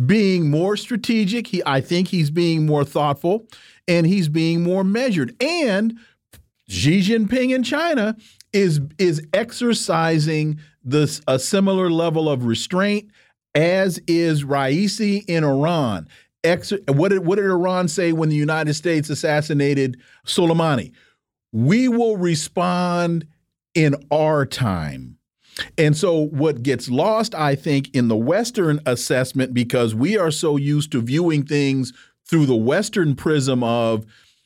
being 0.05 0.49
more 0.49 0.77
strategic. 0.77 1.47
He, 1.47 1.61
I 1.65 1.81
think 1.81 2.07
he's 2.07 2.31
being 2.31 2.65
more 2.65 2.85
thoughtful 2.85 3.45
and 3.87 4.07
he's 4.07 4.29
being 4.29 4.63
more 4.63 4.83
measured. 4.83 5.35
And 5.41 5.99
Xi 6.69 7.01
Jinping 7.01 7.53
in 7.53 7.63
China 7.63 8.15
is 8.53 8.79
is 8.97 9.21
exercising 9.33 10.59
this 10.83 11.21
a 11.27 11.39
similar 11.39 11.89
level 11.89 12.29
of 12.29 12.45
restraint 12.45 13.09
as 13.55 13.99
is 14.07 14.43
Raisi 14.43 15.25
in 15.27 15.43
Iran. 15.43 16.07
Ex 16.43 16.71
what 16.87 17.09
did 17.09 17.25
what 17.25 17.37
did 17.37 17.45
Iran 17.45 17.87
say 17.87 18.13
when 18.13 18.29
the 18.29 18.35
United 18.35 18.75
States 18.75 19.09
assassinated 19.09 19.99
Soleimani? 20.25 20.91
We 21.51 21.87
will 21.87 22.17
respond 22.17 23.25
in 23.73 23.95
our 24.11 24.45
time. 24.45 25.17
And 25.77 25.97
so, 25.97 26.27
what 26.27 26.63
gets 26.63 26.89
lost, 26.89 27.35
I 27.35 27.55
think, 27.55 27.93
in 27.93 28.07
the 28.07 28.15
Western 28.15 28.79
assessment, 28.85 29.53
because 29.53 29.93
we 29.93 30.17
are 30.17 30.31
so 30.31 30.55
used 30.55 30.91
to 30.93 31.01
viewing 31.01 31.45
things 31.45 31.91
through 32.25 32.45
the 32.45 32.55
Western 32.55 33.15
prism 33.15 33.63
of 33.63 34.05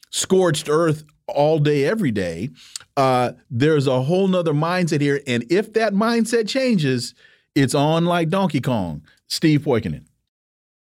scorched 0.10 0.70
earth 0.70 1.04
all 1.34 1.60
day, 1.60 1.86
every 1.86 2.12
day, 2.12 2.50
uh, 2.98 3.34
there's 3.50 3.88
a 3.88 4.02
whole 4.02 4.28
nother 4.28 4.54
mindset 4.54 5.02
here. 5.02 5.22
And 5.28 5.46
if 5.52 5.74
that 5.74 5.94
mindset 5.94 6.48
changes, 6.48 7.14
it's 7.56 7.76
on 7.76 8.06
like 8.06 8.30
Donkey 8.30 8.62
Kong. 8.62 9.04
Steve 9.28 9.62
Poikonen. 9.62 10.04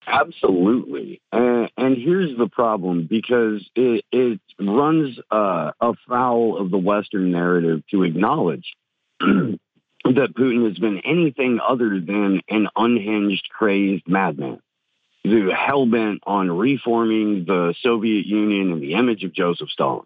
Absolutely. 0.08 1.22
And 1.80 1.98
here's 1.98 2.38
the 2.38 2.48
problem 2.48 3.08
because 3.10 3.68
it, 3.74 4.04
it 4.12 4.42
runs 4.60 5.18
uh, 5.32 5.72
afoul 5.80 6.58
of 6.58 6.72
the 6.72 6.78
Western 6.78 7.32
narrative 7.32 7.84
to 7.92 8.04
acknowledge 8.04 8.76
that 9.20 9.60
Putin 10.06 10.68
has 10.68 10.78
been 10.78 11.00
anything 11.00 11.60
other 11.66 12.00
than 12.00 12.42
an 12.50 12.68
unhinged, 12.76 13.48
crazed 13.50 14.08
madman 14.08 14.60
who 15.24 15.50
hell 15.50 15.86
bent 15.86 16.22
on 16.28 16.52
reforming 16.52 17.46
the 17.46 17.74
Soviet 17.82 18.26
Union 18.26 18.72
in 18.72 18.80
the 18.80 18.94
image 18.94 19.24
of 19.24 19.34
Joseph 19.34 19.70
Stalin. 19.70 20.06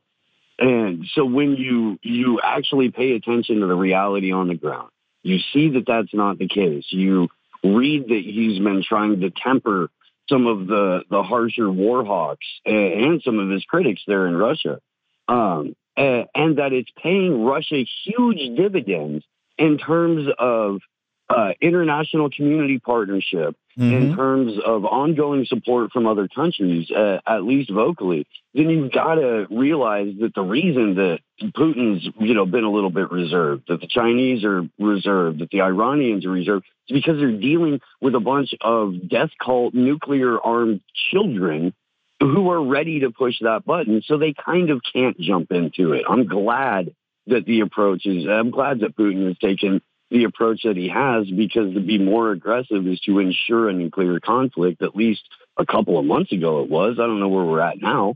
And 0.60 1.06
so 1.14 1.26
when 1.26 1.56
you 1.56 1.98
you 2.02 2.40
actually 2.42 2.92
pay 2.92 3.14
attention 3.14 3.60
to 3.62 3.68
the 3.68 3.76
reality 3.76 4.32
on 4.32 4.48
the 4.48 4.56
ground, 4.56 4.90
you 5.24 5.40
see 5.54 5.70
that 5.72 5.86
that's 5.88 6.14
not 6.14 6.38
the 6.38 6.48
case. 6.48 6.86
You 6.90 7.30
read 7.64 8.08
that 8.10 8.22
he's 8.24 8.60
been 8.60 8.84
trying 8.88 9.22
to 9.22 9.30
temper 9.32 9.90
some 10.30 10.48
of 10.48 10.68
the 10.68 11.04
the 11.10 11.24
harsher 11.24 11.70
war 11.72 12.06
hawks 12.06 12.46
and 12.66 13.22
some 13.24 13.40
of 13.40 13.50
his 13.50 13.64
critics 13.66 14.02
there 14.08 14.28
in 14.28 14.36
Russia. 14.36 14.80
um, 15.28 15.76
and, 15.96 16.28
and 16.34 16.58
that 16.58 16.74
it's 16.74 16.90
paying 17.02 17.44
Russia 17.44 17.84
huge 18.06 18.58
dividends 18.58 19.24
in 19.58 19.78
terms 19.78 20.28
of 20.40 20.82
uh, 21.30 21.52
international 21.62 22.30
community 22.30 22.80
partnership, 22.80 23.56
mm-hmm. 23.78 23.94
in 23.94 24.16
terms 24.16 24.54
of 24.64 24.86
ongoing 24.86 25.46
support 25.46 25.92
from 25.92 26.06
other 26.06 26.28
countries, 26.28 26.90
uh, 26.92 27.20
at 27.26 27.44
least 27.44 27.72
vocally, 27.72 28.28
then 28.54 28.70
you've 28.70 28.92
got 28.92 29.16
to 29.16 29.48
realize 29.50 30.14
that 30.20 30.36
the 30.36 30.42
reason 30.42 30.96
that 30.96 31.20
Putin's 31.42 32.08
you 32.20 32.34
know 32.34 32.46
been 32.46 32.64
a 32.64 32.72
little 32.72 32.90
bit 32.90 33.12
reserved, 33.12 33.64
that 33.68 33.82
the 33.82 33.88
Chinese 33.88 34.44
are 34.44 34.64
reserved, 34.78 35.40
that 35.40 35.50
the 35.50 35.62
Iranians 35.62 36.26
are 36.26 36.32
reserved, 36.32 36.66
is 36.88 36.94
because 36.94 37.18
they're 37.18 37.32
dealing 37.32 37.80
with 38.02 38.16
a 38.16 38.20
bunch 38.20 38.54
of 38.62 39.10
death 39.10 39.32
cult 39.44 39.74
nuclear 39.74 40.40
armed 40.40 40.82
children 41.12 41.74
who 42.20 42.50
are 42.50 42.64
ready 42.64 43.02
to 43.02 43.12
push 43.12 43.36
that 43.42 43.66
button. 43.66 44.02
So 44.06 44.18
they 44.18 44.34
kind 44.34 44.70
of 44.70 44.82
can't 44.94 45.20
jump 45.20 45.52
into 45.52 45.94
it. 45.94 46.04
I'm 46.08 46.26
glad 46.28 46.94
that 47.28 47.46
the 47.46 47.62
approach 47.62 48.06
is, 48.06 48.28
I'm 48.28 48.52
glad 48.52 48.82
that 48.82 48.96
Putin 48.96 49.28
has 49.28 49.38
taken 49.38 49.82
the 50.14 50.24
approach 50.26 50.62
that 50.64 50.78
he 50.78 50.88
has 50.90 51.30
because 51.30 51.74
to 51.74 51.82
be 51.82 51.98
more 51.98 52.32
aggressive 52.32 52.88
is 52.88 53.00
to 53.02 53.20
ensure 53.20 53.68
a 53.68 53.74
nuclear 53.74 54.20
conflict. 54.20 54.82
At 54.82 54.96
least 54.96 55.24
a 55.58 55.66
couple 55.66 55.98
of 56.00 56.06
months 56.06 56.32
ago 56.32 56.62
it 56.62 56.70
was. 56.70 56.98
I 57.00 57.08
don't 57.08 57.20
know 57.20 57.28
where 57.28 57.44
we're 57.44 57.60
at 57.60 57.82
now. 57.82 58.16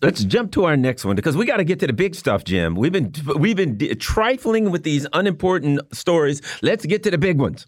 Let's 0.00 0.22
jump 0.22 0.52
to 0.52 0.64
our 0.64 0.76
next 0.76 1.04
one 1.04 1.16
because 1.16 1.36
we 1.36 1.46
got 1.46 1.56
to 1.58 1.64
get 1.64 1.80
to 1.80 1.86
the 1.86 1.92
big 1.92 2.14
stuff, 2.14 2.44
Jim. 2.44 2.74
We've 2.74 2.92
been 2.92 3.12
we've 3.36 3.56
been 3.56 3.78
trifling 3.98 4.70
with 4.70 4.84
these 4.84 5.06
unimportant 5.12 5.80
stories. 5.94 6.40
Let's 6.62 6.86
get 6.86 7.02
to 7.04 7.10
the 7.10 7.18
big 7.18 7.40
ones. 7.40 7.66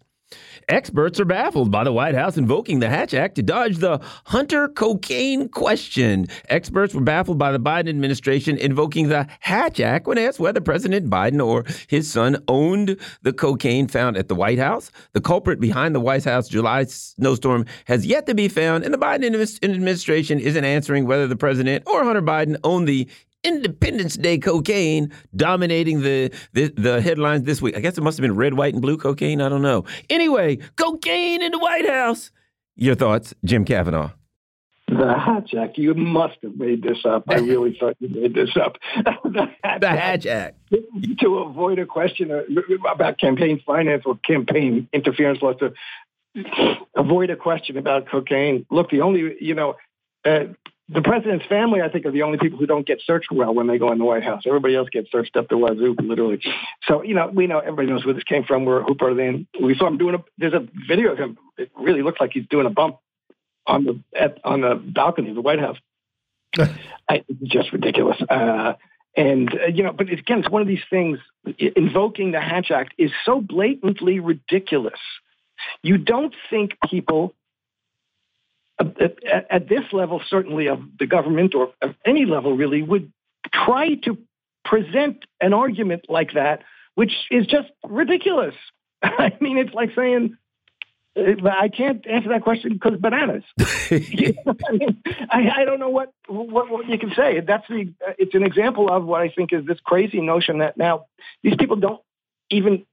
Experts 0.69 1.21
are 1.21 1.25
baffled 1.25 1.71
by 1.71 1.85
the 1.85 1.93
White 1.93 2.17
House 2.17 2.37
invoking 2.37 2.81
the 2.81 2.89
Hatch 2.89 3.15
Act 3.15 3.37
to 3.37 3.43
dodge 3.43 3.77
the 3.77 4.01
Hunter 4.25 4.67
cocaine 4.67 5.49
question. 5.49 6.27
Experts 6.49 6.93
were 6.93 7.03
baffled 7.03 7.39
by 7.39 7.53
the 7.53 7.61
Biden 7.61 7.89
administration 7.89 8.57
invoking 8.57 9.09
the 9.09 9.29
Hatch 9.39 9.79
Act 9.79 10.09
when 10.09 10.19
asked 10.19 10.41
whether 10.41 10.61
President 10.61 11.09
Biden 11.09 11.45
or 11.45 11.65
his 11.87 12.11
son 12.11 12.43
owned 12.49 12.97
the 13.23 13.33
cocaine 13.33 13.87
found 13.87 14.17
at 14.17 14.27
the 14.27 14.35
White 14.35 14.59
House. 14.59 14.91
The 15.13 15.21
culprit 15.21 15.61
behind 15.61 15.95
the 15.95 16.01
White 16.01 16.25
House 16.25 16.49
July 16.49 16.83
snowstorm 16.83 17.65
has 17.85 18.05
yet 18.05 18.27
to 18.27 18.35
be 18.35 18.49
found, 18.49 18.83
and 18.83 18.93
the 18.93 18.99
Biden 18.99 19.63
administration 19.63 20.41
isn't 20.41 20.65
answering 20.65 21.07
whether 21.07 21.29
the 21.29 21.37
president 21.37 21.85
or 21.87 22.03
Hunter 22.03 22.23
Biden 22.23 22.57
owned 22.65 22.89
the 22.89 23.07
Independence 23.47 24.17
Day 24.17 24.39
cocaine 24.39 25.13
dominating 25.35 26.01
the, 26.01 26.33
the, 26.53 26.73
the 26.77 27.01
headlines 27.01 27.45
this 27.45 27.63
week. 27.63 27.77
I 27.77 27.81
guess 27.81 27.97
it 27.97 28.03
must 28.03 28.19
have 28.19 28.23
been 28.23 28.35
red, 28.35 28.55
white, 28.55 28.75
and 28.75 28.83
blue 28.83 28.97
cocaine. 28.97 29.41
I 29.41 29.49
don't 29.49 29.63
know. 29.63 29.85
Anyway, 30.11 30.59
cocaine 30.77 31.43
in 31.43 31.53
the 31.53 31.59
White 31.59 31.89
House. 31.89 32.33
Your 32.75 32.97
thoughts, 32.97 33.35
Jim 33.45 33.65
Kavanagh? 33.65 34.11
The 34.89 35.19
Hatch 35.19 35.55
Act. 35.55 35.79
You 35.79 35.95
must 35.95 36.37
have 36.43 36.57
made 36.57 36.83
this 36.83 36.99
up. 37.05 37.25
I 37.29 37.37
really 37.37 37.77
thought 37.79 37.97
you 38.01 38.09
made 38.09 38.35
this 38.35 38.57
up. 38.57 38.77
the 39.25 39.49
Hatch, 39.63 39.81
the 39.81 39.89
Hatch 39.89 40.27
Act. 40.27 40.57
Act. 40.73 41.21
To 41.21 41.39
avoid 41.39 41.79
a 41.79 41.87
question 41.87 42.31
about 42.89 43.19
campaign 43.19 43.61
finance 43.65 44.03
or 44.07 44.17
campaign 44.25 44.89
interference 44.93 45.41
laws, 45.43 45.57
to 45.61 45.73
avoid 46.95 47.31
a 47.31 47.37
question 47.37 47.77
about 47.79 48.09
cocaine. 48.09 48.67
Look, 48.71 48.91
the 48.91 49.01
only, 49.01 49.37
you 49.41 49.55
know, 49.55 49.77
uh, 50.25 50.45
the 50.89 51.03
president's 51.03 51.45
family, 51.47 51.81
I 51.83 51.89
think, 51.89 52.07
are 52.07 52.13
the 52.13 52.23
only 52.23 52.39
people 52.39 52.59
who 52.59 52.67
don't 52.67 52.87
get 52.87 53.01
searched 53.05 53.33
well 53.33 53.53
when 53.53 53.67
they 53.67 53.77
go 53.77 53.91
in 53.91 53.99
the 53.99 54.05
White 54.05 54.23
House. 54.23 54.45
Everybody 54.47 54.77
else 54.77 54.89
gets 54.91 55.11
searched 55.11 55.37
up 55.37 55.49
the 55.49 55.59
wazoo, 55.59 55.97
literally. 55.99 56.41
So, 56.87 57.03
you 57.03 57.15
know, 57.15 57.29
we 57.33 57.49
know 57.49 57.59
everybody 57.59 57.89
knows 57.89 58.05
where 58.05 58.15
this 58.15 58.23
came 58.23 58.45
from. 58.45 58.65
We're 58.65 58.83
who 58.83 58.95
part 58.95 59.11
of 59.11 59.17
the. 59.17 59.47
We 59.61 59.75
saw 59.75 59.89
him 59.89 59.99
doing 59.99 60.15
a. 60.15 60.25
There's 60.39 60.53
a 60.53 60.67
video 60.89 61.13
of 61.13 61.19
him. 61.19 61.39
It 61.59 61.73
really 61.77 62.03
looks 62.03 62.21
like 62.21 62.31
he's 62.33 62.47
doing 62.49 62.67
a 62.67 62.71
bump 62.71 62.99
on 63.67 63.85
the 63.85 64.01
at, 64.17 64.39
on 64.45 64.61
the 64.61 64.77
balcony 64.77 65.31
of 65.31 65.35
the 65.35 65.41
White 65.41 65.59
House. 65.59 65.79
I, 67.09 67.25
just 67.43 67.73
ridiculous. 67.73 68.19
Uh, 68.29 68.75
and 69.17 69.53
uh, 69.53 69.67
you 69.67 69.83
know, 69.83 69.93
but 69.93 70.09
again, 70.09 70.39
it's 70.39 70.51
one 70.51 70.63
of 70.63 70.69
these 70.69 70.85
things. 70.89 71.19
Invoking 71.59 72.31
the 72.31 72.41
Hatch 72.41 72.71
Act 72.71 72.95
is 72.97 73.11
so 73.25 73.41
blatantly 73.41 74.21
ridiculous. 74.21 75.01
You 75.83 75.99
don't 75.99 76.35
think 76.49 76.77
people 76.89 77.35
at, 78.79 79.47
at, 79.51 79.69
this 79.69 79.93
level, 79.93 80.21
certainly 80.29 80.67
of 80.67 80.81
the 80.99 81.07
government 81.07 81.55
or 81.55 81.73
of 81.83 81.95
any 82.05 82.25
level 82.27 82.57
really, 82.57 82.83
would 82.83 83.13
try 83.53 83.95
to 84.05 84.19
present 84.65 85.25
an 85.41 85.55
argument 85.55 86.07
like 86.09 86.35
that, 86.35 86.63
which 86.95 87.13
is 87.31 87.47
just 87.47 87.69
ridiculous. 87.85 88.55
I 89.03 89.33
mean, 89.41 89.59
it's 89.59 89.73
like 89.73 89.91
saying, 89.95 90.37
uh, 91.17 91.49
I 91.49 91.69
can't 91.69 92.07
answer 92.07 92.29
that 92.31 92.43
question 92.43 92.75
because 92.75 92.99
bananas. 93.01 93.45
I, 93.61 94.73
mean, 94.73 95.03
I, 95.31 95.51
I, 95.57 95.65
don't 95.65 95.81
know 95.81 95.89
what, 95.89 96.13
what, 96.29 96.69
what 96.69 96.89
you 96.89 96.99
can 96.99 97.13
say. 97.15 97.41
That's 97.41 97.67
the. 97.69 97.93
It's 98.19 98.35
an 98.35 98.43
example 98.43 98.91
of 98.91 99.05
what 99.05 99.23
I 99.23 99.31
think 99.31 99.53
is 99.53 99.65
this 99.65 99.79
crazy 99.85 100.21
notion 100.21 100.59
that 100.59 100.77
now 100.77 101.07
these 101.43 101.57
people 101.57 101.77
don't 101.77 102.01
even 102.51 102.85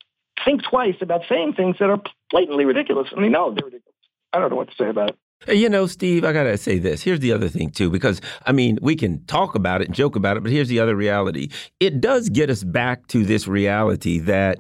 think 0.46 0.64
twice 0.64 0.96
about 1.02 1.24
saying 1.28 1.54
things 1.54 1.78
that 1.80 1.90
are 1.90 2.02
blatantly 2.30 2.66
ridiculous, 2.66 3.10
and 3.12 3.24
they 3.24 3.30
know 3.30 3.54
they're 3.54 3.66
ridiculous. 3.66 3.94
I 4.32 4.40
don't 4.40 4.50
know 4.50 4.56
what 4.56 4.70
to 4.70 4.76
say 4.76 4.90
about 4.90 5.10
it. 5.10 5.18
You 5.48 5.70
know, 5.70 5.88
Steve, 5.88 6.24
I 6.24 6.34
got 6.34 6.44
to 6.44 6.58
say 6.58 6.80
this. 6.80 7.02
Here's 7.02 7.20
the 7.20 7.34
other 7.34 7.50
thing, 7.50 7.72
too, 7.72 7.90
because 7.90 8.22
I 8.46 8.52
mean, 8.52 8.78
we 8.82 8.96
can 8.96 9.24
talk 9.26 9.56
about 9.56 9.82
it 9.82 9.88
and 9.88 9.96
joke 9.96 10.16
about 10.16 10.38
it, 10.38 10.44
but 10.44 10.52
here's 10.52 10.70
the 10.70 10.80
other 10.80 10.96
reality. 10.96 11.50
It 11.80 12.02
does 12.02 12.30
get 12.30 12.50
us 12.50 12.64
back 12.64 13.08
to 13.08 13.24
this 13.26 13.48
reality 13.48 14.20
that 14.20 14.60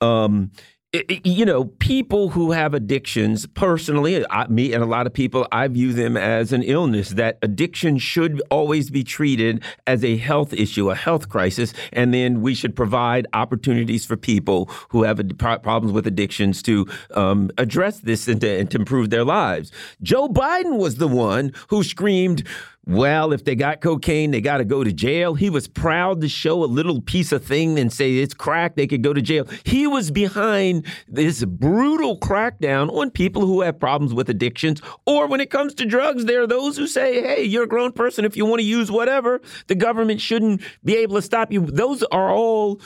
um, 0.00 0.50
you 0.92 1.44
know, 1.44 1.66
people 1.66 2.30
who 2.30 2.50
have 2.50 2.74
addictions, 2.74 3.46
personally, 3.46 4.26
I, 4.28 4.48
me 4.48 4.72
and 4.72 4.82
a 4.82 4.86
lot 4.86 5.06
of 5.06 5.12
people, 5.12 5.46
I 5.52 5.68
view 5.68 5.92
them 5.92 6.16
as 6.16 6.52
an 6.52 6.64
illness. 6.64 7.10
That 7.10 7.38
addiction 7.42 7.98
should 7.98 8.42
always 8.50 8.90
be 8.90 9.04
treated 9.04 9.62
as 9.86 10.02
a 10.04 10.16
health 10.16 10.52
issue, 10.52 10.90
a 10.90 10.96
health 10.96 11.28
crisis, 11.28 11.72
and 11.92 12.12
then 12.12 12.40
we 12.40 12.54
should 12.54 12.74
provide 12.74 13.28
opportunities 13.34 14.04
for 14.04 14.16
people 14.16 14.68
who 14.88 15.04
have 15.04 15.20
problems 15.38 15.92
with 15.92 16.08
addictions 16.08 16.60
to 16.64 16.88
um, 17.14 17.52
address 17.56 18.00
this 18.00 18.26
and 18.26 18.40
to, 18.40 18.58
and 18.58 18.68
to 18.72 18.78
improve 18.78 19.10
their 19.10 19.24
lives. 19.24 19.70
Joe 20.02 20.28
Biden 20.28 20.76
was 20.76 20.96
the 20.96 21.08
one 21.08 21.52
who 21.68 21.84
screamed, 21.84 22.42
well, 22.90 23.32
if 23.32 23.44
they 23.44 23.54
got 23.54 23.80
cocaine, 23.80 24.32
they 24.32 24.40
got 24.40 24.58
to 24.58 24.64
go 24.64 24.82
to 24.82 24.92
jail. 24.92 25.34
He 25.34 25.48
was 25.48 25.68
proud 25.68 26.20
to 26.22 26.28
show 26.28 26.64
a 26.64 26.66
little 26.66 27.00
piece 27.00 27.30
of 27.30 27.44
thing 27.44 27.78
and 27.78 27.92
say 27.92 28.16
it's 28.16 28.34
crack, 28.34 28.74
they 28.74 28.86
could 28.88 29.02
go 29.02 29.12
to 29.12 29.22
jail. 29.22 29.46
He 29.64 29.86
was 29.86 30.10
behind 30.10 30.86
this 31.06 31.44
brutal 31.44 32.18
crackdown 32.18 32.92
on 32.92 33.10
people 33.10 33.46
who 33.46 33.60
have 33.60 33.78
problems 33.78 34.12
with 34.12 34.28
addictions. 34.28 34.82
Or 35.06 35.28
when 35.28 35.40
it 35.40 35.50
comes 35.50 35.74
to 35.74 35.86
drugs, 35.86 36.24
there 36.24 36.42
are 36.42 36.46
those 36.48 36.76
who 36.76 36.88
say, 36.88 37.22
hey, 37.22 37.44
you're 37.44 37.64
a 37.64 37.68
grown 37.68 37.92
person. 37.92 38.24
If 38.24 38.36
you 38.36 38.44
want 38.44 38.60
to 38.60 38.66
use 38.66 38.90
whatever, 38.90 39.40
the 39.68 39.76
government 39.76 40.20
shouldn't 40.20 40.62
be 40.84 40.96
able 40.96 41.14
to 41.16 41.22
stop 41.22 41.52
you. 41.52 41.60
Those 41.60 42.02
are 42.02 42.30
all 42.30 42.80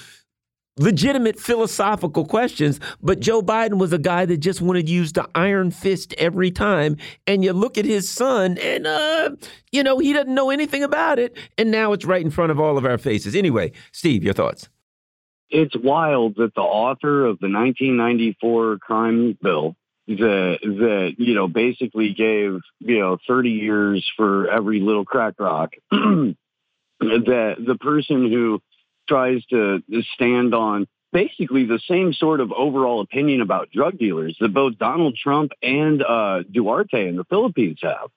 legitimate 0.77 1.39
philosophical 1.39 2.25
questions, 2.25 2.81
but 3.01 3.21
Joe 3.21 3.43
Biden 3.43 3.79
was 3.79 3.93
a 3.93 3.99
guy 3.99 4.27
that 4.27 4.39
just 4.39 4.61
wanted 4.61 4.87
to 4.87 4.93
use 4.93 5.13
the 5.13 5.29
iron 5.35 5.71
fist 5.71 6.15
every 6.19 6.51
time. 6.51 6.97
And 7.27 7.45
you 7.45 7.53
look 7.53 7.79
at 7.79 7.85
his 7.85 8.09
son, 8.09 8.59
and 8.59 8.87
uh, 8.87 9.31
you 9.73 9.83
know 9.83 9.99
he 9.99 10.13
doesn't 10.13 10.35
know 10.35 10.51
anything 10.51 10.83
about 10.83 11.19
it, 11.19 11.37
and 11.59 11.71
now 11.71 11.93
it's 11.93 12.05
right 12.05 12.25
in 12.25 12.31
front 12.31 12.51
of 12.51 12.61
all 12.61 12.77
of 12.77 12.85
our 12.85 12.99
faces. 12.99 13.35
Anyway, 13.35 13.73
Steve, 13.93 14.25
your 14.25 14.35
thoughts? 14.35 14.69
It's 15.51 15.77
wild 15.77 16.37
that 16.37 16.55
the 16.55 16.63
author 16.63 17.27
of 17.27 17.39
the 17.39 17.49
1994 17.49 18.79
crime 18.79 19.39
bill 19.41 19.77
that 20.07 20.59
that 20.63 21.15
you 21.19 21.35
know 21.35 21.49
basically 21.49 22.13
gave 22.13 22.59
you 22.81 22.99
know 22.99 23.17
30 23.27 23.51
years 23.51 24.11
for 24.17 24.51
every 24.51 24.81
little 24.81 25.05
crack 25.05 25.35
rock 25.39 25.75
that 25.91 26.35
the 27.01 27.79
person 27.81 28.31
who 28.31 28.61
tries 29.09 29.45
to 29.47 29.83
stand 30.15 30.55
on 30.55 30.87
basically 31.15 31.65
the 31.65 31.81
same 31.89 32.13
sort 32.13 32.41
of 32.41 32.53
overall 32.53 33.01
opinion 33.01 33.41
about 33.41 33.71
drug 33.71 33.97
dealers 33.97 34.37
that 34.41 34.53
both 34.53 34.77
Donald 34.79 35.17
Trump 35.17 35.53
and 35.63 36.03
uh, 36.03 36.43
Duterte 36.53 37.09
in 37.09 37.17
the 37.17 37.25
Philippines 37.25 37.79
have. 37.83 38.11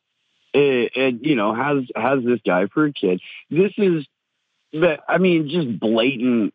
It, 0.53 1.22
you 1.22 1.35
know, 1.35 1.53
has 1.53 1.84
has 1.95 2.23
this 2.26 2.39
guy 2.43 2.65
for 2.73 2.85
a 2.85 2.93
kid. 2.93 3.22
This 3.51 3.73
is, 3.77 4.07
I 5.07 5.19
mean, 5.19 5.49
just 5.49 5.80
blatant 5.80 6.51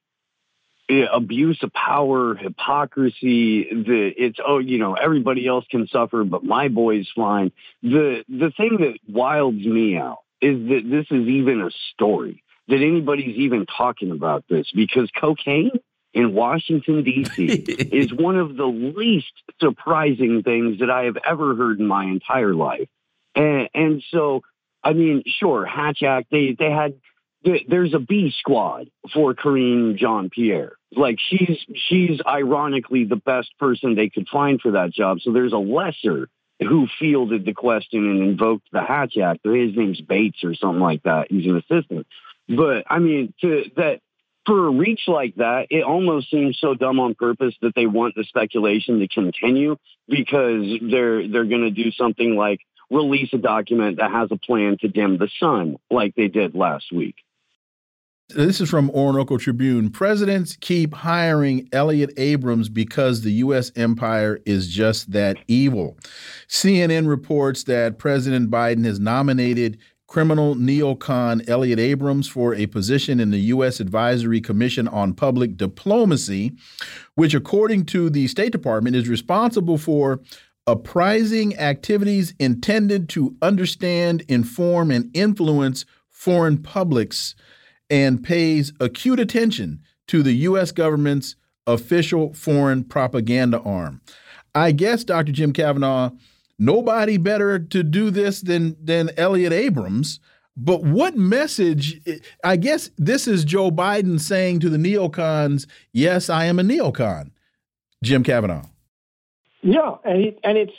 eh, 0.89 1.05
abuse 1.13 1.63
of 1.63 1.73
power, 1.73 2.35
hypocrisy. 2.35 3.69
The 3.71 4.13
it's 4.17 4.39
oh, 4.45 4.59
you 4.59 4.79
know, 4.79 4.95
everybody 4.95 5.47
else 5.47 5.65
can 5.71 5.87
suffer, 5.87 6.25
but 6.25 6.43
my 6.43 6.67
boy's 6.67 7.09
fine. 7.15 7.53
The 7.83 8.25
the 8.29 8.51
thing 8.57 8.79
that 8.81 8.99
wilds 9.09 9.65
me 9.65 9.97
out 9.97 10.19
is 10.41 10.59
that 10.69 10.83
this 10.85 11.07
is 11.11 11.29
even 11.29 11.61
a 11.61 11.71
story 11.95 12.43
that 12.69 12.77
anybody's 12.77 13.37
even 13.37 13.67
talking 13.67 14.11
about 14.11 14.45
this 14.49 14.71
because 14.75 15.11
cocaine 15.19 15.73
in 16.15 16.35
Washington, 16.35 17.03
D.C. 17.05 17.45
is 17.93 18.13
one 18.13 18.37
of 18.37 18.57
the 18.57 18.67
least 18.67 19.33
surprising 19.61 20.43
things 20.43 20.81
that 20.81 20.91
I 20.91 21.05
have 21.05 21.17
ever 21.27 21.55
heard 21.55 21.81
in 21.81 21.87
my 21.87 22.05
entire 22.05 22.55
life. 22.55 22.89
And, 23.35 23.69
and 23.75 24.03
so, 24.11 24.43
I 24.85 24.93
mean, 24.93 25.23
sure, 25.27 25.65
Hatch 25.65 26.03
Act, 26.03 26.29
they, 26.31 26.55
they 26.59 26.71
had, 26.71 26.95
there's 27.67 27.95
a 27.95 27.99
B 27.99 28.33
squad 28.39 28.89
for 29.13 29.35
Karine 29.35 29.97
Jean 29.99 30.31
Pierre. 30.31 30.73
Like 30.95 31.19
she's, 31.19 31.59
she's 31.89 32.21
ironically 32.27 33.05
the 33.05 33.17
best 33.17 33.57
person 33.59 33.95
they 33.95 34.11
could 34.11 34.29
find 34.29 34.61
for 34.61 34.73
that 34.73 34.93
job. 34.93 35.21
So 35.23 35.33
there's 35.33 35.55
a 35.55 35.59
lesser 35.59 36.29
who 36.61 36.87
fielded 37.01 37.45
the 37.45 37.55
question 37.55 38.09
and 38.11 38.23
invoked 38.23 38.69
the 38.71 38.83
Hatch 38.83 39.17
Act. 39.17 39.41
His 39.45 39.75
name's 39.75 40.01
Bates 40.01 40.45
or 40.45 40.55
something 40.55 40.81
like 40.81 41.03
that. 41.05 41.29
He's 41.31 41.47
an 41.47 41.57
assistant. 41.57 42.07
But 42.49 42.85
I 42.89 42.99
mean, 42.99 43.35
to 43.41 43.65
that 43.77 44.01
for 44.47 44.67
a 44.67 44.71
reach 44.71 45.03
like 45.07 45.37
that, 45.37 45.69
it 45.71 45.85
almost 45.85 46.31
seems 46.31 46.59
so 46.59 46.75
dumb 46.75 46.99
on 46.99 47.15
purpose 47.15 47.55
that 47.63 47.75
they 47.75 47.87
want 47.87 48.15
the 48.17 48.25
speculation 48.25 48.99
to 49.01 49.09
continue 49.09 49.77
because 50.09 50.65
they're 50.83 51.29
they're 51.29 51.45
going 51.45 51.63
to 51.63 51.71
do 51.71 51.93
something 51.93 52.37
like 52.37 52.61
release 52.91 53.33
a 53.33 53.39
document 53.39 53.99
that 53.99 54.11
has 54.11 54.29
a 54.31 54.37
plan 54.37 54.77
to 54.81 54.89
dim 54.89 55.19
the 55.19 55.31
sun, 55.39 55.77
like 55.91 56.15
they 56.15 56.29
did 56.29 56.55
last 56.55 56.93
week. 56.93 57.17
This 58.29 58.63
is 58.63 58.71
from 58.71 58.89
Orinoco 58.91 59.37
Tribune. 59.37 59.91
Presidents 59.91 60.57
keep 60.59 60.95
hiring 60.95 61.69
Elliott 61.71 62.13
Abrams 62.17 62.71
because 62.71 63.21
the 63.21 63.33
U.S. 63.33 63.71
empire 63.77 64.41
is 64.47 64.69
just 64.69 65.13
that 65.13 65.37
evil. 65.49 65.99
CNN 66.49 67.07
reports 67.07 67.65
that 67.65 67.99
President 67.99 68.51
Biden 68.51 68.87
has 68.87 68.99
nominated 68.99 69.79
criminal 70.13 70.55
neocon 70.55 71.43
Elliott 71.49 71.79
Abrams 71.79 72.29
for 72.29 72.55
a 72.55 72.67
position 72.67 73.19
in 73.19 73.31
the 73.31 73.39
U.S. 73.39 73.81
Advisory 73.81 74.43
Commission 74.43 74.87
on 74.87 75.15
Public 75.15 75.57
Diplomacy, 75.57 76.53
which, 77.15 77.33
according 77.33 77.87
to 77.87 78.11
the 78.11 78.29
State 78.29 78.53
Department, 78.53 78.95
is 78.95 79.09
responsible 79.09 79.79
for 79.79 80.21
apprising 80.67 81.57
activities 81.59 82.35
intended 82.39 83.09
to 83.09 83.35
understand, 83.41 84.23
inform, 84.29 84.91
and 84.91 85.11
influence 85.17 85.87
foreign 86.11 86.59
publics 86.59 87.35
and 87.89 88.23
pays 88.23 88.71
acute 88.81 89.19
attention 89.19 89.81
to 90.09 90.23
the 90.23 90.35
U.S. 90.35 90.73
government's 90.73 91.37
official 91.67 92.35
foreign 92.35 92.85
propaganda 92.85 93.61
arm. 93.61 94.03
I 94.55 94.73
guess, 94.73 95.05
Dr. 95.05 95.33
Jim 95.33 95.55
Kavanagh, 95.55 96.11
nobody 96.59 97.17
better 97.17 97.59
to 97.59 97.83
do 97.83 98.11
this 98.11 98.41
than, 98.41 98.77
than 98.83 99.11
Elliott 99.17 99.53
Abrams. 99.53 100.21
But 100.57 100.83
what 100.83 101.17
message? 101.17 102.01
I 102.45 102.57
guess 102.57 102.91
this 102.99 103.27
is 103.27 103.45
Joe 103.45 103.71
Biden 103.71 104.21
saying 104.21 104.61
to 104.61 104.69
the 104.69 104.77
neocons, 104.77 105.67
yes, 105.93 106.29
I 106.29 106.45
am 106.45 106.59
a 106.59 106.63
neocon. 106.63 107.31
Jim 108.05 108.23
Kavanagh. 108.23 108.65
Yeah, 109.63 109.95
and 110.05 110.21
he, 110.21 110.37
and 110.43 110.59
it's 110.59 110.73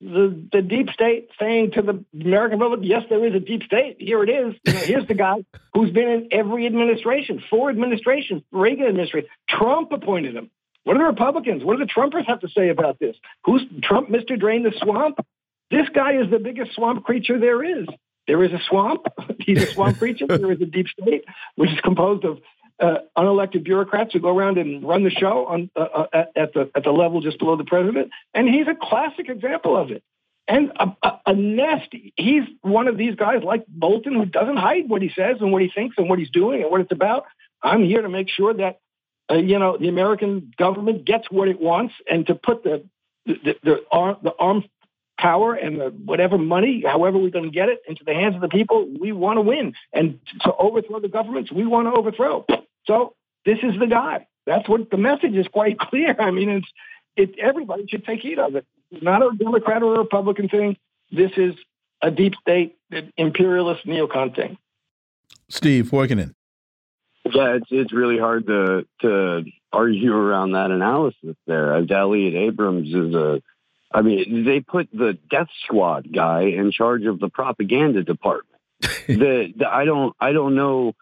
the 0.00 0.46
the 0.52 0.60
deep 0.60 0.90
state 0.90 1.30
saying 1.38 1.72
to 1.72 1.82
the 1.82 2.04
American 2.20 2.58
public, 2.58 2.80
yes, 2.82 3.04
there 3.08 3.24
is 3.24 3.34
a 3.34 3.40
deep 3.40 3.62
state. 3.62 3.96
Here 3.98 4.22
it 4.22 4.28
is. 4.28 4.54
You 4.64 4.72
know, 4.72 4.80
here's 4.80 5.06
the 5.06 5.14
guy 5.14 5.44
who's 5.72 5.90
been 5.90 6.08
in 6.08 6.28
every 6.32 6.66
administration, 6.66 7.42
four 7.48 7.70
administrations, 7.70 8.42
Reagan 8.50 8.86
administration. 8.86 9.28
Trump 9.48 9.92
appointed 9.92 10.34
him. 10.34 10.50
What 10.84 10.94
do 10.94 10.98
the 10.98 11.06
Republicans, 11.06 11.64
what 11.64 11.78
do 11.78 11.84
the 11.84 11.90
Trumpers 11.90 12.26
have 12.26 12.40
to 12.40 12.48
say 12.48 12.68
about 12.68 12.98
this? 12.98 13.16
Who's 13.44 13.62
Trump, 13.82 14.08
Mr. 14.08 14.38
Drain 14.38 14.62
the 14.62 14.72
Swamp? 14.82 15.18
This 15.70 15.88
guy 15.88 16.20
is 16.20 16.30
the 16.30 16.38
biggest 16.38 16.74
swamp 16.74 17.04
creature 17.04 17.38
there 17.38 17.64
is. 17.64 17.86
There 18.26 18.42
is 18.44 18.52
a 18.52 18.60
swamp. 18.68 19.06
He's 19.40 19.62
a 19.62 19.66
swamp 19.66 19.98
creature. 19.98 20.26
There 20.26 20.52
is 20.52 20.60
a 20.60 20.66
deep 20.66 20.86
state, 20.88 21.24
which 21.56 21.70
is 21.70 21.80
composed 21.80 22.24
of 22.24 22.38
uh, 22.80 22.98
unelected 23.16 23.64
bureaucrats 23.64 24.12
who 24.12 24.20
go 24.20 24.28
around 24.28 24.58
and 24.58 24.86
run 24.86 25.04
the 25.04 25.10
show 25.10 25.46
on 25.46 25.70
uh, 25.76 25.80
uh, 25.80 26.24
at, 26.34 26.52
the 26.54 26.70
at 26.74 26.84
the 26.84 26.90
level 26.90 27.20
just 27.20 27.38
below 27.38 27.56
the 27.56 27.64
president, 27.64 28.10
and 28.34 28.48
he's 28.48 28.66
a 28.66 28.74
classic 28.74 29.28
example 29.28 29.76
of 29.76 29.90
it. 29.90 30.02
And 30.46 30.72
a, 30.78 30.94
a, 31.02 31.20
a 31.26 31.34
nest. 31.34 31.88
He's 32.16 32.42
one 32.60 32.86
of 32.86 32.98
these 32.98 33.14
guys 33.14 33.42
like 33.42 33.64
Bolton 33.66 34.14
who 34.14 34.26
doesn't 34.26 34.58
hide 34.58 34.88
what 34.88 35.00
he 35.00 35.08
says 35.08 35.38
and 35.40 35.52
what 35.52 35.62
he 35.62 35.70
thinks 35.74 35.96
and 35.96 36.08
what 36.08 36.18
he's 36.18 36.30
doing 36.30 36.62
and 36.62 36.70
what 36.70 36.82
it's 36.82 36.92
about. 36.92 37.24
I'm 37.62 37.82
here 37.82 38.02
to 38.02 38.10
make 38.10 38.28
sure 38.28 38.52
that 38.52 38.80
uh, 39.30 39.34
you 39.34 39.58
know 39.58 39.76
the 39.76 39.88
American 39.88 40.52
government 40.56 41.04
gets 41.04 41.30
what 41.30 41.48
it 41.48 41.60
wants 41.60 41.94
and 42.10 42.26
to 42.26 42.34
put 42.34 42.62
the 42.62 42.84
the 43.26 43.56
the, 43.62 43.84
arm, 43.90 44.16
the 44.22 44.34
armed 44.38 44.68
power 45.18 45.54
and 45.54 45.80
the 45.80 45.86
whatever 45.90 46.36
money, 46.36 46.82
however 46.86 47.18
we're 47.18 47.30
going 47.30 47.44
to 47.44 47.50
get 47.50 47.68
it, 47.68 47.80
into 47.88 48.04
the 48.04 48.12
hands 48.12 48.34
of 48.34 48.40
the 48.40 48.48
people. 48.48 48.86
We 49.00 49.12
want 49.12 49.38
to 49.38 49.42
win, 49.42 49.74
and 49.92 50.18
to 50.42 50.54
overthrow 50.54 51.00
the 51.00 51.08
governments, 51.08 51.52
we 51.52 51.66
want 51.66 51.88
to 51.88 51.98
overthrow. 51.98 52.44
So 52.86 53.14
this 53.46 53.58
is 53.62 53.78
the 53.78 53.86
guy. 53.86 54.26
That's 54.46 54.68
what 54.68 54.90
the 54.90 54.98
message 54.98 55.34
is 55.34 55.46
quite 55.48 55.78
clear. 55.90 56.14
I 56.18 56.30
mean, 56.30 56.48
it's 56.48 56.68
it. 57.16 57.38
Everybody 57.38 57.86
should 57.88 58.04
take 58.04 58.20
heed 58.20 58.38
of 58.38 58.56
it. 58.56 58.66
It's 58.90 59.02
not 59.02 59.22
a 59.22 59.36
Democrat 59.36 59.82
or 59.82 59.94
a 59.94 59.98
Republican 59.98 60.48
thing. 60.48 60.76
This 61.10 61.30
is 61.36 61.54
a 62.02 62.10
deep 62.10 62.34
state 62.40 62.76
imperialist 63.16 63.86
neocon 63.86 64.34
thing. 64.34 64.58
Steve 65.48 65.90
Poikonen. 65.90 66.34
Yeah, 67.24 67.54
it's 67.54 67.66
it's 67.70 67.92
really 67.92 68.18
hard 68.18 68.46
to 68.46 68.86
to 69.00 69.44
argue 69.72 70.14
around 70.14 70.52
that 70.52 70.70
analysis 70.70 71.36
there. 71.46 71.74
Uh, 71.74 71.84
Elliott 71.90 72.34
Abrams 72.34 72.88
is 72.88 73.14
a 73.14 73.42
I 73.94 74.02
mean, 74.02 74.44
they 74.44 74.60
put 74.60 74.88
the 74.92 75.16
death 75.30 75.48
squad 75.64 76.12
guy 76.12 76.42
in 76.42 76.72
charge 76.72 77.04
of 77.04 77.20
the 77.20 77.28
propaganda 77.28 78.02
department. 78.02 78.60
the, 78.80 79.52
the, 79.56 79.68
I 79.70 79.84
don't 79.84 80.14
I 80.20 80.32
don't 80.32 80.56
know 80.56 80.94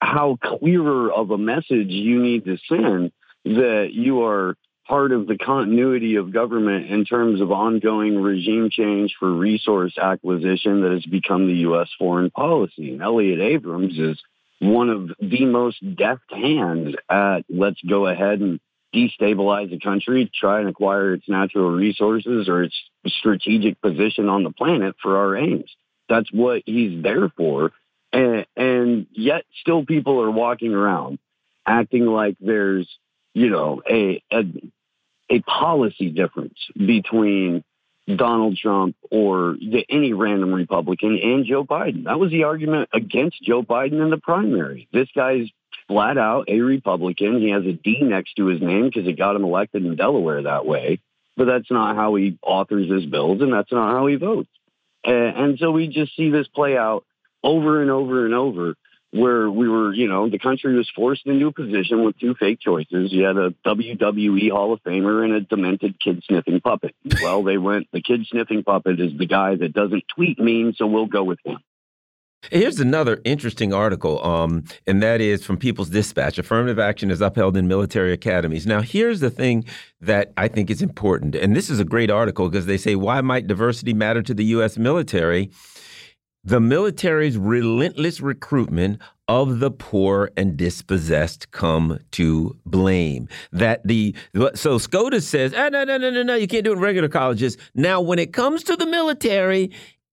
how 0.00 0.36
clearer 0.42 1.12
of 1.12 1.30
a 1.30 1.38
message 1.38 1.88
you 1.88 2.20
need 2.20 2.44
to 2.46 2.58
send 2.68 3.12
that 3.44 3.90
you 3.92 4.24
are 4.24 4.56
part 4.88 5.12
of 5.12 5.28
the 5.28 5.38
continuity 5.38 6.16
of 6.16 6.32
government 6.32 6.90
in 6.90 7.04
terms 7.04 7.40
of 7.40 7.52
ongoing 7.52 8.20
regime 8.20 8.70
change 8.70 9.14
for 9.20 9.30
resource 9.30 9.96
acquisition 9.96 10.80
that 10.82 10.90
has 10.90 11.06
become 11.06 11.46
the 11.46 11.60
U.S. 11.60 11.88
foreign 11.96 12.30
policy. 12.30 12.92
And 12.92 13.00
Elliott 13.00 13.40
Abrams 13.40 13.96
is 13.96 14.20
one 14.60 14.90
of 14.90 15.10
the 15.18 15.46
most 15.46 15.78
deft 15.96 16.30
hands 16.30 16.94
at 17.08 17.40
let's 17.48 17.80
go 17.82 18.06
ahead 18.06 18.40
and 18.40 18.60
destabilize 18.94 19.74
a 19.74 19.78
country, 19.78 20.30
try 20.34 20.60
and 20.60 20.68
acquire 20.68 21.14
its 21.14 21.28
natural 21.28 21.70
resources 21.70 22.48
or 22.48 22.64
its 22.64 22.74
strategic 23.06 23.80
position 23.80 24.28
on 24.28 24.44
the 24.44 24.50
planet 24.50 24.96
for 25.02 25.16
our 25.16 25.36
aims. 25.36 25.70
That's 26.08 26.30
what 26.32 26.62
he's 26.66 27.02
there 27.02 27.30
for. 27.36 27.72
And, 28.12 28.46
and 28.56 29.06
yet 29.12 29.44
still 29.60 29.84
people 29.84 30.20
are 30.22 30.30
walking 30.30 30.74
around 30.74 31.18
acting 31.66 32.06
like 32.06 32.36
there's, 32.40 32.88
you 33.32 33.48
know, 33.48 33.80
a, 33.88 34.22
a, 34.32 34.42
a 35.30 35.40
policy 35.40 36.10
difference 36.10 36.58
between 36.76 37.62
Donald 38.06 38.56
Trump 38.56 38.96
or 39.10 39.56
the, 39.60 39.84
any 39.88 40.12
random 40.12 40.52
Republican 40.52 41.18
and 41.22 41.44
Joe 41.46 41.64
Biden. 41.64 42.04
That 42.04 42.18
was 42.18 42.30
the 42.30 42.44
argument 42.44 42.88
against 42.92 43.42
Joe 43.42 43.62
Biden 43.62 44.02
in 44.02 44.10
the 44.10 44.18
primary. 44.18 44.88
This 44.92 45.08
guy's 45.14 45.48
flat 45.86 46.18
out 46.18 46.48
a 46.48 46.60
Republican. 46.60 47.40
He 47.40 47.50
has 47.50 47.64
a 47.64 47.72
D 47.72 47.98
next 48.02 48.34
to 48.36 48.46
his 48.46 48.60
name 48.60 48.86
because 48.86 49.06
it 49.06 49.18
got 49.18 49.36
him 49.36 49.44
elected 49.44 49.84
in 49.84 49.96
Delaware 49.96 50.42
that 50.42 50.66
way. 50.66 51.00
But 51.36 51.46
that's 51.46 51.70
not 51.70 51.96
how 51.96 52.14
he 52.16 52.38
authors 52.42 52.90
his 52.90 53.06
bills, 53.06 53.40
and 53.40 53.52
that's 53.52 53.72
not 53.72 53.92
how 53.92 54.06
he 54.06 54.16
votes. 54.16 54.50
And, 55.04 55.36
and 55.36 55.58
so 55.58 55.70
we 55.70 55.88
just 55.88 56.14
see 56.16 56.30
this 56.30 56.48
play 56.48 56.76
out 56.76 57.04
over 57.42 57.80
and 57.80 57.90
over 57.90 58.24
and 58.26 58.34
over 58.34 58.74
where 59.12 59.50
we 59.50 59.68
were, 59.68 59.92
you 59.92 60.08
know, 60.08 60.28
the 60.28 60.38
country 60.38 60.76
was 60.76 60.88
forced 60.94 61.26
into 61.26 61.48
a 61.48 61.52
position 61.52 62.04
with 62.04 62.18
two 62.18 62.34
fake 62.34 62.60
choices. 62.60 63.12
You 63.12 63.24
had 63.24 63.36
a 63.36 63.50
WWE 63.66 64.50
Hall 64.50 64.72
of 64.72 64.82
Famer 64.82 65.24
and 65.24 65.32
a 65.32 65.40
demented 65.40 66.00
kid 66.00 66.22
sniffing 66.26 66.60
puppet. 66.60 66.94
Well, 67.22 67.42
they 67.42 67.58
went, 67.58 67.88
the 67.92 68.02
kid 68.02 68.26
sniffing 68.28 68.62
puppet 68.62 69.00
is 69.00 69.16
the 69.18 69.26
guy 69.26 69.56
that 69.56 69.72
doesn't 69.72 70.04
tweet 70.14 70.38
mean, 70.38 70.74
so 70.76 70.86
we'll 70.86 71.06
go 71.06 71.24
with 71.24 71.38
him. 71.44 71.58
Here's 72.50 72.80
another 72.80 73.20
interesting 73.24 73.74
article, 73.74 74.24
um, 74.24 74.64
and 74.86 75.02
that 75.02 75.20
is 75.20 75.44
from 75.44 75.58
People's 75.58 75.90
Dispatch. 75.90 76.38
Affirmative 76.38 76.78
action 76.78 77.10
is 77.10 77.20
upheld 77.20 77.54
in 77.54 77.68
military 77.68 78.14
academies. 78.14 78.66
Now, 78.66 78.80
here's 78.80 79.20
the 79.20 79.28
thing 79.28 79.66
that 80.00 80.32
I 80.38 80.48
think 80.48 80.70
is 80.70 80.80
important, 80.80 81.34
and 81.34 81.54
this 81.54 81.68
is 81.68 81.80
a 81.80 81.84
great 81.84 82.10
article 82.10 82.48
because 82.48 82.64
they 82.64 82.78
say, 82.78 82.94
why 82.94 83.20
might 83.20 83.46
diversity 83.46 83.92
matter 83.92 84.22
to 84.22 84.32
the 84.32 84.44
U.S. 84.46 84.78
military? 84.78 85.50
The 86.42 86.60
military's 86.60 87.36
relentless 87.36 88.20
recruitment 88.20 89.00
of 89.28 89.60
the 89.60 89.70
poor 89.70 90.30
and 90.38 90.56
dispossessed 90.56 91.50
come 91.50 91.98
to 92.12 92.56
blame. 92.64 93.28
That 93.52 93.86
the 93.86 94.16
so 94.54 94.78
SCOTUS 94.78 95.28
says, 95.28 95.52
ah, 95.54 95.68
no, 95.68 95.84
no, 95.84 95.98
no, 95.98 96.10
no, 96.10 96.22
no, 96.22 96.34
you 96.34 96.48
can't 96.48 96.64
do 96.64 96.72
it 96.72 96.76
in 96.76 96.80
regular 96.80 97.08
colleges. 97.08 97.58
Now, 97.74 98.00
when 98.00 98.18
it 98.18 98.32
comes 98.32 98.64
to 98.64 98.76
the 98.76 98.86
military, 98.86 99.70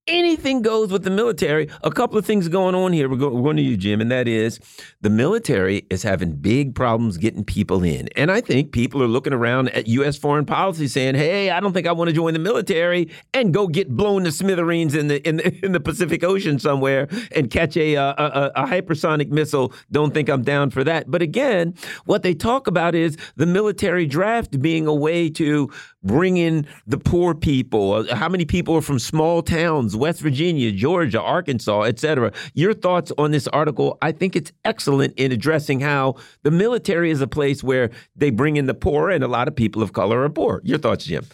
anything 0.08 0.62
goes 0.62 0.92
with 0.92 1.04
the 1.04 1.10
military. 1.10 1.70
A 1.84 1.92
couple 1.92 2.18
of 2.18 2.26
things 2.26 2.48
going 2.48 2.76
on 2.76 2.94
here. 2.94 3.10
We're, 3.10 3.18
going 3.18 3.58
to 3.58 3.64
you, 3.64 3.78
Jim, 3.78 4.02
and 4.02 4.12
that 4.12 4.28
is 4.28 4.60
the 5.02 5.10
military 5.10 5.86
is 5.90 6.04
having 6.04 6.34
big 6.34 6.76
problems 6.76 7.18
getting 7.18 7.44
people 7.44 7.84
in. 7.84 8.08
And 8.16 8.32
I 8.32 8.42
think 8.42 8.72
people 8.72 9.04
are 9.04 9.08
looking 9.08 9.34
around 9.34 9.70
at 9.70 9.88
U.S. 9.88 10.18
foreign 10.18 10.46
policy 10.46 10.88
saying, 10.88 11.16
hey, 11.16 11.52
I 11.52 11.60
don't 11.60 11.74
think 11.74 11.88
I 11.88 11.92
want 11.92 12.10
to 12.10 12.14
join 12.14 12.34
the 12.34 12.40
military 12.40 13.10
and 13.34 13.54
go 13.54 13.68
get 13.68 13.90
blown 13.90 14.24
to 14.24 14.32
smithereens 14.32 14.96
in 14.96 15.08
the 15.08 15.28
in 15.28 15.38
the, 15.38 15.56
in 15.66 15.72
the 15.72 15.80
Pacific 15.80 16.24
Ocean 16.24 16.60
somewhere 16.60 17.08
and 17.36 17.50
catch 17.50 17.78
a, 17.78 17.96
uh, 17.96 18.14
a, 18.18 18.24
a, 18.24 18.64
a 18.64 18.68
hypersonic 18.68 19.30
missile. 19.30 19.74
Don't 19.92 20.14
think 20.14 20.30
I'm 20.30 20.44
down 20.44 20.70
for 20.70 20.84
that. 20.84 21.10
But 21.12 21.22
again, 21.22 21.74
what 22.06 22.24
they 22.24 22.34
talk 22.34 22.68
about 22.68 22.96
is 22.96 23.18
the 23.36 23.46
military 23.46 24.06
draft 24.06 24.62
being 24.62 24.88
a 24.88 24.94
way 24.94 25.30
to 25.32 25.70
bring 26.03 26.38
in 26.38 26.65
the 26.86 26.98
poor 26.98 27.34
people. 27.34 28.06
How 28.14 28.30
many 28.30 28.45
people 28.45 28.76
are 28.76 28.82
from 28.82 28.99
small 28.99 29.41
towns? 29.41 29.95
West 29.95 30.22
Virginia, 30.22 30.72
Georgia, 30.72 31.22
Arkansas, 31.22 31.84
etc. 31.84 32.32
Your 32.53 32.74
thoughts 32.74 33.11
on 33.18 33.32
this 33.32 33.48
article? 33.48 33.98
I 34.02 34.11
think 34.11 34.36
it's 34.36 34.52
excellent 34.64 35.14
in 35.18 35.32
addressing 35.32 35.80
how 35.80 36.15
the 36.44 36.52
military 36.52 37.11
is 37.11 37.22
a 37.22 37.28
place 37.28 37.64
where 37.64 37.90
they 38.15 38.30
bring 38.30 38.57
in 38.57 38.65
the 38.65 38.74
poor, 38.74 39.10
and 39.10 39.24
a 39.24 39.28
lot 39.28 39.48
of 39.48 39.56
people 39.56 39.82
of 39.82 39.94
color 39.94 40.24
are 40.24 40.30
poor. 40.30 40.61
Your 40.64 40.78
thoughts, 40.78 41.06
Jim? 41.06 41.26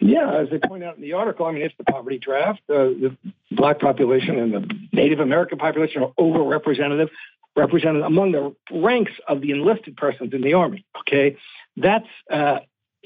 Yeah, 0.00 0.40
as 0.40 0.48
they 0.48 0.58
point 0.58 0.82
out 0.82 0.96
in 0.96 1.02
the 1.02 1.12
article, 1.12 1.44
I 1.44 1.52
mean, 1.52 1.62
it's 1.62 1.74
the 1.76 1.84
poverty 1.84 2.18
draft. 2.18 2.60
Uh, 2.70 2.74
the 2.74 3.16
black 3.50 3.80
population 3.80 4.38
and 4.38 4.54
the 4.54 4.78
Native 4.92 5.20
American 5.20 5.58
population 5.58 6.02
are 6.02 6.12
overrepresented, 6.18 7.10
represented 7.54 8.02
among 8.02 8.32
the 8.32 8.54
ranks 8.72 9.12
of 9.28 9.42
the 9.42 9.50
enlisted 9.50 9.98
persons 9.98 10.32
in 10.32 10.40
the 10.40 10.54
army. 10.54 10.86
Okay, 11.00 11.36
that's 11.76 12.06
uh, 12.30 12.60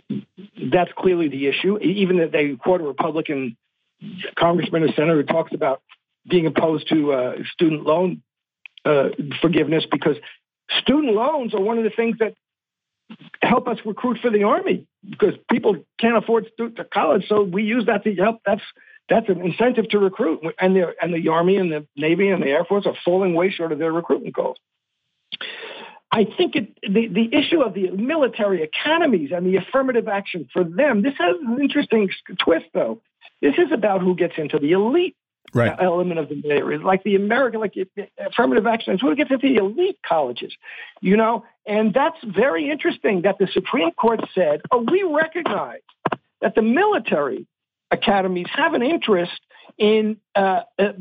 that's 0.08 0.90
clearly 0.96 1.28
the 1.28 1.46
issue. 1.46 1.78
Even 1.78 2.18
that 2.18 2.32
they 2.32 2.54
quote 2.56 2.80
a 2.80 2.84
Republican 2.84 3.56
congressman 4.38 4.82
or 4.82 4.88
senator 4.88 5.16
who 5.16 5.22
talks 5.22 5.52
about 5.54 5.82
being 6.28 6.46
opposed 6.46 6.88
to 6.88 7.12
uh, 7.12 7.32
student 7.52 7.84
loan 7.84 8.22
uh, 8.84 9.08
forgiveness 9.40 9.84
because 9.90 10.16
student 10.80 11.14
loans 11.14 11.54
are 11.54 11.60
one 11.60 11.78
of 11.78 11.84
the 11.84 11.90
things 11.90 12.16
that 12.18 12.34
help 13.42 13.68
us 13.68 13.78
recruit 13.84 14.18
for 14.20 14.30
the 14.30 14.44
army 14.44 14.86
because 15.08 15.34
people 15.50 15.76
can't 15.98 16.16
afford 16.16 16.44
to 16.44 16.50
go 16.58 16.68
to 16.68 16.84
college, 16.84 17.26
so 17.28 17.42
we 17.42 17.62
use 17.62 17.86
that 17.86 18.04
to 18.04 18.14
help. 18.14 18.40
That's 18.44 18.62
that's 19.08 19.28
an 19.28 19.42
incentive 19.42 19.88
to 19.90 19.98
recruit, 19.98 20.40
and 20.58 20.74
the 20.74 20.94
and 21.00 21.12
the 21.14 21.28
army 21.28 21.56
and 21.56 21.70
the 21.70 21.86
navy 21.96 22.28
and 22.28 22.42
the 22.42 22.48
air 22.48 22.64
force 22.64 22.86
are 22.86 22.96
falling 23.04 23.34
way 23.34 23.50
short 23.50 23.72
of 23.72 23.78
their 23.78 23.92
recruitment 23.92 24.34
goals. 24.34 24.56
I 26.14 26.24
think 26.36 26.54
it, 26.54 26.78
the 26.80 27.08
the 27.08 27.28
issue 27.36 27.60
of 27.60 27.74
the 27.74 27.90
military 27.90 28.62
academies 28.62 29.30
and 29.34 29.44
the 29.44 29.56
affirmative 29.56 30.06
action 30.06 30.48
for 30.52 30.62
them. 30.62 31.02
This 31.02 31.14
has 31.18 31.36
an 31.44 31.60
interesting 31.60 32.08
twist, 32.38 32.66
though. 32.72 33.00
This 33.42 33.54
is 33.58 33.72
about 33.72 34.00
who 34.00 34.14
gets 34.14 34.34
into 34.38 34.60
the 34.60 34.72
elite 34.72 35.16
right. 35.52 35.74
element 35.80 36.20
of 36.20 36.28
the 36.28 36.36
military, 36.36 36.78
like 36.78 37.02
the 37.02 37.16
American, 37.16 37.58
like 37.58 37.74
affirmative 38.16 38.64
action. 38.64 38.94
It's 38.94 39.02
who 39.02 39.12
gets 39.16 39.32
into 39.32 39.48
the 39.48 39.56
elite 39.56 39.98
colleges, 40.06 40.52
you 41.00 41.16
know. 41.16 41.44
And 41.66 41.92
that's 41.92 42.18
very 42.22 42.70
interesting 42.70 43.22
that 43.22 43.38
the 43.38 43.48
Supreme 43.52 43.90
Court 43.90 44.20
said, 44.36 44.60
"Oh, 44.70 44.86
we 44.88 45.02
recognize 45.02 45.80
that 46.40 46.54
the 46.54 46.62
military 46.62 47.44
academies 47.90 48.46
have 48.54 48.74
an 48.74 48.82
interest 48.82 49.40
in 49.78 50.18
uh, 50.36 50.60
uh 50.78 50.92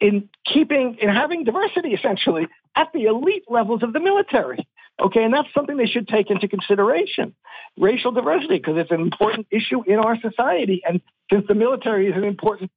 in 0.00 0.28
keeping 0.44 0.98
in 1.00 1.08
having 1.08 1.44
diversity, 1.44 1.94
essentially, 1.94 2.46
at 2.74 2.88
the 2.92 3.04
elite 3.04 3.44
levels 3.48 3.82
of 3.82 3.92
the 3.92 4.00
military." 4.00 4.66
Okay, 5.00 5.24
and 5.24 5.32
that's 5.32 5.48
something 5.54 5.76
they 5.76 5.86
should 5.86 6.08
take 6.08 6.30
into 6.30 6.46
consideration 6.46 7.34
racial 7.78 8.12
diversity 8.12 8.56
because 8.56 8.76
it's 8.76 8.90
an 8.90 9.00
important 9.00 9.46
issue 9.50 9.82
in 9.86 9.98
our 9.98 10.20
society. 10.20 10.82
And 10.86 11.00
since 11.32 11.46
the 11.48 11.54
military 11.54 12.08
is 12.08 12.16
an 12.16 12.24
important 12.24 12.70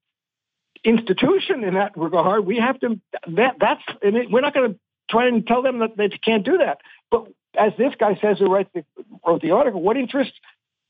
institution 0.84 1.64
in 1.64 1.76
that 1.76 1.98
regard, 1.98 2.46
we 2.46 2.58
have 2.58 2.80
to, 2.82 3.00
that, 3.36 3.56
that's, 3.60 3.82
and 4.02 4.16
it, 4.16 4.32
we're 4.32 4.42
not 4.42 4.54
going 4.54 4.74
to 4.74 4.80
try 5.10 5.28
and 5.28 5.46
tell 5.46 5.62
them 5.62 5.80
that 5.80 5.98
they 5.98 6.10
can't 6.10 6.46
do 6.46 6.58
that. 6.58 6.80
But 7.12 7.28
as 7.58 7.74
this 7.78 7.94
guy 8.00 8.18
says 8.22 8.40
who 8.40 8.54
wrote 8.54 8.68
the, 8.74 8.84
wrote 9.26 9.42
the 9.42 9.52
article, 9.52 9.82
what 9.82 9.98
interest, 9.98 10.32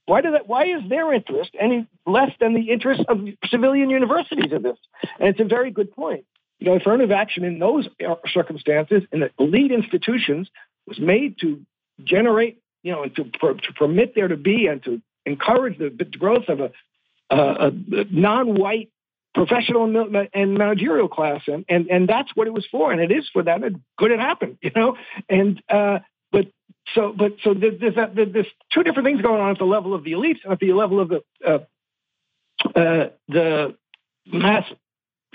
why, 0.05 0.21
do 0.21 0.31
that, 0.31 0.47
why 0.47 0.65
is 0.65 0.87
their 0.89 1.13
interest 1.13 1.51
any 1.59 1.87
less 2.05 2.31
than 2.39 2.53
the 2.53 2.69
interest 2.71 3.01
of 3.07 3.19
civilian 3.47 3.89
universities 3.89 4.51
in 4.51 4.61
this? 4.61 4.77
And 5.19 5.29
it's 5.29 5.39
a 5.39 5.45
very 5.45 5.71
good 5.71 5.91
point. 5.91 6.25
You 6.59 6.69
know, 6.69 6.75
affirmative 6.75 7.11
action 7.11 7.43
in 7.43 7.59
those 7.59 7.87
circumstances 8.31 9.03
in 9.11 9.19
the 9.21 9.31
elite 9.37 9.71
institutions 9.71 10.49
was 10.87 10.99
made 10.99 11.39
to 11.39 11.61
generate, 12.03 12.61
you 12.83 12.91
know, 12.91 13.03
and 13.03 13.15
to, 13.15 13.23
to 13.23 13.73
permit 13.75 14.13
there 14.15 14.27
to 14.27 14.37
be 14.37 14.67
and 14.67 14.83
to 14.83 15.01
encourage 15.25 15.77
the, 15.77 15.89
growth 16.17 16.47
of 16.47 16.59
a, 16.59 16.71
a, 17.29 17.67
a 17.67 18.05
non-white 18.11 18.89
professional 19.33 19.83
and 20.33 20.57
managerial 20.57 21.07
class, 21.07 21.41
and, 21.47 21.65
and 21.67 21.87
and 21.87 22.07
that's 22.07 22.29
what 22.35 22.47
it 22.47 22.53
was 22.53 22.65
for, 22.71 22.91
and 22.91 23.01
it 23.01 23.11
is 23.11 23.27
for 23.33 23.43
that. 23.43 23.63
And 23.63 23.81
could 23.97 24.11
it 24.11 24.19
happen? 24.19 24.57
You 24.61 24.71
know, 24.75 24.97
and 25.27 25.61
uh, 25.69 25.99
but 26.31 26.47
so 26.93 27.13
but 27.17 27.33
so 27.43 27.53
there's, 27.53 27.79
there's, 27.79 27.95
there's 28.15 28.47
two 28.71 28.83
different 28.83 29.07
things 29.07 29.21
going 29.21 29.41
on 29.41 29.51
at 29.51 29.57
the 29.57 29.65
level 29.65 29.93
of 29.93 30.03
the 30.03 30.11
elites 30.11 30.39
and 30.43 30.53
at 30.53 30.59
the 30.59 30.73
level 30.73 30.99
of 30.99 31.09
the 31.09 31.23
uh, 31.45 31.59
uh, 32.75 33.09
the 33.27 33.75
mass 34.25 34.65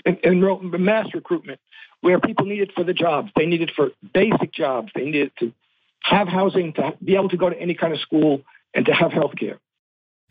enroll, 0.05 0.61
mass 0.61 1.07
recruitment, 1.13 1.59
where 2.01 2.19
people 2.19 2.45
needed 2.45 2.71
for 2.75 2.83
the 2.83 2.93
jobs, 2.93 3.31
they 3.35 3.45
needed 3.45 3.71
for 3.75 3.89
basic 4.13 4.51
jobs, 4.51 4.91
they 4.95 5.05
needed 5.05 5.31
to 5.39 5.53
have 6.01 6.27
housing, 6.27 6.73
to 6.73 6.93
be 7.03 7.15
able 7.15 7.29
to 7.29 7.37
go 7.37 7.49
to 7.49 7.59
any 7.59 7.73
kind 7.73 7.93
of 7.93 7.99
school, 7.99 8.41
and 8.73 8.85
to 8.85 8.93
have 8.93 9.11
health 9.11 9.33
care. 9.37 9.59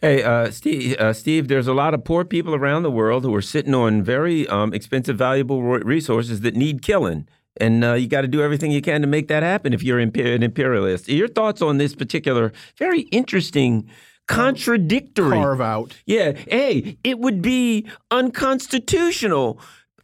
Hey, 0.00 0.22
uh, 0.22 0.52
Steve, 0.52 0.96
uh, 0.98 1.12
Steve, 1.12 1.48
there's 1.48 1.66
a 1.66 1.74
lot 1.74 1.92
of 1.92 2.04
poor 2.04 2.24
people 2.24 2.54
around 2.54 2.84
the 2.84 2.90
world 2.90 3.24
who 3.24 3.34
are 3.34 3.42
sitting 3.42 3.74
on 3.74 4.00
very 4.02 4.46
um, 4.46 4.72
expensive, 4.72 5.18
valuable 5.18 5.60
resources 5.60 6.40
that 6.42 6.54
need 6.54 6.82
killing. 6.82 7.26
And 7.60 7.84
uh, 7.84 7.94
you 7.94 8.06
got 8.06 8.20
to 8.20 8.28
do 8.28 8.40
everything 8.40 8.70
you 8.70 8.80
can 8.80 9.00
to 9.00 9.08
make 9.08 9.26
that 9.26 9.42
happen 9.42 9.72
if 9.72 9.82
you're 9.82 9.98
an 9.98 10.12
imperialist. 10.14 11.08
Your 11.08 11.26
thoughts 11.26 11.60
on 11.60 11.78
this 11.78 11.96
particular 11.96 12.52
very 12.76 13.00
interesting 13.10 13.90
contradictory 14.28 15.30
carve 15.30 15.60
out. 15.60 15.96
Yeah. 16.06 16.32
Hey, 16.32 16.98
it 17.02 17.18
would 17.18 17.42
be 17.42 17.86
unconstitutional 18.10 19.60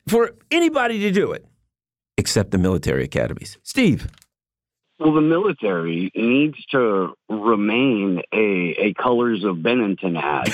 for 0.08 0.32
anybody 0.50 0.98
to 1.00 1.12
do 1.12 1.32
it 1.32 1.46
except 2.16 2.50
the 2.50 2.58
military 2.58 3.04
academies. 3.04 3.58
Steve. 3.62 4.08
Well, 4.98 5.12
the 5.12 5.20
military 5.20 6.12
needs 6.14 6.64
to 6.66 7.14
remain 7.28 8.22
a, 8.32 8.76
a 8.78 8.94
colors 8.94 9.42
of 9.42 9.56
Benetton 9.56 10.16
ad 10.16 10.48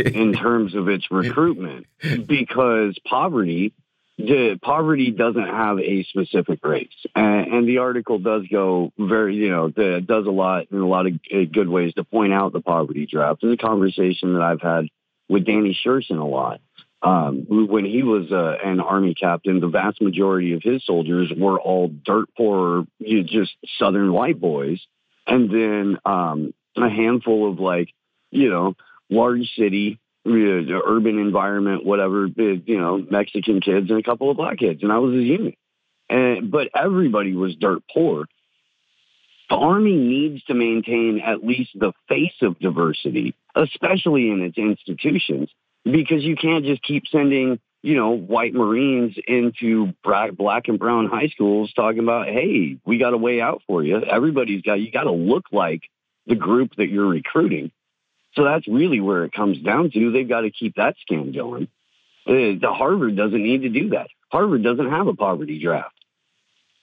in 0.14 0.34
terms 0.34 0.74
of 0.74 0.88
its 0.88 1.10
recruitment 1.10 1.86
because 2.26 2.98
poverty 3.06 3.72
the 4.18 4.58
poverty 4.62 5.10
doesn't 5.10 5.48
have 5.48 5.78
a 5.78 6.04
specific 6.04 6.64
race. 6.64 6.88
And, 7.14 7.52
and, 7.52 7.68
the 7.68 7.78
article 7.78 8.18
does 8.18 8.42
go 8.50 8.92
very 8.98 9.36
you 9.36 9.50
know 9.50 9.68
the, 9.68 10.02
does 10.06 10.26
a 10.26 10.30
lot 10.30 10.66
in 10.70 10.78
a 10.78 10.86
lot 10.86 11.06
of 11.06 11.12
good 11.52 11.68
ways 11.68 11.92
to 11.94 12.04
point 12.04 12.32
out 12.32 12.52
the 12.52 12.60
poverty 12.60 13.06
draft. 13.06 13.42
It's 13.42 13.62
a 13.62 13.66
conversation 13.66 14.34
that 14.34 14.42
i've 14.42 14.60
had 14.60 14.88
with 15.28 15.44
Danny 15.44 15.78
Sjursen 15.84 16.20
a 16.20 16.24
lot 16.24 16.60
um, 17.02 17.46
when 17.48 17.84
he 17.84 18.02
was 18.02 18.32
uh, 18.32 18.56
an 18.64 18.80
army 18.80 19.14
captain, 19.14 19.60
the 19.60 19.68
vast 19.68 20.00
majority 20.00 20.54
of 20.54 20.62
his 20.62 20.84
soldiers 20.84 21.32
were 21.36 21.60
all 21.60 21.88
dirt 21.88 22.28
poor, 22.36 22.86
you 22.98 23.18
know, 23.18 23.28
just 23.28 23.52
southern 23.78 24.12
white 24.12 24.40
boys, 24.40 24.80
and 25.26 25.50
then 25.50 25.98
um, 26.04 26.54
a 26.76 26.88
handful 26.88 27.50
of 27.50 27.60
like, 27.60 27.90
you 28.30 28.50
know, 28.50 28.74
large 29.10 29.48
city, 29.56 30.00
know, 30.26 30.82
urban 30.84 31.18
environment, 31.18 31.84
whatever, 31.84 32.26
you 32.26 32.78
know, 32.78 33.04
Mexican 33.10 33.60
kids 33.60 33.90
and 33.90 33.98
a 33.98 34.02
couple 34.02 34.30
of 34.30 34.36
black 34.36 34.58
kids, 34.58 34.82
and 34.82 34.92
I 34.92 34.98
was 34.98 35.14
a 35.14 35.22
unit. 35.22 35.56
And 36.08 36.50
but 36.50 36.68
everybody 36.74 37.34
was 37.34 37.56
dirt 37.56 37.82
poor. 37.92 38.26
The 39.48 39.56
Army 39.56 39.94
needs 39.94 40.42
to 40.44 40.54
maintain 40.54 41.20
at 41.24 41.44
least 41.44 41.70
the 41.74 41.92
face 42.08 42.34
of 42.42 42.58
diversity, 42.58 43.34
especially 43.54 44.30
in 44.30 44.40
its 44.42 44.58
institutions 44.58 45.50
because 45.84 46.22
you 46.22 46.36
can't 46.36 46.64
just 46.64 46.82
keep 46.82 47.06
sending 47.06 47.60
you 47.82 47.94
know 47.94 48.10
white 48.10 48.52
marines 48.52 49.16
into 49.26 49.92
black 50.02 50.68
and 50.68 50.78
brown 50.78 51.06
high 51.06 51.28
schools 51.28 51.72
talking 51.74 52.00
about 52.00 52.26
hey 52.26 52.76
we 52.84 52.98
got 52.98 53.14
a 53.14 53.16
way 53.16 53.40
out 53.40 53.62
for 53.66 53.82
you 53.82 54.02
everybody's 54.02 54.62
got 54.62 54.80
you 54.80 54.90
got 54.90 55.04
to 55.04 55.12
look 55.12 55.44
like 55.52 55.82
the 56.26 56.34
group 56.34 56.74
that 56.76 56.88
you're 56.88 57.06
recruiting 57.06 57.70
so 58.36 58.44
that's 58.44 58.68
really 58.68 59.00
where 59.00 59.24
it 59.24 59.32
comes 59.32 59.58
down 59.58 59.90
to 59.90 60.12
they've 60.12 60.28
got 60.28 60.42
to 60.42 60.50
keep 60.50 60.76
that 60.76 60.94
scam 61.08 61.34
going 61.34 61.68
the 62.26 62.72
harvard 62.72 63.16
doesn't 63.16 63.42
need 63.42 63.62
to 63.62 63.68
do 63.68 63.90
that 63.90 64.08
harvard 64.30 64.62
doesn't 64.62 64.90
have 64.90 65.08
a 65.08 65.14
poverty 65.14 65.58
draft 65.58 65.92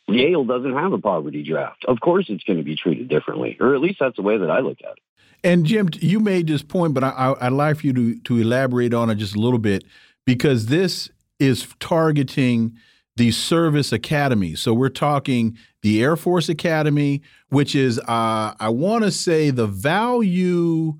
Yale 0.07 0.43
doesn't 0.43 0.73
have 0.73 0.91
a 0.91 0.97
poverty 0.97 1.43
draft. 1.43 1.85
Of 1.85 1.99
course, 1.99 2.25
it's 2.29 2.43
going 2.43 2.57
to 2.57 2.63
be 2.63 2.75
treated 2.75 3.07
differently, 3.07 3.57
or 3.59 3.73
at 3.73 3.81
least 3.81 3.99
that's 3.99 4.15
the 4.15 4.21
way 4.21 4.37
that 4.37 4.49
I 4.49 4.59
look 4.59 4.79
at 4.81 4.91
it. 4.91 4.99
And 5.43 5.65
Jim, 5.65 5.89
you 5.99 6.19
made 6.19 6.47
this 6.47 6.61
point, 6.61 6.93
but 6.93 7.03
I, 7.03 7.35
would 7.41 7.53
like 7.53 7.77
for 7.77 7.87
you 7.87 7.93
to, 7.93 8.19
to 8.19 8.37
elaborate 8.39 8.93
on 8.93 9.09
it 9.09 9.15
just 9.15 9.35
a 9.35 9.39
little 9.39 9.59
bit 9.59 9.83
because 10.25 10.67
this 10.67 11.09
is 11.39 11.67
targeting 11.79 12.77
the 13.15 13.31
service 13.31 13.91
academies. 13.91 14.61
So 14.61 14.73
we're 14.73 14.89
talking 14.89 15.57
the 15.81 16.01
Air 16.01 16.15
Force 16.15 16.47
Academy, 16.47 17.21
which 17.49 17.75
is, 17.75 17.99
uh, 17.99 18.53
I 18.57 18.69
want 18.69 19.03
to 19.03 19.11
say, 19.11 19.49
the 19.49 19.67
value 19.67 20.97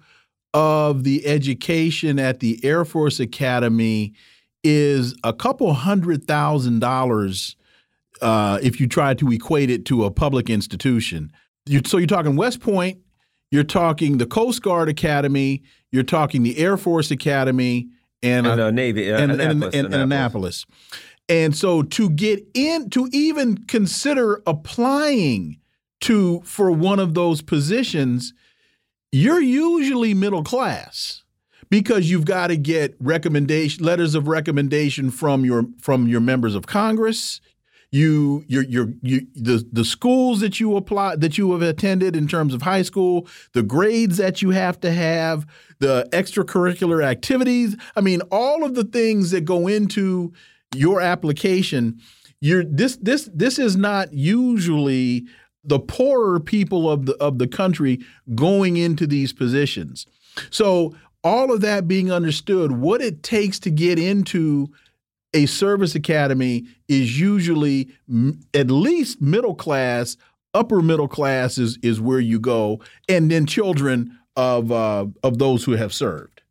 of 0.54 1.04
the 1.04 1.26
education 1.26 2.20
at 2.20 2.40
the 2.40 2.64
Air 2.64 2.86
Force 2.86 3.20
Academy 3.20 4.14
is 4.64 5.16
a 5.24 5.34
couple 5.34 5.74
hundred 5.74 6.26
thousand 6.26 6.80
dollars 6.80 7.56
uh, 8.22 8.60
if 8.62 8.80
you 8.80 8.88
try 8.88 9.14
to 9.14 9.32
equate 9.32 9.70
it 9.70 9.86
to 9.86 10.06
a 10.06 10.12
public 10.12 10.50
institution. 10.50 11.32
You, 11.66 11.82
so 11.86 11.98
you're 11.98 12.08
talking 12.08 12.36
West 12.36 12.60
Point, 12.60 13.00
you're 13.54 13.64
talking 13.64 14.18
the 14.18 14.26
Coast 14.26 14.64
Guard 14.64 14.90
Academy. 14.90 15.62
You're 15.92 16.02
talking 16.02 16.42
the 16.42 16.58
Air 16.58 16.76
Force 16.76 17.12
Academy 17.12 17.88
and, 18.24 18.48
and 18.48 18.60
uh, 18.60 18.72
Navy 18.72 19.14
uh, 19.14 19.20
and, 19.20 19.32
Annapolis, 19.34 19.76
and, 19.76 19.86
and, 19.86 19.96
Annapolis. 19.96 20.66
And 21.30 21.56
so 21.56 21.84
to 21.84 22.10
get 22.10 22.44
in, 22.56 22.90
to 22.90 23.08
even 23.14 23.58
consider 23.66 24.42
applying 24.48 25.60
to 26.02 26.42
for 26.42 26.72
one 26.72 26.98
of 26.98 27.14
those 27.14 27.44
positions, 27.44 28.34
you're 29.14 29.42
usually 29.42 30.16
middle 30.16 30.44
class 30.44 31.22
because 31.70 32.10
you've 32.10 32.26
got 32.26 32.48
to 32.48 32.58
get 32.58 32.96
recommendation 33.00 33.86
letters 33.86 34.16
of 34.16 34.28
recommendation 34.28 35.12
from 35.12 35.46
your 35.46 35.66
from 35.80 36.08
your 36.08 36.20
members 36.20 36.56
of 36.56 36.66
Congress. 36.66 37.40
you 37.92 38.44
your 38.48 38.64
your 38.64 38.90
you 39.04 39.28
the 39.36 39.64
the 39.72 39.86
schools 39.86 40.40
that 40.40 40.60
you 40.60 40.76
apply 40.76 41.16
that 41.18 41.38
you 41.38 41.52
have 41.52 41.62
attended 41.62 42.16
in 42.16 42.28
terms 42.28 42.56
of 42.56 42.64
high 42.64 42.82
school, 42.82 43.28
the 43.54 43.62
grades 43.62 44.18
that 44.18 44.42
you 44.42 44.50
have 44.50 44.80
to 44.80 44.92
have, 44.92 45.46
the 45.78 46.08
extracurricular 46.12 47.04
activities. 47.04 47.78
I 47.96 48.02
mean, 48.02 48.22
all 48.32 48.64
of 48.64 48.74
the 48.74 48.84
things 48.84 49.30
that 49.30 49.42
go 49.42 49.68
into 49.68 50.34
your 50.74 51.02
application. 51.02 52.00
You're 52.42 52.66
this 52.66 52.98
this 52.98 53.30
this 53.32 53.60
is 53.60 53.78
not 53.78 54.12
usually 54.12 55.28
the 55.64 55.80
poorer 55.80 56.40
people 56.40 56.90
of 56.90 57.06
the 57.06 57.16
of 57.18 57.38
the 57.38 57.48
country 57.48 58.00
going 58.36 58.78
into 58.78 59.08
these 59.08 59.34
positions. 59.34 60.06
So 60.50 60.96
all 61.24 61.54
of 61.54 61.62
that 61.62 61.88
being 61.88 62.12
understood, 62.12 62.74
what 62.74 63.02
it 63.02 63.24
takes 63.24 63.60
to 63.60 63.70
get 63.70 63.98
into 63.98 64.70
a 65.34 65.46
service 65.46 65.96
academy 65.96 66.66
is 66.88 67.20
usually 67.20 67.90
at 68.54 68.70
least 68.70 69.22
middle 69.22 69.56
class, 69.56 70.18
upper 70.54 70.82
middle 70.82 71.08
class 71.08 71.58
is 71.58 71.78
is 71.82 72.00
where 72.02 72.20
you 72.20 72.40
go, 72.40 72.82
and 73.08 73.32
then 73.32 73.46
children 73.46 74.18
of 74.36 74.72
uh, 74.72 75.06
of 75.24 75.38
those 75.38 75.64
who 75.64 75.74
have 75.74 75.94
served. 75.94 76.42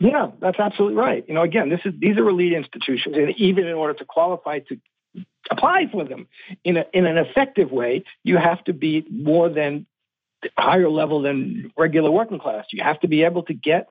Yeah, 0.00 0.30
that's 0.40 0.60
absolutely 0.60 0.96
right. 0.96 1.24
You 1.26 1.34
know, 1.34 1.42
again, 1.42 1.70
this 1.70 1.80
is 1.84 1.94
these 1.98 2.16
are 2.18 2.28
elite 2.28 2.52
institutions, 2.52 3.16
and 3.16 3.30
even 3.36 3.66
in 3.66 3.74
order 3.74 3.94
to 3.94 4.04
qualify 4.04 4.60
to 4.60 4.78
apply 5.50 5.86
for 5.90 6.04
them 6.04 6.28
in 6.64 6.76
a, 6.76 6.84
in 6.92 7.06
an 7.06 7.18
effective 7.18 7.70
way, 7.70 8.04
you 8.24 8.36
have 8.36 8.62
to 8.64 8.72
be 8.72 9.06
more 9.10 9.48
than 9.48 9.86
higher 10.56 10.88
level 10.88 11.22
than 11.22 11.72
regular 11.76 12.10
working 12.10 12.38
class. 12.38 12.66
You 12.72 12.82
have 12.82 13.00
to 13.00 13.08
be 13.08 13.24
able 13.24 13.42
to 13.44 13.54
get 13.54 13.88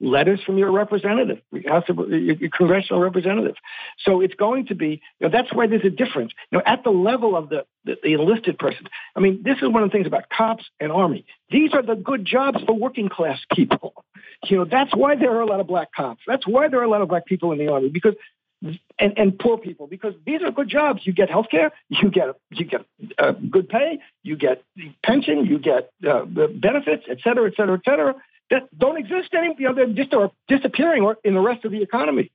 letters 0.00 0.40
from 0.44 0.56
your 0.56 0.72
representative, 0.72 1.40
your 1.52 2.50
congressional 2.56 3.02
representative. 3.02 3.56
So 3.98 4.22
it's 4.22 4.34
going 4.34 4.66
to 4.66 4.74
be, 4.74 5.02
you 5.18 5.28
know, 5.28 5.28
that's 5.28 5.52
why 5.52 5.66
there's 5.66 5.84
a 5.84 5.90
difference. 5.90 6.32
You 6.50 6.58
know, 6.58 6.64
at 6.64 6.84
the 6.84 6.90
level 6.90 7.36
of 7.36 7.50
the, 7.50 7.66
the, 7.84 7.96
the, 8.02 8.14
enlisted 8.14 8.58
person. 8.58 8.86
I 9.14 9.20
mean, 9.20 9.42
this 9.44 9.58
is 9.58 9.68
one 9.68 9.82
of 9.82 9.90
the 9.90 9.92
things 9.92 10.06
about 10.06 10.30
cops 10.30 10.64
and 10.80 10.90
army. 10.90 11.26
These 11.50 11.74
are 11.74 11.82
the 11.82 11.96
good 11.96 12.24
jobs 12.24 12.58
for 12.66 12.74
working 12.74 13.08
class 13.10 13.38
people. 13.54 14.04
You 14.44 14.58
know, 14.58 14.64
that's 14.64 14.94
why 14.94 15.16
there 15.16 15.36
are 15.36 15.42
a 15.42 15.46
lot 15.46 15.60
of 15.60 15.66
black 15.66 15.92
cops. 15.94 16.22
That's 16.26 16.46
why 16.46 16.68
there 16.68 16.80
are 16.80 16.84
a 16.84 16.90
lot 16.90 17.02
of 17.02 17.08
black 17.08 17.26
people 17.26 17.52
in 17.52 17.58
the 17.58 17.68
army 17.68 17.90
because 17.90 18.14
and, 18.62 19.18
and 19.18 19.38
poor 19.38 19.58
people 19.58 19.86
because 19.86 20.14
these 20.26 20.42
are 20.42 20.50
good 20.50 20.68
jobs. 20.68 21.00
You 21.04 21.12
get 21.12 21.30
health 21.30 21.46
care, 21.50 21.72
you 21.88 22.10
get 22.10 22.28
you 22.50 22.64
get 22.64 22.84
uh, 23.18 23.32
good 23.32 23.68
pay, 23.68 24.00
you 24.22 24.36
get 24.36 24.62
pension, 25.02 25.46
you 25.46 25.58
get 25.58 25.90
uh, 26.06 26.24
benefits, 26.24 27.04
et 27.08 27.18
cetera, 27.24 27.48
et 27.48 27.54
cetera, 27.56 27.74
et 27.74 27.84
cetera, 27.84 28.14
that 28.50 28.78
don't 28.78 28.98
exist 28.98 29.32
anymore. 29.34 29.56
You 29.58 29.68
know, 29.68 29.74
they're 29.74 29.86
just 29.88 30.12
are 30.12 30.30
disappearing 30.48 31.10
in 31.24 31.34
the 31.34 31.40
rest 31.40 31.64
of 31.64 31.72
the 31.72 31.82
economy. 31.82 32.30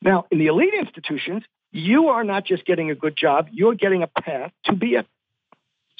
Now, 0.00 0.26
in 0.30 0.38
the 0.38 0.46
elite 0.46 0.74
institutions, 0.78 1.42
you 1.72 2.08
are 2.08 2.24
not 2.24 2.44
just 2.44 2.64
getting 2.64 2.90
a 2.90 2.94
good 2.94 3.16
job; 3.16 3.48
you're 3.50 3.74
getting 3.74 4.02
a 4.02 4.06
path 4.06 4.52
to 4.66 4.74
be 4.74 4.94
a 4.96 5.04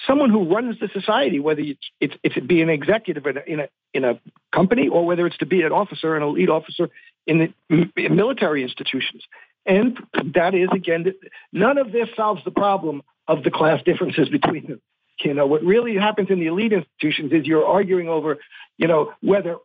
someone 0.07 0.31
who 0.31 0.53
runs 0.53 0.79
the 0.81 0.89
society, 0.93 1.41
whether 1.41 1.63
it's, 1.63 2.17
it's, 2.23 2.47
be 2.47 2.61
an 2.63 2.69
executive 2.69 3.27
in 3.27 3.37
a, 3.37 3.41
in 3.47 3.61
a, 3.61 3.69
in 3.93 4.05
a 4.05 4.21
company 4.53 4.89
or 4.89 5.07
whether 5.07 5.27
it's 5.27 5.39
to 5.39 5.47
be 5.47 5.63
an 5.63 5.73
officer, 5.73 6.17
an 6.17 6.23
elite 6.23 6.49
officer 6.49 6.91
in 7.27 7.39
the 7.39 7.89
in 7.97 8.17
military 8.17 8.63
institutions. 8.63 9.23
And 9.67 9.99
that 10.35 10.55
is, 10.55 10.69
again, 10.73 11.07
none 11.53 11.79
of 11.79 11.93
this 11.93 12.09
solves 12.17 12.43
the 12.45 12.51
problem 12.51 13.03
of 13.27 13.43
the 13.43 13.51
class 13.51 13.83
differences 13.85 14.29
between 14.29 14.67
them. 14.67 14.81
You 15.23 15.33
know, 15.33 15.47
what 15.47 15.63
really 15.63 15.95
happens 15.97 16.29
in 16.31 16.41
the 16.41 16.47
elite 16.47 16.73
institutions 16.73 17.33
is 17.33 17.47
you're 17.47 17.65
arguing 17.65 18.09
over, 18.09 18.39
you 18.77 18.89
know, 18.89 19.13
whether 19.23 19.57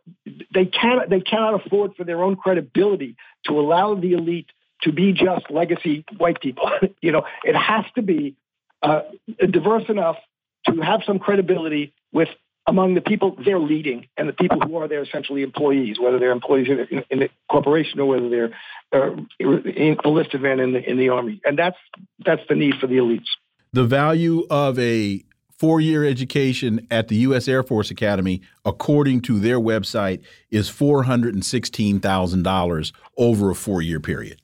they 0.54 0.64
cannot 0.64 1.10
they 1.10 1.20
cannot 1.20 1.54
afford 1.66 1.96
for 1.96 2.04
their 2.04 2.22
own 2.22 2.36
credibility 2.36 3.16
to 3.46 3.58
allow 3.58 3.94
the 3.94 4.12
elite 4.12 4.48
to 4.82 4.92
be 4.92 5.12
just 5.12 5.50
legacy 5.50 6.04
white 6.16 6.40
people. 6.40 6.70
you 7.02 7.12
know, 7.12 7.24
it 7.44 7.56
has 7.56 7.84
to 7.96 8.02
be 8.02 8.36
uh, 8.82 9.02
diverse 9.38 9.84
enough 9.88 10.16
to 10.66 10.80
have 10.80 11.00
some 11.04 11.18
credibility 11.18 11.92
with 12.12 12.28
among 12.70 12.94
the 12.94 13.00
people 13.00 13.36
they're 13.44 13.58
leading 13.58 14.06
and 14.16 14.28
the 14.28 14.32
people 14.32 14.60
who 14.60 14.76
are 14.76 14.86
their 14.86 15.02
essentially 15.02 15.42
employees, 15.42 15.98
whether 15.98 16.20
they're 16.20 16.30
employees 16.30 16.68
in, 16.68 16.78
in, 16.96 17.04
in 17.10 17.18
the 17.18 17.28
corporation 17.50 17.98
or 17.98 18.06
whether 18.06 18.28
they're 18.30 18.52
uh, 18.92 19.16
enlisted 19.40 20.40
men 20.40 20.60
in 20.60 20.72
the 20.72 20.88
in 20.88 20.96
the 20.96 21.08
army, 21.08 21.40
and 21.44 21.58
that's 21.58 21.76
that's 22.24 22.42
the 22.48 22.54
need 22.54 22.74
for 22.80 22.86
the 22.86 22.96
elites. 22.96 23.26
The 23.72 23.84
value 23.84 24.46
of 24.50 24.78
a 24.78 25.22
four-year 25.58 26.04
education 26.04 26.86
at 26.90 27.08
the 27.08 27.16
U.S. 27.16 27.48
Air 27.48 27.62
Force 27.62 27.90
Academy, 27.90 28.40
according 28.64 29.20
to 29.22 29.38
their 29.40 29.60
website, 29.60 30.22
is 30.50 30.68
four 30.68 31.02
hundred 31.02 31.34
and 31.34 31.44
sixteen 31.44 31.98
thousand 31.98 32.44
dollars 32.44 32.92
over 33.16 33.50
a 33.50 33.54
four-year 33.54 33.98
period. 33.98 34.40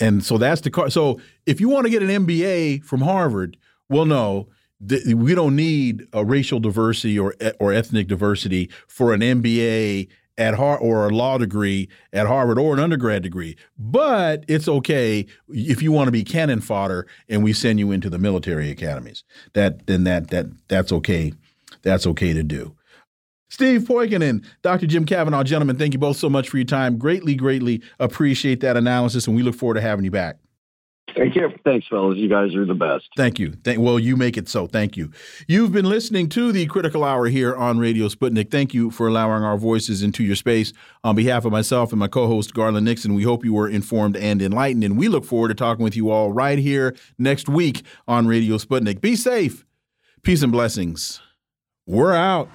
And 0.00 0.24
so 0.24 0.38
that's 0.38 0.60
the 0.60 0.70
car. 0.70 0.88
so 0.90 1.20
if 1.46 1.60
you 1.60 1.68
want 1.68 1.86
to 1.86 1.90
get 1.90 2.02
an 2.02 2.26
MBA 2.26 2.84
from 2.84 3.00
Harvard, 3.00 3.56
well, 3.88 4.04
no, 4.04 4.48
we 4.80 5.34
don't 5.34 5.56
need 5.56 6.06
a 6.12 6.24
racial 6.24 6.60
diversity 6.60 7.18
or 7.18 7.34
or 7.58 7.72
ethnic 7.72 8.08
diversity 8.08 8.70
for 8.88 9.14
an 9.14 9.20
MBA 9.20 10.08
at 10.38 10.54
Har 10.54 10.78
or 10.78 11.06
a 11.06 11.10
law 11.10 11.38
degree 11.38 11.88
at 12.12 12.26
Harvard 12.26 12.58
or 12.58 12.74
an 12.74 12.80
undergrad 12.80 13.22
degree. 13.22 13.56
But 13.78 14.44
it's 14.48 14.68
okay 14.68 15.26
if 15.48 15.82
you 15.82 15.92
want 15.92 16.08
to 16.08 16.12
be 16.12 16.24
cannon 16.24 16.60
fodder 16.60 17.06
and 17.28 17.42
we 17.42 17.52
send 17.52 17.78
you 17.78 17.90
into 17.90 18.10
the 18.10 18.18
military 18.18 18.70
academies. 18.70 19.24
That 19.54 19.86
then 19.86 20.04
that 20.04 20.30
that 20.30 20.46
that's 20.68 20.92
okay. 20.92 21.32
That's 21.82 22.06
okay 22.06 22.32
to 22.32 22.42
do. 22.42 22.74
Steve 23.48 23.82
Poikonen 23.82 24.28
and 24.28 24.44
Dr. 24.62 24.88
Jim 24.88 25.04
Kavanagh, 25.04 25.44
gentlemen, 25.44 25.78
thank 25.78 25.92
you 25.92 26.00
both 26.00 26.16
so 26.16 26.28
much 26.28 26.48
for 26.48 26.58
your 26.58 26.64
time. 26.64 26.98
Greatly, 26.98 27.36
greatly 27.36 27.80
appreciate 28.00 28.60
that 28.60 28.76
analysis, 28.76 29.28
and 29.28 29.36
we 29.36 29.42
look 29.42 29.54
forward 29.54 29.74
to 29.74 29.80
having 29.80 30.04
you 30.04 30.10
back. 30.10 30.38
Thank 31.16 31.34
you. 31.34 31.48
Thanks, 31.64 31.86
fellas. 31.88 32.18
You 32.18 32.28
guys 32.28 32.54
are 32.54 32.66
the 32.66 32.74
best. 32.74 33.08
Thank 33.16 33.38
you. 33.38 33.52
Thank, 33.64 33.80
well, 33.80 33.98
you 33.98 34.16
make 34.16 34.36
it 34.36 34.48
so. 34.48 34.66
Thank 34.66 34.96
you. 34.96 35.10
You've 35.48 35.72
been 35.72 35.86
listening 35.86 36.28
to 36.30 36.52
the 36.52 36.66
Critical 36.66 37.04
Hour 37.04 37.26
here 37.26 37.56
on 37.56 37.78
Radio 37.78 38.08
Sputnik. 38.08 38.50
Thank 38.50 38.74
you 38.74 38.90
for 38.90 39.08
allowing 39.08 39.42
our 39.42 39.56
voices 39.56 40.02
into 40.02 40.22
your 40.22 40.36
space. 40.36 40.74
On 41.04 41.16
behalf 41.16 41.46
of 41.46 41.52
myself 41.52 41.92
and 41.92 41.98
my 41.98 42.08
co 42.08 42.26
host, 42.26 42.52
Garland 42.52 42.84
Nixon, 42.84 43.14
we 43.14 43.22
hope 43.22 43.44
you 43.44 43.54
were 43.54 43.68
informed 43.68 44.16
and 44.16 44.42
enlightened. 44.42 44.84
And 44.84 44.98
we 44.98 45.08
look 45.08 45.24
forward 45.24 45.48
to 45.48 45.54
talking 45.54 45.84
with 45.84 45.96
you 45.96 46.10
all 46.10 46.32
right 46.32 46.58
here 46.58 46.94
next 47.18 47.48
week 47.48 47.82
on 48.06 48.26
Radio 48.26 48.58
Sputnik. 48.58 49.00
Be 49.00 49.16
safe. 49.16 49.64
Peace 50.22 50.42
and 50.42 50.52
blessings. 50.52 51.20
We're 51.86 52.14
out. 52.14 52.50